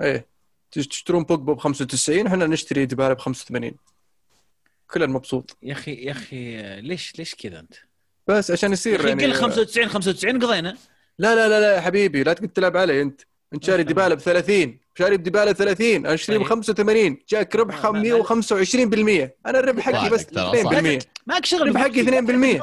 إيه. 0.00 0.26
تش- 0.70 0.86
تشترون 0.86 1.24
بوجبا 1.24 1.52
ب 1.52 1.58
95 1.58 2.26
إحنا 2.26 2.46
نشتري 2.46 2.86
ديبالا 2.86 3.12
ب 3.14 3.18
85 3.18 3.72
كلنا 4.90 5.06
مبسوط 5.06 5.56
يا 5.62 5.72
أخي 5.72 5.94
يا 5.94 6.10
أخي 6.12 6.56
ليش 6.80 7.18
ليش 7.18 7.34
كذا 7.34 7.60
أنت؟ 7.60 7.74
بس 8.26 8.50
عشان 8.50 8.72
يصير 8.72 9.06
يعني 9.08 9.24
قل 9.24 9.32
95 9.34 9.88
95 9.88 10.42
قضينا. 10.42 10.76
لا 11.18 11.34
لا 11.34 11.48
لا 11.48 11.60
لا 11.60 11.74
يا 11.74 11.80
حبيبي 11.80 12.22
لا 12.22 12.32
تقعد 12.32 12.48
تلعب 12.48 12.76
علي 12.76 13.02
أنت. 13.02 13.20
أنت 13.54 13.64
شاري. 13.64 13.82
ديبالا 13.82 14.14
ب 14.14 14.18
30 14.18 14.78
شاري 14.98 15.16
بديبالا 15.16 15.52
30 15.52 16.06
اشتري 16.06 16.38
ب 16.38 16.40
طيب. 16.40 16.48
85 16.50 17.18
جاك 17.28 17.56
ربح 17.56 17.84
ما- 17.84 17.90
ما- 17.90 18.22
125% 18.22 19.36
أنا 19.46 19.58
الربح 19.58 19.82
حقي 19.82 20.10
بس 20.10 20.20
صادق 20.20 20.70
ترى، 20.70 20.96
2% 20.98 20.98
ماك 21.26 21.44
شغل 21.44 21.68
ربح 21.68 21.80
حقي 21.80 22.02
2%. 22.02 22.62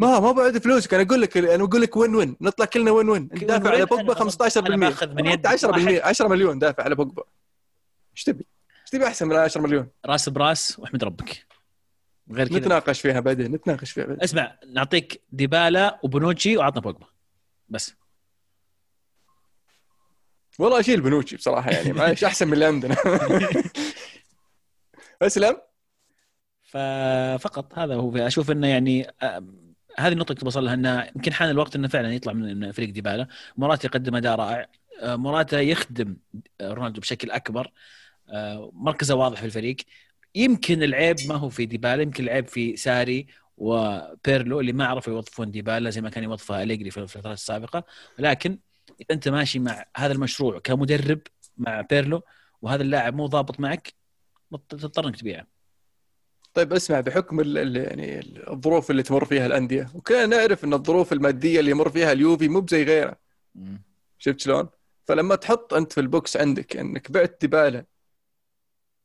ما 0.00 0.20
ما 0.20 0.32
بعد 0.32 0.58
فلوسك. 0.58 0.94
أنا 0.94 1.02
أقول 1.02 1.22
لك 1.22 1.36
أنا 1.36 1.64
أقول 1.64 1.82
لك 1.82 1.96
win 1.96 2.14
win. 2.14 2.36
نطلع 2.40 2.66
كلنا 2.66 2.90
win 2.90 3.08
win. 3.08 3.28
انت 3.32 3.44
دافع؟ 3.44 3.70
على 3.70 3.86
بوجبا 3.86 4.12
أنا 4.22 4.30
15% 4.30 4.56
أنا 4.66 4.76
باخذ 4.76 5.14
من 5.14 5.26
يد 5.26 5.32
أنت 5.32 5.46
10% 5.46 5.64
واحد. 5.68 6.00
10 6.08 6.28
مليون 6.28 6.58
دافع 6.58 6.82
على 6.84 6.94
بوجبا. 6.94 7.22
إيش 8.16 8.24
تبي؟ 8.24 8.46
إيش 8.82 8.90
تبي 8.90 9.06
أحسن 9.06 9.28
من 9.28 9.36
10 9.36 9.60
مليون؟ 9.60 9.86
راس 10.06 10.28
براس 10.28 10.78
واحمد 10.78 11.04
ربك. 11.04 11.46
غير 12.32 12.48
كذا. 12.48 12.58
نتناقش 12.58 13.00
فيها 13.00 13.20
بعدين 13.20 13.52
نتناقش 13.52 13.90
فيها 13.90 14.04
بعدين. 14.04 14.22
اسمع 14.22 14.56
نعطيك 14.72 15.20
ديبالا 15.32 16.00
وبونوتشي 16.02 16.56
وعطنا 16.56 16.80
بوجبا. 16.80 17.06
بس. 17.68 17.94
والله 20.58 20.80
أشيل 20.80 21.00
بنوتشي 21.00 21.36
بصراحة 21.36 21.70
يعني 21.70 21.92
معلش 21.92 22.24
أحسن 22.24 22.46
من 22.46 22.52
اللي 22.52 22.64
عندنا 22.64 22.96
اسلم 25.22 25.56
ففقط 26.62 27.78
هذا 27.78 27.94
هو. 27.94 28.16
أشوف 28.16 28.50
إنه 28.50 28.66
يعني 28.66 29.06
هذه 29.98 30.12
النقطة 30.12 30.34
كنت 30.34 30.44
بوصل 30.44 30.64
لها 30.64 30.74
إنه 30.74 31.10
يمكن 31.16 31.32
حان 31.32 31.50
الوقت 31.50 31.76
إنه 31.76 31.88
فعلا 31.88 32.14
يطلع 32.14 32.32
من 32.32 32.72
فريق 32.72 32.90
ديبالا. 32.90 33.28
موراتا 33.56 33.86
يقدم 33.86 34.16
أداء 34.16 34.36
رائع. 34.36 34.66
موراتا 35.02 35.60
يخدم 35.60 36.16
رونالدو 36.62 37.00
بشكل 37.00 37.30
أكبر. 37.30 37.72
مركزه 38.72 39.14
واضح 39.14 39.40
في 39.40 39.46
الفريق. 39.46 39.76
يمكن 40.34 40.82
العيب 40.82 41.16
ما 41.28 41.34
هو 41.34 41.48
في 41.48 41.66
ديبالا 41.66 42.02
يمكن 42.02 42.24
العيب 42.24 42.48
في 42.48 42.76
ساري 42.76 43.26
وبيرلو 43.56 44.60
اللي 44.60 44.72
ما 44.72 44.86
عرفوا 44.86 45.12
يوظفون 45.12 45.50
ديبالا 45.50 45.90
زي 45.90 46.00
ما 46.00 46.10
كان 46.10 46.24
يوظفها 46.24 46.62
أليجري 46.62 46.90
في 46.90 47.00
الفترات 47.00 47.36
السابقة 47.36 47.84
ولكن 48.18 48.58
إذا 49.00 49.06
أنت 49.10 49.28
ماشي 49.28 49.58
مع 49.58 49.84
هذا 49.96 50.12
المشروع 50.12 50.58
كمدرب 50.58 51.20
مع 51.56 51.80
بيرلو 51.80 52.22
وهذا 52.62 52.82
اللاعب 52.82 53.14
مو 53.14 53.26
ضابط 53.26 53.60
معك 53.60 53.92
تضطر 54.68 55.08
إنك 55.08 55.16
تبيعه 55.16 55.46
طيب 56.54 56.72
اسمع 56.72 57.00
بحكم 57.00 57.40
ال 57.40 57.76
يعني 57.76 58.20
الظروف 58.50 58.90
اللي 58.90 59.02
تمر 59.02 59.24
فيها 59.24 59.46
الأندية 59.46 59.90
وكلنا 59.94 60.26
نعرف 60.26 60.64
إن 60.64 60.74
الظروف 60.74 61.12
المادية 61.12 61.60
اللي 61.60 61.70
يمر 61.70 61.88
فيها 61.90 62.12
اليوفي 62.12 62.48
مو 62.48 62.60
بزي 62.60 62.82
غيره 62.84 63.16
شفت 64.18 64.40
شلون؟ 64.40 64.68
فلما 65.04 65.34
تحط 65.34 65.74
أنت 65.74 65.92
في 65.92 66.00
ال 66.00 66.06
books 66.06 66.36
عندك 66.36 66.76
إنك 66.76 67.10
بعت 67.10 67.36
ديبالا 67.40 67.84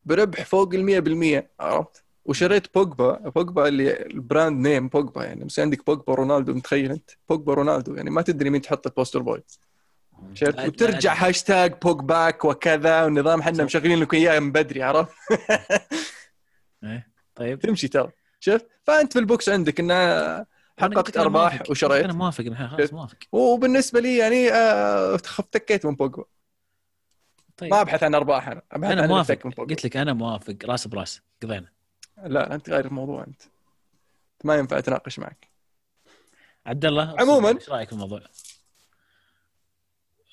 بربح 0.06 0.46
فوق 0.46 0.74
ال 0.74 1.44
100% 1.50 1.50
عرفت؟ 1.60 2.04
وشريت 2.32 2.74
بوجبا 2.76 3.12
بوجبا 3.30 3.68
اللي 3.68 4.02
ال 4.06 4.16
brand 4.16 4.68
name 4.68 4.88
بوجبا 4.88 5.24
يعني. 5.24 5.46
بس 5.46 5.60
عندك 5.60 5.86
بوجبا 5.86 6.14
رونالدو 6.14 6.54
متخيل 6.54 6.92
أنت؟ 6.92 7.10
بوجبا 7.30 7.54
رونالدو 7.54 7.96
يعني 7.96 8.10
ما 8.10 8.22
تدري 8.22 8.50
مين 8.50 8.62
تحط 8.62 8.88
ال 8.88 8.92
poster 8.92 9.20
boy 9.22 9.44
شفت؟ 10.34 10.56
لا- 10.56 10.66
وترجع 10.68 11.14
هاشتاج 11.14 11.74
PogBack 11.82 12.46
وكذا 12.46 13.04
والنظام 13.04 13.42
حنا 13.42 13.64
مشغلين 13.64 14.00
لكم 14.00 14.18
اياه 14.18 14.40
من 14.40 14.52
بدري 14.52 14.84
عرفت؟ 14.84 15.12
إيه، 16.84 17.08
طيب. 17.36 17.60
تمشي 17.60 17.88
ترى. 17.88 18.12
شفت؟ 18.40 18.68
فأنت 18.84 19.14
في 19.14 19.20
ال 19.20 19.25
books 19.25 19.50
عندك 19.50 19.80
إنه 19.80 19.94
حققت 20.80 21.10
لك 21.10 21.18
أرباح. 21.18 21.64
وشريت. 21.70 22.04
أنا 22.04 22.14
موافق 22.14 22.44
خلاص 22.54 22.94
موافق. 22.94 23.18
وبالنسبة 23.32 24.00
لي 24.00 24.18
يعني 24.18 24.52
آه 24.52 25.16
افتكيت 25.16 25.86
من 25.86 25.96
بوجبا. 25.96 26.24
طيب. 27.58 27.72
ما 27.74 27.82
أبحث 27.82 28.04
عن 28.04 28.16
أرباح 28.16 28.48
أنا 28.48 28.62
أبحث 28.72 28.92
أنا 28.92 29.02
عن 29.02 29.08
موافق. 29.10 29.32
افتك 29.32 29.46
من 29.46 29.52
بوجبا. 29.52 29.76
قلت 29.76 29.86
لك 29.86 29.98
أنا 29.98 30.14
موافق 30.14 30.56
راس 30.66 30.88
براس 30.88 31.22
قضينا. 31.44 31.68
لا 32.26 32.56
أنت 32.56 32.70
غير 32.70 32.86
الموضوع 32.86 33.24
أنت. 33.24 33.42
ما 34.44 34.56
ينفع 34.56 34.78
أتناقش 34.78 35.20
معك. 35.20 35.48
عبد 36.66 36.86
الله 36.86 37.16
عموماً. 37.20 37.50
إيش 37.50 37.70
رأيك 37.70 37.88
في 37.88 37.94
الموضوع؟ 37.94 38.22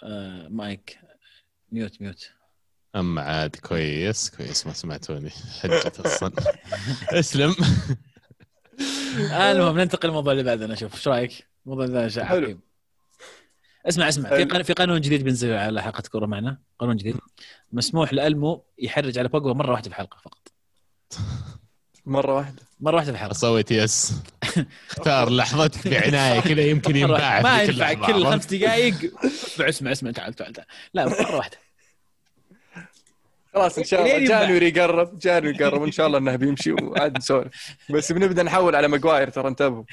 آه 0.03 0.49
mic. 0.49 0.99
mute 1.73 2.03
mute. 2.03 2.31
اما 2.97 3.23
عاد 3.23 3.57
كويس 3.57 4.31
كويس 4.37 4.67
ما 4.67 4.73
سمعتوني. 4.73 5.31
حجت 5.31 6.01
أصلا. 6.01 6.33
أسلم. 7.21 7.55
آه 9.33 9.53
المهم 9.53 9.79
ننتقل 9.79 10.09
للموضوع 10.09 10.33
اللي 10.33 10.45
بعدنا 10.45 10.75
شوف 10.75 10.95
إيش 10.95 11.09
رأيك؟ 11.09 11.49
الموضوع 11.67 11.85
ذا 11.85 12.09
شيء 12.09 12.25
حلو. 12.25 12.59
اسمع 13.87 14.09
اسمع. 14.09 14.29
في. 14.29 14.45
قانون 14.45 14.63
في 14.63 14.73
قانون 14.73 15.01
جديد 15.01 15.25
بينزل 15.25 15.53
على 15.53 15.83
حلقة 15.83 16.03
كورة 16.09 16.27
معنا. 16.27 16.59
قانون 16.79 16.97
جديد. 16.97 17.17
مسموح 17.73 18.13
لألمو 18.13 18.65
يحرج 18.79 19.19
على 19.19 19.29
بوجبا 19.29 19.53
مرة 19.53 19.71
واحدة 19.71 19.83
في 19.83 19.89
الحلقة 19.89 20.19
فقط. 20.19 20.49
مرة 22.09 22.35
واحدة. 22.35 22.63
مرة 22.81 22.95
واحدة 22.95 23.13
في 23.13 23.19
الحلقة 23.19 23.33
سويت 23.33 23.71
يس. 23.71 24.23
اختار 24.91 25.31
لحظتك 25.31 25.89
بعناية 25.89 26.41
كذا 26.41 26.63
يمكن 26.63 26.97
ينباع. 26.97 27.41
ما 27.41 27.63
ينفع. 27.63 27.93
كل 27.93 28.27
خمس 28.27 28.47
دقائق 28.47 28.95
اسمع 29.25 29.69
اسمع 29.73 29.93
اسمع 29.93 30.11
تعال 30.11 30.35
تعال 30.35 30.53
تعال. 30.53 30.67
لا 30.95 31.07
مرة 31.07 31.37
واحدة. 31.37 31.57
خلاص 33.55 33.79
إن 33.79 33.85
شاء 33.85 34.17
الله. 34.17 34.29
جانوري 34.29 34.69
يقرب 34.69 35.19
جانوري 35.19 35.57
يقرب. 35.57 35.83
إن 35.83 35.93
شاء 35.93 36.07
الله 36.07 36.19
إنه 36.19 36.37
بيمشي. 36.37 36.73
وعاد 36.73 37.19
نسولف. 37.19 37.77
بس 37.91 38.13
بنبدأ 38.13 38.43
نحول 38.43 38.77
على 38.77 38.89
ماجواير 38.89 39.31
ترى 39.31 39.49
انتبهوا. 39.49 39.85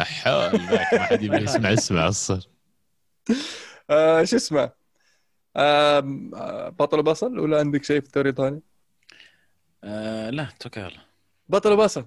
حول 0.00 0.60
ما 0.60 0.78
حد 0.78 1.22
يبي 1.22 1.36
يسمع. 1.36 1.72
اسمع 1.72 2.08
أصلا 2.08 2.40
آه 3.90 4.24
شو 4.24 4.36
اسمه؟ 4.36 4.70
آه 5.56 6.00
بطل 6.78 7.02
بصل؟ 7.02 7.38
ولا 7.38 7.58
عندك 7.58 7.84
شيء 7.84 8.00
في 8.00 8.06
الدوري 8.06 8.30
الإيطالي؟ 8.30 8.60
آه 9.84 10.30
لا 10.30 10.48
توكل 10.60 10.80
على 10.80 10.90
الله 10.92 11.07
بطل 11.48 11.76
بصل 11.76 12.04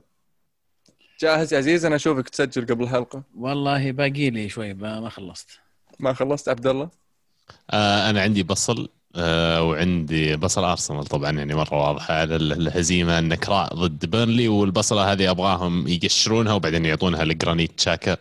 جاهز 1.22 1.54
يا 1.54 1.58
عزيز؟ 1.58 1.86
أنا 1.86 1.96
أشوفك 1.96 2.30
تسجل 2.30 2.66
قبل 2.66 2.84
الحلقة. 2.84 3.24
والله 3.38 3.92
باقي 3.92 4.30
لي 4.30 4.50
شوي 4.50 4.74
ما 4.74 5.00
ما 5.00 5.10
خلصت. 5.10 5.48
ما 6.00 6.14
خلصت؟ 6.14 6.50
عبد 6.50 6.68
الله؟ 6.68 6.90
آه 7.72 8.10
أنا 8.10 8.22
عندي 8.22 8.44
بصل 8.44 8.90
آه 9.16 9.64
وعندي 9.64 10.36
بصل 10.36 10.64
أرسنال 10.64 11.06
طبعا 11.06 11.32
يعني 11.32 11.56
مرة 11.56 11.74
واضحه 11.88 12.14
على 12.14 12.36
ال- 12.36 12.52
الهزيمة 12.54 13.20
النكراء 13.20 13.76
ضد 13.76 14.06
بيرنلي 14.06 14.48
والبصلة 14.48 15.12
هذه 15.12 15.32
أبغاهم 15.32 15.88
يقشرونها 15.88 16.54
وبعدين 16.54 16.86
يعطونها 16.86 17.24
لجرانيت 17.26 17.80
شاكا 17.80 18.18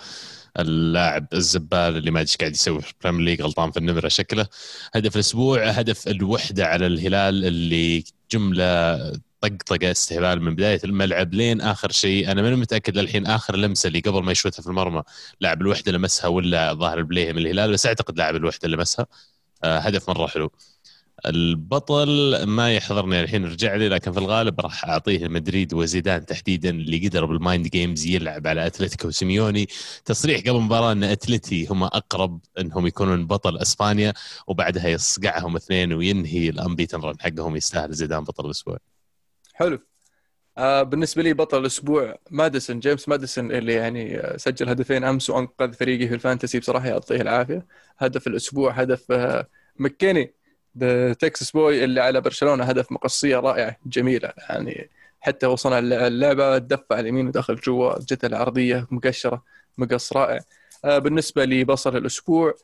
اللاعب 0.59 1.27
الزبال 1.33 1.97
اللي 1.97 2.11
ما 2.11 2.21
أدري 2.21 2.29
إيش 2.31 2.37
قاعد 2.37 2.53
يسوي 2.53 2.81
في 2.81 2.93
ال 2.93 2.97
Premier 2.97 3.25
League 3.25 3.43
غلطان 3.43 3.71
في 3.71 3.77
النمرة 3.77 4.09
شكله. 4.09 4.47
هدف 4.95 5.15
الأسبوع 5.15 5.65
هدف 5.71 6.09
الوحدة 6.09 6.67
على 6.67 6.87
الهلال 6.87 7.45
اللي 7.45 8.05
جملة 8.33 8.97
طقطقه 9.41 9.91
استهبال 9.91 10.43
من 10.43 10.55
بداية 10.55 10.81
الملعب 10.85 11.35
لين 11.35 11.61
آخر 11.61 11.91
شيء. 11.93 12.33
أنا 12.33 12.43
ماني 12.43 12.57
متأكد 12.57 12.99
للحين 12.99 13.27
آخر 13.27 13.57
لمسة 13.57 13.87
اللي 13.87 14.01
قبل 14.01 14.23
ما 14.23 14.33
يشوتها 14.33 14.63
في 14.63 14.69
المرمى 14.69 15.03
لاعب 15.41 15.63
الوحدة 15.63 15.93
لمسها 15.93 16.29
ولا 16.29 16.75
ظاهر 16.75 16.99
البليهي 16.99 17.33
من 17.33 17.39
الهلال 17.39 17.73
بس 17.73 17.87
أعتقد 17.87 18.19
لاعب 18.19 18.37
الوحدة 18.37 18.69
لمسها. 18.69 19.07
آه 19.65 19.79
هدف 19.79 20.11
مرة 20.11 20.27
حلو. 20.27 20.51
البطل 21.27 22.43
ما 22.45 22.75
يحضرني 22.75 23.21
الحين 23.21 23.45
رجع 23.45 23.75
لي 23.75 23.89
لكن 23.89 24.13
في 24.13 24.19
الغالب 24.19 24.61
راح 24.61 24.85
أعطيه 24.85 25.29
مدريد 25.29 25.75
وزيدان 25.75 26.27
تحديدا 26.27 26.71
اللي 26.71 27.09
قدر 27.09 27.25
بال 27.25 27.39
mind 27.39 27.67
games 27.69 28.07
يلعب 28.07 28.47
على 28.47 28.67
أتلتيكو 28.67 29.09
وسيميوني. 29.09 29.67
تصريح 30.05 30.41
قبل 30.41 30.57
المباراه 30.57 30.93
إن 30.93 31.05
أتلتي 31.05 31.67
هم 31.67 31.85
أقرب 31.85 32.41
إنهم 32.61 32.87
يكونون 32.87 33.27
بطل 33.27 33.59
إسبانيا 33.59 34.13
وبعدها 34.47 34.89
يصقعهم 34.89 35.57
اثنين 35.57 35.93
وينهي 35.93 36.49
ال 36.49 36.54
unbeaten 36.54 37.01
run 37.01 37.15
حقهم 37.21 37.57
يستاهل 37.57 37.93
زيدان 37.93 38.25
بطل 38.25 38.47
الأسبوع. 38.47 38.79
حلو. 39.61 39.79
آه 40.59 40.83
بالنسبة 40.83 41.23
لي 41.23 41.33
بطل 41.33 41.61
الأسبوع 41.61 42.19
ماديسون 42.31 42.81
جيمس 42.81 43.09
ماديسون 43.09 43.53
اللي 43.53 43.73
يعني 43.75 44.23
سجل 44.37 44.69
هدفين 44.69 45.05
أمس 45.05 45.31
وأنقذ 45.31 45.73
فريقي 45.73 46.09
في 46.09 46.15
ال 46.15 46.20
fantasy 46.20 46.59
بصراحة 46.59 46.87
يعطيه 46.89 47.21
العافية. 47.21 47.67
هدف 47.99 48.27
الأسبوع 48.27 48.73
هدف 48.73 49.13
آه 49.13 49.47
مكيني 49.79 50.35
ذا 50.79 51.13
Texas 51.13 51.51
boy 51.51 51.85
اللي 51.85 52.01
على 52.01 52.21
برشلونة 52.21 52.65
هدف 52.65 52.93
مقصية 52.93 53.37
رائعة 53.37 53.77
جميلة. 53.87 54.33
يعني 54.49 54.91
حتى 55.21 55.47
وصلنا 55.47 55.79
اللعبة 56.07 56.59
دفع 56.59 57.01
اليمين 57.01 57.27
ودخل 57.29 57.57
جوا 57.57 57.99
جت 57.99 58.25
العرضية 58.25 58.87
مقشرة 58.91 59.45
مقص 59.79 60.13
رائع. 60.13 60.41
آه 60.85 60.99
بالنسبة 60.99 61.45
لبصل 61.45 61.97
الأسبوع 61.97 62.55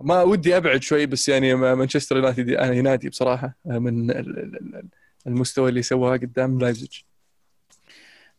ما 0.00 0.22
ودي 0.22 0.56
أبعد 0.56 0.82
شوي 0.82 1.06
بس 1.06 1.28
يعني 1.28 1.54
ما- 1.54 1.74
مانشستر 1.74 2.16
يونايتد 2.16 2.50
أنا 2.50 2.72
ينادي 2.72 3.08
بصراحة 3.08 3.56
آه، 3.70 3.78
من 3.78 4.06
المستوى 5.26 5.68
اللي 5.68 5.82
سواه 5.82 6.16
قدام 6.16 6.58
لايبزيج. 6.60 7.00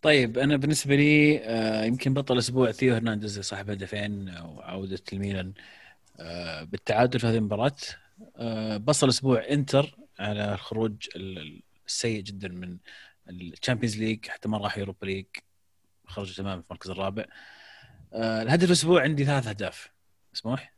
طيب 0.01 0.37
أنا 0.37 0.57
بالنسبة 0.57 0.95
لي 0.95 1.39
آه، 1.43 1.83
يمكن 1.85 2.13
بطل 2.13 2.33
الأسبوع 2.33 2.71
ثيو 2.71 2.95
هرنانديز 2.95 3.39
صاحب 3.39 3.69
هدفين 3.69 4.29
وعودة 4.29 5.03
الميلان 5.13 5.53
آه، 6.19 6.63
بالتعادل 6.63 7.19
في 7.19 7.27
هذه 7.27 7.37
المباراة. 7.37 7.75
آه، 8.37 8.77
بصل 8.77 9.07
الأسبوع 9.07 9.49
إنتر 9.49 9.97
على 10.19 10.53
الخروج 10.53 11.07
ال- 11.15 11.61
السيء 11.87 12.21
جدا 12.21 12.47
من 12.47 12.77
ال 13.29 13.36
Champions 13.36 13.97
League 13.97 14.27
حتى 14.27 14.49
ما 14.49 14.57
راح 14.57 14.77
Europa 14.77 15.05
League 15.05 15.25
خرجوا 16.05 16.35
تماما 16.35 16.61
في 16.61 16.67
المركز 16.69 16.89
الرابع. 16.89 17.25
الهدف 18.13 18.67
الأسبوع 18.67 19.01
عندي 19.01 19.25
ثلاث 19.25 19.47
أهداف 19.47 19.89
مسموح؟ 20.33 20.73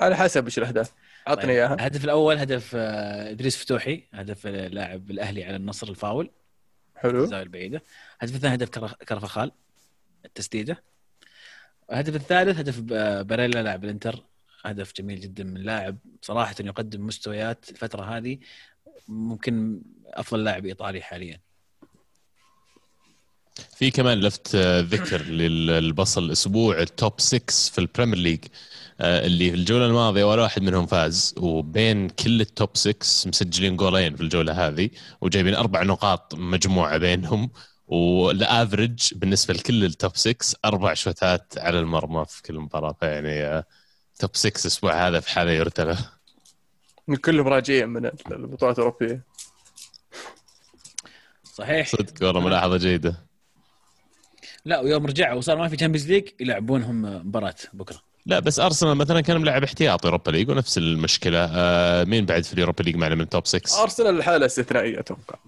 على 0.00 0.16
حسب 0.16 0.44
إيش 0.44 0.58
الأهداف. 0.58 0.92
عطني 1.26 1.42
طيب، 1.42 1.50
إياها. 1.50 1.74
الهدف 1.74 2.04
الأول 2.04 2.38
هدف 2.38 2.72
آه، 2.76 3.30
إدريس 3.30 3.56
فتوحي 3.56 4.02
هدف 4.12 4.46
لاعب 4.46 5.10
الأهلي 5.10 5.44
على 5.44 5.56
النصر 5.56 5.88
الفاول 5.88 6.30
حلو. 6.96 7.24
الزاويه 7.24 7.42
البعيدة. 7.42 7.82
الهدف 8.22 8.36
الثاني 8.36 8.54
هدف 8.54 8.68
كرف- 8.68 8.94
كرفخال 8.94 9.52
التسديدة. 10.24 10.82
الهدف 11.92 12.14
الثالث 12.16 12.58
هدف 12.58 12.80
باريلا 13.26 13.62
لاعب 13.62 13.84
الإنتر. 13.84 14.22
هدف 14.64 14.92
جميل 14.96 15.20
جدا 15.20 15.44
من 15.44 15.60
لاعب 15.62 15.96
صراحة 16.22 16.54
يقدم 16.60 17.06
مستويات 17.06 17.70
الفترة 17.70 18.02
هذه 18.16 18.38
ممكن 19.08 19.82
أفضل 20.06 20.44
لاعب 20.44 20.66
إيطالي 20.66 21.02
حاليا. 21.02 21.40
في 23.76 23.90
كمان 23.90 24.20
لفت 24.20 24.54
آه، 24.54 24.80
ذكر 24.80 25.22
للبصل 25.22 26.24
الأسبوع 26.24 26.80
ال 26.80 26.90
top 26.90 27.20
6 27.20 27.70
في 27.72 27.78
ال 27.78 27.83
Premier 27.83 28.18
League 28.18 28.44
اللي 29.00 29.50
في 29.50 29.56
الجولة 29.56 29.86
الماضية 29.86 30.24
ولا 30.24 30.42
واحد 30.42 30.62
منهم 30.62 30.86
فاز. 30.86 31.34
وبين 31.38 32.08
كل 32.08 32.40
ال 32.40 32.49
top 32.49 32.76
6 32.76 33.28
مسجلين 33.28 33.76
جولين 33.76 34.16
في 34.16 34.22
الجولة 34.22 34.66
هذه 34.66 34.90
وجايبين 35.20 35.54
أربع 35.54 35.82
نقاط 35.82 36.34
مجموعة 36.34 36.98
بينهم. 36.98 37.50
وال 37.86 38.14
average 38.14 39.14
بالنسبة 39.14 39.54
لكل 39.54 39.84
ال 39.84 39.92
top 39.92 40.16
6 40.16 40.56
أربع 40.64 40.94
شوتات 40.94 41.54
على 41.58 41.78
المرمى 41.78 42.24
في 42.28 42.42
كل 42.42 42.58
مباراة. 42.58 42.96
فيعني 43.00 43.42
آه، 43.42 43.64
top 44.18 44.36
6 44.36 44.60
الأسبوع 44.60 45.08
هذا 45.08 45.20
في 45.20 45.30
حالة 45.30 45.50
يرثى 45.50 45.83
لها 45.83 45.96
كلهم 47.24 47.48
راجعين 47.48 47.88
من 47.88 48.10
البطولات 48.30 48.78
الأوروبية. 48.78 49.24
صحيح. 51.44 51.88
صدق 51.88 52.26
والله 52.26 52.40
ملاحظة 52.40 52.76
جيدة. 52.76 53.16
لا 54.64 54.80
ويوم 54.80 55.06
رجعوا 55.06 55.38
وصار 55.38 55.58
ما 55.58 55.68
في 55.68 55.76
Champions 55.76 56.10
League 56.10 56.28
يلعبونهم 56.40 57.02
مباراة 57.02 57.54
بكرة. 57.72 58.13
لا 58.26 58.38
بس 58.38 58.60
أرسنال 58.60 58.96
مثلا 58.96 59.20
كان 59.20 59.40
ملعب 59.40 59.64
احتياطي 59.64 60.08
Europa 60.08 60.30
League 60.30 60.50
ونفس 60.50 60.78
المشكلة. 60.78 61.48
آه 61.52 62.04
مين 62.04 62.26
بعد 62.26 62.44
في 62.44 62.52
ال 62.52 62.56
Europa 62.56 62.82
League 62.82 62.96
معنا 62.96 63.14
من 63.14 63.28
top 63.28 63.46
6 63.46 63.82
أرسنال 63.82 64.16
الحاله 64.16 64.46
استثنائية 64.46 65.00
أتوقع. 65.00 65.38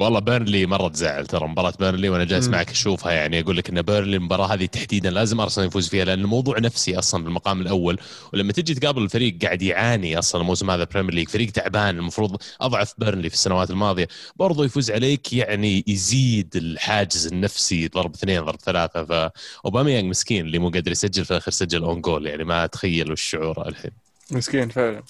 والله 0.00 0.20
بيرنلي 0.20 0.66
مرة 0.66 0.88
تزعل 0.88 1.26
ترى 1.26 1.48
مباراة 1.48 1.72
بيرنلي 1.80 2.08
وأنا 2.08 2.24
جالس. 2.24 2.48
معك 2.48 2.70
أشوفها 2.70 3.12
يعني 3.12 3.40
أقول 3.40 3.56
لك 3.56 3.70
إن 3.70 3.82
بيرنلي 3.82 4.16
المباراة 4.16 4.46
هذه 4.46 4.66
تحديدا 4.66 5.10
لازم 5.10 5.40
أرسنال 5.40 5.66
يفوز 5.66 5.88
فيها 5.88 6.04
لأن 6.04 6.20
الموضوع 6.20 6.58
نفسي 6.58 6.98
أصلا 6.98 7.24
بالمقام 7.24 7.60
الأول 7.60 7.98
ولما 8.32 8.52
تجي 8.52 8.74
تقابل 8.74 9.02
الفريق 9.02 9.38
قاعد 9.42 9.62
يعاني 9.62 10.18
أصلا 10.18 10.40
الموسم 10.40 10.70
هذا 10.70 10.84
Premier 10.84 11.14
League 11.14 11.28
فريق 11.28 11.50
تعبان 11.50 11.98
المفروض 11.98 12.36
أضعف 12.60 12.94
بيرنلي 12.98 13.28
في 13.28 13.34
السنوات 13.34 13.70
الماضية 13.70 14.08
برضه 14.36 14.64
يفوز 14.64 14.90
عليك 14.90 15.32
يعني 15.32 15.84
يزيد 15.86 16.56
الحاجز 16.56 17.26
النفسي 17.26 17.88
ضرب 17.88 18.14
اثنين 18.14 18.44
ضرب 18.44 18.60
ثلاثة 18.60 19.04
فاوباميانج 19.04 20.10
مسكين 20.10 20.46
اللي 20.46 20.58
مو 20.58 20.70
قادر 20.70 20.90
يسجل 20.90 21.24
في 21.24 21.30
الاخير 21.30 21.54
سجل 21.54 21.82
own 21.82 22.00
goal 22.00 22.26
يعني 22.26 22.44
ما 22.44 22.64
أتخيل 22.64 23.12
وش 23.12 23.22
شعوره 23.22 23.68
الحين 23.68 23.90
مسكين 24.30 24.68
فعلا 24.68 25.02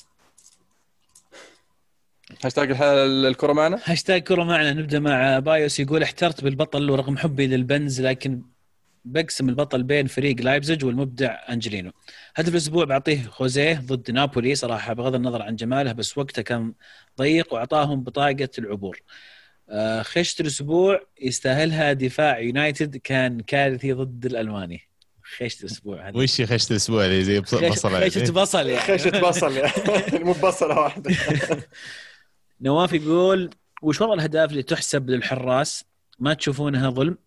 هاشتاج 2.44 2.76
الكرة 2.80 3.52
معنا؟ 3.52 3.80
هاشتاج 3.84 4.22
كرة 4.22 4.44
معنا 4.44 4.72
نبدأ 4.72 4.98
مع 4.98 5.38
بايوس 5.38 5.80
يقول 5.80 6.02
احترت 6.02 6.44
بالبطل 6.44 6.90
ورغم 6.90 7.16
حبي 7.16 7.46
للبنز 7.46 8.00
لكن 8.00 8.42
بقسم 9.04 9.48
البطل 9.48 9.82
بين 9.82 10.06
فريق 10.06 10.40
لايبزيج 10.40 10.84
والمبدع 10.84 11.36
أنجلينو. 11.50 11.92
هدف 12.36 12.52
الأسبوع 12.52 12.84
بعطيه 12.84 13.22
خوزيه 13.22 13.82
ضد 13.86 14.10
نابولي 14.10 14.54
صراحة 14.54 14.92
بغض 14.92 15.14
النظر 15.14 15.42
عن 15.42 15.56
جماله 15.56 15.92
بس 15.92 16.18
وقته 16.18 16.42
كان 16.42 16.72
ضيق 17.18 17.54
وأعطاهم 17.54 18.02
بطاقة 18.02 18.48
العبور. 18.58 19.02
آه، 19.70 20.02
خيشة 20.02 20.42
الأسبوع 20.42 21.00
يستاهلها 21.20 21.92
دفاع 21.92 22.38
يونايتد 22.38 22.96
كان 22.96 23.40
كارثي 23.40 23.92
ضد 23.92 24.26
الألماني. 24.26 24.80
خيشة 25.36 25.60
الأسبوع 25.60 26.08
هذا. 26.08 26.18
وش 26.18 26.42
خشت 26.42 26.70
الأسبوع 26.70 27.04
اللي 27.04 27.24
زي 27.24 27.40
بصل 27.40 27.62
يعني. 27.62 27.74
خيشة 28.10 28.32
بصل 28.32 28.66
يعني. 28.66 28.98
خشة 28.98 29.20
بصل 29.20 29.56
يعني. 29.56 30.24
مو 30.24 30.32
ببصله 30.32 30.78
واحدة. 30.80 31.10
نواف 32.60 32.92
يقول 32.92 33.50
وش 33.82 34.00
وضع 34.00 34.14
الأهداف 34.14 34.50
اللي 34.50 34.62
تحسب 34.62 35.10
للحراس؟ 35.10 35.84
ما 36.18 36.34
تشوفونها 36.34 36.90
ظلم. 36.90 37.18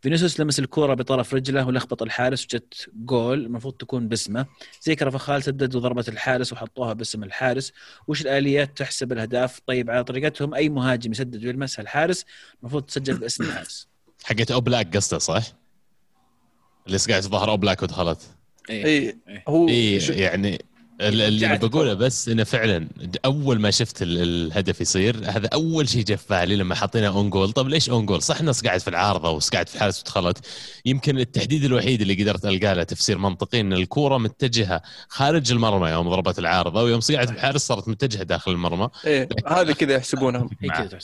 فينيسيوس 0.00 0.40
لمس 0.40 0.58
الكورة 0.58 0.94
بطرف 0.94 1.34
رجله 1.34 1.66
ولخبط 1.66 2.02
الحارس 2.02 2.44
وجت 2.44 2.90
جول 2.94 3.44
المفروض 3.44 3.74
تكون 3.74 4.08
باسمه. 4.08 4.46
زي 4.82 4.96
كرفخال 4.96 5.42
سدد 5.42 5.74
وضربت 5.76 6.08
الحارس 6.08 6.52
وحطوها 6.52 6.92
باسم 6.92 7.24
الحارس. 7.24 7.72
وش 8.08 8.22
الآليات 8.22 8.78
تحسب 8.78 9.12
الأهداف؟ 9.12 9.60
طيب 9.66 9.90
على 9.90 10.04
طريقتهم 10.04 10.54
أي 10.54 10.68
مهاجم 10.68 11.10
يسدد 11.12 11.44
ويلمسها 11.44 11.82
الحارس 11.82 12.24
المفروض 12.60 12.82
تسجل 12.82 13.14
باسم 13.18 13.44
الحارس. 13.44 13.88
حقت 14.24 14.50
أوبلاك 14.50 14.96
قصده 14.96 15.18
صح؟ 15.18 15.42
اللي 16.86 16.98
قاعد 17.08 17.22
ظهر 17.22 17.50
أوبلاك 17.50 17.82
ودخلت 17.82 18.22
اي 18.70 18.84
اي 19.28 19.42
هو 19.48 19.68
شو- 19.98 20.12
يعني 20.12 20.64
اللي 21.08 21.58
بقوله. 21.58 21.94
بس 21.94 22.28
إنه 22.28 22.44
فعلا 22.44 22.88
أول 23.24 23.60
ما 23.60 23.70
شفت 23.70 24.02
ال- 24.02 24.22
الهدف 24.22 24.80
يصير 24.80 25.16
هذا 25.24 25.48
أول 25.54 25.88
شيء 25.88 26.04
جاء 26.04 26.16
في 26.16 26.24
بالي 26.30 26.56
لما 26.56 26.74
حطينا 26.74 27.08
own 27.08 27.30
goal 27.30 27.52
طب 27.52 27.68
ليش 27.68 27.90
own 27.90 28.06
goal؟ 28.06 28.22
صح 28.22 28.40
إنه 28.40 28.54
قاعد 28.64 28.80
في 28.80 28.88
العارضة 28.88 29.30
وقاعد 29.30 29.68
في 29.68 29.74
الحارس 29.74 30.00
ودخلت 30.00 30.38
يمكن 30.84 31.18
التحديد 31.18 31.64
الوحيد 31.64 32.00
اللي 32.00 32.22
قدرت 32.22 32.44
القى 32.44 32.74
له 32.74 32.82
تفسير 32.82 33.18
منطقي 33.18 33.60
إن 33.60 33.72
الكورة 33.72 34.18
متجهة 34.18 34.82
خارج 35.08 35.52
المرمى 35.52 35.88
يوم 35.90 36.08
ضربت 36.10 36.38
العارضة 36.38 36.82
ويوم 36.82 37.00
صقعت 37.00 37.28
في 37.28 37.34
الحارس 37.34 37.60
صارت 37.66 37.88
متجهة 37.88 38.22
داخل 38.22 38.50
المرمى. 38.52 38.88
إيه 39.06 39.28
هذه 39.46 39.72
كذا 39.72 39.94
يحسبونها 39.94 40.48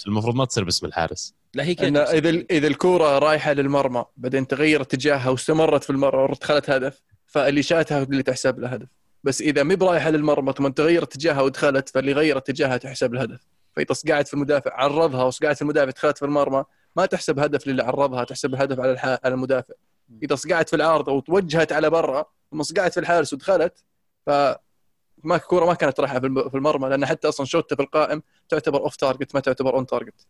المفروض 0.07 0.35
ما 0.35 0.45
تصير 0.45 0.65
باسم 0.65 0.87
الحارس. 0.87 1.35
لا 1.55 1.65
هي 1.65 1.75
كذا. 1.75 2.13
إذا 2.13 2.31
إذا 2.51 2.67
الكورة 2.67 3.19
رايحة 3.19 3.53
للمرمى 3.53 4.05
بعدين 4.17 4.47
تغير 4.47 4.81
اتجاهها 4.81 5.29
واستمرت 5.29 5.85
في 5.85 5.91
المرمى 5.91 6.23
ودخلت 6.31 6.71
هدف 6.71 7.03
فاللي 7.27 7.63
شاتها 7.63 8.03
اللي 8.03 8.23
تحسب 8.23 8.59
له 8.59 8.69
هدف. 8.69 8.89
بس 9.27 9.41
إذا 9.41 9.63
ما 9.63 9.75
برايحه 9.75 10.11
للمرمى 10.11 10.53
ثم 10.53 10.69
تغير 10.69 11.03
اتجاهها 11.03 11.41
ودخلت 11.43 11.89
فاللي 11.89 12.13
غير 12.13 12.39
اتجاهها 12.39 12.77
تحسب 12.77 13.15
الهدف. 13.15 13.41
فإذا 13.73 13.93
صقعت 13.93 14.29
في 14.29 14.35
المدافع 14.35 14.75
عرضها 14.75 15.25
وصقعت 15.25 15.57
في 15.57 15.63
المدافع 15.63 15.91
دخلت 15.91 16.19
في 16.19 16.25
المرمى 16.25 16.65
ما 16.97 17.07
تحسب 17.07 17.39
هدف 17.39 17.67
للي 17.67 17.83
عرضها 17.83 18.25
تحسب 18.25 18.55
الهدف 18.55 18.81
على 18.81 18.93
الح... 18.93 19.05
على 19.07 19.35
المدافع. 19.35 19.75
إذا 20.23 20.35
صقعت 20.35 20.69
في 20.69 20.77
العارضه 20.77 21.13
وتوجهت 21.13 21.73
على 21.73 21.91
برا 21.91 22.25
ثم 22.51 22.63
صقعت 22.63 22.93
في 22.93 23.01
الحارس 23.01 23.33
ودخلت 23.33 23.85
ف 24.27 24.31
ما 25.25 25.37
الكوره 25.37 25.67
ما 25.67 25.75
كانت 25.75 26.01
رايحة 26.01 26.21
في 26.21 26.27
الم- 26.27 26.49
في 26.49 26.55
المرمى 26.57 26.89
لأن 26.89 27.07
حتى 27.07 27.29
أصلا 27.29 27.47
شوتة 27.47 27.77
في 27.77 27.83
القائم 27.83 28.23
تعتبر 28.49 28.81
off 28.81 28.97
target 28.97 29.35
ما 29.35 29.41
تعتبر 29.41 29.75
on 29.75 29.87
target 29.87 30.27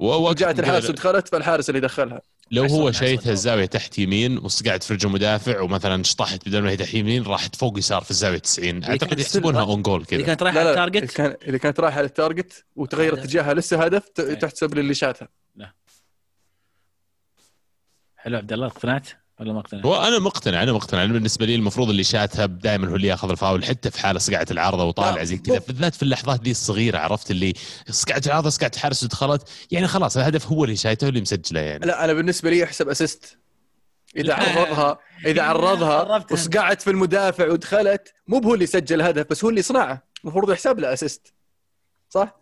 رجعت 0.00 0.60
الحارس 0.60 0.90
ودخلت 0.90 1.28
فالحارس 1.28 1.68
اللي 1.68 1.80
دخلها. 1.80 2.20
لو 2.50 2.64
هو 2.64 2.92
شايتها. 2.92 3.32
الزاويه 3.32 3.66
تحت 3.66 3.98
يمين 3.98 4.38
وصقعت 4.38 4.82
في 4.82 4.94
رجل 4.94 5.08
مدافع 5.08 5.60
ومثلا 5.60 6.02
شطحت 6.02 6.48
بدل 6.48 6.62
ما 6.62 6.70
هي 6.70 6.76
تحت 6.76 6.94
يمين 6.94 7.22
راحت 7.22 7.56
فوق 7.56 7.78
يسار 7.78 8.02
في 8.02 8.10
الزاوية 8.10 8.38
90 8.38 8.84
أعتقد 8.84 9.20
يحسبونها 9.20 9.62
own 9.62 9.82
goal 9.82 10.00
اذا 10.00 10.10
كذا. 10.10 10.22
كانت 10.26 10.42
رايحة 10.42 10.54
لا 10.54 10.60
على 10.60 10.74
لا 10.74 10.84
اللي, 10.84 10.98
ال 10.98 11.01
target 11.01 11.16
كان 11.16 11.36
اللي 11.48 11.58
كانت 11.58 11.80
رايحة 11.80 12.02
لل 12.02 12.18
target 12.18 12.64
وتغير. 12.76 13.14
اتجاهها 13.14 13.54
لسه 13.54 13.84
هدف 13.84 14.04
أي. 14.18 14.36
تحسب 14.36 14.74
للي 14.74 14.94
شاتها. 14.94 15.28
حلو 18.16 18.36
عبد 18.36 18.52
الله 18.52 18.66
اقتنعت؟ 18.66 19.08
ولا 19.40 19.52
ما 19.52 19.60
اقتنعت؟ 19.60 19.86
هو 19.86 20.02
أنا 20.02 20.18
مقتنع 20.18 20.62
أنا 20.62 20.72
مقتنع. 20.72 21.04
أنا 21.04 21.12
بالنسبة 21.12 21.46
لي 21.46 21.54
المفروض 21.54 21.90
اللي 21.90 22.04
شاتها 22.04 22.46
دائما 22.46 22.88
هو 22.88 22.96
اللي 22.96 23.06
ياخذ 23.08 23.30
القول 23.30 23.64
حتى 23.64 23.90
في 23.90 24.00
حالة 24.00 24.18
صقعت 24.18 24.50
العارضة 24.50 24.84
وطالع 24.84 25.24
زي 25.24 25.36
كذا. 25.36 25.58
بالذات 25.58 25.94
في 25.94 26.02
اللحظات 26.02 26.40
دي 26.40 26.50
الصغيرة 26.50 26.98
عرفت؟ 26.98 27.30
اللي 27.30 27.54
صقعت 27.90 28.26
العارضة 28.26 28.50
صقعت 28.50 28.74
الحارس 28.74 29.02
ودخلت. 29.04 29.48
يعني 29.70 29.86
خلاص 29.86 30.16
الهدف 30.16 30.46
هو 30.46 30.64
اللي 30.64 30.76
شايته 30.76 31.08
اللي 31.08 31.20
مسجله 31.20 31.60
يعني. 31.60 31.86
لا 31.86 32.04
أنا 32.04 32.12
بالنسبة 32.12 32.50
لي 32.50 32.64
أحسب 32.64 32.88
assist. 32.88 33.38
إذا 34.16 34.22
لا. 34.22 34.34
عرضها 34.34 34.98
إذا 35.26 35.42
عرضها 35.42 36.12
عرفتها. 36.12 36.34
وصقعت 36.34 36.82
في 36.82 36.90
المدافع 36.90 37.48
ودخلت 37.48 38.14
مو 38.28 38.38
هو 38.38 38.54
اللي 38.54 38.66
سجل 38.66 39.02
هدف 39.02 39.26
بس 39.30 39.44
هو 39.44 39.50
اللي 39.50 39.62
صنعه. 39.62 40.02
المفروض 40.24 40.50
يحسب 40.50 40.78
له 40.78 40.92
assist. 40.92 41.32
صح؟ 42.10 42.40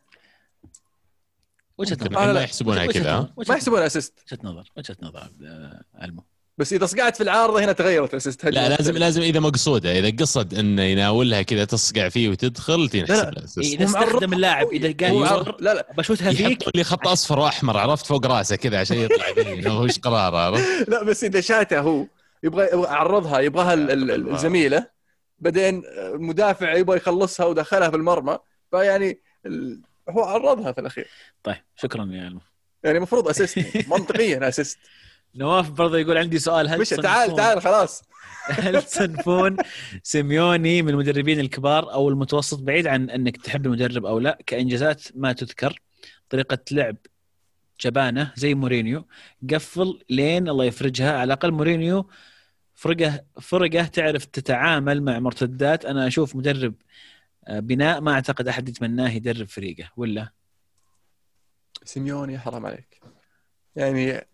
وجهة 1.79 1.99
نظر. 2.03 2.33
ما 2.33 2.41
يحسبونها 2.43 2.87
كذا 2.87 3.20
ما 3.49 3.55
يحسبون 3.55 3.83
assist 3.82 4.20
وجهه 4.33 4.39
نظر. 4.45 4.73
وجهة 4.77 4.97
نظر. 5.03 5.19
عبد- 5.19 5.83
ألمو. 6.03 6.25
بس 6.59 6.72
إذا 6.72 6.86
صقعت 6.86 7.16
في 7.16 7.22
العارضة 7.22 7.64
هنا 7.64 7.72
تغيرت 7.72 8.14
assist 8.15 8.45
لا 8.44 8.68
لازم 8.68 8.97
لازم 8.97 9.22
إذا 9.22 9.40
مقصودة 9.40 9.98
إذا 9.98 10.16
قصد 10.20 10.55
إنه 10.55 10.82
يناولها 10.82 11.43
كذا 11.43 11.64
تصقع 11.64 12.09
فيه 12.09 12.28
وتدخل 12.28 12.89
تنحسب 12.89 13.30
لا. 13.35 13.44
assist. 13.45 13.74
إذا 13.74 13.85
استخدم 13.85 14.32
اللاعب 14.32 14.66
إذا 14.72 15.06
قال 15.06 15.55
لا 15.60 15.74
لا 15.74 15.86
بشوتها 15.98 16.32
فيك 16.32 16.76
لي 16.76 16.85
خط 16.85 17.09
أصفر 17.09 17.39
وأحمر 17.39 17.76
عرفت 17.76 18.06
فوق 18.06 18.26
راسه 18.26 18.56
كذا 18.56 18.80
عشان 18.80 18.97
يطلع 18.97 19.24
هو 19.72 19.85
إيش 19.85 19.98
قراره 19.98 20.36
عرفت؟ 20.36 20.89
لا 20.89 21.02
بس 21.05 21.24
إذا 21.24 21.40
شاته 21.40 21.80
هو 21.80 22.06
يبغى 22.43 22.68
عرضها 22.86 23.40
يبغاها 23.40 23.74
ال- 23.74 23.90
ال- 23.90 24.10
ال- 24.10 24.30
الزميلة 24.35 24.86
بعدين 25.39 25.82
المدافع 26.14 26.74
يبغى 26.74 26.97
يخلصها 26.97 27.47
ودخلها 27.47 27.90
في 27.90 27.97
المرمى 27.97 28.39
فيعني 28.70 29.20
ال- 29.47 29.80
هو 30.10 30.22
عرضها 30.22 30.72
في 30.72 30.80
الأخير 30.80 31.09
طيب 31.43 31.56
شكرا 31.76 32.05
يا. 32.12 32.39
يعني 32.85 32.97
المفروض 32.98 33.28
assist 33.28 33.59
منطقيا 33.89 34.48
assist 34.49 34.78
نواف 35.35 35.71
برضه 35.71 35.99
يقول 35.99 36.19
عندي 36.19 36.39
سؤال 36.39 36.69
هل 36.69 36.81
مش 36.81 36.89
تعال 36.89 37.37
تعال 37.37 37.63
خلاص. 37.63 38.03
هل 38.49 38.83
تصنفون 38.83 39.57
سيميوني 40.03 40.83
من 40.83 40.89
المدربين 40.89 41.41
الكبار 41.41 41.93
أو 41.93 42.09
المتوسط 42.09 42.59
بعيد 42.59 42.87
عن 42.87 43.11
أنك 43.11 43.37
تحب 43.37 43.67
المدرب 43.67 44.07
أو 44.07 44.19
لا 44.19 44.39
كإنجازات 44.47 45.03
ما 45.15 45.33
تذكر 45.33 45.81
طريقة 46.31 46.59
لعب 46.71 46.97
جبانة 47.81 48.33
زي 48.37 48.55
مورينيو 48.55 49.07
قفل 49.53 50.05
لين 50.11 50.49
الله 50.49 50.65
يفرجها 50.65 51.13
على 51.13 51.25
الأقل 51.25 51.53
مورينيو 51.53 52.11
فرقه 52.75 53.25
فرقه 53.41 53.85
تعرف 53.85 54.25
تتعامل 54.25 55.03
مع 55.03 55.19
مرتدات. 55.19 55.85
أنا 55.85 56.07
أشوف 56.07 56.37
مدرب 56.37 56.75
آه، 57.47 57.61
بناء 57.61 58.01
ما 58.01 58.13
أعتقد 58.13 58.49
أحد 58.49 58.69
يتمناه 58.69 59.11
يدرب 59.11 59.47
فريقه 59.47 59.91
ولا؟ 59.97 60.29
سيميوني 61.85 62.39
حرام 62.39 62.67
عليك. 62.67 63.01
يعني 63.77 64.27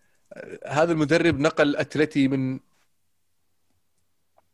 هذا 0.66 0.92
المدرب 0.92 1.40
نقل 1.40 1.76
أتلتي 1.76 2.28
من 2.28 2.60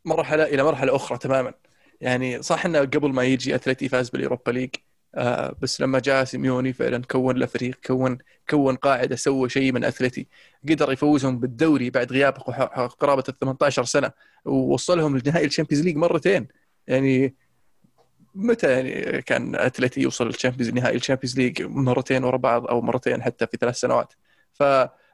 مرحلة 0.05 0.43
إلى 0.43 0.63
مرحلة 0.63 0.95
أخرى 0.95 1.17
تماما. 1.17 1.53
يعني 2.01 2.41
صح 2.41 2.65
إنه 2.65 2.79
قبل 2.79 3.13
ما 3.13 3.23
يجي 3.23 3.55
أتلتي 3.55 3.89
فاز 3.89 4.09
بال 4.09 4.20
Europa 4.20 4.51
League 4.51 4.69
آه 5.15 5.55
بس 5.61 5.81
لما 5.81 5.99
جاء 5.99 6.23
سيميوني 6.23 6.73
فعلا 6.73 7.01
كون 7.11 7.37
له 7.37 7.45
فريق 7.45 7.75
كون 7.85 8.17
كون 8.49 8.75
قاعدة 8.75 9.15
سوى 9.15 9.49
شيء 9.49 9.71
من 9.71 9.83
أتلتي. 9.83 10.27
قدر 10.69 10.91
يفوزهم 10.91 11.39
بالدوري 11.39 11.89
بعد 11.89 12.11
غياب 12.11 12.33
قرابة 12.99 13.23
ال 13.29 13.39
18 13.39 13.83
سنة 13.83 14.11
ووصلهم 14.45 15.17
لنهائي 15.17 15.45
ال 15.45 15.49
Champions 15.49 15.85
League 15.85 15.95
مرتين. 15.95 16.47
يعني 16.87 17.35
متى 18.35 18.71
يعني 18.71 19.21
كان 19.21 19.55
أتلتي 19.55 20.01
يوصل 20.01 20.27
ال 20.27 20.32
Champions 20.32 20.73
نهائي 20.73 20.95
ال 20.97 21.01
Champions 21.01 21.39
League 21.39 21.61
مرتين 21.61 22.23
ورا 22.23 22.37
بعض 22.37 22.67
أو 22.67 22.81
مرتين 22.81 23.23
حتى 23.23 23.47
في 23.47 23.57
ثلاث 23.57 23.75
سنوات؟ 23.75 24.13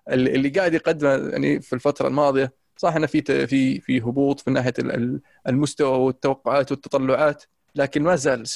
فاللي 0.08 0.50
قاعد 0.50 0.74
يقدمه 0.74 1.30
يعني 1.30 1.62
في 1.62 1.74
الفترة 1.74 2.08
الماضية 2.08 2.54
صح 2.78 2.96
إنه 2.96 3.08
في 3.08 3.48
في 3.48 3.80
في 3.82 4.00
هبوط 4.02 4.40
في 4.40 4.52
ناحية 4.52 4.74
ال- 4.80 4.92
ال- 4.92 5.22
المستوى 5.48 5.98
والتوقعات 5.98 6.72
والتطلعات 6.72 7.44
لكن 7.76 8.04
ما 8.04 8.16
زال 8.16 8.48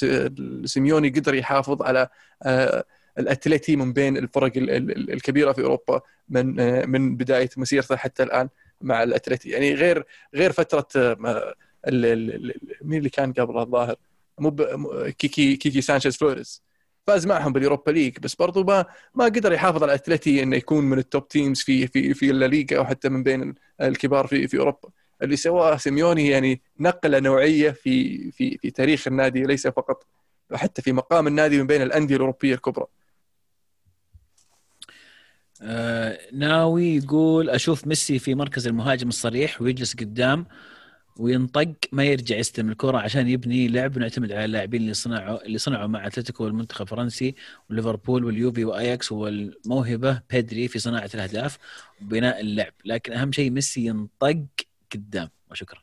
سيميوني 0.68 1.08
قدر 1.08 1.34
يحافظ 1.34 1.82
على 1.82 2.08
آه، 2.42 2.84
الاتلتي 3.18 3.76
من 3.76 3.92
بين 3.92 4.16
الفرق 4.16 4.52
ال- 4.56 4.70
ال- 4.70 5.12
الكبيرة 5.12 5.52
في 5.52 5.62
أوروبا 5.62 6.00
من 6.28 6.60
آه، 6.60 6.84
من 6.86 7.16
بداية 7.16 7.50
مسيرته 7.56 7.96
حتى 7.96 8.22
الآن 8.22 8.48
مع 8.80 9.02
الاتلتي 9.02 9.48
يعني 9.48 9.74
غير 9.74 10.04
غير 10.34 10.52
فترة 10.52 10.88
آه، 10.96 11.54
مين 12.82 12.98
اللي 12.98 13.08
كان 13.10 13.32
قبله 13.32 13.62
الظاهر؟ 13.62 13.96
مو 14.38 14.50
كيكي 15.18 15.56
كيكي 15.56 15.80
سانشيز 15.80 16.16
فلوريز 16.16 16.62
فاز 17.06 17.26
معهم 17.26 17.52
بال 17.52 17.61
Europa 17.61 17.90
League 17.90 18.18
بس 18.18 18.34
برضو 18.34 18.64
ما 18.64 18.84
ما 19.14 19.24
قدر 19.24 19.52
يحافظ 19.52 19.82
على 19.82 19.94
أتلتي 19.94 20.42
إنه 20.42 20.56
يكون 20.56 20.84
من 20.84 20.98
ال 20.98 21.05
top 21.05 21.28
teams 21.28 21.60
في 21.60 21.86
في 21.86 22.14
في 22.14 22.30
الليغا 22.30 22.76
أو 22.78 22.84
حتى 22.84 23.08
من 23.08 23.22
بين 23.22 23.54
الكبار 23.80 24.26
في 24.26 24.48
في 24.48 24.58
أوروبا. 24.58 24.88
اللي 25.22 25.36
سواه 25.36 25.76
سيميوني 25.76 26.28
يعني 26.28 26.62
نقلة 26.80 27.18
نوعية 27.18 27.70
في 27.70 28.30
في 28.30 28.58
في 28.58 28.70
تاريخ 28.70 29.08
النادي 29.08 29.42
ليس 29.42 29.66
فقط 29.66 30.06
حتى 30.54 30.82
في 30.82 30.92
مقام 30.92 31.26
النادي 31.26 31.58
من 31.58 31.66
بين 31.66 31.82
الأندية 31.82 32.16
الأوروبية 32.16 32.54
الكبرى. 32.54 32.86
آه 35.62 36.18
ناوي 36.32 36.96
يقول 36.96 37.50
أشوف 37.50 37.86
ميسي 37.86 38.18
في 38.18 38.34
مركز 38.34 38.66
المهاجم 38.66 39.08
الصريح 39.08 39.62
ويجلس 39.62 39.96
قدام. 39.96 40.46
وينطق 41.16 41.72
ما 41.92 42.04
يرجع 42.04 42.36
يستلم 42.36 42.70
الكرة 42.70 42.98
عشان 42.98 43.28
يبني 43.28 43.68
لعب 43.68 43.96
ونعتمد 43.96 44.32
على 44.32 44.44
اللاعبين 44.44 44.80
اللي 44.82 44.94
صنعوا 44.94 45.44
اللي 45.46 45.58
صنعوا 45.58 45.86
مع 45.86 46.06
أتلتيكو 46.06 46.44
والمنتخب 46.44 46.82
الفرنسي 46.82 47.34
وليفربول 47.70 48.24
واليوفي 48.24 48.64
وأياكس 48.64 49.12
والموهبة 49.12 50.20
بيدري 50.30 50.68
في 50.68 50.78
صناعة 50.78 51.10
الأهداف 51.14 51.58
وبناء 52.02 52.40
اللعب. 52.40 52.72
لكن 52.84 53.12
أهم 53.12 53.32
شيء 53.32 53.50
ميسي 53.50 53.84
ينطق 53.86 54.36
قدام. 54.92 55.28
وشكرا. 55.50 55.78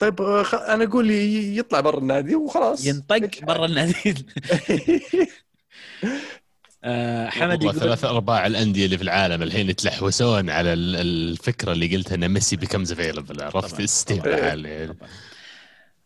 طيب 0.00 0.20
آه، 0.22 0.42
خ- 0.42 0.54
أنا 0.54 0.84
أقول 0.84 1.10
يطلع 1.10 1.80
برا 1.80 1.98
النادي 1.98 2.34
وخلاص. 2.34 2.86
ينطق 2.86 3.44
برا 3.44 3.66
النادي. 3.66 4.14
آه 6.86 7.28
حمد 7.28 7.62
يقول 7.62 7.74
ثلاث 7.74 8.04
أرباع 8.04 8.46
الأندية 8.46 8.84
اللي 8.84 8.96
في 8.96 9.04
العالم 9.04 9.42
الحين 9.42 9.70
يتلحوسون 9.70 10.50
على 10.50 10.72
ال- 10.72 10.96
الفكرة 10.96 11.72
اللي 11.72 11.96
قلتها 11.96 12.14
إن 12.14 12.28
ميسي 12.28 12.56
becomes 12.56 12.92
available 12.92 13.42
عرفت. 13.42 13.80
استهبال. 13.80 14.96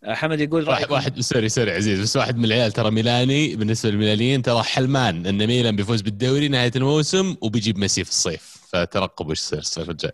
آه، 0.05 0.15
حمد 0.15 0.41
يقول 0.41 0.69
واحد 0.69 0.79
رأيكم 0.81 0.95
واحد 0.95 1.21
sorry 1.21 1.49
sorry 1.49 1.73
عزيز 1.73 2.01
بس 2.01 2.17
واحد 2.17 2.37
من 2.37 2.45
العيال 2.45 2.73
ترى 2.73 2.91
ميلاني 2.91 3.57
بالنسبة 3.57 3.91
للميلانيين 3.91 4.43
ترى 4.43 4.63
حلمان 4.63 5.27
إن 5.27 5.47
ميلان 5.47 5.77
بيفوز 5.77 6.01
بالدوري 6.01 6.49
نهاية 6.49 6.73
الموسم 6.77 7.37
وبيجيب 7.41 7.79
ميسي 7.79 8.05
في 8.05 8.11
الصيف. 8.11 8.57
فترقبوا 8.73 9.31
إيش 9.31 9.39
يصير 9.39 9.59
الصيف 9.59 9.91
الجاي. 9.91 10.13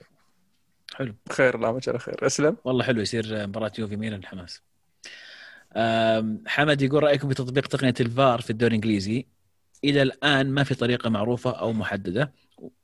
حلو. 0.95 1.15
خير 1.33 1.55
اللهم 1.55 1.77
اجعله 1.77 1.99
خير. 1.99 2.27
أسلم؟ 2.27 2.57
والله 2.65 2.85
حلو 2.85 3.01
يصير 3.01 3.47
مباراة 3.47 3.73
يوفي 3.79 3.97
ميلان 3.97 4.25
حماس. 4.25 4.61
حمد 6.47 6.83
يقول 6.83 7.03
رأيكم 7.03 7.29
في 7.29 7.35
تطبيق 7.35 7.67
تقنية 7.67 7.95
الفار 8.01 8.41
في 8.41 8.51
الدوري 8.51 8.69
الإنجليزي؟ 8.77 9.27
إلى 9.85 10.03
الآن 10.03 10.51
ما 10.51 10.65
في 10.65 10.75
طريقة 10.75 11.11
معروفة 11.11 11.51
أو 11.51 11.73
محددة. 11.73 12.33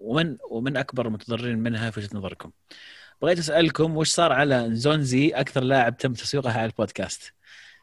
ومن 0.01 0.36
ومن 0.51 0.77
أكبر 0.77 1.06
المتضررين 1.06 1.59
منها 1.59 1.90
في 1.90 2.01
وجهة 2.01 2.10
نظركم. 2.16 2.51
بغيت 3.23 3.39
أسألكم 3.39 3.97
وش 3.97 4.09
صار 4.09 4.32
على 4.32 4.69
نزونزي 4.69 5.28
أكثر 5.28 5.64
لاعب 5.64 5.97
تم 5.97 6.12
تسويقه 6.12 6.52
على 6.52 6.66
البودكاست؟ 6.66 7.32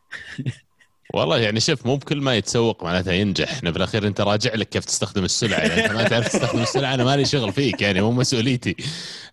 والله 1.13 1.37
يعني 1.39 1.59
شوف 1.59 1.85
مو 1.85 1.95
بكل 1.95 2.21
ما 2.21 2.35
يتسوق 2.35 2.83
معناته 2.83 3.11
ينجح. 3.11 3.51
إحنا 3.51 3.71
في 3.71 3.77
الأخير 3.77 4.07
أنت 4.07 4.21
راجع 4.21 4.53
لك 4.55 4.69
كيف 4.69 4.85
تستخدم 4.85 5.23
السلعة. 5.23 5.59
يعني 5.59 5.85
أنت 5.85 5.91
ما 5.91 6.03
تعرف 6.03 6.27
تستخدم 6.27 6.61
السلعة 6.61 6.93
أنا 6.93 7.03
مالي 7.03 7.25
شغل 7.25 7.53
فيك 7.53 7.81
يعني 7.81 8.01
مو 8.01 8.11
مسؤوليتي. 8.11 8.75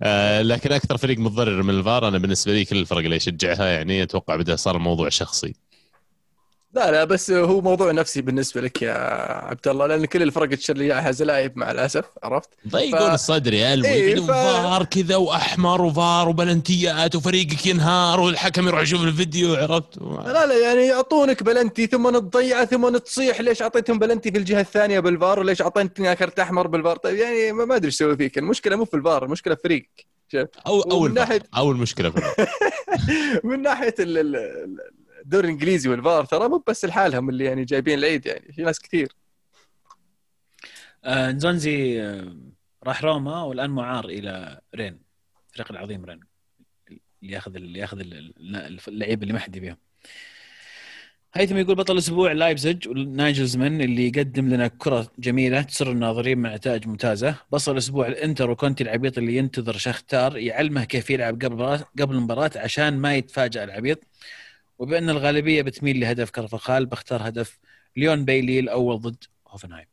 آه 0.03 0.43
لكن 0.43 0.73
أكثر 0.73 0.97
فريق 0.97 1.19
متضرر 1.19 1.62
من 1.62 1.74
الفار 1.74 2.09
أنا 2.09 2.19
بالنسبة 2.19 2.53
لي 2.53 2.65
كل 2.65 2.77
الفرق 2.77 2.98
اللي 2.98 3.16
اشجعها 3.16 3.66
يعني 3.66 4.03
أتوقع 4.03 4.36
بدأ 4.36 4.57
صار 4.57 4.77
الموضوع 4.77 5.09
شخصي. 5.09 5.55
لا 6.77 6.90
لا 6.90 7.05
بس 7.05 7.31
هو 7.31 7.61
موضوع 7.61 7.93
نفسي 7.93 8.20
بالنسبة 8.23 8.61
لك 8.61 8.82
يا 8.82 8.93
عبد 9.47 9.69
الله 9.69 9.86
لأن 9.86 10.05
كل 10.05 10.23
الفرق 10.23 10.48
تشير 10.48 10.77
لي 10.77 10.85
اياها 10.85 11.11
زلايب 11.11 11.59
مع 11.59 11.70
الأسف 11.70 12.05
عرفت؟ 12.23 12.48
ضيقون 12.69 13.11
ف- 13.11 13.15
الصدر 13.15 13.55
يا 13.55 13.74
المو 13.74 13.86
إيه، 13.89 14.16
ف- 14.20 14.27
فار 14.31 14.85
كذا 14.85 15.16
وأحمر 15.16 15.82
وفار 15.82 16.28
وبلنتيات 16.28 17.15
وفريقك 17.15 17.66
ينهار 17.66 18.20
والحكم 18.20 18.69
يروح 18.69 18.82
يشوف 18.82 19.03
الفيديو 19.03 19.55
عرفت 19.55 19.98
لا 20.27 20.47
لا 20.47 20.59
يعني 20.59 20.86
يعطونك 20.86 21.43
بلنتي 21.43 21.86
ثم 21.86 22.11
تضيعه 22.19 22.65
ثم 22.65 22.97
تصيح 22.97 23.40
ليش 23.40 23.62
أعطيتهم 23.62 23.98
بلنتي 23.98 24.31
في 24.32 24.39
الجهة 24.39 24.61
الثانية 24.61 25.01
بالفار 25.01 25.39
وليش 25.40 25.62
أعطيتني 25.62 26.16
كرت 26.16 26.39
أحمر 26.40 26.66
بالفار 26.66 26.97
طيب 26.97 27.16
يعني 27.16 27.53
ما 27.53 27.77
أدري 27.77 27.86
إيش 27.86 27.94
أسوي 27.94 28.16
فيك 28.16 28.39
المشكلة 28.39 28.77
مو 28.77 28.85
في 28.85 28.94
الفار 28.94 29.24
المشكلة 29.24 29.55
في 29.55 29.61
فريقك 29.65 30.07
شوف 30.32 30.48
أو 30.66 30.81
أو. 30.81 31.09
ناحية- 31.09 31.43
أو 31.57 31.70
المشكلة 31.70 32.11
في. 32.11 32.47
من 33.44 33.62
ناحية 33.62 33.94
ال- 34.01 34.77
الدوري 35.27 35.47
الإنجليزي 35.47 35.89
والفار 35.89 36.24
ترى 36.24 36.48
مو 36.48 36.65
بس 36.69 36.85
لحالهم 36.85 37.28
اللي 37.28 37.44
يعني 37.44 37.65
جايبين 37.65 37.98
العيد 37.98 38.27
يعني 38.27 38.53
في 38.53 38.62
ناس 38.62 38.81
كثير. 38.81 39.12
آه 41.05 41.31
نزونزي 41.32 42.03
آه 42.03 42.36
راح 42.85 43.05
روما 43.05 43.43
والآن 43.43 43.70
معار 43.70 44.05
إلى 44.05 44.61
رين 44.74 44.98
الفريق 45.51 45.73
العظيم 45.73 46.05
رين 46.05 46.20
اللي 47.23 47.32
ياخذ 47.35 47.55
اللي 47.57 47.78
ياخذ 47.78 48.01
ال- 48.01 48.35
ال- 48.57 48.81
اللعيبه 48.89 49.23
اللي 49.23 49.32
ما 49.32 49.39
حد 49.39 49.57
يبيهم. 49.57 49.77
هيثم 51.35 51.57
يقول 51.57 51.74
بطل 51.74 51.93
الأسبوع 51.93 52.32
لايبزج 52.32 52.89
ونايجلزمان 52.89 53.81
اللي 53.81 54.07
يقدم 54.09 54.48
لنا 54.48 54.69
كرة 54.69 55.12
جميلة 55.19 55.62
تسر 55.62 55.93
الناظرين 55.93 56.39
مع 56.39 56.55
نتائج 56.55 56.86
ممتازة. 56.89 57.35
بطل 57.53 57.73
الأسبوع 57.73 58.07
الإنتر 58.07 58.51
وكونتي 58.51 58.85
العبيط 58.85 59.19
اللي 59.19 59.36
ينتظر 59.36 59.77
شختار 59.77 60.36
يعلمه 60.36 60.85
كيف 60.85 61.11
يلعب 61.11 61.43
قبل 61.44 61.85
قبل 62.01 62.15
المباراة 62.15 62.51
عشان 62.57 62.98
ما 62.98 63.15
يتفاجأ 63.16 63.65
العبيط. 63.65 63.98
وبأن 64.78 65.11
الغالبية 65.11 65.62
بتميل 65.62 66.01
لهدف 66.01 66.31
كرفخال 66.31 66.86
بختار 66.86 67.28
هدف 67.28 67.59
ليون 67.97 68.24
بايلي 68.24 68.59
الأول 68.59 69.01
ضد 69.01 69.24
هوفنهايم 69.48 69.86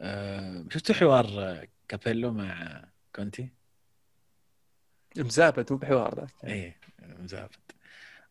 آه، 0.00 0.64
شفتوا 0.70 0.94
حوار 0.94 1.66
كابيلو 1.88 2.32
مع 2.32 2.84
كونتي؟ 3.16 3.48
مزابد 5.16 5.72
مو 5.72 5.78
بحوار 5.78 6.14
ذاك 6.20 6.30
إيه 6.44 6.76
مزافت 7.00 7.60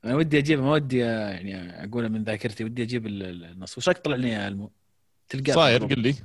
أنا 0.05 0.15
ودي 0.15 0.37
أجيب 0.37 0.59
ما 0.59 0.71
ودي 0.71 0.97
يعني 0.97 1.83
اقولها 1.83 2.09
من 2.09 2.23
ذاكرتي 2.23 2.63
ودي 2.63 2.83
أجيب 2.83 3.07
ال- 3.07 3.23
ال- 3.23 3.45
النص. 3.45 3.77
وش 3.77 3.89
طلع 3.89 4.15
لي 4.15 4.29
يا 4.29 4.47
المو؟ 4.47 4.71
تلقاه 5.29 5.53
صاير 5.53 5.85
قل 5.85 5.99
لي. 5.99 6.15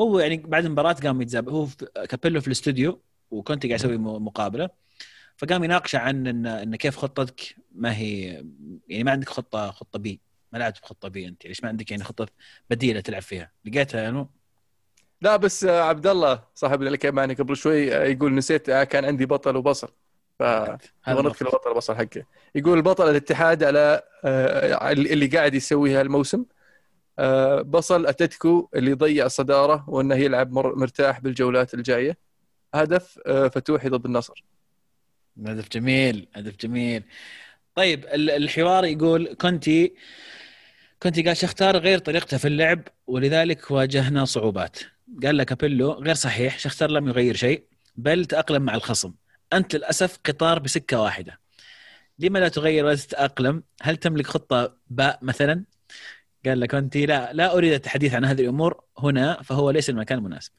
هو 0.00 0.18
يعني 0.18 0.36
بعد 0.36 0.64
المباراة 0.64 0.92
قام 0.92 1.22
يتزاب 1.22 1.48
هو 1.48 1.66
في 1.66 1.86
كابيلو 2.08 2.40
في 2.40 2.46
الاستوديو 2.46 3.02
وكونتي 3.30 3.68
قاعد 3.68 3.80
يسوي 3.80 3.96
م- 3.98 4.24
مقابلة. 4.24 4.70
فقام 5.40 5.64
يناقشه 5.64 5.98
عن 5.98 6.26
ان 6.26 6.46
إن 6.46 6.76
كيف 6.76 6.96
خطتك؟ 6.96 7.56
ما 7.74 7.96
هي 7.96 8.44
يعني 8.88 9.04
ما 9.04 9.10
عندك 9.10 9.28
خطه 9.28 9.70
خطة 9.70 9.98
بي 9.98 10.20
ما 10.52 10.58
لعبت 10.58 10.80
بخطة 10.82 11.08
بي 11.08 11.28
أنت. 11.28 11.46
ليش 11.46 11.62
ما 11.62 11.68
عندك 11.68 11.90
يعني 11.90 12.04
خطة 12.04 12.26
بديلة 12.70 13.00
تلعب 13.00 13.22
فيها؟ 13.22 13.50
لقيتها 13.64 14.00
يعني 14.02 14.26
لا 15.20 15.36
بس 15.36 15.64
آه، 15.64 15.82
عبد 15.82 16.06
الله 16.06 16.42
صاحبنا 16.54 16.86
اللي 16.86 16.98
كان 16.98 17.14
معنا 17.14 17.34
قبل 17.34 17.56
شوي 17.56 17.94
آه، 17.96 18.04
يقول 18.04 18.34
نسيت 18.34 18.68
آه، 18.68 18.84
كان 18.84 19.04
عندي 19.04 19.26
بطل 19.26 19.56
وبصل. 19.56 19.88
ف. 20.38 20.42
نذكر 21.08 21.46
البطل 21.46 21.70
البصل 21.70 21.94
حقه. 21.94 22.24
يقول 22.54 22.76
البطل 22.78 23.10
الاتحاد 23.10 23.62
على 23.64 24.02
اللي 24.92 25.26
قاعد 25.26 25.54
يسويها 25.54 26.02
الموسم. 26.02 26.44
بصل 27.64 28.06
اتلتيكو 28.06 28.68
اللي 28.74 28.92
ضيع 28.92 29.26
الصدارة 29.26 29.84
وإنه 29.88 30.14
يلعب 30.14 30.52
مر- 30.52 30.74
مرتاح 30.76 31.20
بالجولات 31.20 31.74
الجاية. 31.74 32.18
هدف 32.74 33.18
فتوحي 33.28 33.88
ضد 33.88 34.04
النصر. 34.06 34.44
هدف 35.46 35.68
جميل 35.68 36.28
هدف 36.34 36.56
جميل. 36.56 37.02
طيب 37.74 38.04
ال- 38.04 38.30
الحوار 38.30 38.84
يقول 38.84 39.34
كونتي 39.34 39.94
كونتي 41.02 41.22
قال 41.22 41.36
شختار 41.36 41.76
غير 41.76 41.98
طريقته 41.98 42.36
في 42.36 42.48
اللعب 42.48 42.82
ولذلك 43.06 43.70
واجهنا 43.70 44.24
صعوبات. 44.24 44.78
قال 45.22 45.36
لك 45.36 45.46
كابيلو 45.46 45.92
غير 45.92 46.14
صحيح 46.14 46.58
شختار 46.58 46.90
لم 46.90 47.08
يغير 47.08 47.36
شيء 47.36 47.64
بل 47.96 48.24
تأقلم 48.24 48.62
مع 48.62 48.74
الخصم. 48.74 49.12
أنت 49.52 49.76
للأسف 49.76 50.18
قطار 50.26 50.58
بسكة 50.58 51.00
واحدة. 51.00 51.40
لما 52.18 52.38
لا 52.38 52.48
تغير 52.48 52.84
ولا 52.84 52.94
تتأقلم؟ 52.94 53.62
هل 53.82 53.96
تملك 53.96 54.26
خطة 54.26 54.76
باء 54.90 55.18
مثلا؟ 55.22 55.64
قال 56.46 56.60
لك 56.60 56.70
كونتي 56.70 57.06
لا 57.06 57.32
لا 57.32 57.56
أريد 57.56 57.72
التحديث 57.72 58.14
عن 58.14 58.24
هذه 58.24 58.40
الأمور 58.42 58.84
هنا 58.98 59.42
فهو 59.42 59.70
ليس 59.70 59.90
المكان 59.90 60.18
المناسب. 60.18 60.52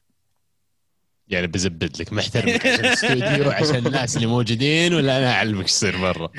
يعني 1.28 1.46
بزبد 1.46 2.00
لك 2.00 2.12
محترمك 2.12 2.66
عشان 2.66 2.84
الاستوديو 2.84 3.50
عشان 3.50 3.86
الناس 3.86 4.16
اللي 4.16 4.26
موجودين 4.26 4.94
ولا 4.94 5.18
أنا 5.18 5.32
أعلمك 5.32 5.62
إيش 5.62 5.70
يصير 5.70 5.96
برا 5.96 6.30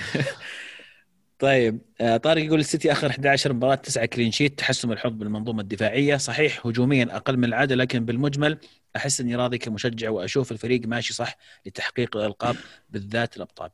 طيب 1.44 1.82
آه، 2.02 2.18
طارق 2.18 2.44
يقول 2.44 2.60
السيتي 2.60 2.92
آخر 2.92 3.10
11 3.10 3.54
مباراة 3.54 3.76
9 3.76 4.06
clean 4.06 4.32
sheet 4.32 4.60
تحسن 4.60 4.92
ملحوظ 4.92 5.12
بالمنظومة 5.12 5.62
الدفاعية. 5.62 6.18
صحيح 6.18 6.68
هجوميا 6.68 7.08
أقل 7.16 7.38
من 7.38 7.46
العادة 7.46 7.76
لكن 7.76 8.06
بالمجمل 8.06 8.58
أحس 8.96 9.22
إني 9.22 9.36
راضي 9.36 9.58
كمشجع 9.58 10.10
وأشوف 10.10 10.52
الفريق 10.52 10.88
ماشي 10.88 11.14
صح 11.14 11.38
لتحقيق 11.66 12.18
الألقاب 12.18 12.56
بالذات 12.90 13.38
الأبطال. 13.38 13.70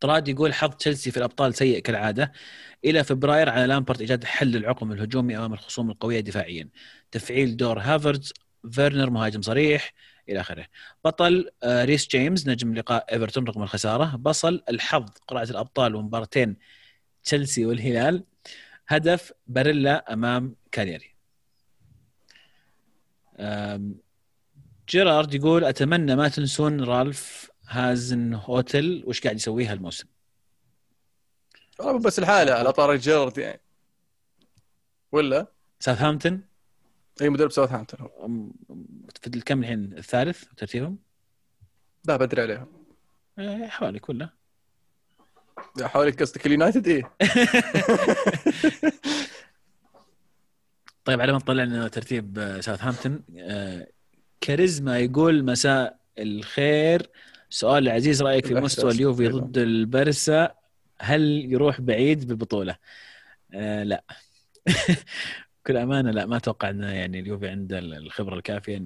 طراد 0.00 0.28
يقول 0.28 0.54
حظ 0.54 0.70
تشيلسي 0.70 1.10
في 1.10 1.16
الأبطال 1.16 1.54
سيء 1.54 1.78
كالعادة. 1.78 2.32
إلى 2.84 3.04
فبراير 3.04 3.48
على 3.48 3.66
لامبارد 3.66 4.00
إيجاد 4.00 4.24
حل 4.24 4.56
العقم 4.56 4.92
الهجومي 4.92 5.36
أمام 5.36 5.52
الخصوم 5.52 5.90
القوية 5.90 6.20
دفاعيا. 6.20 6.68
تفعيل 7.10 7.56
دور 7.56 7.78
هافرز 7.80 8.32
فيرنر 8.72 9.10
مهاجم 9.10 9.42
صريح 9.42 9.92
إلى 10.28 10.40
آخره. 10.40 10.66
بطل 11.04 11.50
آه، 11.62 11.84
ريس 11.84 12.08
جيمس 12.08 12.46
نجم 12.46 12.74
لقاء 12.74 13.14
إيفرتون 13.14 13.44
رغم 13.44 13.62
الخسارة. 13.62 14.16
بصل 14.16 14.62
الحظ 14.68 15.08
قرعه 15.28 15.42
الأبطال 15.42 15.94
ومبارتين 15.94 16.56
تشيلسي 17.24 17.66
والهلال. 17.66 18.24
هدف 18.88 19.32
باريلا 19.46 20.12
أمام 20.12 20.56
كالياري. 20.72 21.14
آم، 23.38 23.94
جيرارد 24.88 25.34
يقول 25.34 25.64
أتمنى 25.64 26.16
ما 26.16 26.28
تنسون 26.28 26.84
رالف 26.84 27.50
هازن 27.68 28.34
هوتل 28.34 29.02
وش 29.06 29.20
قاعد 29.20 29.36
يسويه 29.36 29.72
هالموسم؟ 29.72 30.08
بس 32.04 32.18
الحالة 32.18 32.52
على 32.52 32.72
طارق 32.72 33.00
جيرارد 33.00 33.38
يعني. 33.38 33.60
ولا؟ 35.12 35.46
ساوثهامبتون. 35.80 36.47
أي 37.22 37.28
مدرب 37.28 37.50
ساوثهامبتون 37.50 38.00
هو 38.00 38.28
في 39.20 39.26
الكم 39.26 39.60
الحين 39.60 39.92
الثالث 39.98 40.44
ترتيبهم 40.56 40.98
لا 42.04 42.16
بدري 42.16 42.42
عليهم. 42.42 42.66
آه، 43.38 43.66
حوالي 43.66 43.98
كله. 43.98 44.30
حوالي 45.82 46.10
قصدك 46.10 46.46
اليونايتد؟ 46.46 46.88
إيه. 46.88 47.02
طيب 51.04 51.20
على 51.20 51.32
ما 51.32 51.38
طلعنا 51.38 51.88
ترتيب 51.88 52.38
آه، 52.38 52.60
ساوثهامبتون. 52.60 53.24
آه، 53.38 53.88
كاريزما 54.40 54.98
يقول 54.98 55.44
مساء 55.44 55.98
الخير. 56.18 57.10
سؤال 57.50 57.88
عزيز 57.88 58.22
رأيك 58.22 58.46
في. 58.46 58.54
مستوى 58.54 58.90
اليوفي. 58.92 59.28
ضد 59.28 59.58
البرسا 59.58 60.54
هل 61.00 61.52
يروح 61.52 61.80
بعيد 61.80 62.28
بالبطوله؟ 62.28 62.76
آه 63.54 63.82
لا. 63.82 64.04
بكل 65.68 65.76
أمانة 65.76 66.10
لا 66.10 66.26
ما 66.26 66.36
أتوقع 66.36 66.70
إنه 66.70 66.92
يعني 66.92 67.20
اليوفي 67.20 67.48
عنده 67.48 67.78
الخبرة 67.78 68.34
الكافية 68.34 68.82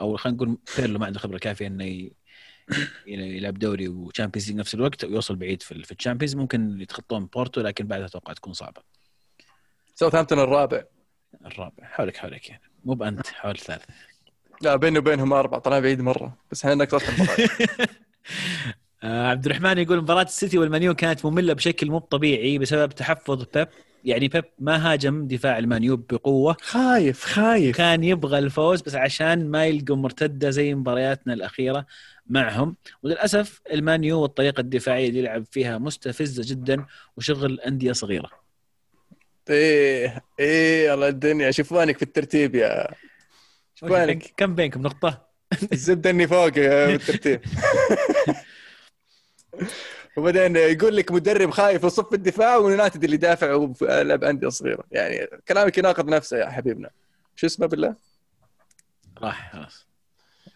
أو 0.00 0.16
خلينا 0.16 0.36
نقول 0.36 0.58
بيرلو 0.78 0.98
ما 0.98 1.06
عنده 1.06 1.18
خبرة 1.18 1.38
كافية 1.38 1.66
إنه 1.66 2.10
يلعب 3.06 3.58
دوري 3.58 3.88
و 3.88 3.94
Champions 3.94 4.48
League 4.48 4.58
نفس 4.58 4.74
الوقت 4.74 5.04
ويوصل 5.04 5.36
بعيد 5.36 5.62
في 5.62 5.82
في 5.82 5.92
ال 5.92 5.96
Champions 5.96 6.36
ممكن 6.36 6.80
يتخطون 6.80 7.26
بورتو 7.26 7.60
لكن 7.60 7.86
بعدها 7.86 8.06
أتوقع 8.06 8.32
تكون 8.32 8.52
صعبة. 8.52 8.82
ساوثهامبتون 9.94 10.38
الرابع. 10.38 10.84
الرابع. 11.46 11.84
حولك 11.84 12.16
حولك 12.16 12.48
يعني. 12.48 12.62
مو 12.84 12.94
بأنت 12.94 13.26
حول 13.26 13.50
الثالث 13.50 13.84
لا 14.60 14.76
بيني 14.76 14.98
وبينهم 14.98 15.32
أربع 15.32 15.58
طلع 15.58 15.78
بعيد 15.78 16.00
مرة 16.00 16.36
بس 16.50 16.64
إحنا 16.64 16.84
نقصت 16.84 17.08
المباراة. 17.08 17.48
آه 19.02 19.26
عبد 19.26 19.46
الرحمن 19.46 19.78
يقول 19.78 19.98
مباراة 19.98 20.22
السيتي 20.22 20.58
وال 20.58 20.70
Man 20.70 20.88
U 20.88 20.94
كانت 20.94 21.26
مملة 21.26 21.52
بشكل 21.52 21.90
مو 21.90 21.98
طبيعي 21.98 22.58
بسبب 22.58 22.92
تحفظ 22.92 23.44
بيب. 23.54 23.68
يعني 24.04 24.28
بيب 24.28 24.44
ما 24.58 24.92
هاجم 24.92 25.26
دفاع 25.26 25.58
المانيو 25.58 25.96
بقوة. 25.96 26.56
خايف 26.62 27.24
خايف. 27.24 27.76
كان 27.76 28.04
يبغى 28.04 28.38
الفوز 28.38 28.82
بس 28.82 28.94
عشان 28.94 29.50
ما 29.50 29.66
يلقوا 29.66 29.96
مرتدة 29.96 30.50
زي 30.50 30.74
مبارياتنا 30.74 31.34
الأخيرة 31.34 31.86
معهم. 32.26 32.76
وللأسف 33.02 33.60
المانيو 33.72 34.20
والطريقة 34.20 34.60
الدفاعية 34.60 35.08
اللي 35.08 35.18
يلعب 35.18 35.44
فيها 35.50 35.78
مستفزة 35.78 36.42
جدا 36.46 36.86
وشغل 37.16 37.60
أندية 37.60 37.92
صغيرة. 37.92 38.30
إيه 39.50 40.22
إيه 40.40 40.94
الله 40.94 41.08
الدنيا. 41.08 41.50
شوف 41.50 41.81
انك 41.81 41.96
في 41.96 42.02
الترتيب 42.02 42.54
يا 42.54 42.88
شوفانك 43.74 44.34
كم 44.36 44.54
بينكم؟ 44.54 44.82
نقطة؟ 44.82 45.28
اني 46.06 46.26
فوق 46.26 46.52
آه، 46.58 46.86
بالترتيب 46.86 47.40
وبعدين 50.16 50.56
يقول 50.56 50.96
لك 50.96 51.12
مدرب 51.12 51.50
خايف 51.50 51.80
في 51.82 51.90
صف 51.90 52.14
الدفاع 52.14 52.56
ويونايتد 52.56 53.04
اللي 53.04 53.16
دافع 53.16 53.54
ولعب 53.80 54.24
أندية 54.24 54.48
صغيرة. 54.48 54.84
يعني 54.92 55.26
كلامك 55.48 55.78
يناقض 55.78 56.08
نفسه 56.08 56.36
يا 56.36 56.50
حبيبنا. 56.50 56.90
شو 57.36 57.46
اسمه 57.46 57.66
بالله؟ 57.66 57.94
راح 59.22 59.52
خلاص. 59.52 59.86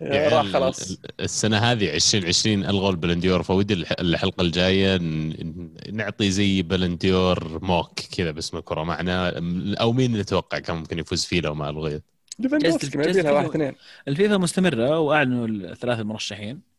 يا 0.00 0.28
راح 0.28 0.46
خلاص. 0.46 0.90
ال- 0.90 0.98
السنة 1.20 1.58
هذه 1.58 1.94
2020 1.94 2.64
الغوا 2.64 2.90
ال 2.90 2.95
Ballon 2.95 3.23
d'Or 3.23 3.42
فودي 3.42 3.74
الح- 3.74 3.92
الحلقة 4.00 4.42
الجاية 4.42 4.96
ن- 4.96 5.74
نعطي 5.92 6.30
زي 6.30 6.62
Ballon 6.62 7.20
d'Or 7.20 7.58
mock 7.64 8.00
كذا 8.00 8.30
باسم 8.30 8.56
الكرة. 8.56 8.82
معنا 8.82 9.32
أو 9.80 9.92
مين 9.92 10.16
نتوقع 10.16 10.58
كان 10.58 10.76
ممكن 10.76 10.98
يفوز 10.98 11.24
فيه 11.24 11.40
لو 11.40 11.54
ما 11.54 11.70
ألغيت؟ 11.70 12.02
ليفاندوفسكي 12.38 12.98
ما 13.22 13.30
واحد 13.30 13.48
اثنين. 13.48 13.74
الفيفا 14.08 14.36
مستمرة 14.36 14.98
وأعلنوا 14.98 15.46
الثلاثة 15.46 16.00
المرشحين. 16.00 16.71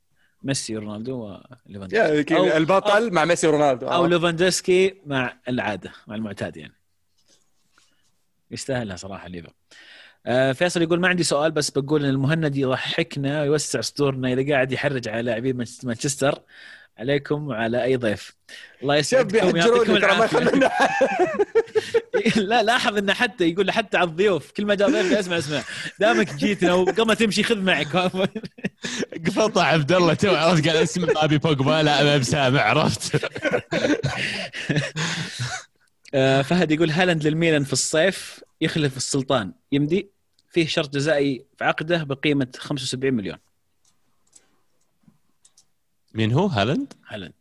ميسي 0.43 0.77
ورونالدو 0.77 1.37
وليفاندوسكي. 1.65 1.95
يا 2.17 2.21
كذا 2.21 2.37
أو- 2.51 2.55
البطل 2.55 3.13
مع 3.13 3.25
ميسي 3.25 3.47
ورونالدو. 3.47 3.87
أو. 3.87 4.05
ليفاندوسكي 4.05 4.95
مع 5.05 5.37
العادة 5.49 5.91
مع 6.07 6.15
المعتاد 6.15 6.57
يعني. 6.57 6.73
يستاهلها 8.51 8.95
صراحة 8.95 9.27
ليفا. 9.27 9.49
آه 10.25 10.51
فيصل 10.51 10.81
يقول 10.81 10.99
ما 10.99 11.07
عندي 11.07 11.23
سؤال 11.23 11.51
بس 11.51 11.69
بقول 11.69 12.03
إن 12.03 12.09
المهند 12.09 12.55
يضحكنا 12.55 13.41
ويوسع 13.41 13.81
صدورنا 13.81 14.33
إذا 14.33 14.53
قاعد 14.53 14.71
يحرج 14.71 15.07
على 15.07 15.21
لاعبين 15.21 15.65
مانشستر- 15.83 16.39
عليكم 16.97 17.47
وعلى 17.47 17.83
أي 17.83 17.95
ضيف. 17.95 18.35
الله 18.81 18.95
يسعدكم 18.95 19.53
ويعطيكم 19.53 19.91
ما 19.91 19.97
العافية. 19.97 20.71
لا 22.35 22.63
لاحظ 22.63 22.97
انه 22.97 23.13
حتى 23.13 23.49
يقول 23.49 23.71
حتى 23.71 23.97
على 23.97 24.09
الضيوف 24.09 24.51
كل 24.51 24.65
ما 24.65 24.75
جاء 24.75 24.89
ضيف 24.89 25.13
أسمع 25.13 25.37
أسمع. 25.37 25.63
دامك 25.99 26.33
جيتنا 26.33 26.73
وقبل 26.73 27.07
ما 27.07 27.13
تمشي 27.13 27.43
خذ 27.43 27.57
معك. 27.57 27.95
قفطع 29.25 29.63
عبد 29.63 29.91
الله 29.91 30.13
تو 30.13 30.35
عرفت؟ 30.35 30.67
قال 30.67 30.77
اسم 30.77 31.07
أبي 31.17 31.37
بوجبا. 31.37 31.83
لا 31.83 32.03
ما 32.03 32.17
بسامع 32.17 32.61
عرفت؟ 32.61 33.11
آه، 36.15 36.41
فهد 36.41 36.71
يقول 36.71 36.89
هالاند 36.89 37.27
للميلان 37.27 37.63
في 37.63 37.73
الصيف 37.73 38.43
يخلف 38.61 38.97
السلطان. 38.97 39.51
يمدي؟ 39.71 40.09
فيه 40.51 40.67
شرط 40.67 40.93
جزائي 40.93 41.45
في 41.57 41.63
عقده 41.63 42.03
بقيمة 42.03 42.47
75 42.57 43.13
مليون. 43.13 43.37
مين 46.13 46.31
هو؟ 46.31 46.45
هالاند؟ 46.45 46.93
هالاند. 47.07 47.33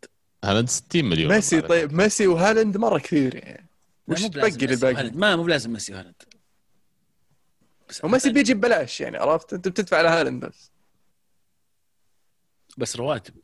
هالاند 0.45 0.69
60 0.69 1.05
مليون. 1.05 1.35
ميسي 1.35 1.61
طيب 1.61 1.93
ميسي 1.93 2.27
وهالاند 2.27 2.77
مرة 2.77 2.99
كثير 2.99 3.35
يعني. 3.35 3.72
وش 4.13 4.23
تبقي 4.23 4.51
ميسي 4.51 4.67
للباقي؟ 4.67 5.11
ما 5.11 5.37
مو 5.37 5.43
بلازم 5.43 5.73
ميسي 5.73 5.95
وهالاند 5.95 6.23
بس 7.89 8.05
وميسي 8.05 8.31
بيجي 8.33 8.55
ببلاش 8.55 9.01
يعني 9.01 9.17
عرفت؟ 9.17 9.53
انت 9.53 9.69
بتدفع 9.69 9.97
على 9.97 10.09
هالاند 10.09 10.45
بس. 10.45 10.71
بس 12.79 12.97
رواتب. 12.97 13.35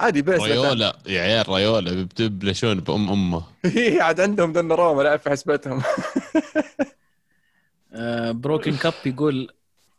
عادي 0.00 0.22
بس. 0.22 0.40
ريولا 0.40 0.98
يا 1.06 1.20
عيال 1.22 1.48
ريولا 1.48 2.02
بتبلشون 2.02 2.80
بأم 2.80 3.10
أمه. 3.10 3.44
هي 3.64 4.00
عاد 4.00 4.20
عندهم 4.20 4.52
دون 4.52 4.72
روما 4.72 5.02
لعب 5.02 5.18
في 5.18 5.30
حسبتهم. 5.30 5.82
آه، 7.92 8.30
بروكن 8.30 8.76
كاب 8.76 8.92
يقول 9.06 9.52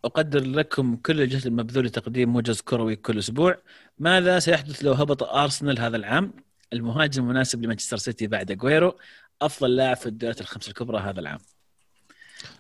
أقدر 0.06 0.40
لكم 0.40 0.96
كل 0.96 1.22
الجهد 1.22 1.46
المبذول 1.46 1.86
لتقديم 1.86 2.34
موجز 2.34 2.62
كروي 2.62 2.96
كل 2.96 3.20
أسبوع. 3.20 3.58
ماذا 4.00 4.40
سيحدث 4.40 4.84
لو 4.84 4.94
هبط 4.94 5.24
أرسنال 5.24 5.80
هذا 5.80 5.98
العام؟ 5.98 6.34
المهاجم 6.74 7.24
المناسب 7.24 7.64
لمانشستر 7.64 7.98
سيتي 7.98 8.28
بعد 8.28 8.52
أجويرو 8.52 8.96
أفضل 9.42 9.76
لاعب 9.76 9.98
في 9.98 10.06
الدوريات 10.06 10.42
الخمس 10.42 10.68
الكبرى 10.68 11.00
هذا 11.00 11.20
العام. 11.20 11.40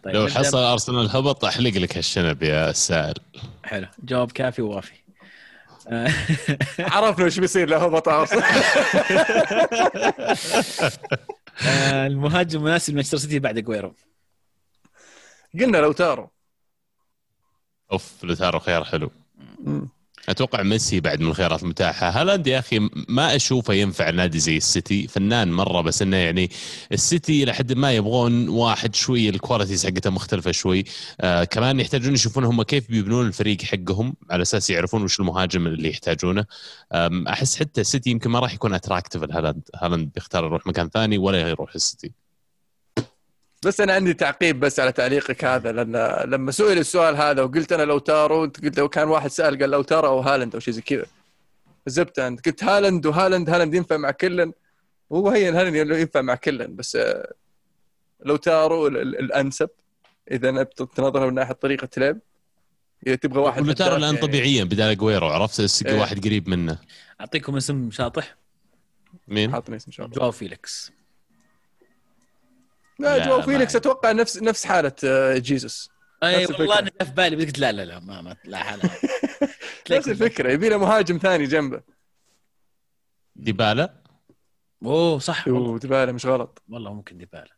طيب 0.04 0.16
لو 0.16 0.28
حصل 0.28 0.58
أرسنال 0.58 1.10
هبط 1.10 1.46
أحلق 1.46 1.78
لك 1.78 1.98
هالشنب 1.98 2.44
يا 2.44 2.70
السائل 2.70 3.16
حلو 3.64 3.88
جواب 4.04 4.32
كافي 4.32 4.62
ووافي. 4.62 4.94
آه، 5.88 6.14
عرفنا 6.80 7.26
إيش 7.26 7.40
بيصير 7.40 7.70
له 7.70 7.86
هبط 7.86 8.08
أرسنال. 8.08 8.44
آه، 11.68 12.08
المهاجم 12.08 12.60
المناسب 12.60 12.94
لمانشستر 12.94 13.18
سيتي 13.18 13.40
بعد 13.40 13.58
اجويرو 13.58 13.96
قلنا 15.60 15.78
لوتارو 15.78 16.30
أوف 17.92 18.24
لوتارو 18.24 18.60
خيار 18.60 18.84
حلو. 18.84 19.12
أتوقع 20.30 20.64
ميسي 20.64 21.00
بعد 21.00 21.22
من 21.22 21.28
الخيارات 21.28 21.64
المتاحة. 21.64 22.10
هالاند 22.10 22.48
يا 22.48 22.60
أخي 22.60 22.90
ما 23.10 23.36
أشوفه 23.36 23.74
ينفع 23.74 24.10
نادي 24.10 24.40
زي 24.40 24.58
السيتي. 24.58 25.08
فنان 25.08 25.52
مرة 25.52 25.82
بس 25.82 26.02
إنه 26.02 26.18
يعني 26.18 26.50
السيتي 26.92 27.44
إلى 27.44 27.54
حد 27.54 27.74
ما 27.74 27.92
يبغون 27.92 28.50
واحد 28.50 28.96
شوي 28.96 29.30
ال 29.30 29.35
qualities 29.35 29.86
حقته 29.86 30.10
مختلفة 30.10 30.52
شوي. 30.52 30.84
آه 31.22 31.44
كمان 31.44 31.80
يحتاجون 31.80 32.14
يشوفون 32.14 32.44
هم 32.44 32.64
كيف 32.64 32.90
بيبنون 32.90 33.28
الفريق 33.28 33.62
حقهم. 33.62 34.16
على 34.32 34.42
أساس 34.42 34.70
يعرفون 34.70 35.04
وش 35.04 35.20
المهاجم 35.20 35.68
اللي 35.68 35.90
يحتاجونه. 35.90 36.46
أحس 37.28 37.60
حتى 37.60 37.82
السيتي 37.82 38.10
يمكن 38.10 38.30
ما 38.30 38.40
راح 38.40 38.54
يكون 38.54 38.74
attractive 38.74 39.24
الهالاند 39.24 39.62
هالاند 39.76 40.12
بيختار 40.16 40.46
يروح 40.46 40.68
مكان 40.68 40.90
ثاني 40.90 41.18
ولا 41.18 41.50
يروح 41.50 41.76
السيتي. 41.76 42.27
بس 43.66 43.82
أنا 43.82 43.94
عندي 43.94 44.14
تعقيب 44.14 44.60
بس 44.60 44.80
على 44.80 44.92
تعليقك 44.92 45.46
هذا 45.46 45.72
لأن 45.72 45.96
لما 46.30 46.52
سئل 46.52 46.78
السؤال 46.78 47.16
هذا 47.16 47.42
وقلت 47.42 47.72
أنا 47.72 47.84
لوتارو 47.84 48.44
انت 48.44 48.66
قلت 48.66 48.78
لو 48.80 48.90
كان 48.90 49.08
واحد 49.08 49.30
سأل 49.30 49.60
قال 49.60 49.70
لوتارو 49.70 50.08
أو 50.08 50.20
هالاند 50.20 50.54
أو 50.54 50.60
شيء 50.60 50.74
زي 50.74 50.82
كذا. 50.82 51.06
زبت 51.88 52.20
أنت. 52.20 52.46
قلت 52.46 52.64
هالاند 52.64 53.06
وهالاند 53.06 53.50
هالاند 53.50 53.74
ينفع 53.74 53.98
مع 53.98 54.12
كلن؟ 54.12 54.54
وهو 55.10 55.30
هي 55.30 55.50
هالاند 55.50 55.76
ينفع 55.92 56.22
مع 56.22 56.36
كلن 56.36 56.76
بس 56.76 56.98
لوتارو 58.26 58.88
ال- 58.88 58.98
ال- 58.98 59.20
الأنسب. 59.20 59.70
إذا 60.32 60.64
تنظر 60.64 61.28
من 61.28 61.34
ناحية 61.34 61.54
طريقة 61.54 61.90
لعب. 61.98 62.20
إذا 63.08 63.16
تبغى 63.16 63.40
واحد 63.40 63.62
لوتارو 63.66 63.90
هداف 63.90 63.98
الآن 64.00 64.16
يعني. 64.16 64.28
طبيعيا 64.28 64.64
بدال 64.64 64.90
اجويرو 64.90 65.28
عرفت؟ 65.28 65.86
إيه. 65.86 66.00
واحد 66.00 66.26
قريب 66.26 66.50
منه. 66.50 66.78
أعطيكم 67.22 67.56
اسم 67.56 67.92
شاطح؟ 67.92 68.36
مين؟ 69.28 69.52
حاطني 69.52 69.76
اسم 69.76 69.92
الله 70.00 70.08
جواو 70.12 70.32
فيليكس. 70.32 70.92
لا 73.00 73.18
لا، 73.18 73.26
جو 73.44 73.52
يعني. 73.52 73.64
أتوقع 73.64 74.12
نفس 74.12 74.38
نفس 74.38 74.66
حالة 74.66 74.92
آه، 75.04 75.38
جيسوس. 75.38 75.90
أي 76.24 76.46
والله. 76.46 76.80
أنا 76.80 76.90
في 77.04 77.12
بالي 77.12 77.46
قلت 77.46 77.60
لا 77.60 77.72
لا 77.72 77.86
لا 77.86 78.00
ما, 78.00 78.22
ما 78.22 78.36
لا 78.46 78.58
حالة 78.58 78.90
نفس 79.92 80.08
الفكرة 80.08 80.52
يبي 80.52 80.70
له 80.70 80.78
مهاجم 80.78 81.18
ثاني 81.18 81.46
جنبه. 81.46 81.82
ديبالا؟ 83.36 83.94
أوه 84.86 85.20
صح 85.20 85.48
والله, 85.48 85.70
وديبالا 85.70 86.12
مش 86.12 86.26
غلط. 86.26 86.62
والله 86.70 86.94
ممكن 86.94 87.18
ديبالا. 87.18 87.58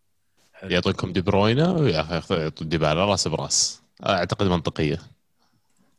يعطيكم 0.64 1.14
دي 1.14 1.22
بروينا 1.22 1.90
يعطوا 1.90 2.50
ديبالا 2.68 3.06
راس 3.06 3.28
براس. 3.28 3.82
أعتقد 4.06 4.46
منطقية. 4.48 4.98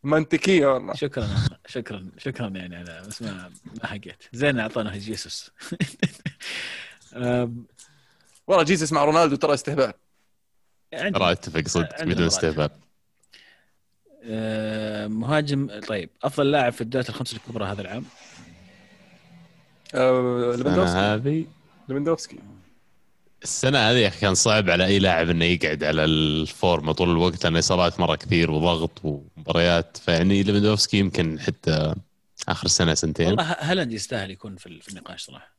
منطقية 0.04 0.66
والله. 0.66 0.94
شكرا 0.94 1.28
شكرا 1.66 2.08
شكرا 2.18 2.48
يعني 2.48 2.76
على 2.76 3.02
بس 3.06 3.22
ما 3.22 3.50
ما 3.80 3.86
حقيت. 3.86 4.22
زين 4.32 4.58
أعطانا 4.60 4.96
جيسوس. 4.96 5.50
والله 8.51 8.64
جيسوس 8.64 8.93
مع 8.93 9.05
رونالدو 9.05 9.36
ترى 9.36 9.55
استهبال. 9.55 9.93
عندي 10.93 11.18
ترى 11.18 11.32
أتفق 11.32 11.68
صدق 11.68 12.05
بدون. 12.05 12.27
استهبال. 12.27 12.70
أه، 14.24 15.06
مهاجم 15.06 15.81
طيب 15.89 16.10
أفضل 16.22 16.51
لاعب 16.51 16.72
في 16.72 16.81
الدوريات 16.81 17.09
الخمسة 17.09 17.36
الكبرى 17.36 17.64
هذا 17.64 17.81
العام؟ 17.82 18.05
آه، 19.94 20.55
ليفاندوفسكي. 20.56 20.98
هذه؟ 20.98 21.47
ليفاندوفسكي. 21.89 22.39
السنة 23.43 23.78
هذه 23.78 23.97
يا 23.97 24.09
أخي 24.09 24.20
كان 24.20 24.35
صعب 24.35 24.70
على 24.70 24.86
أي 24.86 24.98
لاعب 24.98 25.31
إنه 25.31 25.44
يقعد 25.44 25.85
على 25.85 26.05
الفورمه 26.05 26.93
طول 26.93 27.10
الوقت 27.10 27.44
لأن 27.44 27.56
إصابات 27.56 28.01
مرة 28.01 28.16
كثير 28.16 28.51
وضغط 28.51 29.05
ومباريات. 29.05 29.97
فيعني 29.97 30.43
ليفاندوفسكي 30.43 30.97
يمكن 30.98 31.40
حتى 31.40 31.94
آخر 32.48 32.68
سنة 32.68 32.94
سنتين. 32.94 33.27
والله 33.27 33.56
هالاند 33.59 33.93
يستاهل 33.93 34.31
يكون 34.31 34.56
في 34.56 34.81
في 34.81 34.89
النقاش 34.89 35.24
صراحة. 35.24 35.55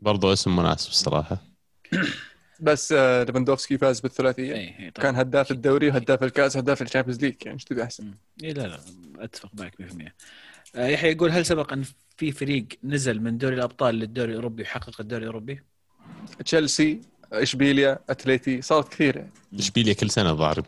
برضو 0.00 0.32
اسم 0.32 0.56
مناسب 0.56 0.90
الصراحه 0.90 1.49
بس 2.60 2.92
آه، 2.92 3.22
ليفاندوفسكي 3.22 3.78
فاز 3.78 4.00
بالثلاثية. 4.00 4.54
اي 4.54 4.78
اي 4.78 4.90
طبعا 4.90 5.04
كان 5.04 5.16
هداف 5.16 5.50
الدوري 5.50 5.88
وهداف 5.88 6.22
الكاس 6.22 6.56
وهداف 6.56 6.82
ال 6.82 6.86
Champions 6.86 7.20
League 7.20 7.34
يعني 7.42 7.54
إيش 7.54 7.64
تبي 7.64 7.82
أحسن؟ 7.82 8.14
اي 8.44 8.52
لا 8.52 8.62
لا 8.62 8.80
أتفق 9.18 9.50
معك 9.54 9.74
100% 9.80 10.14
آه، 10.74 10.86
يحيى 10.86 11.12
يقول 11.12 11.30
هل 11.30 11.46
سبق 11.46 11.72
أن 11.72 11.84
في 12.16 12.32
فريق 12.32 12.66
نزل 12.84 13.20
من 13.20 13.38
دوري 13.38 13.54
الأبطال 13.54 13.94
للدوري 13.94 14.30
الأوروبي 14.30 14.62
وحقق 14.62 15.00
الدوري 15.00 15.22
الأوروبي؟ 15.22 15.62
تشيلسي. 16.44 17.00
إشبيليا 17.32 17.98
أتليتي 18.10 18.62
صارت 18.62 18.88
كثير 18.88 19.16
يعني 19.16 19.30
إشبيليا 19.58 19.92
كل 19.92 20.10
سنة 20.10 20.30
الظاهر 20.30 20.62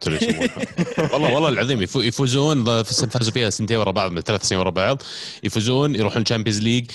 والله 1.12 1.34
والله 1.34 1.48
العظيم 1.48 1.86
يفو- 1.86 2.00
يفوزون 2.00 2.82
فازوا 2.82 3.32
فيها 3.32 3.50
سنتين 3.50 3.76
ورا 3.76 3.90
بعض 3.90 4.12
من 4.12 4.20
ثلاث 4.20 4.42
سنين 4.42 4.60
ورا 4.60 4.70
بعض. 4.70 5.02
يفوزون 5.44 5.94
يروحون 5.94 6.24
Champions 6.24 6.60
League 6.60 6.90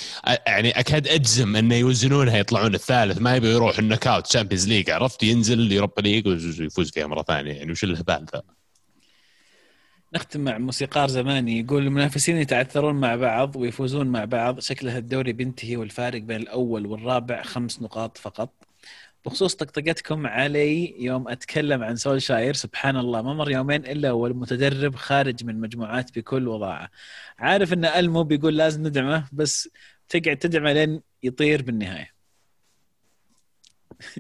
يعني 0.48 0.80
أكاد 0.80 1.08
أجزم 1.08 1.56
انه 1.56 1.76
يوزنونها 1.76 2.38
يطلعون 2.38 2.76
الثالث. 2.76 3.18
ما 3.22 3.36
يبي 3.36 3.48
يروح 3.48 3.80
ال 3.80 4.08
knockout 4.08 4.28
Champions 4.28 4.68
League 4.68 4.90
عرفت؟ 4.90 5.24
ينزل 5.24 5.72
Europa 5.72 6.02
League 6.02 6.28
ويفوز 6.28 6.92
فيها 6.92 7.08
مرة 7.08 7.24
ثانية. 7.24 7.54
يعني 7.54 7.72
وش 7.72 7.84
الهبال 7.84 8.26
ذا؟ 8.34 8.42
نختم 10.16 10.40
مع 10.40 10.58
موسيقار 10.58 11.08
زماني. 11.08 11.60
يقول 11.60 11.84
المنافسين 11.84 12.38
يتعثرون 12.38 12.96
مع 12.96 13.16
بعض 13.16 13.56
ويفوزون 13.56 14.08
مع 14.08 14.26
بعض. 14.26 14.60
شكلها 14.60 14.98
الدوري 14.98 15.34
بينتهي 15.34 15.78
والفارق 15.78 16.22
بين 16.22 16.42
الأول 16.42 16.86
والرابع 16.86 17.44
خمس 17.44 17.82
نقاط 17.82 18.18
فقط. 18.18 18.67
بخصوص 19.28 19.56
طقطقتكم 19.56 20.28
علي 20.28 20.96
يوم 21.04 21.28
أتكلم 21.28 21.84
عن 21.84 21.96
سولشاير 21.96 22.54
سبحان 22.54 22.98
الله 22.98 23.22
ما 23.22 23.34
مر 23.34 23.52
يومين 23.52 23.86
إلا 23.86 24.12
والمتدرب 24.12 24.96
خارج 24.96 25.44
من 25.44 25.60
مجموعات 25.62 26.18
بكل 26.20 26.48
وضاعه 26.48 26.90
عارف 27.40 27.74
إن 27.74 27.86
المو 27.86 28.24
بيقول 28.24 28.58
لازم 28.58 28.88
ندعمه 28.88 29.28
بس 29.32 29.70
تقعد 30.10 30.38
تدعمه 30.38 30.74
لين 30.74 31.02
يطير 31.24 31.62
بالنهاية. 31.62 32.12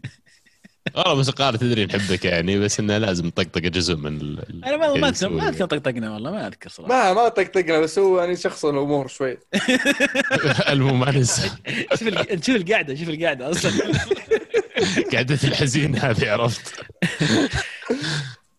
والله 0.96 1.16
موسيقار 1.16 1.56
تدري 1.56 1.86
نحبك 1.86 2.26
يعني 2.26 2.60
بس 2.60 2.80
إنه 2.80 2.98
لازم 2.98 3.30
طقطقه 3.30 3.60
جزء 3.70 3.96
من 3.96 4.22
ال- 4.22 4.66
أنا 4.66 4.78
ما 4.78 4.88
ما 4.94 5.08
اذكر 5.08 5.08
يسوي. 5.28 5.30
ما 5.42 5.50
أذكر 5.50 5.66
طقطقنا 5.66 6.14
والله 6.14 6.32
ما 6.32 6.48
أذكر 6.48 6.70
صراحة. 6.70 6.90
ما 6.94 7.14
ما 7.14 7.30
طقطقنا 7.30 7.80
بس 7.80 8.00
هو 8.00 8.20
يعني 8.20 8.36
شخص 8.36 8.66
الأمور 8.66 9.08
شوي. 9.08 9.38
الممارس 10.70 11.46
شوف 11.90 12.08
ال- 12.08 12.46
شوف 12.46 12.56
القعدة 12.56 12.96
شوف 12.96 13.10
القعدة 13.10 13.52
أصلا. 13.52 13.72
قعدة 15.14 15.39
الحزين 15.43 15.95
هذه 15.95 16.31
عرفت؟ 16.31 16.85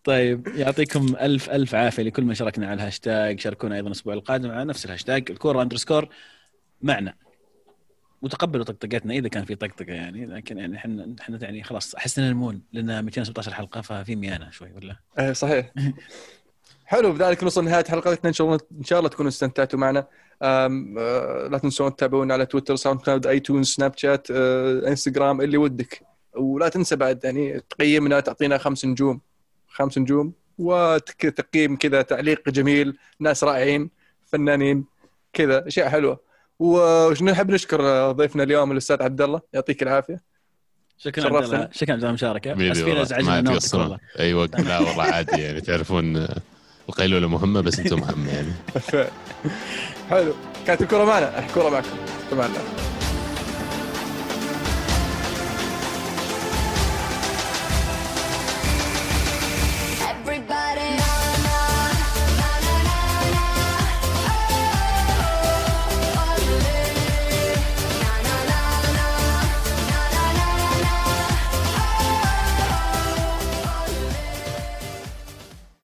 طيب 0.03 0.47
يعطيكم 0.47 1.15
ألف 1.21 1.49
ألف 1.49 1.75
عافية 1.75 2.03
لكل 2.03 2.23
من 2.23 2.33
شاركنا 2.33 2.67
على 2.67 2.73
الهاشتاج. 2.73 3.39
شاركونا 3.39 3.75
أيضا 3.75 3.87
الأسبوع 3.87 4.13
القادم 4.13 4.51
على 4.51 4.65
نفس 4.65 4.85
الهاشتاج 4.85 5.31
الكوره 5.31 5.61
underscore 5.61 6.09
معنا. 6.81 7.13
وتقبلوا 8.21 8.65
طقطقتنا 8.65 9.13
إذا 9.13 9.27
كان 9.27 9.45
في 9.45 9.55
طقطقة 9.55 9.93
يعني 9.93 10.25
لكن 10.25 10.57
يعني 10.57 10.77
إحنا 10.77 11.15
إحنا 11.21 11.39
يعني 11.41 11.63
خلاص 11.63 11.95
احسنا 11.95 12.31
نمون 12.31 12.61
لنا 12.73 13.01
216 13.01 13.53
حلقة 13.53 13.81
ففي 13.81 14.15
ميانة 14.15 14.49
شوي 14.49 14.71
ولا؟ 14.71 14.95
إيه 15.19 15.33
صحيح. 15.33 15.71
حلو 16.85 17.11
بذلك 17.11 17.43
نوصل 17.43 17.65
نهايه 17.65 17.85
حلقتنا 17.89 18.27
إن 18.27 18.33
شاء 18.33 18.47
الله 18.47 18.59
إن 18.79 18.83
شاء 18.83 18.99
الله 18.99 19.09
تكونوا 19.09 19.29
استمتعتوا 19.29 19.79
معنا. 19.79 20.07
آه، 20.41 20.67
لا 21.51 21.57
تنسون 21.57 21.95
تتابعونا 21.95 22.33
على 22.33 22.45
تويتر 22.45 22.75
SoundCloud 22.75 23.27
iTunes 23.27 23.67
Snapchat 23.67 24.27
آه، 24.31 24.87
إنستغرام 24.87 25.41
اللي 25.41 25.57
ودك. 25.57 26.08
ولا 26.35 26.69
تنسى 26.69 26.95
بعد 26.95 27.23
يعني 27.23 27.61
تقيمنا 27.69 28.19
تعطينا 28.19 28.57
خمس 28.57 28.85
نجوم. 28.85 29.21
خمس 29.67 29.97
نجوم 29.97 30.33
وتقييم 30.57 31.75
كذا 31.75 32.01
تعليق 32.01 32.49
جميل 32.49 32.97
ناس 33.19 33.43
رائعين 33.43 33.89
فنانين 34.31 34.85
كذا 35.33 35.67
أشياء 35.67 35.89
حلوة. 35.89 36.19
ونحب 36.59 37.51
نشكر 37.51 38.11
ضيفنا 38.11 38.43
اليوم 38.43 38.71
الأستاذ 38.71 39.03
عبد 39.03 39.21
الله 39.21 39.41
يعطيك 39.53 39.83
العافية. 39.83 40.21
شكرا 40.97 41.37
عبد 41.37 41.43
الله. 41.43 41.69
شكرا 41.71 41.93
عبد 41.93 41.99
الله 41.99 42.09
المشاركه 42.09 42.71
أسفين 42.71 42.97
ازعجنا 42.97 43.41
نومتك 43.41 43.73
والله. 43.73 43.97
أيوه 44.19 44.45
لا 44.45 44.79
والله 44.79 45.03
عادي 45.03 45.41
يعني. 45.41 45.61
تعرفون 45.61 46.27
القيلولة 46.89 47.27
مهمة 47.27 47.61
بس 47.61 47.79
أنتم 47.79 48.03
أهم 48.03 48.27
يعني. 48.27 48.53
حلو. 50.09 50.33
كانت 50.67 50.81
الكره 50.81 51.03
معنا. 51.05 51.39
الكره 51.45 51.69
معكم. 51.69 51.87
تمام. 52.31 52.51